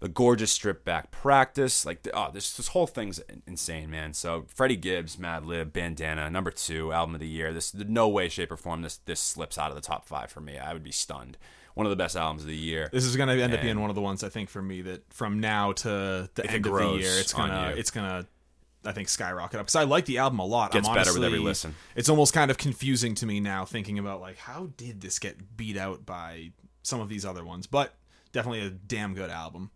the 0.00 0.08
gorgeous 0.08 0.52
stripped 0.52 0.84
back 0.84 1.10
practice. 1.10 1.84
Like 1.84 2.06
oh, 2.14 2.30
this 2.32 2.56
this 2.56 2.68
whole 2.68 2.86
thing's 2.86 3.20
insane, 3.46 3.90
man. 3.90 4.14
So 4.14 4.46
Freddie 4.48 4.76
Gibbs, 4.76 5.16
Madlib, 5.16 5.72
Bandana, 5.72 6.30
number 6.30 6.50
two 6.50 6.92
album 6.92 7.14
of 7.14 7.20
the 7.20 7.28
year. 7.28 7.52
This 7.52 7.74
no 7.74 8.08
way, 8.08 8.28
shape, 8.28 8.52
or 8.52 8.56
form 8.56 8.82
this 8.82 8.98
this 8.98 9.20
slips 9.20 9.58
out 9.58 9.70
of 9.70 9.74
the 9.74 9.82
top 9.82 10.04
five 10.04 10.30
for 10.30 10.40
me. 10.40 10.58
I 10.58 10.72
would 10.72 10.84
be 10.84 10.92
stunned. 10.92 11.36
One 11.74 11.86
of 11.86 11.90
the 11.90 11.96
best 11.96 12.16
albums 12.16 12.42
of 12.42 12.48
the 12.48 12.56
year. 12.56 12.90
this 12.92 13.04
is 13.04 13.14
going 13.14 13.28
to 13.28 13.40
end 13.40 13.54
up 13.54 13.60
being 13.60 13.80
one 13.80 13.88
of 13.88 13.94
the 13.94 14.02
ones 14.02 14.24
I 14.24 14.28
think 14.30 14.50
for 14.50 14.60
me 14.60 14.82
that 14.82 15.12
from 15.12 15.38
now 15.38 15.70
to 15.72 16.28
the 16.34 16.50
end 16.50 16.66
of 16.66 16.72
the 16.72 16.96
year, 16.96 17.12
it's 17.20 17.32
gonna 17.32 17.72
it's 17.76 17.92
gonna 17.92 18.26
I 18.84 18.92
think 18.92 19.08
skyrocket 19.08 19.60
up 19.60 19.66
because 19.66 19.76
I 19.76 19.84
like 19.84 20.04
the 20.04 20.18
album 20.18 20.38
a 20.38 20.44
lot. 20.44 20.72
Gets 20.72 20.88
I'm 20.88 20.94
better 20.94 21.12
with 21.12 21.24
every 21.24 21.38
listen. 21.38 21.74
It's 21.94 22.08
almost 22.08 22.32
kind 22.32 22.50
of 22.50 22.58
confusing 22.58 23.14
to 23.16 23.26
me 23.26 23.38
now 23.38 23.64
thinking 23.64 23.98
about 23.98 24.20
like 24.20 24.38
how 24.38 24.70
did 24.76 25.00
this 25.00 25.18
get 25.18 25.56
beat 25.56 25.76
out 25.76 26.06
by 26.06 26.50
some 26.82 27.00
of 27.00 27.08
these 27.08 27.24
other 27.24 27.44
ones, 27.44 27.66
but 27.66 27.94
definitely 28.32 28.66
a 28.66 28.70
damn 28.70 29.14
good 29.14 29.30
album. 29.30 29.70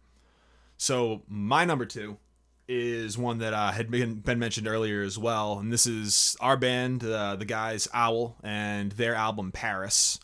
So 0.82 1.22
my 1.28 1.64
number 1.64 1.86
two 1.86 2.18
is 2.66 3.16
one 3.16 3.38
that 3.38 3.54
uh, 3.54 3.70
had 3.70 3.88
been, 3.88 4.16
been 4.16 4.40
mentioned 4.40 4.66
earlier 4.66 5.02
as 5.02 5.16
well, 5.16 5.60
and 5.60 5.72
this 5.72 5.86
is 5.86 6.36
our 6.40 6.56
band, 6.56 7.04
uh, 7.04 7.36
the 7.36 7.44
guys 7.44 7.86
Owl, 7.94 8.36
and 8.42 8.90
their 8.90 9.14
album 9.14 9.52
Paris. 9.52 10.18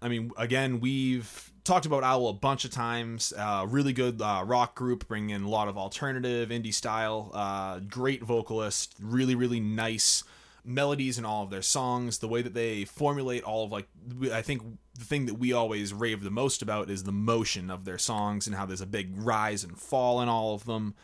I 0.00 0.08
mean, 0.08 0.32
again, 0.36 0.80
we've 0.80 1.52
talked 1.62 1.86
about 1.86 2.02
Owl 2.02 2.26
a 2.30 2.32
bunch 2.32 2.64
of 2.64 2.72
times. 2.72 3.32
Uh, 3.38 3.64
really 3.68 3.92
good 3.92 4.20
uh, 4.20 4.42
rock 4.44 4.74
group, 4.74 5.06
bringing 5.06 5.30
in 5.30 5.44
a 5.44 5.48
lot 5.48 5.68
of 5.68 5.78
alternative 5.78 6.48
indie 6.48 6.74
style. 6.74 7.30
Uh, 7.32 7.78
great 7.78 8.24
vocalist, 8.24 8.96
really 9.00 9.36
really 9.36 9.60
nice 9.60 10.24
melodies 10.64 11.16
in 11.16 11.24
all 11.24 11.44
of 11.44 11.50
their 11.50 11.62
songs. 11.62 12.18
The 12.18 12.26
way 12.26 12.42
that 12.42 12.54
they 12.54 12.84
formulate 12.84 13.44
all 13.44 13.64
of 13.64 13.70
like, 13.70 13.86
I 14.32 14.42
think 14.42 14.62
the 14.98 15.04
thing 15.04 15.26
that 15.26 15.34
we 15.34 15.52
always 15.52 15.92
rave 15.94 16.22
the 16.22 16.30
most 16.30 16.62
about 16.62 16.90
is 16.90 17.04
the 17.04 17.12
motion 17.12 17.70
of 17.70 17.84
their 17.84 17.98
songs 17.98 18.46
and 18.46 18.54
how 18.56 18.66
there's 18.66 18.80
a 18.80 18.86
big 18.86 19.10
rise 19.16 19.64
and 19.64 19.78
fall 19.78 20.20
in 20.20 20.28
all 20.28 20.54
of 20.54 20.64
them. 20.66 20.94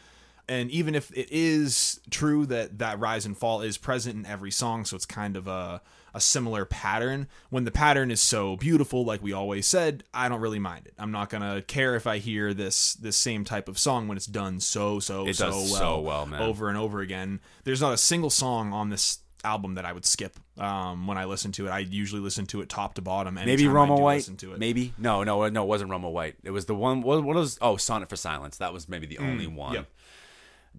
And 0.51 0.71
even 0.71 0.95
if 0.95 1.11
it 1.11 1.29
is 1.31 2.01
true 2.11 2.47
that 2.47 2.79
that 2.79 2.99
rise 2.99 3.27
and 3.27 3.37
fall 3.37 3.61
is 3.61 3.77
present 3.77 4.17
in 4.17 4.25
every 4.25 4.51
song 4.51 4.87
so 4.87 4.97
it's 4.97 5.05
kind 5.05 5.37
of 5.37 5.47
a, 5.47 5.83
a 6.15 6.21
similar 6.21 6.65
pattern 6.65 7.29
when 7.51 7.65
the 7.65 7.71
pattern 7.71 8.11
is 8.11 8.21
so 8.23 8.57
beautiful 8.57 9.05
like 9.05 9.23
we 9.23 9.35
always 9.35 9.67
said 9.67 10.05
i 10.15 10.27
don't 10.27 10.41
really 10.41 10.59
mind 10.59 10.87
it. 10.87 10.95
I'm 10.99 11.13
not 11.13 11.29
gonna 11.29 11.61
care 11.61 11.97
if 11.97 12.07
i 12.07 12.17
hear 12.17 12.55
this 12.55 12.95
this 12.95 13.15
same 13.19 13.45
type 13.45 13.69
of 13.69 13.79
song 13.79 14.09
when 14.09 14.17
it's 14.17 14.25
done 14.27 14.59
so 14.61 15.01
so 15.01 15.27
It 15.27 15.37
so 15.37 15.51
well, 15.51 15.67
so 15.67 16.01
well, 16.01 16.25
man. 16.25 16.41
over 16.41 16.71
and 16.71 16.79
over 16.79 17.01
again. 17.01 17.41
There's 17.65 17.83
not 17.83 17.93
a 17.93 17.99
single 17.99 18.31
song 18.31 18.73
on 18.73 18.89
this 18.89 19.19
album 19.45 19.75
that 19.75 19.85
i 19.85 19.93
would 19.93 20.05
skip 20.05 20.39
um, 20.59 21.07
when 21.07 21.17
i 21.17 21.25
listen 21.25 21.53
to 21.53 21.67
it 21.67 21.71
i 21.71 21.79
usually 21.79 22.21
listen 22.21 22.45
to 22.47 22.61
it 22.61 22.69
top 22.69 22.95
to 22.95 23.03
bottom 23.03 23.35
Maybe 23.35 23.69
Roma 23.69 23.95
White. 23.97 24.17
listen 24.17 24.37
to 24.39 24.53
it. 24.53 24.59
Maybe 24.59 24.93
no, 24.99 25.23
no, 25.23 25.49
no. 25.49 25.63
It 25.63 25.67
wasn't 25.67 25.91
Roma 25.91 26.11
White. 26.11 26.37
It 26.43 26.51
was 26.51 26.67
the 26.67 26.75
one. 26.75 27.03
What, 27.03 27.23
what 27.23 27.37
was? 27.37 27.59
Oh, 27.61 27.77
Sonnet 27.77 28.09
for 28.09 28.17
Silence. 28.17 28.57
That 28.59 28.73
was 28.73 28.89
maybe 28.89 29.07
the 29.07 29.19
only 29.19 29.47
one. 29.47 29.73
Mm, 29.73 29.75
yep. 29.77 29.89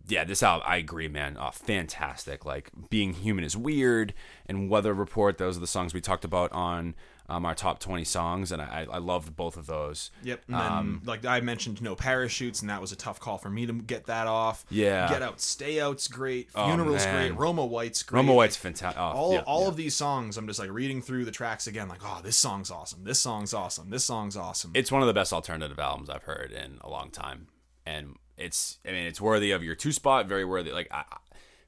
Yeah, 0.08 0.24
this 0.24 0.44
album. 0.44 0.66
I 0.68 0.78
agree, 0.78 1.08
man. 1.08 1.38
Oh, 1.40 1.52
fantastic. 1.52 2.46
Like 2.46 2.70
being 2.90 3.14
human 3.14 3.44
is 3.44 3.56
weird, 3.56 4.14
and 4.48 4.70
Weather 4.70 4.94
Report. 4.94 5.38
Those 5.38 5.58
are 5.58 5.62
the 5.62 5.68
songs 5.68 5.94
we 5.94 6.02
talked 6.02 6.26
about 6.26 6.52
on 6.52 6.96
um, 7.30 7.46
our 7.46 7.54
top 7.56 7.80
twenty 7.80 8.04
songs, 8.04 8.52
and 8.52 8.62
I, 8.62 8.88
I 8.92 8.98
loved 8.98 9.36
both 9.36 9.56
of 9.56 9.68
those. 9.68 10.12
Yep. 10.24 10.44
And 10.48 10.56
then, 10.56 10.62
Um, 10.72 11.02
like 11.06 11.26
I 11.26 11.40
mentioned, 11.42 11.82
no 11.82 11.96
parachutes, 11.96 12.62
and 12.62 12.70
that 12.70 12.82
was 12.82 12.92
a 12.92 12.96
tough 12.96 13.20
call 13.20 13.38
for 13.38 13.50
me 13.50 13.66
to 13.68 13.74
get 13.74 14.08
that 14.08 14.28
off. 14.28 14.66
Yeah. 14.70 15.08
Get 15.08 15.22
out, 15.22 15.40
stay 15.40 15.80
out's 15.80 16.08
great. 16.08 16.50
Oh, 16.56 16.64
Funeral's 16.66 17.06
man. 17.06 17.30
great. 17.30 17.40
Roma 17.40 17.66
White's 17.66 18.04
great. 18.04 18.18
Roma 18.18 18.34
White's 18.34 18.56
fantastic. 18.56 19.00
Oh, 19.00 19.06
all 19.06 19.34
yeah, 19.34 19.44
all 19.46 19.62
yeah. 19.62 19.68
of 19.68 19.76
these 19.78 19.96
songs, 19.96 20.38
I'm 20.38 20.48
just 20.48 20.60
like 20.60 20.72
reading 20.72 21.02
through 21.02 21.26
the 21.26 21.32
tracks 21.32 21.68
again, 21.68 21.88
like, 21.88 22.02
oh, 22.04 22.20
this 22.24 22.38
song's 22.38 22.72
awesome. 22.72 23.04
This 23.04 23.20
song's 23.20 23.54
awesome. 23.54 23.90
This 23.92 24.04
song's 24.04 24.36
awesome. 24.36 24.72
it's 24.74 24.92
one 24.92 25.02
of 25.02 25.08
the 25.08 25.14
best 25.14 25.32
alternative 25.32 25.78
albums 25.80 26.10
I've 26.10 26.24
heard 26.24 26.52
in 26.52 26.80
a 26.82 26.90
long 26.90 27.12
time, 27.12 27.48
and 27.86 28.16
it's 28.38 28.80
I 28.88 28.92
mean 28.92 29.06
it's 29.06 29.22
worthy 29.22 29.52
of 29.52 29.64
your 29.64 29.76
two 29.76 29.92
spot, 29.92 30.26
very 30.28 30.46
worthy. 30.46 30.72
Like 30.72 30.88
I, 30.92 31.04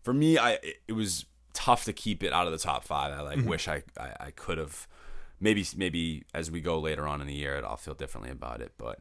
for 0.03 0.13
me, 0.13 0.37
I 0.37 0.57
it 0.87 0.93
was 0.93 1.25
tough 1.53 1.83
to 1.83 1.93
keep 1.93 2.23
it 2.23 2.31
out 2.31 2.45
of 2.47 2.53
the 2.53 2.57
top 2.57 2.83
five. 2.85 3.13
I 3.13 3.21
like 3.21 3.45
wish 3.45 3.67
I 3.67 3.83
I, 3.99 4.11
I 4.19 4.31
could 4.31 4.57
have 4.57 4.87
maybe 5.41 5.65
maybe 5.75 6.23
as 6.33 6.49
we 6.49 6.61
go 6.61 6.79
later 6.79 7.05
on 7.07 7.19
in 7.19 7.27
the 7.27 7.33
year, 7.33 7.61
I'll 7.65 7.75
feel 7.75 7.95
differently 7.95 8.31
about 8.31 8.61
it, 8.61 8.71
but 8.77 8.99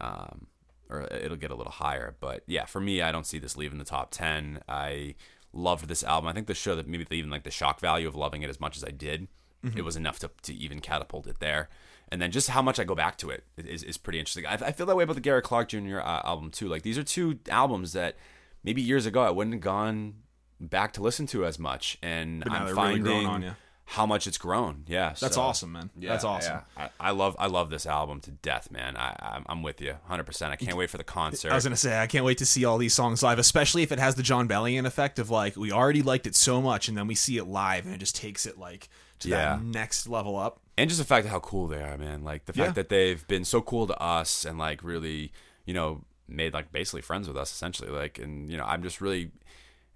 um 0.00 0.48
or 0.90 1.02
it'll 1.10 1.36
get 1.36 1.50
a 1.50 1.54
little 1.54 1.72
higher. 1.72 2.16
But 2.20 2.42
yeah, 2.46 2.64
for 2.66 2.80
me, 2.80 3.00
I 3.00 3.12
don't 3.12 3.26
see 3.26 3.38
this 3.38 3.56
leaving 3.56 3.78
the 3.78 3.84
top 3.84 4.10
ten. 4.10 4.60
I 4.68 5.14
loved 5.52 5.88
this 5.88 6.02
album. 6.02 6.28
I 6.28 6.32
think 6.32 6.46
the 6.46 6.54
show 6.54 6.74
that 6.76 6.88
maybe 6.88 7.06
even 7.10 7.30
like 7.30 7.44
the 7.44 7.50
shock 7.50 7.80
value 7.80 8.08
of 8.08 8.14
loving 8.14 8.42
it 8.42 8.50
as 8.50 8.60
much 8.60 8.76
as 8.76 8.84
I 8.84 8.90
did, 8.90 9.28
it 9.76 9.82
was 9.82 9.96
enough 9.96 10.18
to, 10.20 10.30
to 10.42 10.54
even 10.54 10.80
catapult 10.80 11.26
it 11.26 11.38
there. 11.38 11.68
And 12.08 12.20
then 12.20 12.30
just 12.30 12.50
how 12.50 12.60
much 12.62 12.78
I 12.80 12.84
go 12.84 12.94
back 12.94 13.16
to 13.18 13.30
it 13.30 13.44
is, 13.56 13.82
is 13.82 13.96
pretty 13.96 14.18
interesting. 14.18 14.44
I, 14.44 14.54
I 14.54 14.72
feel 14.72 14.86
that 14.86 14.96
way 14.96 15.04
about 15.04 15.14
the 15.14 15.20
Gary 15.20 15.40
Clark 15.40 15.68
Jr. 15.68 16.00
Uh, 16.00 16.20
album 16.24 16.50
too. 16.50 16.68
Like 16.68 16.82
these 16.82 16.98
are 16.98 17.04
two 17.04 17.38
albums 17.48 17.92
that 17.92 18.16
maybe 18.64 18.82
years 18.82 19.06
ago 19.06 19.22
I 19.22 19.30
wouldn't 19.30 19.54
have 19.54 19.62
gone 19.62 20.14
back 20.60 20.92
to 20.94 21.02
listen 21.02 21.26
to 21.28 21.46
as 21.46 21.58
much, 21.58 21.96
and 22.02 22.44
I'm 22.46 22.64
really 22.64 22.74
finding 22.74 23.02
growing 23.02 23.26
on. 23.26 23.56
How 23.92 24.06
much 24.06 24.26
it's 24.26 24.38
grown. 24.38 24.84
Yeah, 24.86 25.14
That's 25.20 25.34
so- 25.34 25.42
awesome, 25.42 25.72
man. 25.72 25.90
That's 25.96 26.24
awesome. 26.24 26.60
yeah. 26.78 26.88
I, 26.98 27.08
I 27.08 27.10
love 27.10 27.36
I 27.38 27.46
love 27.46 27.68
this 27.70 27.84
album 27.84 28.20
to 28.22 28.30
death, 28.30 28.70
man. 28.70 28.96
I 28.96 29.14
I'm, 29.20 29.44
I'm 29.48 29.62
with 29.62 29.80
you 29.82 29.90
100. 29.92 30.24
percent 30.24 30.50
I 30.52 30.56
can't 30.56 30.76
wait 30.78 30.88
for 30.88 30.96
the 30.98 31.04
concert. 31.04 31.52
I 31.52 31.54
was 31.54 31.64
gonna 31.64 31.76
say 31.76 31.98
I 32.00 32.06
can't 32.06 32.24
wait 32.24 32.38
to 32.38 32.46
see 32.46 32.64
all 32.64 32.78
these 32.78 32.94
songs 32.94 33.22
live, 33.22 33.38
especially 33.38 33.82
if 33.82 33.92
it 33.92 33.98
has 33.98 34.14
the 34.14 34.22
Jon 34.22 34.48
Bellion 34.48 34.86
effect 34.86 35.18
of 35.18 35.28
like 35.30 35.56
we 35.56 35.70
already 35.72 36.00
liked 36.02 36.26
it 36.26 36.34
so 36.34 36.62
much, 36.62 36.88
and 36.88 36.96
then 36.96 37.06
we 37.06 37.14
see 37.14 37.36
it 37.36 37.44
live, 37.44 37.84
and 37.84 37.94
it 37.94 37.98
just 37.98 38.16
takes 38.16 38.46
it 38.46 38.58
like 38.58 38.88
to 39.20 39.28
Yeah. 39.28 39.56
that 39.56 39.62
next 39.62 40.08
level 40.08 40.36
up. 40.36 40.58
and 40.78 40.88
just 40.88 40.98
the 40.98 41.06
fact 41.06 41.26
of 41.26 41.30
how 41.30 41.40
cool 41.40 41.68
they 41.68 41.82
are, 41.82 41.98
man. 41.98 42.24
Like 42.24 42.46
the 42.46 42.54
fact 42.54 42.68
Yeah. 42.68 42.72
that 42.72 42.88
they've 42.88 43.24
been 43.28 43.44
so 43.44 43.60
cool 43.60 43.86
to 43.86 43.96
us 44.02 44.44
and 44.46 44.58
like 44.58 44.82
really, 44.82 45.32
you 45.66 45.74
know, 45.74 46.02
made 46.26 46.54
like 46.54 46.72
basically 46.72 47.02
friends 47.02 47.28
with 47.28 47.36
us 47.36 47.52
essentially. 47.52 47.90
Like, 47.90 48.18
and 48.18 48.50
you 48.50 48.56
know, 48.56 48.64
I'm 48.64 48.82
just 48.82 49.02
really 49.02 49.32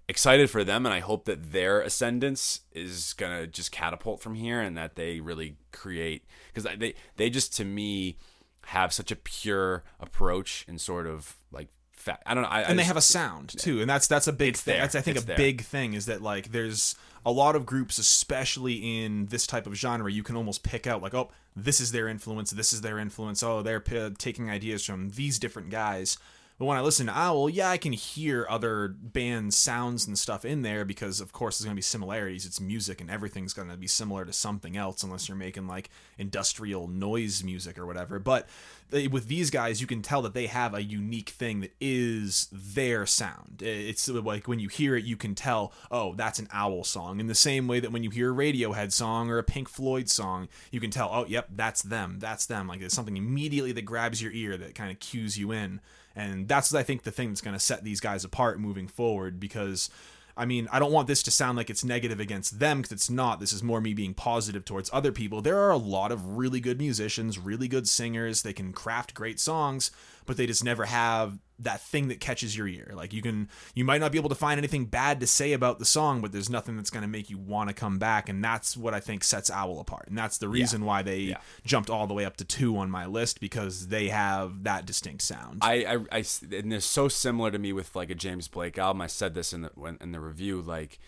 excited 0.09 0.49
for 0.49 0.63
them, 0.63 0.85
and 0.85 0.93
I 0.93 0.99
hope 0.99 1.25
that 1.25 1.51
their 1.51 1.81
ascendance 1.81 2.61
is 2.73 3.13
gonna 3.13 3.47
just 3.47 3.71
catapult 3.71 4.21
from 4.21 4.35
here, 4.35 4.61
and 4.61 4.77
that 4.77 4.95
they 4.95 5.19
really 5.19 5.57
create 5.71 6.25
because 6.53 6.69
they 6.77 6.93
they 7.17 7.29
just 7.29 7.55
to 7.57 7.65
me 7.65 8.17
have 8.67 8.91
such 8.93 9.11
a 9.11 9.15
pure 9.15 9.83
approach 9.99 10.65
and 10.67 10.79
sort 10.81 11.07
of 11.07 11.35
like. 11.51 11.69
Fa- 11.93 12.19
I 12.25 12.33
don't 12.35 12.43
know. 12.43 12.49
I, 12.49 12.59
I 12.59 12.61
and 12.63 12.77
they 12.79 12.83
just- 12.83 12.87
have 12.89 12.97
a 12.97 13.01
sound 13.01 13.49
too 13.57 13.81
and 13.81 13.89
that's 13.89 14.07
that's 14.07 14.27
a 14.27 14.31
big 14.33 14.55
thing 14.55 14.73
there. 14.75 14.81
that's 14.83 14.93
i 14.95 15.01
think 15.01 15.17
It's 15.17 15.23
a 15.23 15.27
there. 15.27 15.35
big 15.35 15.61
thing 15.63 15.93
is 15.93 16.05
that 16.05 16.21
like 16.21 16.51
there's 16.51 16.95
a 17.25 17.31
lot 17.31 17.55
of 17.55 17.65
groups 17.65 17.97
especially 17.97 19.03
in 19.03 19.25
this 19.25 19.47
type 19.47 19.65
of 19.67 19.73
genre 19.73 20.09
you 20.09 20.21
can 20.23 20.35
almost 20.37 20.61
pick 20.63 20.85
out 20.85 21.01
like 21.01 21.13
oh 21.15 21.31
this 21.55 21.81
is 21.81 21.91
their 21.91 22.07
influence 22.07 22.51
this 22.51 22.71
is 22.71 22.81
their 22.81 22.99
influence 22.99 23.41
oh 23.41 23.61
they're 23.63 23.79
p- 23.81 24.11
taking 24.17 24.49
ideas 24.49 24.85
from 24.85 25.09
these 25.09 25.39
different 25.39 25.69
guys 25.71 26.17
but 26.59 26.65
when 26.65 26.77
I 26.77 26.81
listen 26.81 27.05
to 27.05 27.17
Owl, 27.17 27.49
yeah, 27.49 27.69
I 27.69 27.77
can 27.77 27.93
hear 27.93 28.47
other 28.49 28.87
band 28.87 29.53
sounds 29.53 30.07
and 30.07 30.17
stuff 30.17 30.43
in 30.43 30.63
there 30.63 30.85
because, 30.85 31.21
of 31.21 31.31
course, 31.31 31.57
there's 31.57 31.65
going 31.65 31.75
to 31.75 31.77
be 31.77 31.83
similarities. 31.83 32.45
It's 32.45 32.59
music, 32.59 32.99
and 32.99 33.11
everything's 33.11 33.53
going 33.53 33.69
to 33.69 33.77
be 33.77 33.87
similar 33.87 34.25
to 34.25 34.33
something 34.33 34.75
else, 34.75 35.03
unless 35.03 35.27
you're 35.27 35.37
making 35.37 35.67
like 35.67 35.89
industrial 36.17 36.87
noise 36.87 37.43
music 37.43 37.77
or 37.77 37.85
whatever. 37.85 38.17
But 38.17 38.49
they, 38.89 39.07
with 39.07 39.27
these 39.27 39.49
guys, 39.49 39.81
you 39.81 39.87
can 39.87 40.01
tell 40.01 40.21
that 40.21 40.33
they 40.33 40.47
have 40.47 40.73
a 40.73 40.81
unique 40.81 41.29
thing 41.29 41.61
that 41.61 41.73
is 41.79 42.47
their 42.51 43.05
sound. 43.05 43.61
It's 43.61 44.07
like 44.07 44.47
when 44.47 44.59
you 44.59 44.69
hear 44.69 44.95
it, 44.95 45.03
you 45.03 45.17
can 45.17 45.35
tell, 45.35 45.73
oh, 45.91 46.13
that's 46.15 46.39
an 46.39 46.47
Owl 46.51 46.83
song. 46.83 47.19
In 47.19 47.27
the 47.27 47.35
same 47.35 47.67
way 47.67 47.79
that 47.79 47.91
when 47.91 48.03
you 48.03 48.09
hear 48.09 48.31
a 48.31 48.35
Radiohead 48.35 48.91
song 48.91 49.29
or 49.29 49.37
a 49.37 49.43
Pink 49.43 49.69
Floyd 49.69 50.09
song, 50.09 50.47
you 50.71 50.79
can 50.79 50.91
tell, 50.91 51.09
oh, 51.11 51.25
yep, 51.27 51.49
that's 51.55 51.81
them. 51.81 52.17
That's 52.19 52.45
them. 52.45 52.67
Like 52.67 52.79
there's 52.79 52.93
something 52.93 53.17
immediately 53.17 53.71
that 53.73 53.85
grabs 53.85 54.21
your 54.21 54.31
ear 54.31 54.57
that 54.57 54.75
kind 54.75 54.91
of 54.91 54.99
cues 54.99 55.37
you 55.37 55.51
in. 55.51 55.81
And 56.15 56.47
that's, 56.47 56.73
I 56.73 56.83
think, 56.83 57.03
the 57.03 57.11
thing 57.11 57.29
that's 57.29 57.41
going 57.41 57.55
to 57.55 57.59
set 57.59 57.83
these 57.83 57.99
guys 57.99 58.23
apart 58.23 58.59
moving 58.59 58.87
forward 58.87 59.39
because. 59.39 59.89
I 60.37 60.45
mean, 60.45 60.67
I 60.71 60.79
don't 60.79 60.91
want 60.91 61.07
this 61.07 61.23
to 61.23 61.31
sound 61.31 61.57
like 61.57 61.69
it's 61.69 61.83
negative 61.83 62.19
against 62.19 62.59
them 62.59 62.77
because 62.77 62.91
it's 62.91 63.09
not. 63.09 63.39
This 63.39 63.51
is 63.51 63.63
more 63.63 63.81
me 63.81 63.93
being 63.93 64.13
positive 64.13 64.63
towards 64.63 64.89
other 64.93 65.11
people. 65.11 65.41
There 65.41 65.57
are 65.57 65.71
a 65.71 65.77
lot 65.77 66.11
of 66.11 66.37
really 66.37 66.59
good 66.59 66.77
musicians, 66.77 67.39
really 67.39 67.67
good 67.67 67.87
singers. 67.87 68.43
They 68.43 68.53
can 68.53 68.71
craft 68.71 69.15
great 69.15 69.39
songs, 69.39 69.89
but 70.27 70.37
they 70.37 70.45
just 70.45 70.63
never 70.63 70.85
have 70.85 71.39
that 71.59 71.81
thing 71.81 72.09
that 72.09 72.19
catches 72.19 72.55
your 72.55 72.67
ear. 72.67 72.91
Like 72.93 73.13
you 73.13 73.21
can, 73.21 73.49
you 73.73 73.83
might 73.83 73.99
not 73.99 74.11
be 74.11 74.19
able 74.19 74.29
to 74.29 74.35
find 74.35 74.59
anything 74.59 74.85
bad 74.85 75.19
to 75.21 75.27
say 75.27 75.53
about 75.53 75.79
the 75.79 75.85
song, 75.85 76.21
but 76.21 76.31
there's 76.31 76.49
nothing 76.49 76.75
that's 76.75 76.91
going 76.91 77.01
to 77.01 77.07
make 77.07 77.29
you 77.31 77.37
want 77.39 77.69
to 77.69 77.73
come 77.73 77.97
back. 77.97 78.29
And 78.29 78.43
that's 78.43 78.77
what 78.77 78.93
I 78.93 78.99
think 78.99 79.23
sets 79.23 79.49
Owl 79.49 79.79
apart. 79.79 80.07
And 80.07 80.17
that's 80.17 80.37
the 80.37 80.47
reason 80.47 80.85
why 80.85 81.01
they 81.01 81.19
Yeah. 81.19 81.37
jumped 81.65 81.89
all 81.89 82.05
the 82.05 82.13
way 82.13 82.25
up 82.25 82.37
to 82.37 82.45
two 82.45 82.77
on 82.77 82.91
my 82.91 83.07
list 83.07 83.39
because 83.39 83.87
they 83.87 84.09
have 84.09 84.63
that 84.65 84.85
distinct 84.85 85.23
sound. 85.23 85.59
I, 85.61 85.73
I, 86.11 86.17
I, 86.19 86.25
and 86.51 86.71
they're 86.71 86.79
so 86.79 87.07
similar 87.07 87.49
to 87.49 87.57
me 87.57 87.73
with 87.73 87.95
like 87.95 88.11
a 88.11 88.15
James 88.15 88.47
Blake 88.47 88.77
album. 88.77 89.01
I 89.01 89.07
said 89.07 89.33
this 89.33 89.51
in 89.51 89.61
the 89.61 89.97
in 89.99 90.11
the 90.11 90.19
review, 90.19 90.61
like 90.61 90.99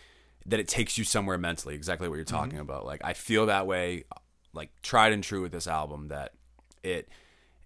that 0.46 0.58
it 0.58 0.66
takes 0.66 0.98
you 0.98 1.04
somewhere 1.04 1.38
mentally. 1.38 1.74
Exactly 1.74 2.08
what 2.08 2.16
you're 2.16 2.24
mm-hmm. 2.24 2.36
talking 2.36 2.58
about. 2.58 2.86
Like 2.86 3.02
I 3.04 3.12
feel 3.12 3.46
that 3.46 3.66
way, 3.66 4.04
like 4.52 4.70
tried 4.82 5.12
and 5.12 5.22
true 5.22 5.42
with 5.42 5.52
this 5.52 5.66
album. 5.66 6.08
That 6.08 6.32
it, 6.82 7.08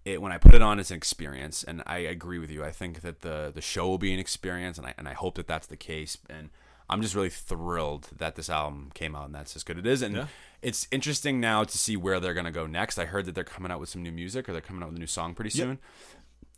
it 0.05 0.21
when 0.21 0.31
I 0.31 0.37
put 0.37 0.53
it 0.53 0.61
on, 0.61 0.79
it's 0.79 0.91
an 0.91 0.97
experience, 0.97 1.63
and 1.63 1.81
I 1.85 1.97
agree 1.97 2.39
with 2.39 2.51
you. 2.51 2.63
I 2.63 2.71
think 2.71 3.01
that 3.01 3.21
the 3.21 3.51
the 3.53 3.61
show 3.61 3.87
will 3.87 3.97
be 3.97 4.13
an 4.13 4.19
experience, 4.19 4.77
and 4.77 4.87
I 4.87 4.93
and 4.97 5.07
I 5.07 5.13
hope 5.13 5.35
that 5.35 5.47
that's 5.47 5.67
the 5.67 5.75
case. 5.77 6.17
And 6.29 6.49
I'm 6.89 7.01
just 7.01 7.15
really 7.15 7.31
thrilled 7.31 8.09
that 8.15 8.35
this 8.35 8.47
album 8.49 8.91
came 8.93 9.15
out 9.15 9.25
and 9.25 9.33
that's 9.33 9.55
as 9.55 9.63
good 9.63 9.79
it 9.79 9.87
is. 9.87 10.03
And 10.03 10.15
Yeah. 10.15 10.27
it's 10.61 10.87
interesting 10.91 11.39
now 11.39 11.63
to 11.63 11.77
see 11.79 11.97
where 11.97 12.19
they're 12.19 12.35
gonna 12.35 12.51
go 12.51 12.67
next. 12.67 12.99
I 12.99 13.05
heard 13.05 13.25
that 13.25 13.33
they're 13.33 13.43
coming 13.43 13.71
out 13.71 13.79
with 13.79 13.89
some 13.89 14.03
new 14.03 14.11
music, 14.11 14.47
or 14.47 14.51
they're 14.51 14.61
coming 14.61 14.83
out 14.83 14.89
with 14.89 14.97
a 14.97 14.99
new 14.99 15.07
song 15.07 15.33
pretty 15.33 15.49
soon. 15.49 15.79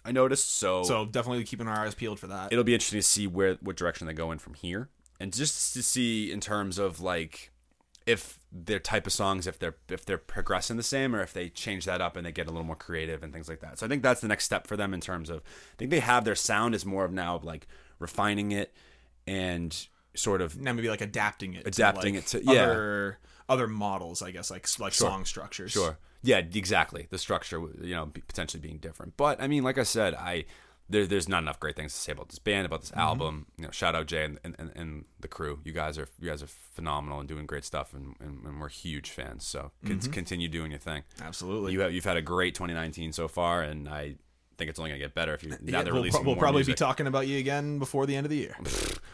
I 0.04 0.12
noticed. 0.12 0.54
So, 0.58 0.84
so 0.84 1.06
definitely 1.06 1.43
keeping 1.45 1.68
our 1.68 1.80
eyes 1.86 1.95
peeled 1.95 2.20
for 2.20 2.28
that. 2.28 2.52
it'll 2.52 2.64
be 2.66 2.74
interesting 2.74 3.00
to 3.00 3.04
see 3.08 3.28
where 3.28 3.56
what 3.62 3.76
direction 3.78 4.08
they 4.08 4.14
go 4.14 4.32
in 4.32 4.39
from 4.39 4.54
here, 4.56 4.89
and 5.20 5.34
just 5.34 5.74
to 5.74 5.82
see 5.84 6.32
in 6.32 6.41
terms 6.41 6.78
of 6.78 7.00
like 7.02 7.52
if 8.06 8.39
their 8.66 8.80
type 8.80 9.05
of 9.08 9.14
songs, 9.14 9.47
if 9.47 9.60
they're 9.60 9.76
if 9.89 10.05
they're 10.05 10.18
progressing 10.18 10.78
the 10.78 10.84
same, 10.84 11.16
or 11.16 11.22
if 11.22 11.34
they 11.34 11.49
change 11.49 11.86
that 11.86 12.01
up 12.01 12.16
and 12.18 12.26
they 12.26 12.32
get 12.32 12.47
a 12.47 12.49
little 12.49 12.66
more 12.66 12.76
creative 12.76 13.24
and 13.24 13.32
things 13.34 13.47
like 13.49 13.60
that. 13.62 13.80
So 13.80 13.86
I 13.86 13.89
think 13.89 14.03
that's 14.03 14.22
the 14.22 14.28
next 14.28 14.45
step 14.45 14.68
for 14.68 14.76
them 14.78 14.93
in 14.93 15.01
terms 15.01 15.30
of 15.30 15.38
I 15.39 15.76
think 15.78 15.91
they 15.91 15.99
have 15.99 16.26
their 16.26 16.36
sound 16.36 16.76
is 16.76 16.86
more 16.86 17.05
of 17.05 17.12
now 17.12 17.39
like 17.43 17.68
refining 17.99 18.51
it 18.51 18.74
and 19.26 19.88
sort 20.16 20.41
of 20.41 20.60
now 20.60 20.74
maybe 20.74 20.89
like 20.89 21.01
adapting 21.01 21.53
it, 21.53 21.68
Adapting 21.68 22.14
to, 22.14 22.20
like, 22.20 22.24
it 22.24 22.28
to- 22.28 22.53
yeah. 22.53 22.64
other 22.64 23.20
other 23.49 23.68
models, 23.68 24.22
I 24.22 24.32
guess, 24.32 24.51
like 24.51 24.68
like 24.80 24.93
song 24.93 25.26
structures. 25.26 25.72
Sure. 25.72 25.97
Yeah, 26.24 26.39
exactly. 26.39 27.08
The 27.10 27.18
structure, 27.18 27.60
you 27.82 27.93
know, 27.95 28.12
potentially 28.28 28.60
being 28.60 28.80
different. 28.80 29.16
But 29.18 29.41
I 29.41 29.47
mean, 29.47 29.64
like 29.64 29.78
I 29.78 29.84
said, 29.84 30.16
I 30.16 30.45
there, 30.90 31.06
there's 31.06 31.28
not 31.28 31.44
enough 31.44 31.60
great 31.60 31.76
things 31.76 31.94
to 31.94 32.00
say 32.00 32.12
about 32.12 32.30
this 32.30 32.40
band, 32.40 32.66
about 32.66 32.82
this 32.82 32.92
mm-hmm. 32.92 33.00
album. 33.00 33.46
You 33.58 33.66
know, 33.66 33.72
shout 33.72 33.96
out 33.96 34.08
Jay 34.08 34.24
and, 34.24 34.40
and, 34.44 34.72
and, 34.76 35.06
the 35.20 35.28
crew. 35.28 35.60
You 35.64 35.74
guys 35.74 35.98
are 35.98 36.08
you 36.20 36.30
guys 36.30 36.44
are 36.44 36.48
phenomenal 36.48 37.20
and 37.20 37.28
doing 37.28 37.46
great 37.46 37.66
stuff, 37.66 37.94
and, 37.94 38.16
and, 38.20 38.46
and 38.46 38.62
we're 38.62 38.70
huge 38.70 39.10
fans. 39.10 39.46
So 39.46 39.72
con- 39.86 39.98
mm-hmm. 39.98 40.12
continue 40.12 40.48
doing 40.48 40.72
your 40.72 40.80
thing. 40.80 41.04
Absolutely. 41.22 41.74
You 41.74 41.82
have 41.82 41.94
you've 41.94 42.06
had 42.06 42.18
a 42.18 42.22
great 42.22 42.56
2019 42.56 43.14
so 43.14 43.28
far, 43.28 43.64
and 43.64 43.90
I 43.90 44.16
think 44.58 44.70
it's 44.70 44.80
only 44.80 44.92
gonna 44.92 45.00
get 45.00 45.14
better 45.14 45.34
if 45.34 45.44
you 45.44 45.52
uh, 45.52 45.58
now 45.62 45.80
Yeah, 45.80 45.84
they're 45.84 45.94
we'll, 45.94 46.04
releasing 46.04 46.26
we'll 46.26 46.36
probably 46.36 46.60
music. 46.60 46.76
be 46.76 46.80
talking 46.80 47.08
about 47.08 47.28
you 47.28 47.38
again 47.38 47.80
before 47.80 48.06
the 48.06 48.16
end 48.16 48.26
of 48.26 48.30
the 48.30 48.38
year. 48.38 48.56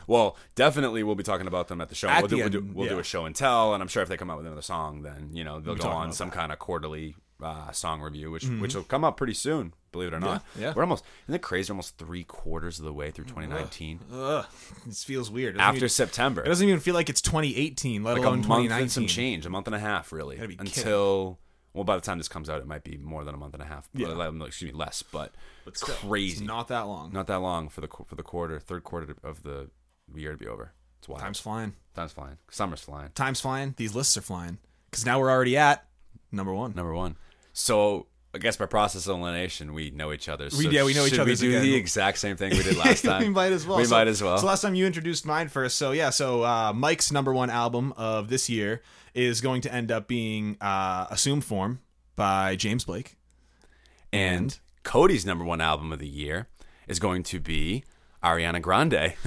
Well, 0.05 0.35
definitely 0.55 1.01
we'll 1.03 1.15
be 1.15 1.23
talking 1.23 1.47
about 1.47 1.69
them 1.69 1.79
at 1.79 1.87
the 1.87 1.95
show. 1.95 2.09
At 2.09 2.23
we'll 2.23 2.27
do, 2.27 2.35
the 2.35 2.41
we'll, 2.41 2.49
do, 2.49 2.71
we'll 2.73 2.89
do 2.89 2.99
a 2.99 3.03
show 3.03 3.23
and 3.23 3.33
tell, 3.33 3.73
and 3.73 3.81
I'm 3.81 3.87
sure 3.87 4.03
if 4.03 4.09
they 4.09 4.17
come 4.17 4.29
out 4.29 4.35
with 4.35 4.45
another 4.45 4.61
song, 4.61 5.01
then 5.01 5.29
you 5.31 5.45
know 5.45 5.61
they'll 5.61 5.75
be 5.75 5.81
go 5.81 5.87
on 5.87 6.11
some 6.11 6.29
that. 6.29 6.35
kind 6.35 6.51
of 6.51 6.59
quarterly 6.59 7.15
uh, 7.43 7.71
song 7.71 8.01
review, 8.01 8.31
which 8.31 8.45
which 8.47 8.75
will 8.75 8.83
come 8.83 9.03
up 9.03 9.17
pretty 9.17 9.33
soon. 9.33 9.73
Believe 9.91 10.07
it 10.07 10.15
or 10.15 10.19
not. 10.19 10.43
Mm-hmm. 10.43 10.61
Yeah, 10.61 10.67
yeah. 10.69 10.73
We're 10.75 10.83
almost 10.83 11.03
isn't 11.25 11.35
it 11.35 11.41
crazy? 11.43 11.69
Almost 11.71 11.97
three 11.97 12.23
quarters 12.23 12.79
of 12.79 12.85
the 12.85 12.93
way 12.93 13.11
through 13.11 13.25
2019 13.25 13.99
Ugh, 14.11 14.45
this 14.87 15.03
feels 15.03 15.29
weird. 15.29 15.57
After 15.57 15.77
even- 15.77 15.89
September. 15.89 16.41
it 16.41 16.47
doesn't 16.47 16.67
even 16.67 16.79
feel 16.79 16.95
like 16.95 17.09
it's 17.09 17.21
2018, 17.21 18.03
let 18.03 18.13
like 18.13 18.19
a 18.23 18.27
alone 18.27 18.37
month 18.37 18.45
2019. 18.45 18.81
and 18.81 18.91
some 18.91 19.07
change, 19.07 19.45
a 19.45 19.49
month 19.49 19.67
and 19.67 19.75
a 19.75 19.79
half, 19.79 20.11
really, 20.11 20.35
Gotta 20.37 20.47
kidding. 20.49 20.59
until. 20.67 21.39
Well, 21.75 21.83
by 21.83 21.95
the 21.95 22.01
time 22.01 22.19
this 22.19 22.27
comes 22.27 22.51
out, 22.51 22.61
it 22.61 22.67
might 22.67 22.83
be 22.83 22.97
more 22.97 23.23
than 23.23 23.33
a 23.33 23.37
month 23.37 23.55
and 23.55 23.63
a 23.63 23.65
half. 23.65 23.89
Yeah. 23.95 24.29
Excuse 24.45 24.71
me, 24.71 24.77
less, 24.77 25.01
but, 25.01 25.33
But 25.65 25.75
still, 25.75 25.95
crazy. 25.95 26.33
It's 26.33 26.41
not 26.41 26.67
that 26.67 26.81
long. 26.81 27.11
Not 27.11 27.25
that 27.27 27.37
long 27.37 27.67
for 27.67 27.81
the 27.81 27.87
for 28.07 28.13
the 28.15 28.21
quarter, 28.21 28.59
third 28.59 28.83
quarter 28.83 29.15
of 29.23 29.41
the 29.41 29.71
year 30.15 30.31
to 30.33 30.37
be 30.37 30.45
over. 30.47 30.73
It's 30.99 31.09
wild. 31.09 31.21
Time's 31.21 31.39
flying. 31.39 31.73
Time's 31.95 32.11
flying. 32.13 32.37
Summer's 32.51 32.81
flying. 32.81 33.09
Time's 33.15 33.41
flying. 33.41 33.73
These 33.77 33.95
lists 33.95 34.15
are 34.17 34.21
flying. 34.21 34.59
Because 34.89 35.03
now 35.05 35.19
we're 35.19 35.31
already 35.31 35.57
at 35.57 35.83
number 36.31 36.53
one. 36.53 36.73
Number 36.75 36.93
one. 36.93 37.17
So 37.53 38.07
I 38.35 38.39
guess 38.39 38.57
by 38.57 38.65
process 38.65 39.05
of 39.07 39.11
elimination, 39.17 39.73
we 39.73 39.91
know 39.91 40.11
each 40.11 40.27
other. 40.27 40.49
We- 40.57 40.69
yeah, 40.69 40.83
we 40.83 40.93
know 40.95 41.05
each 41.05 41.19
other's 41.19 41.39
We 41.41 41.49
do 41.49 41.53
again. 41.57 41.63
the 41.63 41.75
exact 41.75 42.17
same 42.17 42.35
thing 42.35 42.49
we 42.51 42.63
did 42.63 42.75
last 42.77 43.01
time. 43.05 43.21
we 43.21 43.29
might 43.29 43.51
as 43.51 43.65
well. 43.67 43.77
We 43.77 43.85
So- 43.85 43.95
might 43.95 44.07
as 44.07 44.21
well. 44.23 44.37
So 44.39 44.47
last 44.47 44.61
time 44.61 44.73
you 44.75 44.85
introduced 44.87 45.25
mine 45.25 45.49
first. 45.49 45.77
So 45.77 45.91
yeah, 45.91 46.09
so 46.09 46.43
uh, 46.43 46.73
Mike's 46.73 47.11
number 47.11 47.31
one 47.33 47.49
album 47.51 47.93
of 47.95 48.29
this 48.29 48.49
year 48.49 48.81
is 49.13 49.39
going 49.41 49.61
to 49.61 49.71
end 49.73 49.91
up 49.91 50.07
being 50.07 50.57
uh, 50.59 51.05
Assume 51.11 51.41
Form 51.41 51.79
by 52.15 52.55
James 52.55 52.83
Blake. 52.85 53.17
and 54.11 54.57
Cody's 54.83 55.25
number 55.25 55.45
one 55.45 55.61
album 55.61 55.91
of 55.93 55.99
the 55.99 56.07
year 56.07 56.47
is 56.87 56.97
going 56.99 57.21
to 57.23 57.39
be 57.39 57.83
Ariana 58.23 58.61
Grande. 58.61 59.13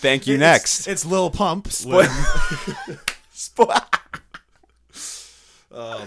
Thank 0.00 0.26
you. 0.26 0.36
Next. 0.38 0.80
It's, 0.80 0.88
it's 0.88 1.04
Lil 1.06 1.30
Pump. 1.30 1.68
Spoil- 1.68 2.04
Spo- 3.34 3.82
oh 5.72 6.06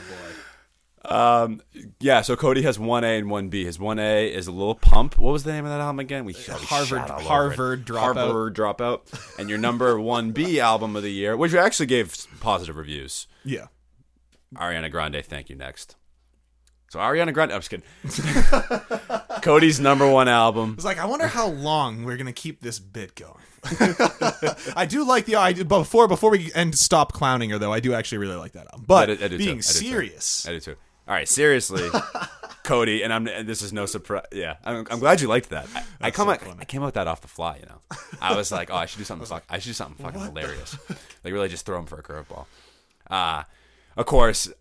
boy. 1.04 1.10
um, 1.14 1.62
yeah, 2.00 2.22
so 2.22 2.36
Cody 2.36 2.62
has 2.64 2.80
one 2.80 3.04
A 3.04 3.18
and 3.18 3.30
one 3.30 3.50
B. 3.50 3.66
His 3.66 3.80
one 3.80 4.00
A 4.00 4.28
is 4.28 4.48
a 4.48 4.52
Lil 4.52 4.76
Pump. 4.76 5.18
What 5.18 5.32
was 5.32 5.44
the 5.44 5.52
name 5.52 5.66
of 5.66 5.72
that 5.72 5.82
album 5.82 6.00
again? 6.00 6.26
We 6.26 6.34
we 6.34 6.42
Harvard- 6.66 6.88
shot 6.88 7.10
all 7.12 7.16
over 7.18 7.24
it. 7.24 7.28
Harvard 7.28 7.86
Dropout. 7.86 8.16
Harvard 8.16 8.56
dropout. 8.56 9.40
And 9.40 9.50
your 9.50 9.58
number 9.58 10.00
one 10.00 10.32
B 10.32 10.60
album 10.60 10.96
of 10.96 11.04
the 11.04 11.12
year, 11.12 11.36
which 11.38 11.54
actually 11.54 11.86
gave 11.88 12.16
positive 12.40 12.76
reviews. 12.78 13.28
Yeah. 13.44 13.68
Ariana 14.56 14.90
Grande, 14.90 15.24
thank 15.26 15.50
you. 15.50 15.56
Next. 15.56 15.96
So 16.96 17.02
Ariana 17.02 17.34
Grande, 17.34 17.52
I'm 17.52 17.60
just 17.60 17.70
kidding. 17.70 19.20
Cody's 19.42 19.82
number 19.82 20.10
one 20.10 20.30
album. 20.30 20.76
It's 20.76 20.86
like 20.86 20.98
I 20.98 21.06
wonder 21.06 21.28
how 21.28 21.48
long 21.48 22.06
we're 22.06 22.16
gonna 22.16 22.32
keep 22.32 22.62
this 22.62 22.80
bit 22.80 23.16
going. 23.16 23.34
I 24.78 24.86
do 24.90 25.06
like 25.06 25.26
the 25.26 25.36
I 25.36 25.52
do, 25.52 25.66
but 25.66 25.80
before 25.80 26.08
before 26.08 26.32
we 26.32 26.54
end 26.54 26.78
stop 26.78 27.12
clowning 27.12 27.50
her 27.50 27.60
though. 27.60 27.74
I 27.74 27.82
do 27.82 27.94
actually 27.94 28.20
really 28.20 28.38
like 28.38 28.54
that 28.54 28.68
album. 28.72 28.86
But 28.88 29.10
I 29.10 29.16
do- 29.16 29.26
I 29.26 29.28
do 29.28 29.38
too. 29.38 29.38
being 29.40 29.50
I 29.50 29.56
do 29.56 29.58
too. 29.58 29.74
serious, 29.74 30.48
I 30.48 30.52
do 30.52 30.62
too. 30.62 30.76
All 31.06 31.14
right, 31.14 31.28
seriously, 31.28 31.86
Cody, 32.64 33.04
and 33.04 33.12
I'm. 33.12 33.28
And 33.28 33.46
this 33.46 33.62
is 33.62 33.74
no 33.74 33.86
surprise. 33.86 34.24
Yeah, 34.32 34.56
I'm, 34.64 34.88
I'm 34.90 35.00
glad 35.00 35.20
you 35.20 35.28
liked 35.28 35.50
that. 35.50 35.68
I, 35.76 35.84
I 36.08 36.12
come. 36.12 36.28
so 36.34 36.56
I 36.58 36.64
came 36.64 36.82
out 36.82 36.86
with 36.86 36.96
that 36.96 37.10
off 37.10 37.20
the 37.20 37.28
fly. 37.28 37.58
You 37.58 37.66
know, 37.66 37.98
I 38.22 38.38
was 38.38 38.54
like, 38.54 38.72
oh, 38.72 38.76
I 38.78 38.86
should 38.86 39.00
do 39.00 39.04
something. 39.04 39.28
Fuck, 39.28 39.44
I 39.50 39.60
should 39.60 39.72
do 39.72 39.74
something 39.74 40.02
fucking 40.02 40.22
hilarious. 40.22 40.78
Like 41.26 41.34
really, 41.34 41.50
just 41.50 41.66
throw 41.66 41.78
him 41.78 41.88
for 41.88 42.00
a 42.00 42.04
curveball. 42.04 42.46
Uh 43.10 43.44
of 43.98 44.06
course, 44.06 44.52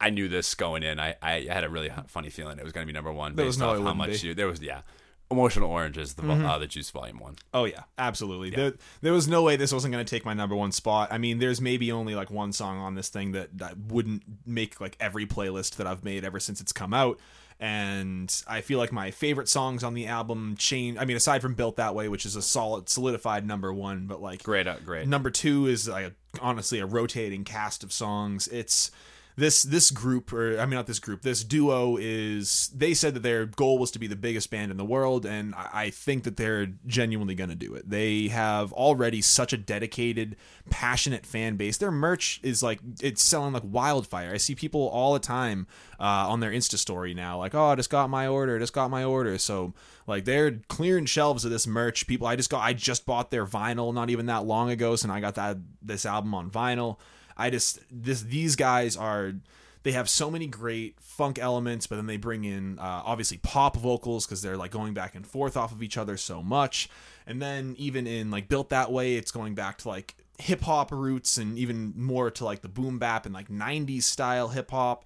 I, 0.00 0.10
knew 0.10 0.28
this 0.28 0.54
going 0.54 0.82
in. 0.82 1.00
I, 1.00 1.16
I 1.20 1.46
had 1.48 1.64
a 1.64 1.68
really 1.68 1.90
funny 2.06 2.30
feeling 2.30 2.58
it 2.58 2.64
was 2.64 2.72
going 2.72 2.86
to 2.86 2.86
be 2.86 2.92
number 2.92 3.12
one 3.12 3.34
There 3.34 3.46
based 3.46 3.58
no 3.58 3.70
off 3.70 3.82
how 3.82 3.94
much 3.94 4.10
be. 4.10 4.14
Mm-hmm. 4.16 4.26
you. 4.28 4.34
There 4.34 4.46
was 4.46 4.62
yeah, 4.62 4.82
emotional 5.30 5.70
oranges, 5.70 6.14
the 6.14 6.22
vo- 6.22 6.46
uh, 6.46 6.58
the 6.58 6.66
juice 6.66 6.90
volume 6.90 7.18
one. 7.18 7.36
Oh 7.52 7.64
yeah, 7.64 7.84
absolutely. 7.98 8.50
There, 8.50 8.74
there 9.00 9.12
was 9.12 9.26
no 9.26 9.42
way 9.42 9.56
this 9.56 9.72
wasn't 9.72 9.92
going 9.92 10.04
to 10.04 10.08
take 10.08 10.24
my 10.24 10.34
number 10.34 10.54
one 10.54 10.72
spot. 10.72 11.08
I 11.10 11.18
mean, 11.18 11.38
there's 11.38 11.60
maybe 11.60 11.90
only 11.90 12.14
like 12.14 12.30
one 12.30 12.52
song 12.52 12.78
on 12.78 12.94
this 12.94 13.08
thing 13.08 13.32
that, 13.32 13.58
that 13.58 13.76
wouldn't 13.78 14.22
make 14.46 14.80
like 14.80 14.96
every 15.00 15.26
playlist 15.26 15.76
that 15.76 15.86
I've 15.86 16.04
made 16.04 16.24
ever 16.24 16.40
since 16.40 16.60
it's 16.60 16.72
come 16.72 16.94
out. 16.94 17.18
And 17.60 18.42
I 18.48 18.60
feel 18.62 18.78
like 18.78 18.90
my 18.92 19.12
favorite 19.12 19.48
songs 19.48 19.84
on 19.84 19.94
the 19.94 20.06
album 20.08 20.56
change. 20.58 20.98
I 20.98 21.04
mean, 21.04 21.16
aside 21.16 21.40
from 21.40 21.54
"Built 21.54 21.76
That 21.76 21.94
Way," 21.94 22.08
which 22.08 22.26
is 22.26 22.34
a 22.34 22.42
solid, 22.42 22.88
solidified 22.88 23.46
number 23.46 23.72
one, 23.72 24.06
but 24.06 24.20
like 24.20 24.42
Great, 24.42 24.66
uh, 24.66 24.76
great. 24.84 25.06
Number 25.06 25.30
two 25.30 25.66
is 25.66 25.88
like 25.88 26.12
honestly 26.40 26.78
a 26.78 26.86
rotating 26.86 27.44
cast 27.44 27.82
of 27.84 27.92
songs. 27.92 28.48
It's 28.48 28.90
this 29.36 29.64
this 29.64 29.90
group 29.90 30.32
or 30.32 30.58
I 30.60 30.64
mean 30.64 30.76
not 30.76 30.86
this 30.86 31.00
group. 31.00 31.22
This 31.22 31.42
duo 31.42 31.96
is 32.00 32.70
they 32.74 32.94
said 32.94 33.14
that 33.14 33.22
their 33.24 33.46
goal 33.46 33.78
was 33.78 33.90
to 33.92 33.98
be 33.98 34.06
the 34.06 34.16
biggest 34.16 34.50
band 34.50 34.70
in 34.70 34.76
the 34.76 34.84
world, 34.84 35.26
and 35.26 35.54
I 35.56 35.90
think 35.90 36.22
that 36.24 36.36
they're 36.36 36.68
genuinely 36.86 37.34
going 37.34 37.50
to 37.50 37.56
do 37.56 37.74
it. 37.74 37.88
They 37.88 38.28
have 38.28 38.72
already 38.72 39.22
such 39.22 39.52
a 39.52 39.56
dedicated, 39.56 40.36
passionate 40.70 41.26
fan 41.26 41.56
base. 41.56 41.78
Their 41.78 41.90
merch 41.90 42.38
is 42.44 42.62
like 42.62 42.78
it's 43.00 43.22
selling 43.22 43.52
like 43.52 43.64
wildfire. 43.66 44.32
I 44.32 44.36
see 44.36 44.54
people 44.54 44.88
all 44.88 45.14
the 45.14 45.18
time 45.18 45.66
uh, 45.98 46.30
on 46.30 46.38
their 46.38 46.52
Insta 46.52 46.76
story 46.76 47.12
now, 47.12 47.38
like, 47.38 47.56
"Oh, 47.56 47.66
I 47.66 47.74
just 47.74 47.90
got 47.90 48.10
my 48.10 48.28
order. 48.28 48.58
Just 48.60 48.72
got 48.72 48.90
my 48.90 49.02
order." 49.02 49.36
So 49.38 49.74
like 50.06 50.26
they're 50.26 50.60
clearing 50.68 51.06
shelves 51.06 51.44
of 51.44 51.50
this 51.50 51.66
merch. 51.66 52.06
People, 52.06 52.28
I 52.28 52.36
just 52.36 52.50
got, 52.50 52.60
I 52.60 52.72
just 52.72 53.04
bought 53.04 53.32
their 53.32 53.46
vinyl 53.46 53.92
not 53.92 54.10
even 54.10 54.26
that 54.26 54.44
long 54.44 54.70
ago, 54.70 54.94
so 54.94 55.10
I 55.10 55.18
got 55.18 55.34
that 55.34 55.56
this 55.82 56.06
album 56.06 56.34
on 56.34 56.50
vinyl. 56.50 56.98
I 57.36 57.50
just 57.50 57.80
this 57.90 58.22
these 58.22 58.56
guys 58.56 58.96
are 58.96 59.34
they 59.82 59.92
have 59.92 60.08
so 60.08 60.30
many 60.30 60.46
great 60.46 60.98
funk 61.00 61.38
elements, 61.38 61.86
but 61.86 61.96
then 61.96 62.06
they 62.06 62.16
bring 62.16 62.44
in 62.44 62.78
uh, 62.78 63.02
obviously 63.04 63.36
pop 63.38 63.76
vocals 63.76 64.24
because 64.26 64.40
they're 64.40 64.56
like 64.56 64.70
going 64.70 64.94
back 64.94 65.14
and 65.14 65.26
forth 65.26 65.56
off 65.56 65.72
of 65.72 65.82
each 65.82 65.98
other 65.98 66.16
so 66.16 66.42
much. 66.42 66.88
And 67.26 67.40
then 67.40 67.74
even 67.78 68.06
in 68.06 68.30
like 68.30 68.48
built 68.48 68.70
that 68.70 68.90
way, 68.90 69.16
it's 69.16 69.30
going 69.30 69.54
back 69.54 69.78
to 69.78 69.88
like 69.88 70.14
hip 70.38 70.62
hop 70.62 70.90
roots 70.90 71.36
and 71.36 71.58
even 71.58 71.92
more 71.96 72.30
to 72.30 72.44
like 72.44 72.62
the 72.62 72.68
boom 72.68 72.98
bap 72.98 73.26
and 73.26 73.34
like 73.34 73.48
90s 73.48 74.02
style 74.04 74.48
hip 74.48 74.70
hop. 74.70 75.04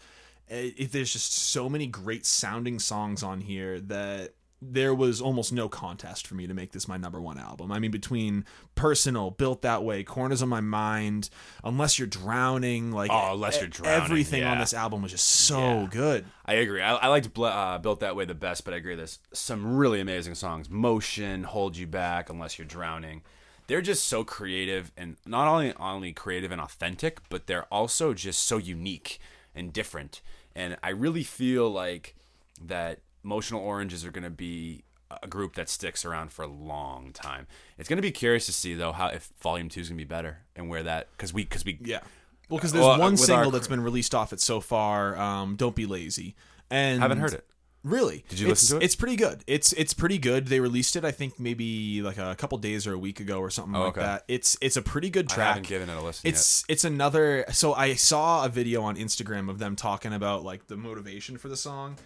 It, 0.48 0.74
it- 0.78 0.92
there's 0.92 1.12
just 1.12 1.32
so 1.32 1.68
many 1.68 1.86
great 1.88 2.24
sounding 2.24 2.78
songs 2.78 3.22
on 3.24 3.40
here 3.40 3.80
that 3.80 4.34
there 4.60 4.92
was 4.92 5.20
almost 5.20 5.52
no 5.52 5.68
contest 5.68 6.26
for 6.26 6.34
me 6.34 6.46
to 6.48 6.54
make 6.54 6.72
this 6.72 6.88
my 6.88 6.96
number 6.96 7.20
one 7.20 7.38
album. 7.38 7.70
I 7.70 7.78
mean, 7.78 7.92
between 7.92 8.44
personal, 8.74 9.30
built 9.30 9.62
that 9.62 9.84
way, 9.84 10.02
corners 10.02 10.42
on 10.42 10.48
my 10.48 10.60
mind, 10.60 11.30
unless 11.62 11.98
you're 11.98 12.08
drowning, 12.08 12.90
like 12.90 13.10
Oh, 13.12 13.34
Unless 13.34 13.60
You're 13.60 13.68
Drowning, 13.68 14.02
everything 14.02 14.44
on 14.44 14.58
this 14.58 14.74
album 14.74 15.02
was 15.02 15.12
just 15.12 15.26
so 15.28 15.82
Yeah. 15.82 15.86
good. 15.90 16.24
I 16.44 16.54
agree. 16.54 16.82
I, 16.82 16.94
I 16.96 17.06
liked 17.06 17.28
uh, 17.38 17.78
Built 17.78 18.00
That 18.00 18.16
Way 18.16 18.24
the 18.24 18.34
best, 18.34 18.64
but 18.64 18.74
I 18.74 18.78
agree. 18.78 18.96
There's 18.96 19.20
some 19.32 19.76
really 19.76 20.00
amazing 20.00 20.34
songs. 20.34 20.68
Motion, 20.68 21.44
Hold 21.44 21.76
You 21.76 21.86
Back, 21.86 22.28
Unless 22.28 22.58
You're 22.58 22.66
Drowning. 22.66 23.22
They're 23.68 23.82
just 23.82 24.06
so 24.08 24.24
creative 24.24 24.90
and 24.96 25.16
not 25.26 25.46
only 25.46 25.72
only 25.74 26.12
creative 26.12 26.50
and 26.50 26.60
authentic, 26.60 27.20
but 27.28 27.46
they're 27.46 27.66
also 27.72 28.12
just 28.14 28.42
so 28.42 28.56
unique 28.56 29.20
and 29.54 29.72
different. 29.72 30.20
And 30.56 30.78
I 30.82 30.88
really 30.88 31.22
feel 31.22 31.70
like 31.70 32.16
that 32.60 33.00
Emotional 33.24 33.60
Oranges 33.60 34.04
are 34.04 34.10
going 34.10 34.24
to 34.24 34.30
be 34.30 34.84
a 35.22 35.26
group 35.26 35.54
that 35.54 35.68
sticks 35.68 36.04
around 36.04 36.32
for 36.32 36.42
a 36.42 36.46
long 36.48 37.12
time. 37.12 37.46
It's 37.78 37.88
going 37.88 37.96
to 37.96 38.02
be 38.02 38.10
curious 38.12 38.46
to 38.46 38.52
see 38.52 38.74
though 38.74 38.92
how 38.92 39.08
if 39.08 39.30
Volume 39.40 39.68
Two 39.68 39.80
is 39.80 39.88
going 39.88 39.98
to 39.98 40.04
be 40.04 40.08
better 40.08 40.38
and 40.54 40.68
where 40.68 40.82
that 40.82 41.08
because 41.12 41.32
we 41.32 41.44
because 41.44 41.64
we 41.64 41.78
Yeah. 41.82 42.00
Well, 42.48 42.58
because 42.58 42.72
there's 42.72 42.84
Well, 42.84 42.98
one 42.98 43.16
single 43.16 43.50
that's 43.50 43.68
been 43.68 43.80
released 43.82 44.14
off 44.14 44.32
it 44.32 44.40
so 44.40 44.60
far. 44.60 45.16
Um, 45.18 45.56
Don't 45.56 45.74
be 45.76 45.86
lazy. 45.86 46.34
And 46.70 47.00
I 47.00 47.04
haven't 47.04 47.18
heard 47.18 47.32
it. 47.34 47.44
Really? 47.84 48.24
Did 48.28 48.40
you 48.40 48.50
it's, 48.50 48.62
listen 48.64 48.78
to 48.78 48.82
it? 48.82 48.86
It's 48.86 48.96
pretty 48.96 49.16
good. 49.16 49.44
It's 49.46 49.72
it's 49.74 49.94
pretty 49.94 50.18
good. 50.18 50.48
They 50.48 50.60
released 50.60 50.96
it, 50.96 51.04
I 51.04 51.10
think, 51.12 51.38
maybe 51.38 52.02
like 52.02 52.18
a 52.18 52.34
couple 52.34 52.58
days 52.58 52.86
or 52.86 52.92
a 52.92 52.98
week 52.98 53.20
ago 53.20 53.38
or 53.38 53.50
something 53.50 53.72
like 53.72 53.82
Oh, 53.82 53.86
okay. 53.88 54.00
that. 54.00 54.24
It's 54.28 54.58
it's 54.60 54.76
a 54.76 54.82
pretty 54.82 55.08
good 55.10 55.30
I 55.30 55.34
track. 55.34 55.46
haven't 55.48 55.68
given 55.68 55.88
it 55.88 55.96
a 55.96 56.00
listen 56.02 56.28
It's 56.28 56.64
it's 56.68 56.84
another. 56.84 57.44
So 57.52 57.74
I 57.74 57.94
saw 57.94 58.44
a 58.44 58.48
video 58.48 58.82
on 58.82 58.96
Instagram 58.96 59.48
of 59.48 59.58
them 59.58 59.76
talking 59.76 60.12
about 60.12 60.42
like 60.42 60.66
the 60.66 60.76
motivation 60.76 61.38
for 61.38 61.48
the 61.48 61.56
song, 61.56 61.96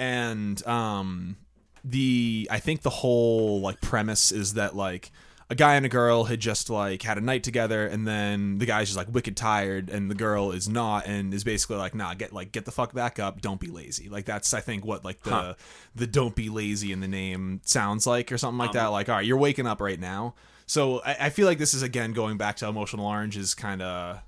and 0.00 0.66
um 0.66 1.36
the 1.84 2.48
I 2.50 2.58
think 2.58 2.82
the 2.82 2.90
whole 2.90 3.60
like 3.60 3.80
premise 3.80 4.32
is 4.32 4.54
that 4.54 4.74
like 4.74 5.12
a 5.48 5.54
guy 5.54 5.74
and 5.74 5.84
a 5.84 5.88
girl 5.88 6.24
had 6.24 6.38
just 6.38 6.70
like 6.70 7.02
had 7.02 7.18
a 7.18 7.20
night 7.20 7.42
together 7.42 7.86
and 7.86 8.06
then 8.06 8.58
the 8.58 8.66
guy's 8.66 8.86
just 8.88 8.96
like 8.96 9.12
wicked 9.12 9.36
tired 9.36 9.90
and 9.90 10.10
the 10.10 10.14
girl 10.14 10.52
is 10.52 10.68
not 10.68 11.06
and 11.06 11.34
is 11.34 11.42
basically 11.42 11.76
like 11.76 11.94
nah 11.94 12.14
get 12.14 12.32
like 12.32 12.52
get 12.52 12.64
the 12.66 12.70
fuck 12.70 12.92
back 12.94 13.18
up. 13.18 13.40
Don't 13.40 13.60
be 13.60 13.66
lazy. 13.68 14.08
Like 14.08 14.26
that's 14.26 14.54
I 14.54 14.60
think 14.60 14.84
what 14.84 15.04
like 15.04 15.22
the 15.22 15.30
Huh. 15.30 15.54
the 15.94 16.06
don't 16.06 16.34
be 16.36 16.48
lazy 16.50 16.92
in 16.92 17.00
the 17.00 17.08
name 17.08 17.60
sounds 17.64 18.06
like 18.06 18.30
or 18.30 18.38
something 18.38 18.60
Um, 18.60 18.66
like 18.66 18.72
that. 18.72 18.86
Like 18.88 19.08
all 19.08 19.16
right 19.16 19.26
you're 19.26 19.38
waking 19.38 19.66
up 19.66 19.80
right 19.80 19.98
now. 20.00 20.34
So 20.66 21.00
I, 21.04 21.16
I 21.26 21.30
feel 21.30 21.46
like 21.46 21.58
this 21.58 21.74
is 21.74 21.82
again 21.82 22.12
going 22.12 22.36
back 22.36 22.56
to 22.58 22.68
emotional 22.68 23.06
orange's 23.06 23.54
kind 23.54 23.82
of 23.82 24.20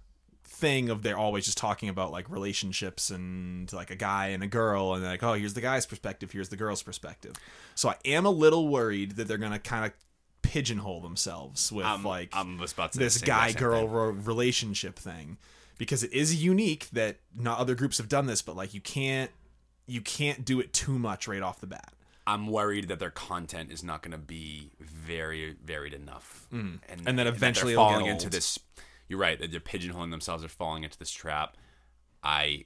thing 0.62 0.90
of 0.90 1.02
they're 1.02 1.18
always 1.18 1.44
just 1.44 1.58
talking 1.58 1.88
about 1.88 2.12
like 2.12 2.30
relationships 2.30 3.10
and 3.10 3.72
like 3.72 3.90
a 3.90 3.96
guy 3.96 4.28
and 4.28 4.44
a 4.44 4.46
girl 4.46 4.94
and 4.94 5.02
like 5.02 5.20
oh 5.24 5.32
here's 5.32 5.54
the 5.54 5.60
guy's 5.60 5.84
perspective 5.86 6.30
here's 6.30 6.50
the 6.50 6.56
girl's 6.56 6.84
perspective 6.84 7.32
so 7.74 7.88
i 7.88 7.96
am 8.04 8.24
a 8.24 8.30
little 8.30 8.68
worried 8.68 9.16
that 9.16 9.26
they're 9.26 9.38
gonna 9.38 9.58
kind 9.58 9.84
of 9.84 9.92
pigeonhole 10.42 11.00
themselves 11.00 11.72
with 11.72 11.84
I'm, 11.84 12.04
like 12.04 12.28
I'm 12.32 12.58
this 12.94 13.18
guy 13.18 13.50
girl 13.52 13.88
thing. 13.88 14.24
relationship 14.24 14.96
thing 14.96 15.36
because 15.78 16.04
it 16.04 16.12
is 16.12 16.42
unique 16.42 16.88
that 16.92 17.16
not 17.36 17.58
other 17.58 17.74
groups 17.74 17.98
have 17.98 18.08
done 18.08 18.26
this 18.26 18.40
but 18.40 18.54
like 18.54 18.72
you 18.72 18.80
can't 18.80 19.32
you 19.88 20.00
can't 20.00 20.44
do 20.44 20.60
it 20.60 20.72
too 20.72 20.96
much 20.96 21.26
right 21.26 21.42
off 21.42 21.60
the 21.60 21.66
bat 21.66 21.92
I'm 22.24 22.46
worried 22.46 22.86
that 22.86 23.00
their 23.00 23.10
content 23.10 23.72
is 23.72 23.82
not 23.82 24.02
going 24.02 24.12
to 24.12 24.18
be 24.18 24.70
very 24.78 25.56
varied 25.64 25.92
enough, 25.92 26.46
and, 26.52 26.80
Mm. 26.80 26.80
And 26.96 27.00
then 27.04 27.16
that 27.16 27.26
eventually 27.26 27.72
get 27.72 27.76
falling 27.78 28.06
into 28.06 28.30
this. 28.30 28.60
You're 29.12 29.20
right. 29.20 29.38
They're 29.38 29.60
pigeonholing 29.60 30.10
themselves. 30.10 30.40
They're 30.40 30.48
falling 30.48 30.84
into 30.84 30.98
this 30.98 31.10
trap. 31.10 31.58
I, 32.22 32.64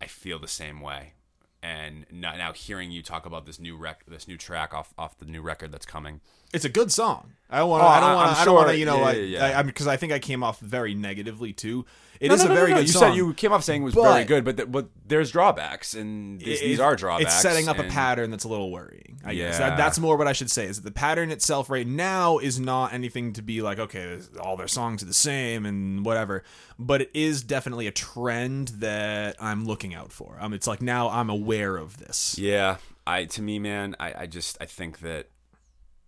I 0.00 0.06
feel 0.06 0.38
the 0.38 0.46
same 0.46 0.80
way. 0.80 1.14
And 1.62 2.06
now, 2.10 2.34
now 2.36 2.52
hearing 2.54 2.90
you 2.90 3.02
talk 3.02 3.26
about 3.26 3.44
this 3.44 3.60
new 3.60 3.76
rec, 3.76 4.04
this 4.06 4.26
new 4.26 4.38
track 4.38 4.72
off 4.72 4.94
off 4.96 5.18
the 5.18 5.26
new 5.26 5.42
record 5.42 5.72
that's 5.72 5.84
coming. 5.84 6.20
it's 6.54 6.64
a 6.64 6.70
good 6.70 6.90
song. 6.90 7.32
I 7.50 7.58
don't 7.58 7.68
want. 7.68 7.82
to 7.82 7.86
Oh, 7.86 7.88
I 7.90 8.00
don't 8.00 8.14
want. 8.14 8.34
To 8.36 8.40
I 8.40 8.44
don't 8.46 8.54
want 8.54 8.68
to. 8.70 8.76
You 8.78 8.86
know, 8.86 8.96
yeah, 8.96 9.12
yeah, 9.12 9.48
yeah. 9.50 9.58
I, 9.58 9.62
because 9.62 9.86
I 9.86 9.96
think 9.98 10.12
I 10.12 10.18
came 10.20 10.42
off 10.42 10.58
very 10.60 10.94
negatively 10.94 11.52
too. 11.52 11.84
It 12.18 12.28
No, 12.28 12.34
is 12.34 12.44
no, 12.44 12.50
a 12.50 12.54
very 12.54 12.70
no, 12.70 12.76
no. 12.76 12.80
good 12.82 12.86
You 12.88 12.92
song. 12.92 13.00
said 13.02 13.14
you 13.16 13.32
came 13.34 13.52
off 13.52 13.64
saying 13.64 13.82
it 13.82 13.84
was 13.84 13.94
very 13.94 14.24
good, 14.24 14.44
but 14.44 14.70
but 14.72 14.88
there's 15.06 15.30
drawbacks, 15.32 15.92
and 15.94 16.40
these, 16.40 16.60
It- 16.60 16.64
these 16.64 16.80
are 16.80 16.96
drawbacks. 16.96 17.32
It's 17.34 17.42
setting 17.42 17.68
up 17.68 17.78
a 17.78 17.84
pattern 17.84 18.30
that's 18.30 18.44
a 18.44 18.48
little 18.48 18.70
worrying. 18.70 19.20
I 19.24 19.34
guess 19.34 19.58
Yeah. 19.58 19.70
that, 19.70 19.76
that's 19.76 19.98
more 19.98 20.16
what 20.16 20.28
I 20.28 20.32
should 20.32 20.50
say. 20.50 20.64
Is 20.66 20.76
that 20.80 20.84
the 20.84 20.94
pattern 20.94 21.30
itself 21.30 21.68
right 21.68 21.86
now 21.86 22.38
is 22.38 22.58
not 22.60 22.94
anything 22.94 23.34
to 23.34 23.42
be 23.42 23.60
like, 23.62 23.78
okay, 23.78 24.18
all 24.40 24.56
their 24.56 24.68
songs 24.68 25.02
are 25.02 25.06
the 25.06 25.12
same 25.14 25.66
and 25.66 26.04
whatever. 26.06 26.42
But 26.82 27.02
it 27.02 27.10
is 27.12 27.42
definitely 27.42 27.86
a 27.86 27.92
trend 27.92 28.68
that 28.78 29.36
I'm 29.38 29.66
looking 29.66 29.94
out 29.94 30.12
for. 30.12 30.38
Um, 30.40 30.54
it's 30.54 30.66
like 30.66 30.80
now 30.80 31.10
I'm 31.10 31.28
aware 31.28 31.76
of 31.76 31.98
this. 31.98 32.38
Yeah, 32.38 32.78
I 33.06 33.26
to 33.26 33.42
me, 33.42 33.58
man, 33.58 33.94
I, 34.00 34.14
I 34.22 34.26
just 34.26 34.56
I 34.62 34.64
think 34.64 35.00
that 35.00 35.28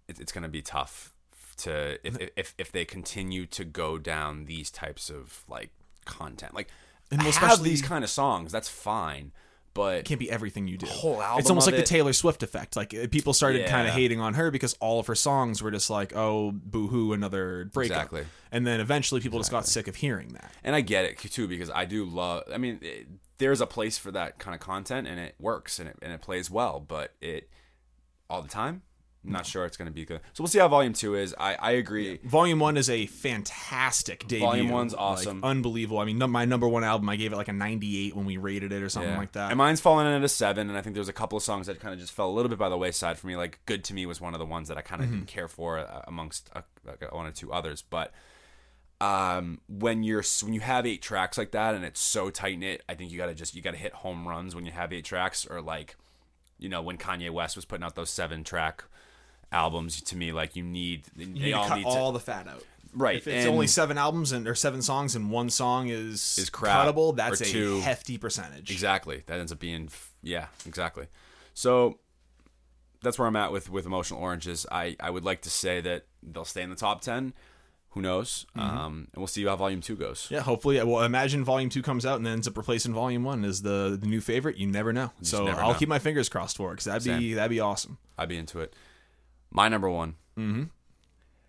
it, 0.09 0.19
it's 0.19 0.33
going 0.33 0.45
to 0.45 0.49
be 0.49 0.63
tough 0.63 1.13
to 1.59 1.99
if, 2.07 2.17
if 2.37 2.55
if 2.57 2.73
they 2.73 2.87
continue 2.87 3.45
to 3.47 3.65
go 3.65 3.99
down 3.99 4.47
these 4.47 4.71
types 4.71 5.11
of 5.11 5.45
like 5.47 5.71
content. 6.07 6.55
Like, 6.55 6.69
And 7.11 7.21
have 7.21 7.29
especially- 7.31 7.69
these 7.69 7.83
kind 7.83 8.03
of 8.03 8.09
songs, 8.09 8.51
that's 8.51 8.71
fine, 8.71 9.33
but 9.75 9.99
It 9.99 10.05
can't 10.05 10.21
be 10.21 10.31
everything 10.31 10.67
you 10.69 10.77
do. 10.77 10.87
whole 10.87 11.23
album 11.23 11.41
it's 11.41 11.49
almost 11.51 11.67
like 11.67 11.75
it. 11.75 11.79
the 11.79 11.83
Taylor 11.87 12.13
Swift 12.13 12.43
effect. 12.43 12.77
Like 12.77 12.95
uh, 12.95 13.07
people 13.11 13.33
started 13.33 13.61
Yeah. 13.63 13.71
kind 13.71 13.89
of 13.89 13.95
hating 13.95 14.21
on 14.21 14.35
her 14.35 14.51
because 14.51 14.75
all 14.81 15.01
of 15.01 15.07
her 15.07 15.15
songs 15.15 15.63
were 15.63 15.71
just 15.71 15.89
like, 15.91 16.15
"Oh, 16.15 16.53
boo-hoo, 16.53 17.13
another 17.13 17.71
breakup." 17.73 17.97
Exactly. 17.97 18.25
And 18.51 18.67
then 18.67 18.81
eventually 18.81 19.21
people 19.21 19.39
just 19.39 19.51
got 19.51 19.67
sick 19.67 19.89
of 19.89 19.97
hearing 19.97 20.29
that. 20.35 20.53
and 20.63 20.75
I 20.77 20.81
get 20.83 21.05
it 21.05 21.19
too 21.19 21.49
because 21.49 21.71
I 21.71 21.85
do 21.85 22.05
love. 22.05 22.45
I 22.53 22.59
mean, 22.59 22.79
it, 22.83 23.07
there's 23.39 23.61
a 23.61 23.67
place 23.67 23.99
for 23.99 24.11
that 24.13 24.39
kind 24.39 24.55
of 24.55 24.61
content, 24.61 25.09
and 25.09 25.19
it 25.19 25.35
works 25.41 25.79
and 25.79 25.89
it 25.89 25.97
and 26.03 26.13
it 26.13 26.21
plays 26.21 26.51
well, 26.51 26.79
but 26.79 27.15
it 27.21 27.49
all 28.31 28.43
the 28.43 28.49
time. 28.49 28.83
I'm 29.25 29.31
not 29.33 29.47
sure 29.47 29.65
it's 29.65 29.77
going 29.77 29.87
to 29.87 29.93
be 29.95 30.05
good. 30.05 30.21
So 30.33 30.43
we'll 30.43 30.49
see 30.49 30.59
how 30.59 30.67
Volume 30.69 30.93
Two 30.95 31.15
is. 31.15 31.33
I 31.39 31.55
I 31.55 31.71
agree. 31.73 32.19
Volume 32.25 32.59
one 32.59 32.77
is 32.77 32.91
a 32.91 33.07
fantastic 33.07 34.27
debut. 34.27 34.47
Volume 34.47 34.69
one's 34.71 34.93
Like, 34.93 35.01
awesome. 35.01 35.45
unbelievable. 35.45 36.01
I 36.01 36.05
mean, 36.05 36.19
num- 36.19 36.33
my 36.33 36.45
number 36.45 36.67
one 36.67 36.83
album, 36.83 37.09
I 37.09 37.15
gave 37.17 37.33
it 37.33 37.37
like 37.37 37.47
a 37.49 37.53
98 37.53 38.17
when 38.17 38.25
we 38.27 38.37
rated 38.37 38.73
it 38.73 38.83
or 38.83 38.89
something 38.89 39.13
Yeah. 39.13 39.19
like 39.19 39.33
that. 39.33 39.51
And 39.53 39.59
mine's 39.59 39.81
fallen 39.81 40.07
in 40.09 40.13
at 40.15 40.25
a 40.25 40.29
seven, 40.29 40.69
and 40.69 40.77
I 40.77 40.83
think 40.83 40.95
there's 40.95 41.09
a 41.09 41.13
couple 41.13 41.37
of 41.37 41.45
songs 41.45 41.69
that 41.69 41.79
kind 41.79 41.95
of 41.95 42.01
just 42.01 42.13
fell 42.13 42.29
a 42.29 42.33
little 42.33 42.49
bit 42.49 42.59
by 42.59 42.69
the 42.69 42.77
wayside 42.77 43.17
for 43.19 43.29
me. 43.29 43.37
Like 43.37 43.61
"Good 43.67 43.85
to 43.85 43.95
Me" 43.95 44.07
was 44.07 44.21
one 44.21 44.35
of 44.35 44.41
the 44.41 44.47
ones 44.47 44.67
that 44.69 44.77
I 44.77 44.81
kind 44.83 45.01
of 45.03 45.07
Mm-hmm. 45.09 45.19
didn't 45.19 45.29
care 45.29 45.47
for 45.49 45.79
uh, 45.79 46.03
amongst 46.09 46.51
uh, 46.57 46.63
like 46.85 47.13
one 47.15 47.27
or 47.27 47.33
two 47.33 47.53
others. 47.53 47.81
But 47.83 48.13
um, 49.01 49.61
when 49.69 50.03
you're 50.03 50.23
when 50.43 50.53
you 50.53 50.61
have 50.61 50.87
eight 50.87 51.03
tracks 51.03 51.37
like 51.39 51.51
that 51.53 51.75
and 51.75 51.85
it's 51.85 52.01
so 52.01 52.31
tight 52.31 52.59
knit, 52.59 52.83
I 52.89 52.95
think 52.95 53.11
you 53.11 53.19
gotta 53.19 53.35
just 53.35 53.55
you 53.55 53.63
gotta 53.63 53.77
hit 53.77 53.93
home 53.95 54.27
runs 54.29 54.55
when 54.55 54.65
you 54.67 54.73
have 54.73 54.93
eight 54.93 55.05
tracks, 55.05 55.47
or 55.47 55.61
like 55.61 55.97
you 56.59 56.69
know 56.69 56.83
when 56.83 56.99
Kanye 56.99 57.31
West 57.31 57.57
was 57.57 57.65
putting 57.65 57.85
out 57.85 57.95
those 57.97 58.11
seven 58.11 58.45
track 58.45 58.85
albums. 59.53 60.01
To 60.03 60.17
me, 60.17 60.33
like 60.33 60.57
you 60.57 60.63
need 60.63 61.05
they 61.17 61.25
you 61.25 61.31
need 61.47 61.53
all 61.53 61.65
to 61.65 61.69
cut 61.69 61.79
need 61.79 61.87
all 61.87 62.13
the 62.13 62.21
fat 62.21 62.49
out. 62.49 62.65
Right, 62.95 63.17
If 63.17 63.27
it's 63.27 63.47
and- 63.47 63.55
only 63.55 63.69
seven 63.69 63.97
albums 63.97 64.33
and 64.33 64.47
or 64.47 64.55
seven 64.55 64.83
songs 64.83 65.17
and 65.17 65.31
one 65.31 65.49
song 65.49 65.89
is 65.89 66.37
Is 66.39 66.51
crap, 66.51 66.87
cuttable, 66.87 67.17
that's 67.17 67.41
a 67.41 67.45
two. 67.47 67.81
hefty 67.81 68.19
percentage. 68.19 68.71
Exactly. 68.71 69.23
That 69.27 69.41
ends 69.41 69.51
up 69.51 69.59
being 69.59 69.89
yeah, 70.23 70.49
exactly. 70.67 71.07
So 71.55 71.99
that's 73.03 73.19
where 73.19 73.27
I'm 73.27 73.37
at 73.37 73.51
with 73.51 73.71
with 73.71 73.87
emotional 73.87 74.21
oranges. 74.21 74.67
I 74.71 74.97
I 75.01 75.09
would 75.11 75.25
like 75.25 75.41
to 75.43 75.51
say 75.51 75.81
that 75.81 76.05
they'll 76.23 76.45
stay 76.45 76.63
in 76.63 76.71
the 76.71 76.77
top 76.77 77.01
ten. 77.01 77.33
Who 77.91 78.01
knows? 78.01 78.47
Um, 78.55 79.09
and 79.13 79.19
we'll 79.21 79.27
see 79.27 79.45
how 79.45 79.55
volume 79.55 79.83
two 79.83 79.97
goes. 79.97 80.27
Yeah, 80.31 80.41
hopefully. 80.41 80.83
Well, 80.83 81.03
imagine 81.03 81.45
Volume 81.45 81.69
Two 81.69 81.83
comes 81.83 82.07
out 82.07 82.17
and 82.17 82.25
then 82.25 82.33
ends 82.35 82.49
up 82.49 82.57
replacing 82.57 82.95
Volume 82.95 83.23
One 83.23 83.45
as 83.45 83.61
the, 83.61 83.99
the 84.01 84.07
new 84.07 84.23
favorite. 84.23 84.57
You 84.57 84.67
never 84.67 84.95
know. 84.95 85.13
so 85.21 85.45
never 85.45 85.61
I'll 85.61 85.73
know. 85.73 85.79
keep 85.79 85.91
my 85.91 85.99
fingers 85.99 86.31
crossed 86.31 86.57
for 86.57 86.71
it 86.71 86.77
because 86.77 86.87
that'd 86.87 87.05
be 87.21 87.35
that'd 87.35 87.51
be 87.51 87.61
awesome. 87.61 87.99
I'd 88.17 88.31
be 88.31 88.39
into 88.39 88.61
it. 88.61 88.75
My 89.53 89.69
number 89.69 89.89
one. 89.89 90.17
Mm-hmm. 90.37 90.65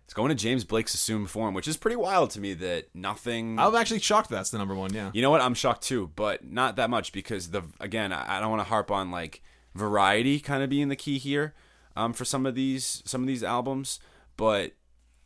It's 0.04 0.12
going 0.12 0.28
to 0.28 0.34
James 0.34 0.64
Blake's 0.64 0.92
Assume 0.92 1.26
Form, 1.26 1.54
which 1.54 1.66
is 1.66 1.78
pretty 1.78 1.96
wild 1.96 2.30
to 2.30 2.40
me 2.40 2.52
that 2.54 2.94
nothing. 2.94 3.58
I'm 3.58 3.74
actually 3.74 4.00
shocked 4.00 4.28
that's 4.28 4.50
the 4.50 4.58
number 4.58 4.74
one. 4.74 4.92
Yeah. 4.92 5.10
You 5.14 5.22
know 5.22 5.30
what? 5.30 5.40
I'm 5.40 5.54
shocked 5.54 5.82
too, 5.82 6.10
but 6.14 6.44
not 6.44 6.76
that 6.76 6.90
much 6.90 7.12
because 7.12 7.50
the 7.50 7.62
again, 7.80 8.12
I 8.12 8.38
don't 8.40 8.50
want 8.50 8.60
to 8.60 8.68
harp 8.68 8.90
on 8.90 9.10
like 9.10 9.42
variety 9.74 10.40
kind 10.40 10.62
of 10.62 10.68
being 10.68 10.88
the 10.88 10.96
key 10.96 11.18
here 11.18 11.54
um, 11.96 12.12
for 12.12 12.24
some 12.24 12.44
of 12.44 12.54
these 12.54 13.02
some 13.06 13.22
of 13.22 13.26
these 13.26 13.42
albums, 13.42 13.98
but 14.36 14.72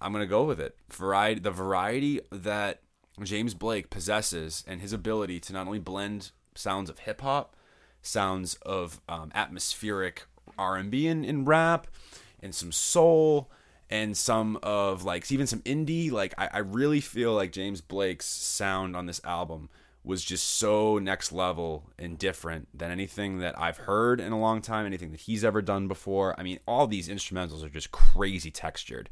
I'm 0.00 0.12
gonna 0.12 0.26
go 0.26 0.44
with 0.44 0.60
it. 0.60 0.76
Variety, 0.90 1.40
the 1.40 1.50
variety 1.50 2.20
that 2.30 2.82
James 3.22 3.54
Blake 3.54 3.90
possesses, 3.90 4.64
and 4.66 4.80
his 4.80 4.92
ability 4.92 5.40
to 5.40 5.52
not 5.52 5.66
only 5.66 5.80
blend 5.80 6.30
sounds 6.54 6.88
of 6.88 7.00
hip 7.00 7.20
hop, 7.20 7.56
sounds 8.00 8.54
of 8.62 9.00
um, 9.08 9.32
atmospheric 9.34 10.26
R&B 10.56 11.06
and, 11.06 11.24
and 11.24 11.46
rap, 11.46 11.88
and 12.40 12.54
some 12.54 12.72
soul, 12.72 13.50
and 13.90 14.16
some 14.16 14.58
of 14.62 15.04
like 15.04 15.30
even 15.32 15.46
some 15.46 15.60
indie. 15.62 16.10
Like 16.10 16.34
I, 16.38 16.48
I 16.54 16.58
really 16.58 17.00
feel 17.00 17.34
like 17.34 17.52
James 17.52 17.80
Blake's 17.80 18.26
sound 18.26 18.96
on 18.96 19.06
this 19.06 19.20
album 19.24 19.68
was 20.04 20.24
just 20.24 20.46
so 20.46 20.98
next 20.98 21.32
level 21.32 21.90
and 21.98 22.18
different 22.18 22.66
than 22.76 22.90
anything 22.90 23.40
that 23.40 23.58
I've 23.60 23.78
heard 23.78 24.20
in 24.20 24.32
a 24.32 24.40
long 24.40 24.62
time, 24.62 24.86
anything 24.86 25.10
that 25.10 25.20
he's 25.20 25.44
ever 25.44 25.60
done 25.60 25.86
before. 25.86 26.34
I 26.38 26.42
mean, 26.42 26.60
all 26.66 26.86
these 26.86 27.08
instrumentals 27.08 27.62
are 27.64 27.68
just 27.68 27.90
crazy 27.90 28.50
textured. 28.50 29.10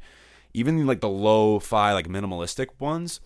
Even 0.53 0.87
like 0.87 1.01
the 1.01 1.09
low 1.09 1.59
fi, 1.59 1.93
like 1.93 2.07
minimalistic 2.07 2.69
ones, 2.79 3.19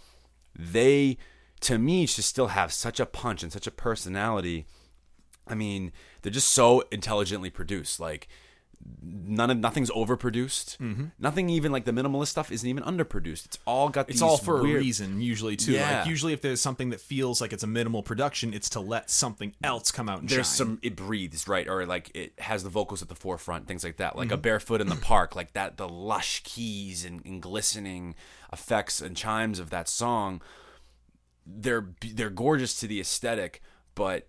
they 0.57 1.17
to 1.61 1.77
me 1.77 2.07
just 2.07 2.27
still 2.27 2.47
have 2.47 2.73
such 2.73 2.99
a 2.99 3.05
punch 3.05 3.43
and 3.43 3.53
such 3.53 3.67
a 3.67 3.71
personality. 3.71 4.65
I 5.47 5.55
mean, 5.55 5.91
they're 6.21 6.31
just 6.31 6.49
so 6.49 6.83
intelligently 6.91 7.49
produced. 7.49 7.99
Like 7.99 8.27
none 9.03 9.49
of 9.49 9.57
nothing's 9.57 9.89
overproduced. 9.91 10.77
Mm-hmm. 10.77 11.05
Nothing 11.19 11.49
even 11.49 11.71
like 11.71 11.85
the 11.85 11.91
minimalist 11.91 12.27
stuff 12.27 12.51
isn't 12.51 12.67
even 12.67 12.83
underproduced. 12.83 13.45
It's 13.45 13.59
all 13.65 13.89
got 13.89 14.09
It's 14.09 14.15
these 14.17 14.21
all 14.21 14.37
for 14.37 14.61
weird, 14.61 14.77
a 14.77 14.79
reason, 14.79 15.21
usually 15.21 15.55
too. 15.55 15.73
Yeah. 15.73 15.99
Like 15.99 16.07
usually, 16.07 16.33
if 16.33 16.41
there's 16.41 16.61
something 16.61 16.89
that 16.91 16.99
feels 17.01 17.41
like 17.41 17.53
it's 17.53 17.63
a 17.63 17.67
minimal 17.67 18.03
production, 18.03 18.53
it's 18.53 18.69
to 18.71 18.79
let 18.79 19.09
something 19.09 19.53
else 19.63 19.91
come 19.91 20.09
out 20.09 20.19
and 20.21 20.29
There's 20.29 20.47
shine. 20.47 20.55
some 20.55 20.79
it 20.81 20.95
breathes 20.95 21.47
right, 21.47 21.67
or 21.67 21.85
like 21.85 22.11
it 22.15 22.33
has 22.39 22.63
the 22.63 22.69
vocals 22.69 23.01
at 23.01 23.09
the 23.09 23.15
forefront, 23.15 23.67
things 23.67 23.83
like 23.83 23.97
that. 23.97 24.15
Like 24.15 24.27
Mm-hmm. 24.27 24.33
a 24.35 24.37
barefoot 24.37 24.81
in 24.81 24.87
the 24.87 24.95
park, 24.95 25.35
like 25.35 25.53
that. 25.53 25.77
The 25.77 25.87
lush 25.89 26.41
keys 26.43 27.05
and, 27.05 27.25
and 27.25 27.41
glistening 27.41 28.15
effects 28.53 29.01
and 29.01 29.15
chimes 29.15 29.59
of 29.59 29.69
that 29.71 29.87
song. 29.87 30.41
They're 31.45 31.87
they're 32.13 32.29
gorgeous 32.29 32.79
to 32.81 32.87
the 32.87 32.99
aesthetic, 32.99 33.61
but 33.95 34.27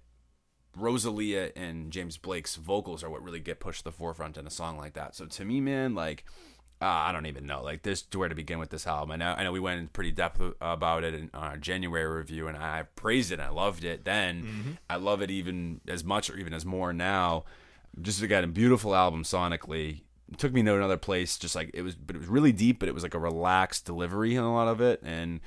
Rosalia 0.76 1.52
and 1.54 1.90
James 1.90 2.16
Blake's 2.16 2.56
vocals 2.56 3.02
are 3.04 3.10
what 3.10 3.22
really 3.22 3.40
get 3.40 3.60
pushed 3.60 3.80
to 3.80 3.84
the 3.84 3.92
forefront 3.92 4.36
in 4.36 4.46
a 4.46 4.50
song 4.50 4.76
like 4.78 4.94
that. 4.94 5.14
So 5.14 5.26
to 5.26 5.44
me, 5.44 5.60
man, 5.60 5.94
like 5.94 6.24
uh, 6.82 6.86
I 6.86 7.12
don't 7.12 7.26
even 7.26 7.46
know, 7.46 7.62
like 7.62 7.82
there's 7.84 8.04
where 8.12 8.28
to 8.28 8.34
begin 8.34 8.58
with 8.58 8.70
this 8.70 8.88
album. 8.88 9.12
I 9.12 9.16
know, 9.16 9.34
I 9.38 9.44
know 9.44 9.52
we 9.52 9.60
went 9.60 9.78
in 9.78 9.86
pretty 9.86 10.10
depth 10.10 10.40
about 10.60 11.04
it 11.04 11.14
in 11.14 11.30
our 11.32 11.56
January 11.56 12.06
review, 12.18 12.48
and 12.48 12.56
I 12.56 12.84
praised 12.96 13.30
it. 13.30 13.34
and 13.34 13.42
I 13.42 13.50
loved 13.50 13.84
it 13.84 14.04
then. 14.04 14.78
I 14.90 14.96
love 14.96 15.22
it 15.22 15.30
even 15.30 15.80
as 15.86 16.02
much 16.02 16.28
or 16.28 16.36
even 16.36 16.52
as 16.52 16.66
more 16.66 16.92
now. 16.92 17.44
Just 18.00 18.20
again, 18.20 18.42
a 18.42 18.48
beautiful 18.48 18.96
album 18.96 19.22
sonically. 19.22 20.00
It 20.32 20.38
took 20.38 20.52
me 20.52 20.62
to 20.64 20.74
another 20.74 20.96
place. 20.96 21.38
Just 21.38 21.54
like 21.54 21.70
it 21.72 21.82
was, 21.82 21.94
but 21.94 22.16
it 22.16 22.18
was 22.18 22.28
really 22.28 22.50
deep. 22.52 22.80
But 22.80 22.88
it 22.88 22.94
was 22.94 23.04
like 23.04 23.14
a 23.14 23.18
relaxed 23.20 23.84
delivery 23.86 24.34
in 24.34 24.42
a 24.42 24.52
lot 24.52 24.66
of 24.66 24.80
it, 24.80 25.00
and 25.04 25.38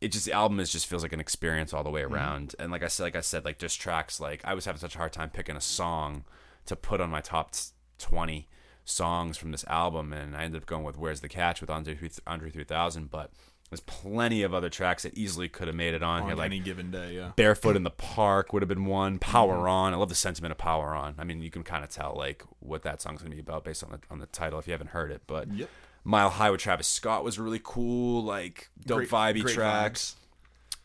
it 0.00 0.08
just 0.08 0.26
the 0.26 0.32
album 0.32 0.60
is 0.60 0.70
just 0.70 0.86
feels 0.86 1.02
like 1.02 1.12
an 1.12 1.20
experience 1.20 1.72
all 1.72 1.84
the 1.84 1.90
way 1.90 2.02
mm-hmm. 2.02 2.14
around. 2.14 2.54
And 2.58 2.70
like 2.70 2.82
I 2.82 2.88
said, 2.88 3.04
like 3.04 3.16
I 3.16 3.20
said, 3.20 3.44
like 3.44 3.58
just 3.58 3.80
tracks 3.80 4.20
like 4.20 4.42
I 4.44 4.54
was 4.54 4.64
having 4.64 4.80
such 4.80 4.94
a 4.94 4.98
hard 4.98 5.12
time 5.12 5.30
picking 5.30 5.56
a 5.56 5.60
song 5.60 6.24
to 6.66 6.76
put 6.76 7.00
on 7.00 7.10
my 7.10 7.20
top 7.20 7.54
twenty 7.98 8.48
songs 8.84 9.36
from 9.36 9.50
this 9.50 9.64
album, 9.64 10.12
and 10.12 10.36
I 10.36 10.44
ended 10.44 10.62
up 10.62 10.66
going 10.66 10.84
with 10.84 10.98
"Where's 10.98 11.20
the 11.20 11.28
Catch" 11.28 11.60
with 11.60 11.70
Andre 11.70 11.98
Andre 12.26 12.50
three 12.50 12.64
thousand. 12.64 13.10
But 13.10 13.30
there's 13.70 13.80
plenty 13.80 14.42
of 14.42 14.52
other 14.54 14.68
tracks 14.68 15.02
that 15.04 15.16
easily 15.16 15.48
could 15.48 15.66
have 15.66 15.76
made 15.76 15.94
it 15.94 16.02
on, 16.02 16.22
on 16.22 16.28
here, 16.28 16.36
like 16.36 16.46
any 16.46 16.60
given 16.60 16.90
day. 16.90 17.14
Yeah. 17.14 17.32
Barefoot 17.34 17.76
in 17.76 17.82
the 17.82 17.90
Park 17.90 18.52
would 18.52 18.62
have 18.62 18.68
been 18.68 18.84
one. 18.84 19.18
Power 19.18 19.56
mm-hmm. 19.56 19.68
On. 19.68 19.94
I 19.94 19.96
love 19.96 20.10
the 20.10 20.14
sentiment 20.14 20.52
of 20.52 20.58
Power 20.58 20.94
On. 20.94 21.14
I 21.18 21.24
mean, 21.24 21.42
you 21.42 21.50
can 21.50 21.64
kind 21.64 21.82
of 21.82 21.90
tell 21.90 22.14
like 22.16 22.44
what 22.60 22.82
that 22.82 23.00
song's 23.00 23.22
gonna 23.22 23.34
be 23.34 23.40
about 23.40 23.64
based 23.64 23.82
on 23.82 23.90
the 23.90 24.00
on 24.10 24.18
the 24.18 24.26
title 24.26 24.58
if 24.58 24.66
you 24.66 24.72
haven't 24.72 24.90
heard 24.90 25.10
it. 25.10 25.22
But 25.26 25.52
Yep. 25.52 25.68
Mile 26.04 26.30
High 26.30 26.50
with 26.50 26.60
Travis 26.60 26.86
Scott 26.86 27.24
was 27.24 27.38
really 27.38 27.60
cool. 27.62 28.22
Like 28.22 28.68
dope 28.84 29.08
Great- 29.08 29.10
vibey 29.10 29.52
tracks. 29.52 30.16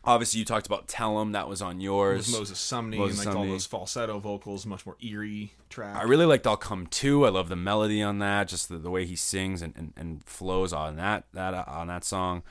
Obviously, 0.06 0.40
you 0.40 0.46
talked 0.46 0.66
about 0.66 0.88
"Tell 0.88 1.20
'Em." 1.20 1.34
That 1.34 1.50
was 1.50 1.62
on 1.62 1.82
yours. 1.82 2.28
With 2.28 2.40
Moses 2.40 2.58
Sumney 2.58 2.98
Moses 2.98 3.20
and 3.20 3.28
like 3.28 3.36
all 3.36 3.46
those 3.46 3.66
falsetto 3.66 4.18
vocals, 4.20 4.66
much 4.66 4.86
more 4.86 4.96
eerie 5.02 5.54
track. 5.70 5.98
I 5.98 6.04
really 6.04 6.26
liked 6.26 6.48
"I'll 6.48 6.56
Come 6.56 6.88
Too." 6.88 7.26
I 7.26 7.30
love 7.30 7.50
the 7.50 7.58
melody 7.58 8.02
on 8.02 8.20
that, 8.20 8.48
just 8.48 8.70
the, 8.70 8.78
the 8.78 8.90
way 8.90 9.06
he 9.06 9.18
sings 9.18 9.62
and, 9.62 9.74
and, 9.76 9.94
and 9.98 10.24
flows 10.24 10.72
on 10.72 10.96
that 10.96 11.26
that 11.34 11.54
uh, 11.54 11.66
on 11.68 11.88
that 11.88 12.06
song. 12.06 12.44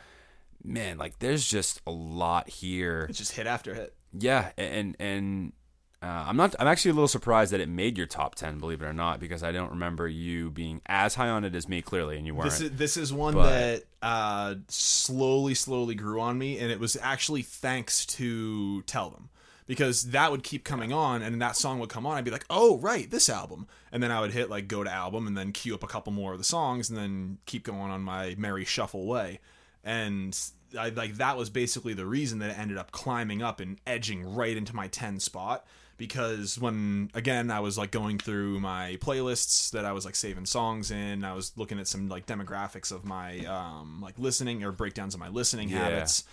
Man, 0.62 0.98
like 0.98 1.20
there's 1.20 1.46
just 1.46 1.80
a 1.86 1.90
lot 1.90 2.50
here. 2.50 3.06
it's 3.08 3.18
just 3.18 3.32
hit 3.32 3.46
after 3.46 3.74
hit. 3.74 3.94
Yeah, 4.12 4.50
and 4.58 4.94
and 5.00 5.52
uh, 6.00 6.06
I'm 6.28 6.36
not. 6.36 6.54
I'm 6.60 6.68
actually 6.68 6.92
a 6.92 6.94
little 6.94 7.08
surprised 7.08 7.52
that 7.52 7.60
it 7.60 7.68
made 7.68 7.98
your 7.98 8.06
top 8.06 8.36
ten. 8.36 8.58
Believe 8.58 8.82
it 8.82 8.86
or 8.86 8.92
not, 8.92 9.18
because 9.18 9.42
I 9.42 9.50
don't 9.50 9.70
remember 9.70 10.06
you 10.06 10.48
being 10.50 10.80
as 10.86 11.16
high 11.16 11.28
on 11.28 11.44
it 11.44 11.56
as 11.56 11.68
me. 11.68 11.82
Clearly, 11.82 12.16
and 12.16 12.24
you 12.24 12.34
weren't. 12.36 12.50
This 12.50 12.60
is 12.60 12.70
this 12.72 12.96
is 12.96 13.12
one 13.12 13.34
But- 13.34 13.50
that 13.50 13.84
uh, 14.00 14.54
slowly, 14.68 15.54
slowly 15.54 15.96
grew 15.96 16.20
on 16.20 16.38
me, 16.38 16.58
and 16.58 16.70
it 16.70 16.78
was 16.78 16.96
actually 17.02 17.42
thanks 17.42 18.06
to 18.06 18.82
Tell 18.82 19.10
Them 19.10 19.28
because 19.66 20.10
that 20.10 20.30
would 20.30 20.44
keep 20.44 20.62
coming 20.62 20.92
on, 20.92 21.20
and 21.20 21.42
that 21.42 21.56
song 21.56 21.80
would 21.80 21.88
come 21.90 22.06
on. 22.06 22.16
I'd 22.16 22.24
be 22.24 22.30
like, 22.30 22.46
"Oh, 22.48 22.78
right, 22.78 23.10
this 23.10 23.28
album," 23.28 23.66
and 23.90 24.00
then 24.00 24.12
I 24.12 24.20
would 24.20 24.32
hit 24.32 24.48
like 24.48 24.68
go 24.68 24.84
to 24.84 24.90
album, 24.92 25.26
and 25.26 25.36
then 25.36 25.50
queue 25.50 25.74
up 25.74 25.82
a 25.82 25.88
couple 25.88 26.12
more 26.12 26.30
of 26.32 26.38
the 26.38 26.44
songs, 26.44 26.88
and 26.90 26.96
then 26.96 27.38
keep 27.44 27.64
going 27.64 27.90
on 27.90 28.02
my 28.02 28.36
merry 28.38 28.64
shuffle 28.64 29.06
way, 29.06 29.40
and. 29.82 30.38
I, 30.78 30.90
like 30.90 31.14
that 31.14 31.38
was 31.38 31.48
basically 31.48 31.94
the 31.94 32.04
reason 32.04 32.40
that 32.40 32.50
it 32.50 32.58
ended 32.58 32.76
up 32.76 32.90
climbing 32.90 33.40
up 33.40 33.58
and 33.58 33.78
edging 33.86 34.34
right 34.34 34.54
into 34.54 34.76
my 34.76 34.86
10 34.86 35.18
spot 35.18 35.64
because 35.98 36.58
when 36.58 37.10
again 37.12 37.50
I 37.50 37.60
was 37.60 37.76
like 37.76 37.90
going 37.90 38.16
through 38.18 38.60
my 38.60 38.96
playlists 39.00 39.70
that 39.72 39.84
I 39.84 39.92
was 39.92 40.04
like 40.06 40.14
saving 40.16 40.46
songs 40.46 40.90
in, 40.90 41.24
I 41.24 41.34
was 41.34 41.52
looking 41.56 41.78
at 41.78 41.86
some 41.86 42.08
like 42.08 42.24
demographics 42.24 42.90
of 42.90 43.04
my 43.04 43.44
um 43.44 44.00
like 44.00 44.18
listening 44.18 44.64
or 44.64 44.72
breakdowns 44.72 45.12
of 45.12 45.20
my 45.20 45.28
listening 45.28 45.68
Yeah. 45.68 45.78
habits. 45.80 46.24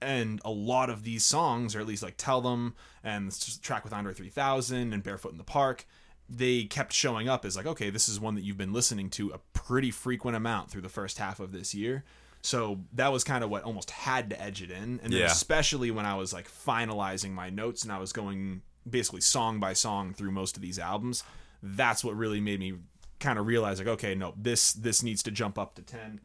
And 0.00 0.40
a 0.44 0.50
lot 0.50 0.90
of 0.90 1.02
these 1.02 1.24
songs, 1.24 1.74
or 1.74 1.80
at 1.80 1.86
least 1.86 2.02
like 2.02 2.14
Tell 2.18 2.40
Them 2.42 2.74
and 3.02 3.32
track 3.62 3.84
with 3.84 3.92
Andre 3.92 4.12
3000 4.12 4.92
and 4.92 5.02
Barefoot 5.02 5.32
in 5.32 5.38
the 5.38 5.44
Park, 5.44 5.86
they 6.28 6.64
kept 6.64 6.92
showing 6.92 7.26
up 7.28 7.44
as 7.46 7.56
like, 7.56 7.66
okay, 7.66 7.88
this 7.90 8.08
is 8.08 8.20
one 8.20 8.34
that 8.34 8.42
you've 8.42 8.58
been 8.58 8.72
listening 8.72 9.08
to 9.10 9.30
a 9.30 9.38
pretty 9.54 9.90
frequent 9.90 10.36
amount 10.36 10.70
through 10.70 10.82
the 10.82 10.88
first 10.90 11.16
half 11.18 11.40
of 11.40 11.52
this 11.52 11.74
year. 11.74 12.04
So 12.42 12.80
that 12.92 13.12
was 13.12 13.24
kind 13.24 13.42
of 13.42 13.48
what 13.48 13.62
almost 13.62 13.90
had 13.92 14.28
to 14.30 14.42
edge 14.42 14.60
it 14.60 14.70
in. 14.70 15.00
And 15.02 15.12
then 15.12 15.20
Yeah. 15.20 15.26
especially 15.26 15.90
when 15.90 16.04
I 16.04 16.16
was 16.16 16.34
like 16.34 16.50
finalizing 16.50 17.30
my 17.32 17.48
notes 17.48 17.82
and 17.84 17.90
I 17.92 17.98
was 17.98 18.12
going 18.12 18.60
basically 18.88 19.20
song 19.20 19.60
by 19.60 19.72
song 19.72 20.12
through 20.14 20.30
most 20.32 20.56
of 20.56 20.62
these 20.62 20.78
albums, 20.78 21.24
that's 21.62 22.04
what 22.04 22.16
really 22.16 22.40
made 22.40 22.60
me 22.60 22.74
kind 23.20 23.38
of 23.38 23.46
realize 23.46 23.78
like, 23.78 23.88
okay, 23.88 24.14
no, 24.14 24.34
this 24.36 24.72
this 24.72 25.02
needs 25.02 25.22
to 25.22 25.30
jump 25.30 25.58
up 25.58 25.74
to 25.76 25.82
ten. 25.82 26.20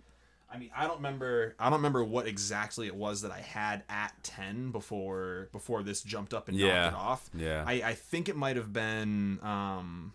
I 0.51 0.57
mean, 0.57 0.71
I 0.75 0.87
don't 0.87 0.97
remember 0.97 1.55
I 1.59 1.65
don't 1.65 1.77
remember 1.79 2.03
what 2.03 2.27
exactly 2.27 2.87
it 2.87 2.95
was 2.95 3.21
that 3.21 3.31
I 3.31 3.39
had 3.41 3.83
at 3.87 4.13
ten 4.23 4.71
before 4.71 5.47
before 5.51 5.83
this 5.83 6.01
jumped 6.01 6.33
up 6.33 6.47
and 6.49 6.57
Yeah. 6.57 6.89
knocked 6.89 6.93
it 6.93 6.99
off. 6.99 7.29
Yeah. 7.35 7.63
I, 7.67 7.73
I 7.73 7.93
think 7.93 8.27
it 8.29 8.35
might 8.35 8.55
have 8.55 8.73
been 8.73 9.39
um 9.43 10.13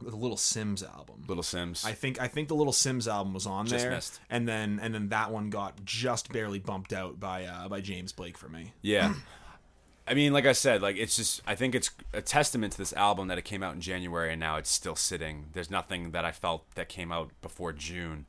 the 0.00 0.14
Little 0.16 0.36
Simz 0.36 0.82
album. 0.86 1.24
Little 1.26 1.42
Simz. 1.42 1.84
I 1.86 1.92
think 1.92 2.20
I 2.20 2.28
think 2.28 2.48
the 2.48 2.54
Little 2.54 2.72
Simz 2.72 3.06
album 3.06 3.32
was 3.34 3.46
on 3.46 3.66
Just 3.66 3.82
there, 3.84 3.92
missed. 3.92 4.20
and 4.28 4.46
then 4.48 4.78
and 4.82 4.94
then 4.94 5.08
that 5.10 5.30
one 5.30 5.48
got 5.50 5.84
just 5.84 6.32
barely 6.32 6.58
bumped 6.58 6.92
out 6.92 7.20
by 7.20 7.44
uh, 7.44 7.68
by 7.68 7.80
James 7.80 8.12
Blake 8.12 8.36
for 8.38 8.48
me. 8.48 8.72
Yeah. 8.82 9.14
I 10.08 10.14
mean, 10.14 10.32
like 10.32 10.46
I 10.46 10.52
said, 10.52 10.82
like 10.82 10.96
it's 10.96 11.16
just 11.16 11.42
I 11.46 11.54
think 11.54 11.74
it's 11.74 11.90
a 12.12 12.22
testament 12.22 12.72
to 12.72 12.78
this 12.78 12.92
album 12.92 13.28
that 13.28 13.38
it 13.38 13.44
came 13.44 13.62
out 13.62 13.74
in 13.74 13.80
January 13.80 14.30
and 14.30 14.40
now 14.40 14.56
it's 14.56 14.70
still 14.70 14.96
sitting. 14.96 15.46
There's 15.52 15.70
nothing 15.70 16.12
that 16.12 16.24
I 16.24 16.32
felt 16.32 16.64
that 16.74 16.88
came 16.88 17.10
out 17.10 17.30
before 17.42 17.72
June 17.72 18.26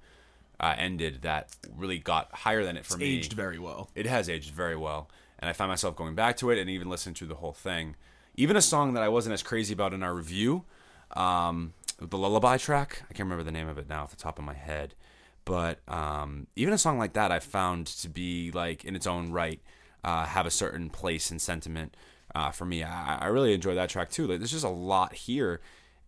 uh, 0.60 0.76
ended 0.78 1.22
that 1.22 1.56
really 1.76 2.00
got 2.00 2.32
higher 2.34 2.64
than 2.64 2.78
it 2.78 2.86
for 2.86 2.98
me. 2.98 3.18
Aged 3.18 3.34
very 3.34 3.60
well. 3.60 3.90
It 3.96 4.06
has 4.08 4.30
aged 4.30 4.54
very 4.54 4.76
well, 4.76 5.10
and 5.40 5.50
I 5.50 5.54
find 5.54 5.70
myself 5.70 5.96
going 5.96 6.16
back 6.16 6.38
to 6.38 6.50
it 6.50 6.60
and 6.60 6.70
even 6.70 6.90
listening 6.90 7.16
to 7.16 7.26
the 7.26 7.36
whole 7.36 7.54
thing. 7.54 7.96
Even 8.36 8.56
a 8.56 8.62
song 8.62 8.94
that 8.94 9.04
I 9.04 9.10
wasn't 9.10 9.34
as 9.34 9.44
crazy 9.44 9.74
about 9.74 9.94
in 9.94 10.04
our 10.04 10.14
review, 10.14 10.64
um, 11.12 11.74
the 12.00 12.18
lullaby 12.18 12.58
track. 12.58 13.04
I 13.04 13.14
can't 13.14 13.26
remember 13.26 13.44
the 13.44 13.52
name 13.52 13.68
of 13.68 13.78
it 13.78 13.90
now 13.90 14.04
off 14.04 14.12
the 14.12 14.16
top 14.16 14.40
of 14.40 14.46
my 14.46 14.54
head, 14.54 14.94
but 15.46 15.80
um, 15.88 16.48
even 16.56 16.74
a 16.74 16.78
song 16.78 16.98
like 16.98 17.14
that, 17.14 17.32
I 17.32 17.40
found 17.40 17.88
to 17.88 18.10
be 18.10 18.52
like 18.52 18.84
in 18.84 18.96
its 18.96 19.08
own 19.08 19.32
right, 19.32 19.60
uh, 20.04 20.26
have 20.26 20.46
a 20.46 20.52
certain 20.52 20.90
place 20.90 21.32
and 21.32 21.42
sentiment 21.42 21.96
uh, 22.36 22.52
for 22.52 22.66
me. 22.66 22.84
I, 22.84 23.18
I 23.18 23.26
really 23.28 23.54
enjoy 23.54 23.76
that 23.76 23.90
track 23.90 24.10
too. 24.10 24.28
Like, 24.28 24.40
there's 24.40 24.52
just 24.52 24.66
a 24.66 24.70
lot 24.70 25.14
here, 25.14 25.62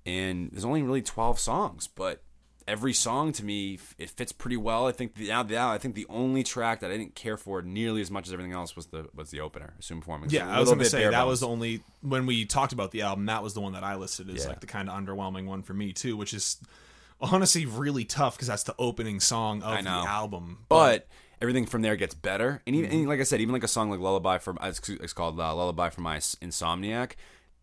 and 0.06 0.50
there's 0.52 0.66
only 0.66 0.82
really 0.84 1.02
12 1.02 1.40
songs, 1.40 1.88
but 1.88 2.22
every 2.68 2.94
song 2.94 3.32
to 3.32 3.44
me 3.44 3.80
it 3.98 4.12
fits 4.12 4.32
pretty 4.32 4.56
well. 4.58 4.86
I 4.86 4.92
think 4.92 5.16
the 5.16 5.30
now, 5.30 5.72
I 5.72 5.80
think 5.80 5.96
the 5.96 6.06
only 6.08 6.44
track 6.44 6.82
that 6.82 6.92
I 6.92 6.98
didn't 6.98 7.16
care 7.16 7.36
for 7.36 7.64
nearly 7.64 8.00
as 8.00 8.12
much 8.12 8.28
as 8.28 8.34
everything 8.34 8.52
else 8.54 8.76
was 8.76 8.86
the 8.88 9.10
was 9.16 9.32
the 9.32 9.40
opener, 9.42 9.74
Assume 9.80 10.02
Performance. 10.02 10.32
Yeah, 10.32 10.48
I 10.48 10.60
was 10.60 10.70
gonna 10.70 10.86
say 10.86 11.00
bare 11.00 11.12
that 11.12 11.26
was 11.26 11.40
the 11.40 11.48
only 11.48 11.82
when 12.02 12.28
we 12.28 12.46
talked 12.46 12.72
about 12.72 12.92
the 12.92 13.02
album. 13.02 13.26
That 13.26 13.42
was 13.42 13.56
the 13.56 13.62
one 13.62 13.74
that 13.74 13.84
I 13.84 13.96
listed 13.96 14.30
as 14.30 14.44
Yeah. 14.44 14.50
like 14.50 14.60
the 14.60 14.68
kind 14.68 14.88
of 14.88 14.96
underwhelming 14.96 15.46
one 15.48 15.64
for 15.64 15.74
me 15.74 15.94
too, 15.94 16.16
which 16.16 16.32
is 16.34 16.58
honestly 17.20 17.66
really 17.66 18.06
tough 18.06 18.36
because 18.36 18.48
that's 18.48 18.64
the 18.64 18.76
opening 18.78 19.20
song 19.20 19.64
of 19.64 19.84
the 19.84 19.90
album. 19.90 20.60
but 20.70 21.08
everything 21.42 21.66
from 21.66 21.82
there 21.82 21.96
gets 21.96 22.14
better. 22.16 22.62
And 22.68 22.76
even 22.76 22.90
Mm-hmm. 22.90 23.00
and 23.00 23.10
like 23.10 23.20
I 23.20 23.24
said, 23.24 23.42
even 23.42 23.54
like 23.54 23.64
a 23.64 23.68
song 23.68 23.90
like 23.90 24.00
Lullaby 24.00 24.38
from 24.40 24.58
it's, 24.62 24.88
it's 24.90 25.14
called 25.14 25.40
uh, 25.40 25.56
Lullaby 25.56 25.90
from 25.90 26.04
My 26.04 26.18
Insomniac, 26.18 27.14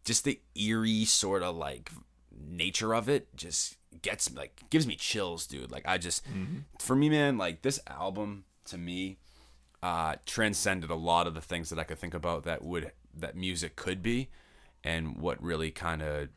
just 0.05 0.25
the 0.25 0.41
eerie 0.55 1.05
sort 1.05 1.43
of 1.43 1.57
like 1.57 1.91
nature 2.39 2.95
of 2.95 3.09
it 3.09 3.35
just 3.37 3.77
gets 4.03 4.33
like 4.35 4.61
gives 4.71 4.87
me 4.87 4.95
chills, 4.97 5.47
dude. 5.47 5.71
Like 5.71 5.87
I 5.87 5.99
just 5.99 6.25
Mm-hmm. 6.27 6.59
for 6.79 6.95
me, 6.97 7.09
man, 7.11 7.39
like 7.39 7.63
this 7.63 7.81
album 7.87 8.45
to 8.67 8.79
me 8.79 9.19
uh 9.83 10.17
transcended 10.25 10.91
a 10.91 10.95
lot 10.95 11.27
of 11.27 11.35
the 11.35 11.41
things 11.41 11.69
that 11.71 11.79
I 11.79 11.85
could 11.85 11.99
think 11.99 12.15
about 12.15 12.45
that 12.45 12.65
would 12.65 12.93
that 13.15 13.37
music 13.37 13.77
could 13.77 14.03
be 14.03 14.29
and 14.83 15.19
what 15.19 15.43
really 15.43 15.71
kind 15.71 16.03
of 16.03 16.29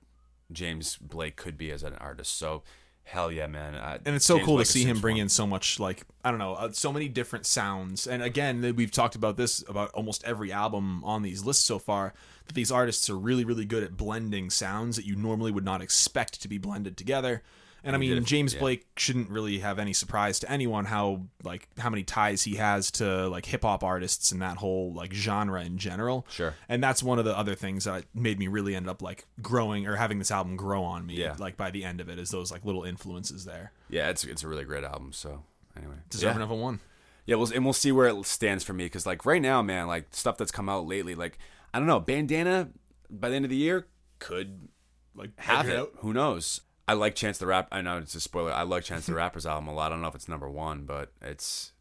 James 0.51 0.97
Blake 0.97 1.35
could 1.35 1.57
be 1.57 1.71
as 1.71 1.83
an 1.83 1.93
artist. 1.95 2.37
So 2.37 2.63
hell 3.09 3.31
yeah, 3.31 3.47
man. 3.47 3.75
Uh, 3.75 3.97
and 4.05 4.15
it's 4.15 4.25
so 4.25 4.35
James 4.35 4.45
cool 4.45 4.55
Blake 4.55 4.67
to 4.67 4.71
see 4.71 4.83
him 4.85 4.99
bring 4.99 5.15
one. 5.15 5.23
in 5.23 5.29
so 5.29 5.47
much 5.47 5.79
like 5.79 6.03
i 6.23 6.29
don't 6.29 6.39
know 6.39 6.53
uh, 6.53 6.71
so 6.71 6.91
many 6.91 7.07
different 7.07 7.45
sounds 7.45 8.05
and 8.07 8.21
again 8.21 8.73
we've 8.75 8.91
talked 8.91 9.15
about 9.15 9.37
this 9.37 9.63
about 9.67 9.89
almost 9.91 10.23
every 10.23 10.51
album 10.51 11.03
on 11.03 11.21
these 11.21 11.43
lists 11.45 11.65
so 11.65 11.79
far 11.79 12.13
that 12.45 12.53
these 12.53 12.71
artists 12.71 13.09
are 13.09 13.17
really 13.17 13.43
really 13.45 13.65
good 13.65 13.83
at 13.83 13.97
blending 13.97 14.49
sounds 14.49 14.95
that 14.95 15.05
you 15.05 15.15
normally 15.15 15.51
would 15.51 15.65
not 15.65 15.81
expect 15.81 16.41
to 16.41 16.47
be 16.47 16.57
blended 16.57 16.97
together 16.97 17.41
and 17.83 17.95
i 17.95 17.99
mean 17.99 18.23
james 18.25 18.53
yeah. 18.53 18.59
blake 18.59 18.85
shouldn't 18.97 19.29
really 19.29 19.59
have 19.59 19.79
any 19.79 19.93
surprise 19.93 20.39
to 20.39 20.51
anyone 20.51 20.85
how 20.85 21.21
like 21.43 21.67
how 21.77 21.89
many 21.89 22.03
ties 22.03 22.43
he 22.43 22.55
has 22.55 22.91
to 22.91 23.27
like 23.29 23.45
hip-hop 23.45 23.83
artists 23.83 24.31
and 24.31 24.41
that 24.41 24.57
whole 24.57 24.91
like 24.93 25.13
genre 25.13 25.63
in 25.63 25.77
general 25.77 26.25
Sure. 26.29 26.53
and 26.67 26.83
that's 26.83 27.01
one 27.03 27.19
of 27.19 27.25
the 27.25 27.37
other 27.37 27.55
things 27.55 27.85
that 27.85 28.05
made 28.13 28.37
me 28.39 28.47
really 28.47 28.75
end 28.75 28.89
up 28.89 29.01
like 29.01 29.25
growing 29.41 29.87
or 29.87 29.95
having 29.95 30.19
this 30.19 30.31
album 30.31 30.55
grow 30.55 30.83
on 30.83 31.05
me 31.05 31.15
Yeah. 31.15 31.35
like 31.39 31.57
by 31.57 31.71
the 31.71 31.83
end 31.83 32.01
of 32.01 32.09
it 32.09 32.19
is 32.19 32.29
those 32.31 32.51
like 32.51 32.65
little 32.65 32.83
influences 32.83 33.45
there 33.45 33.71
Yeah, 33.89 34.09
it's 34.09 34.23
it's 34.23 34.43
a 34.43 34.47
really 34.47 34.65
great 34.65 34.83
album. 34.83 35.11
So 35.13 35.43
anyway, 35.77 35.95
deserving 36.09 36.37
yeah. 36.39 36.43
of 36.43 36.51
a 36.51 36.55
one. 36.55 36.79
yeah, 37.25 37.35
we'll, 37.35 37.51
and 37.53 37.63
we'll 37.63 37.73
see 37.73 37.91
where 37.91 38.07
it 38.07 38.25
stands 38.25 38.63
for 38.63 38.73
me 38.73 38.85
because 38.85 39.05
like 39.05 39.25
right 39.25 39.41
now, 39.41 39.61
man, 39.61 39.87
like 39.87 40.07
stuff 40.11 40.37
that's 40.37 40.51
come 40.51 40.67
out 40.69 40.85
lately, 40.85 41.15
like 41.15 41.37
I 41.73 41.79
don't 41.79 41.87
know, 41.87 41.99
Bandana 41.99 42.69
by 43.09 43.29
the 43.29 43.35
end 43.35 43.45
of 43.45 43.49
the 43.51 43.57
year 43.57 43.87
could 44.19 44.67
Like 45.15 45.31
have 45.39 45.67
it. 45.69 45.89
Who 45.99 46.13
knows? 46.13 46.61
I 46.89 46.93
like 46.93 47.13
Chance 47.13 47.37
the 47.37 47.45
Rap. 47.45 47.67
I 47.71 47.81
know 47.81 47.99
it's 47.99 48.15
a 48.15 48.19
spoiler. 48.19 48.51
I 48.51 48.63
like 48.63 48.83
Chance 48.83 49.05
the 49.05 49.13
Rapper's 49.15 49.45
album 49.45 49.67
a 49.67 49.73
lot. 49.73 49.91
I 49.91 49.95
don't 49.95 50.01
know 50.01 50.07
if 50.07 50.15
it's 50.15 50.27
number 50.27 50.49
one, 50.49 50.85
but 50.85 51.11
it's. 51.21 51.71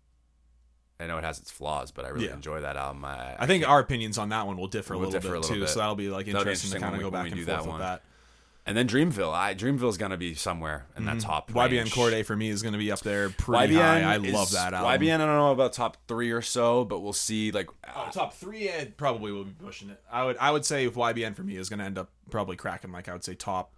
I 1.01 1.06
know 1.06 1.16
it 1.16 1.24
has 1.24 1.39
its 1.39 1.51
flaws, 1.51 1.93
but 1.93 2.05
I 2.05 2.09
really 2.09 2.26
Yeah. 2.26 2.35
enjoy 2.35 2.60
that 2.60 2.76
album. 2.76 3.05
I, 3.06 3.36
I 3.39 3.47
think 3.47 3.66
our 3.66 3.78
opinions 3.80 4.18
on 4.18 4.28
that 4.30 4.47
one 4.47 4.59
will 4.59 4.66
differ 4.66 4.93
a 4.93 4.98
little 4.98 5.12
differ 5.12 5.28
bit 5.28 5.36
a 5.36 5.40
little 5.40 5.55
too, 5.55 5.60
bit. 5.62 5.68
so 5.70 5.78
that'll 5.78 5.94
be 5.94 6.10
like 6.10 6.26
That'll 6.26 6.44
be 6.44 6.51
interesting, 6.51 6.72
to 6.72 6.80
kind 6.80 6.94
of 6.94 7.01
go 7.01 7.10
back 7.10 7.26
and 7.28 7.36
do 7.36 7.44
forth 7.44 7.64
that 7.64 7.70
with 7.70 7.78
that. 7.78 8.02
and 8.66 8.76
then 8.76 8.86
Dreamville. 8.86 9.32
I 9.32 9.55
Dreamville's 9.55 9.97
gonna 9.97 10.16
be 10.18 10.35
somewhere 10.35 10.85
in 10.97 11.06
that 11.06 11.18
mm-hmm. 11.18 11.26
top. 11.26 11.51
YBN 11.52 11.70
range. 11.70 11.93
Cordae 11.94 12.26
for 12.26 12.36
me 12.36 12.48
is 12.51 12.62
going 12.62 12.72
to 12.72 12.78
be 12.78 12.90
up 12.93 13.01
there 13.01 13.30
pretty 13.30 13.76
YBN 13.76 13.80
high. 13.80 14.02
I 14.02 14.18
is- 14.18 14.32
love 14.35 14.51
that 14.51 14.74
album. 14.74 15.01
YBN, 15.01 15.14
I 15.14 15.18
don't 15.18 15.36
know 15.36 15.52
about 15.52 15.72
top 15.72 15.97
three 16.06 16.32
or 16.32 16.43
so, 16.43 16.85
but 16.85 16.98
we'll 16.98 17.12
see. 17.14 17.51
Like, 17.51 17.70
Oh, 17.97 18.01
uh, 18.02 18.10
top 18.10 18.35
three, 18.35 18.68
it 18.68 18.98
probably 18.98 19.32
will 19.32 19.44
be 19.44 19.55
pushing 19.64 19.89
it. 19.89 20.02
I 20.12 20.24
would, 20.24 20.36
I 20.36 20.51
would 20.51 20.66
say 20.66 20.85
if 20.85 20.94
YBN 20.94 21.35
for 21.35 21.44
me 21.44 21.56
is 21.56 21.70
going 21.70 21.78
to 21.78 21.85
end 21.86 21.97
up 21.97 22.10
probably 22.30 22.56
cracking 22.56 22.93
like 22.93 23.09
I 23.09 23.12
would 23.14 23.24
say 23.24 23.35
top 23.35 23.72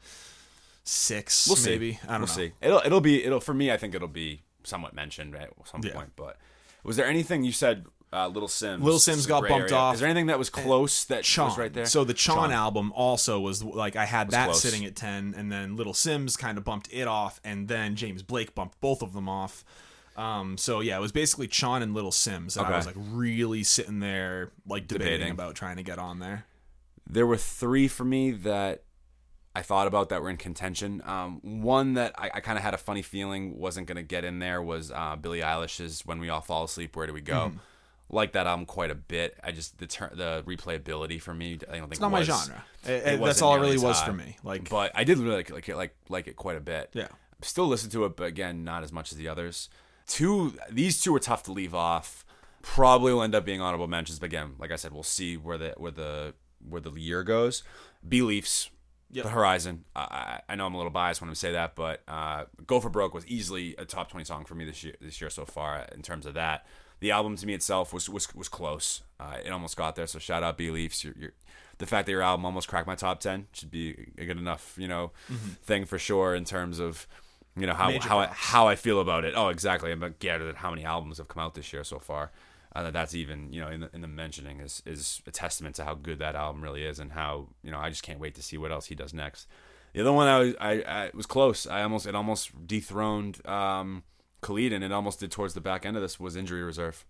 six, 0.84 1.46
we'll 1.46 1.56
see. 1.56 1.70
maybe. 1.70 1.98
I 2.04 2.12
don't 2.12 2.20
we'll 2.20 2.28
know. 2.28 2.34
see. 2.34 2.52
It'll 2.60 2.82
it'll 2.84 3.00
be 3.00 3.24
it'll 3.24 3.40
for 3.40 3.54
me. 3.54 3.70
I 3.70 3.76
think 3.76 3.94
it'll 3.94 4.08
be 4.08 4.42
somewhat 4.64 4.94
mentioned 4.94 5.34
at 5.36 5.50
some 5.64 5.80
Yeah. 5.84 5.92
point. 5.94 6.10
But 6.16 6.36
was 6.84 6.96
there 6.96 7.06
anything 7.06 7.44
you 7.44 7.52
said? 7.52 7.86
Uh, 8.12 8.26
Little 8.26 8.48
Simz. 8.48 8.82
Little 8.82 8.98
Simz 8.98 9.28
got 9.28 9.42
bumped 9.46 9.70
area. 9.70 9.74
off. 9.76 9.94
Is 9.94 10.00
there 10.00 10.08
anything 10.08 10.26
that 10.26 10.38
was 10.38 10.50
close 10.50 11.04
that 11.04 11.22
Chon. 11.22 11.46
was 11.50 11.56
right 11.58 11.72
there? 11.72 11.86
So 11.86 12.02
the 12.02 12.12
Chon, 12.12 12.36
Chon. 12.36 12.52
album 12.52 12.92
also 12.96 13.38
was 13.38 13.62
like 13.62 13.94
I 13.94 14.04
had 14.04 14.30
that 14.32 14.46
close. 14.46 14.60
sitting 14.60 14.84
at 14.84 14.96
ten, 14.96 15.32
and 15.36 15.50
then 15.52 15.76
Little 15.76 15.92
Simz 15.92 16.36
kind 16.36 16.58
of 16.58 16.64
bumped 16.64 16.88
it 16.92 17.06
off, 17.06 17.40
and 17.44 17.68
then 17.68 17.94
James 17.94 18.24
Blake 18.24 18.52
bumped 18.56 18.80
both 18.80 19.02
of 19.02 19.12
them 19.12 19.28
off. 19.28 19.64
Um, 20.16 20.58
so 20.58 20.80
yeah, 20.80 20.96
it 20.96 21.00
was 21.00 21.12
basically 21.12 21.46
Chon 21.46 21.82
and 21.84 21.94
Little 21.94 22.10
Simz 22.10 22.54
that 22.54 22.66
I 22.66 22.76
was 22.76 22.84
like 22.86 22.96
really 22.98 23.62
sitting 23.62 24.00
there 24.00 24.50
like 24.66 24.88
debating, 24.88 25.12
Debating. 25.12 25.30
about 25.32 25.54
trying 25.54 25.76
to 25.76 25.84
get 25.84 26.00
on 26.00 26.18
there. 26.18 26.46
there 27.08 27.28
were 27.28 27.36
three 27.36 27.86
for 27.86 28.04
me 28.04 28.32
that 28.32 28.82
I 29.54 29.62
thought 29.62 29.86
about 29.88 30.10
that 30.10 30.22
were 30.22 30.30
in 30.30 30.36
contention. 30.36 31.02
Um, 31.04 31.40
one 31.62 31.94
that 31.94 32.14
I, 32.18 32.30
I 32.34 32.40
kind 32.40 32.56
of 32.56 32.62
had 32.62 32.72
a 32.74 32.78
funny 32.78 33.02
feeling 33.02 33.58
wasn't 33.58 33.86
going 33.88 33.96
to 33.96 34.02
get 34.02 34.24
in 34.24 34.38
there 34.38 34.62
was 34.62 34.90
uh, 34.92 35.16
Billie 35.16 35.40
Eilish's 35.40 36.06
"When 36.06 36.20
We 36.20 36.28
All 36.28 36.40
Fall 36.40 36.64
Asleep, 36.64 36.94
Where 36.96 37.06
Do 37.06 37.12
We 37.12 37.20
Go." 37.20 37.52
like 38.12 38.32
that 38.32 38.44
album 38.46 38.66
quite 38.66 38.90
a 38.90 38.94
bit. 38.96 39.38
I 39.44 39.52
just 39.52 39.78
the 39.78 39.86
ter- 39.86 40.12
the 40.14 40.42
replayability 40.46 41.20
for 41.22 41.32
me. 41.32 41.54
I 41.68 41.78
don't 41.78 41.82
think 41.82 41.92
It's 41.92 42.00
not 42.00 42.10
my 42.10 42.22
genre. 42.22 42.64
It- 42.84 42.90
it- 43.06 43.20
that's 43.20 43.40
all 43.42 43.54
it 43.56 43.60
really 43.60 43.78
was 43.78 44.00
for 44.02 44.12
me. 44.12 44.36
Like, 44.42 44.68
But 44.68 44.90
I 44.96 45.04
did 45.04 45.18
really 45.18 45.36
like 45.36 45.50
like 45.50 45.68
it 45.68 45.76
like 45.76 45.94
like 46.08 46.26
it 46.28 46.34
quite 46.36 46.56
a 46.56 46.60
bit. 46.60 46.90
Yeah. 46.92 47.08
Still 47.42 47.66
listen 47.68 47.88
to 47.90 48.04
it, 48.04 48.16
but 48.16 48.24
again, 48.24 48.64
not 48.64 48.82
as 48.82 48.92
much 48.92 49.12
as 49.12 49.18
the 49.18 49.28
others. 49.28 49.68
Two 50.06 50.56
these 50.70 51.00
two 51.00 51.12
were 51.12 51.20
tough 51.20 51.42
to 51.44 51.52
leave 51.52 51.74
off. 51.74 52.24
Probably 52.62 53.12
will 53.12 53.22
end 53.22 53.34
up 53.34 53.44
being 53.44 53.60
honorable 53.60 53.86
mentions, 53.86 54.18
but 54.18 54.26
again, 54.26 54.54
like 54.58 54.70
I 54.70 54.76
said, 54.76 54.92
we'll 54.92 55.02
see 55.02 55.36
where 55.36 55.56
the 55.56 55.74
where 55.76 55.90
the 55.92 56.34
where 56.68 56.80
the 56.80 56.90
year 56.92 57.22
goes. 57.22 57.62
Beliefs, 58.06 58.70
Yep. 59.12 59.24
the 59.24 59.30
Horizon. 59.30 59.84
I, 59.96 60.40
I 60.48 60.54
know 60.54 60.66
I'm 60.66 60.74
a 60.74 60.76
little 60.76 60.92
biased 60.92 61.20
when 61.20 61.30
I 61.30 61.34
say 61.34 61.52
that, 61.52 61.74
but 61.74 62.02
uh, 62.06 62.44
"Go 62.66 62.80
for 62.80 62.90
Broke" 62.90 63.12
was 63.12 63.26
easily 63.26 63.74
a 63.76 63.84
top 63.84 64.10
20 64.10 64.24
song 64.24 64.44
for 64.44 64.54
me 64.54 64.64
this 64.64 64.84
year 64.84 64.94
this 65.00 65.20
year 65.20 65.30
so 65.30 65.44
far. 65.44 65.86
In 65.92 66.02
terms 66.02 66.26
of 66.26 66.34
that, 66.34 66.66
the 67.00 67.10
album 67.10 67.36
to 67.36 67.46
me 67.46 67.54
itself 67.54 67.92
was 67.92 68.08
was 68.08 68.32
was 68.34 68.48
close. 68.48 69.02
Uh, 69.18 69.38
it 69.44 69.50
almost 69.50 69.76
got 69.76 69.96
there. 69.96 70.06
So 70.06 70.18
shout 70.18 70.42
out 70.42 70.56
Beliefs. 70.56 71.02
You're, 71.02 71.14
you're, 71.18 71.32
the 71.78 71.86
fact 71.86 72.06
that 72.06 72.12
your 72.12 72.22
album 72.22 72.44
almost 72.44 72.68
cracked 72.68 72.86
my 72.86 72.94
top 72.94 73.20
10 73.20 73.46
should 73.52 73.70
be 73.70 74.12
a 74.18 74.26
good 74.26 74.36
enough 74.36 74.74
you 74.76 74.86
know 74.86 75.12
thing 75.62 75.86
for 75.86 75.98
sure 75.98 76.34
in 76.34 76.44
terms 76.44 76.78
of 76.78 77.06
you 77.56 77.66
know 77.66 77.72
how 77.72 77.88
Major 77.88 78.08
how 78.08 78.18
I, 78.20 78.26
how 78.26 78.68
I 78.68 78.76
feel 78.76 79.00
about 79.00 79.24
it. 79.24 79.34
Oh, 79.36 79.48
exactly. 79.48 79.90
I'm 79.90 80.14
scared 80.18 80.42
at 80.42 80.56
how 80.56 80.70
many 80.70 80.84
albums 80.84 81.18
have 81.18 81.28
come 81.28 81.42
out 81.42 81.54
this 81.54 81.72
year 81.72 81.84
so 81.84 81.98
far. 81.98 82.30
Uh, 82.74 82.84
that 82.84 82.92
that's 82.92 83.14
even 83.16 83.52
you 83.52 83.60
know 83.60 83.68
in 83.68 83.80
the, 83.80 83.90
in 83.92 84.00
the 84.00 84.06
mentioning 84.08 84.60
is 84.60 84.80
is 84.86 85.20
a 85.26 85.30
testament 85.32 85.74
to 85.74 85.84
how 85.84 85.94
good 85.94 86.20
that 86.20 86.36
album 86.36 86.62
really 86.62 86.84
is 86.84 87.00
and 87.00 87.10
how 87.12 87.48
you 87.64 87.70
know 87.70 87.78
I 87.78 87.88
just 87.90 88.02
can't 88.04 88.20
wait 88.20 88.34
to 88.36 88.42
see 88.42 88.56
what 88.58 88.70
else 88.70 88.86
he 88.86 88.94
does 88.94 89.12
next. 89.12 89.48
The 89.92 90.02
other 90.02 90.12
one 90.12 90.28
I 90.28 90.38
was 90.38 90.54
I, 90.60 90.70
I 90.82 91.10
was 91.12 91.26
close. 91.26 91.66
I 91.66 91.82
almost 91.82 92.06
it 92.06 92.14
almost 92.14 92.66
dethroned 92.68 93.44
um, 93.46 94.04
Khalid 94.40 94.72
and 94.72 94.84
it 94.84 94.92
almost 94.92 95.18
did 95.20 95.32
towards 95.32 95.54
the 95.54 95.60
back 95.60 95.84
end 95.84 95.96
of 95.96 96.02
this 96.02 96.20
was 96.20 96.36
Injury 96.36 96.62
Reserve. 96.62 97.04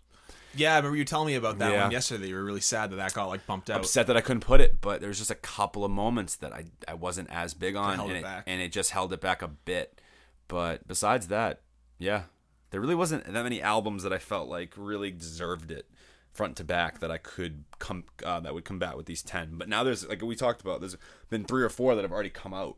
yeah, 0.56 0.72
I 0.72 0.76
remember 0.78 0.96
you 0.96 1.04
telling 1.04 1.26
me 1.26 1.34
about 1.34 1.58
that 1.58 1.72
Yeah. 1.72 1.82
one 1.82 1.92
yesterday. 1.92 2.28
You 2.28 2.36
were 2.36 2.44
really 2.44 2.62
sad 2.62 2.90
that 2.92 2.96
that 2.96 3.12
got 3.12 3.26
like 3.26 3.46
bumped 3.46 3.68
out. 3.68 3.80
Upset 3.80 4.06
that 4.06 4.16
I 4.16 4.22
couldn't 4.22 4.40
put 4.40 4.62
it, 4.62 4.80
but 4.80 5.00
there 5.00 5.08
was 5.08 5.18
just 5.18 5.30
a 5.30 5.34
couple 5.36 5.84
of 5.84 5.90
moments 5.90 6.36
that 6.36 6.54
I 6.54 6.64
I 6.88 6.94
wasn't 6.94 7.28
as 7.30 7.52
big 7.52 7.76
on 7.76 8.00
and 8.00 8.10
it 8.10 8.16
it, 8.24 8.42
and 8.46 8.62
it 8.62 8.72
just 8.72 8.92
held 8.92 9.12
it 9.12 9.20
back 9.20 9.42
a 9.42 9.48
bit. 9.48 10.00
But 10.48 10.88
besides 10.88 11.28
that, 11.28 11.60
yeah, 11.98 12.22
there 12.70 12.80
really 12.80 12.94
wasn't 12.94 13.24
that 13.24 13.42
many 13.42 13.60
albums 13.62 14.02
that 14.02 14.12
I 14.12 14.18
felt 14.18 14.48
like 14.48 14.72
really 14.76 15.10
deserved 15.10 15.70
it 15.70 15.86
front 16.32 16.56
to 16.56 16.64
back 16.64 17.00
that 17.00 17.10
I 17.10 17.18
could 17.18 17.64
come 17.78 18.04
uh, 18.24 18.40
that 18.40 18.54
would 18.54 18.64
combat 18.64 18.96
with 18.96 19.06
these 19.06 19.22
ten. 19.22 19.50
But 19.56 19.68
now 19.68 19.82
there's 19.84 20.06
like 20.08 20.22
we 20.22 20.36
talked 20.36 20.60
about, 20.60 20.80
there's 20.80 20.96
been 21.28 21.44
three 21.44 21.62
or 21.62 21.68
four 21.68 21.94
that 21.94 22.02
have 22.02 22.12
already 22.12 22.30
come 22.30 22.54
out 22.54 22.76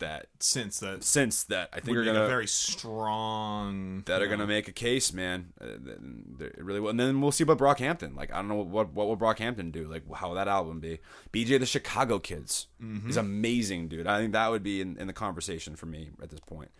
that 0.00 0.26
since 0.40 0.80
that 0.80 1.04
since 1.04 1.44
that 1.44 1.68
I 1.72 1.78
think 1.78 1.96
we're 1.96 2.04
gonna 2.04 2.24
a 2.24 2.28
very 2.28 2.48
strong 2.96 4.02
that 4.06 4.20
are 4.20 4.24
know, 4.26 4.32
gonna 4.32 4.46
make 4.46 4.68
a 4.68 4.72
case, 4.72 5.12
man. 5.12 5.52
Uh, 5.60 5.66
it 6.44 6.64
really 6.64 6.80
will. 6.80 6.90
And 6.90 6.98
then 6.98 7.20
we'll 7.20 7.32
see 7.32 7.44
about 7.44 7.58
Brockhampton. 7.58 8.16
Like 8.16 8.32
I 8.32 8.36
don't 8.36 8.48
know 8.48 8.56
what 8.56 8.92
what 8.92 9.06
will 9.06 9.16
Brockhampton 9.16 9.70
do. 9.72 9.86
Like 9.86 10.02
how 10.14 10.28
will 10.28 10.34
that 10.36 10.48
album 10.48 10.80
be? 10.80 10.98
BJ 11.32 11.58
the 11.58 11.66
Chicago 11.66 12.18
Kids 12.18 12.66
Mm-hmm. 12.82 13.08
is 13.10 13.16
amazing, 13.16 13.88
dude. 13.88 14.06
I 14.06 14.18
think 14.18 14.32
that 14.32 14.50
would 14.50 14.62
be 14.62 14.80
in, 14.80 14.96
in 14.98 15.06
the 15.06 15.12
conversation 15.12 15.76
for 15.76 15.86
me 15.86 16.10
at 16.22 16.30
this 16.30 16.40
point. 16.40 16.70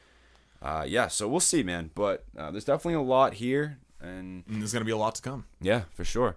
Uh, 0.66 0.84
yeah, 0.84 1.06
so 1.06 1.28
we'll 1.28 1.38
see, 1.38 1.62
man. 1.62 1.90
But 1.94 2.24
uh, 2.36 2.50
there's 2.50 2.64
definitely 2.64 2.94
a 2.94 3.02
lot 3.02 3.34
here, 3.34 3.78
and 4.00 4.42
and 4.48 4.60
there's 4.60 4.72
gonna 4.72 4.84
be 4.84 4.90
a 4.90 4.96
lot 4.96 5.14
to 5.14 5.22
come. 5.22 5.44
yeah, 5.60 5.82
for 5.94 6.04
sure. 6.04 6.36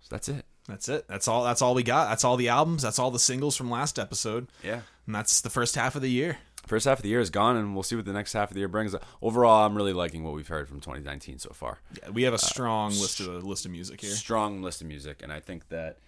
So 0.00 0.08
that's 0.10 0.28
it. 0.28 0.44
That's 0.68 0.88
it. 0.88 1.06
That's 1.08 1.26
all. 1.28 1.42
That's 1.44 1.62
all 1.62 1.74
we 1.74 1.82
got. 1.82 2.08
That's 2.10 2.24
all 2.24 2.36
the 2.36 2.48
albums. 2.48 2.82
That's 2.82 2.98
all 2.98 3.10
the 3.10 3.18
singles 3.18 3.56
from 3.56 3.70
last 3.70 3.98
episode. 3.98 4.48
Yeah. 4.62 4.80
And 5.06 5.14
that's 5.14 5.40
the 5.40 5.50
first 5.50 5.74
half 5.76 5.96
of 5.96 6.02
the 6.02 6.10
year. 6.10 6.38
First 6.66 6.84
half 6.86 6.98
of 6.98 7.02
the 7.04 7.08
year 7.08 7.20
is 7.20 7.30
gone, 7.30 7.56
and 7.56 7.74
we'll 7.74 7.84
see 7.84 7.94
what 7.94 8.04
the 8.04 8.12
next 8.12 8.32
half 8.32 8.50
of 8.50 8.54
the 8.54 8.58
year 8.60 8.68
brings. 8.68 8.94
Overall, 9.22 9.64
I'm 9.64 9.76
really 9.76 9.92
liking 9.92 10.24
what 10.24 10.34
we've 10.34 10.48
heard 10.48 10.68
from 10.68 10.80
2019 10.80 11.38
so 11.38 11.50
far. 11.50 11.78
Yeah, 12.02 12.10
we 12.10 12.24
have 12.24 12.34
a 12.34 12.38
strong 12.38 12.90
list 12.90 13.20
of 13.20 13.44
list 13.44 13.64
of 13.64 13.70
music 13.70 14.00
here. 14.00 14.10
strong 14.10 14.62
list 14.62 14.80
of 14.80 14.88
music, 14.88 15.20
and 15.22 15.32
I 15.32 15.38
think 15.40 15.68
that 15.68 15.98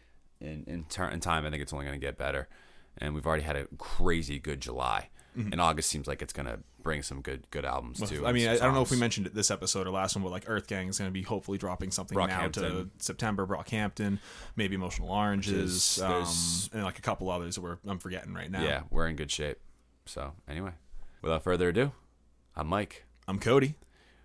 in 0.41 0.65
in, 0.67 0.85
ter- 0.89 1.09
in 1.09 1.21
time, 1.21 1.47
I 1.47 1.51
think 1.51 1.63
it's 1.63 1.73
only 1.73 1.87
going 1.87 1.99
to 1.99 2.05
get 2.05 2.19
better. 2.19 2.49
And 3.01 3.15
we've 3.15 3.27
already 3.27 3.45
had 3.45 3.55
a 3.55 3.67
crazy 3.79 4.41
good 4.41 4.61
July, 4.61 5.11
and 5.53 5.61
August 5.61 5.89
seems 5.89 6.07
like 6.07 6.21
it's 6.23 6.33
going 6.33 6.47
to 6.47 6.59
bring 6.83 7.03
some 7.03 7.21
good 7.23 7.49
good 7.51 7.65
albums 7.65 8.01
too. 8.09 8.27
I 8.27 8.33
mean, 8.33 8.49
I, 8.49 8.55
I 8.55 8.59
don't 8.59 8.75
know 8.75 8.83
if 8.83 8.91
we 8.91 8.97
mentioned 8.99 9.27
it 9.27 9.35
this 9.35 9.51
episode 9.51 9.87
or 9.87 9.91
last 9.91 10.17
one, 10.17 10.23
but 10.25 10.31
like 10.31 10.45
Earth 10.49 10.67
Gang 10.67 10.89
is 10.89 10.99
going 10.99 11.09
to 11.09 11.13
be 11.13 11.23
hopefully 11.23 11.59
dropping 11.59 11.91
something 11.91 12.17
now 12.17 12.49
to. 12.49 12.89
September. 12.99 13.47
Brockhampton, 13.47 14.19
maybe 14.57 14.75
Emotional 14.75 15.11
Oranges, 15.11 15.97
There's- 15.97 16.69
um, 16.73 16.79
and 16.79 16.85
like 16.85 16.99
a 16.99 17.03
couple 17.03 17.31
others 17.31 17.55
that 17.55 17.61
we're 17.61 17.79
I'm 17.87 17.99
forgetting 17.99 18.35
right 18.35 18.51
now. 18.51 18.63
Yeah, 18.63 18.83
we're 18.91 19.07
in 19.07 19.17
good 19.17 19.31
shape. 19.31 19.59
So 20.07 20.33
anyway, 20.49 20.73
without 21.23 21.43
further 21.45 21.69
ado, 21.69 21.93
I'm 22.57 22.67
Mike. 22.67 23.05
I'm 23.27 23.39
Cody, 23.39 23.75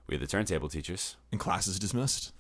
We 0.08 0.16
are 0.16 0.20
the 0.20 0.28
Turntable 0.28 0.70
Teachers. 0.70 1.18
and 1.32 1.40
class 1.40 1.68
is 1.68 1.78
dismissed. 1.80 2.32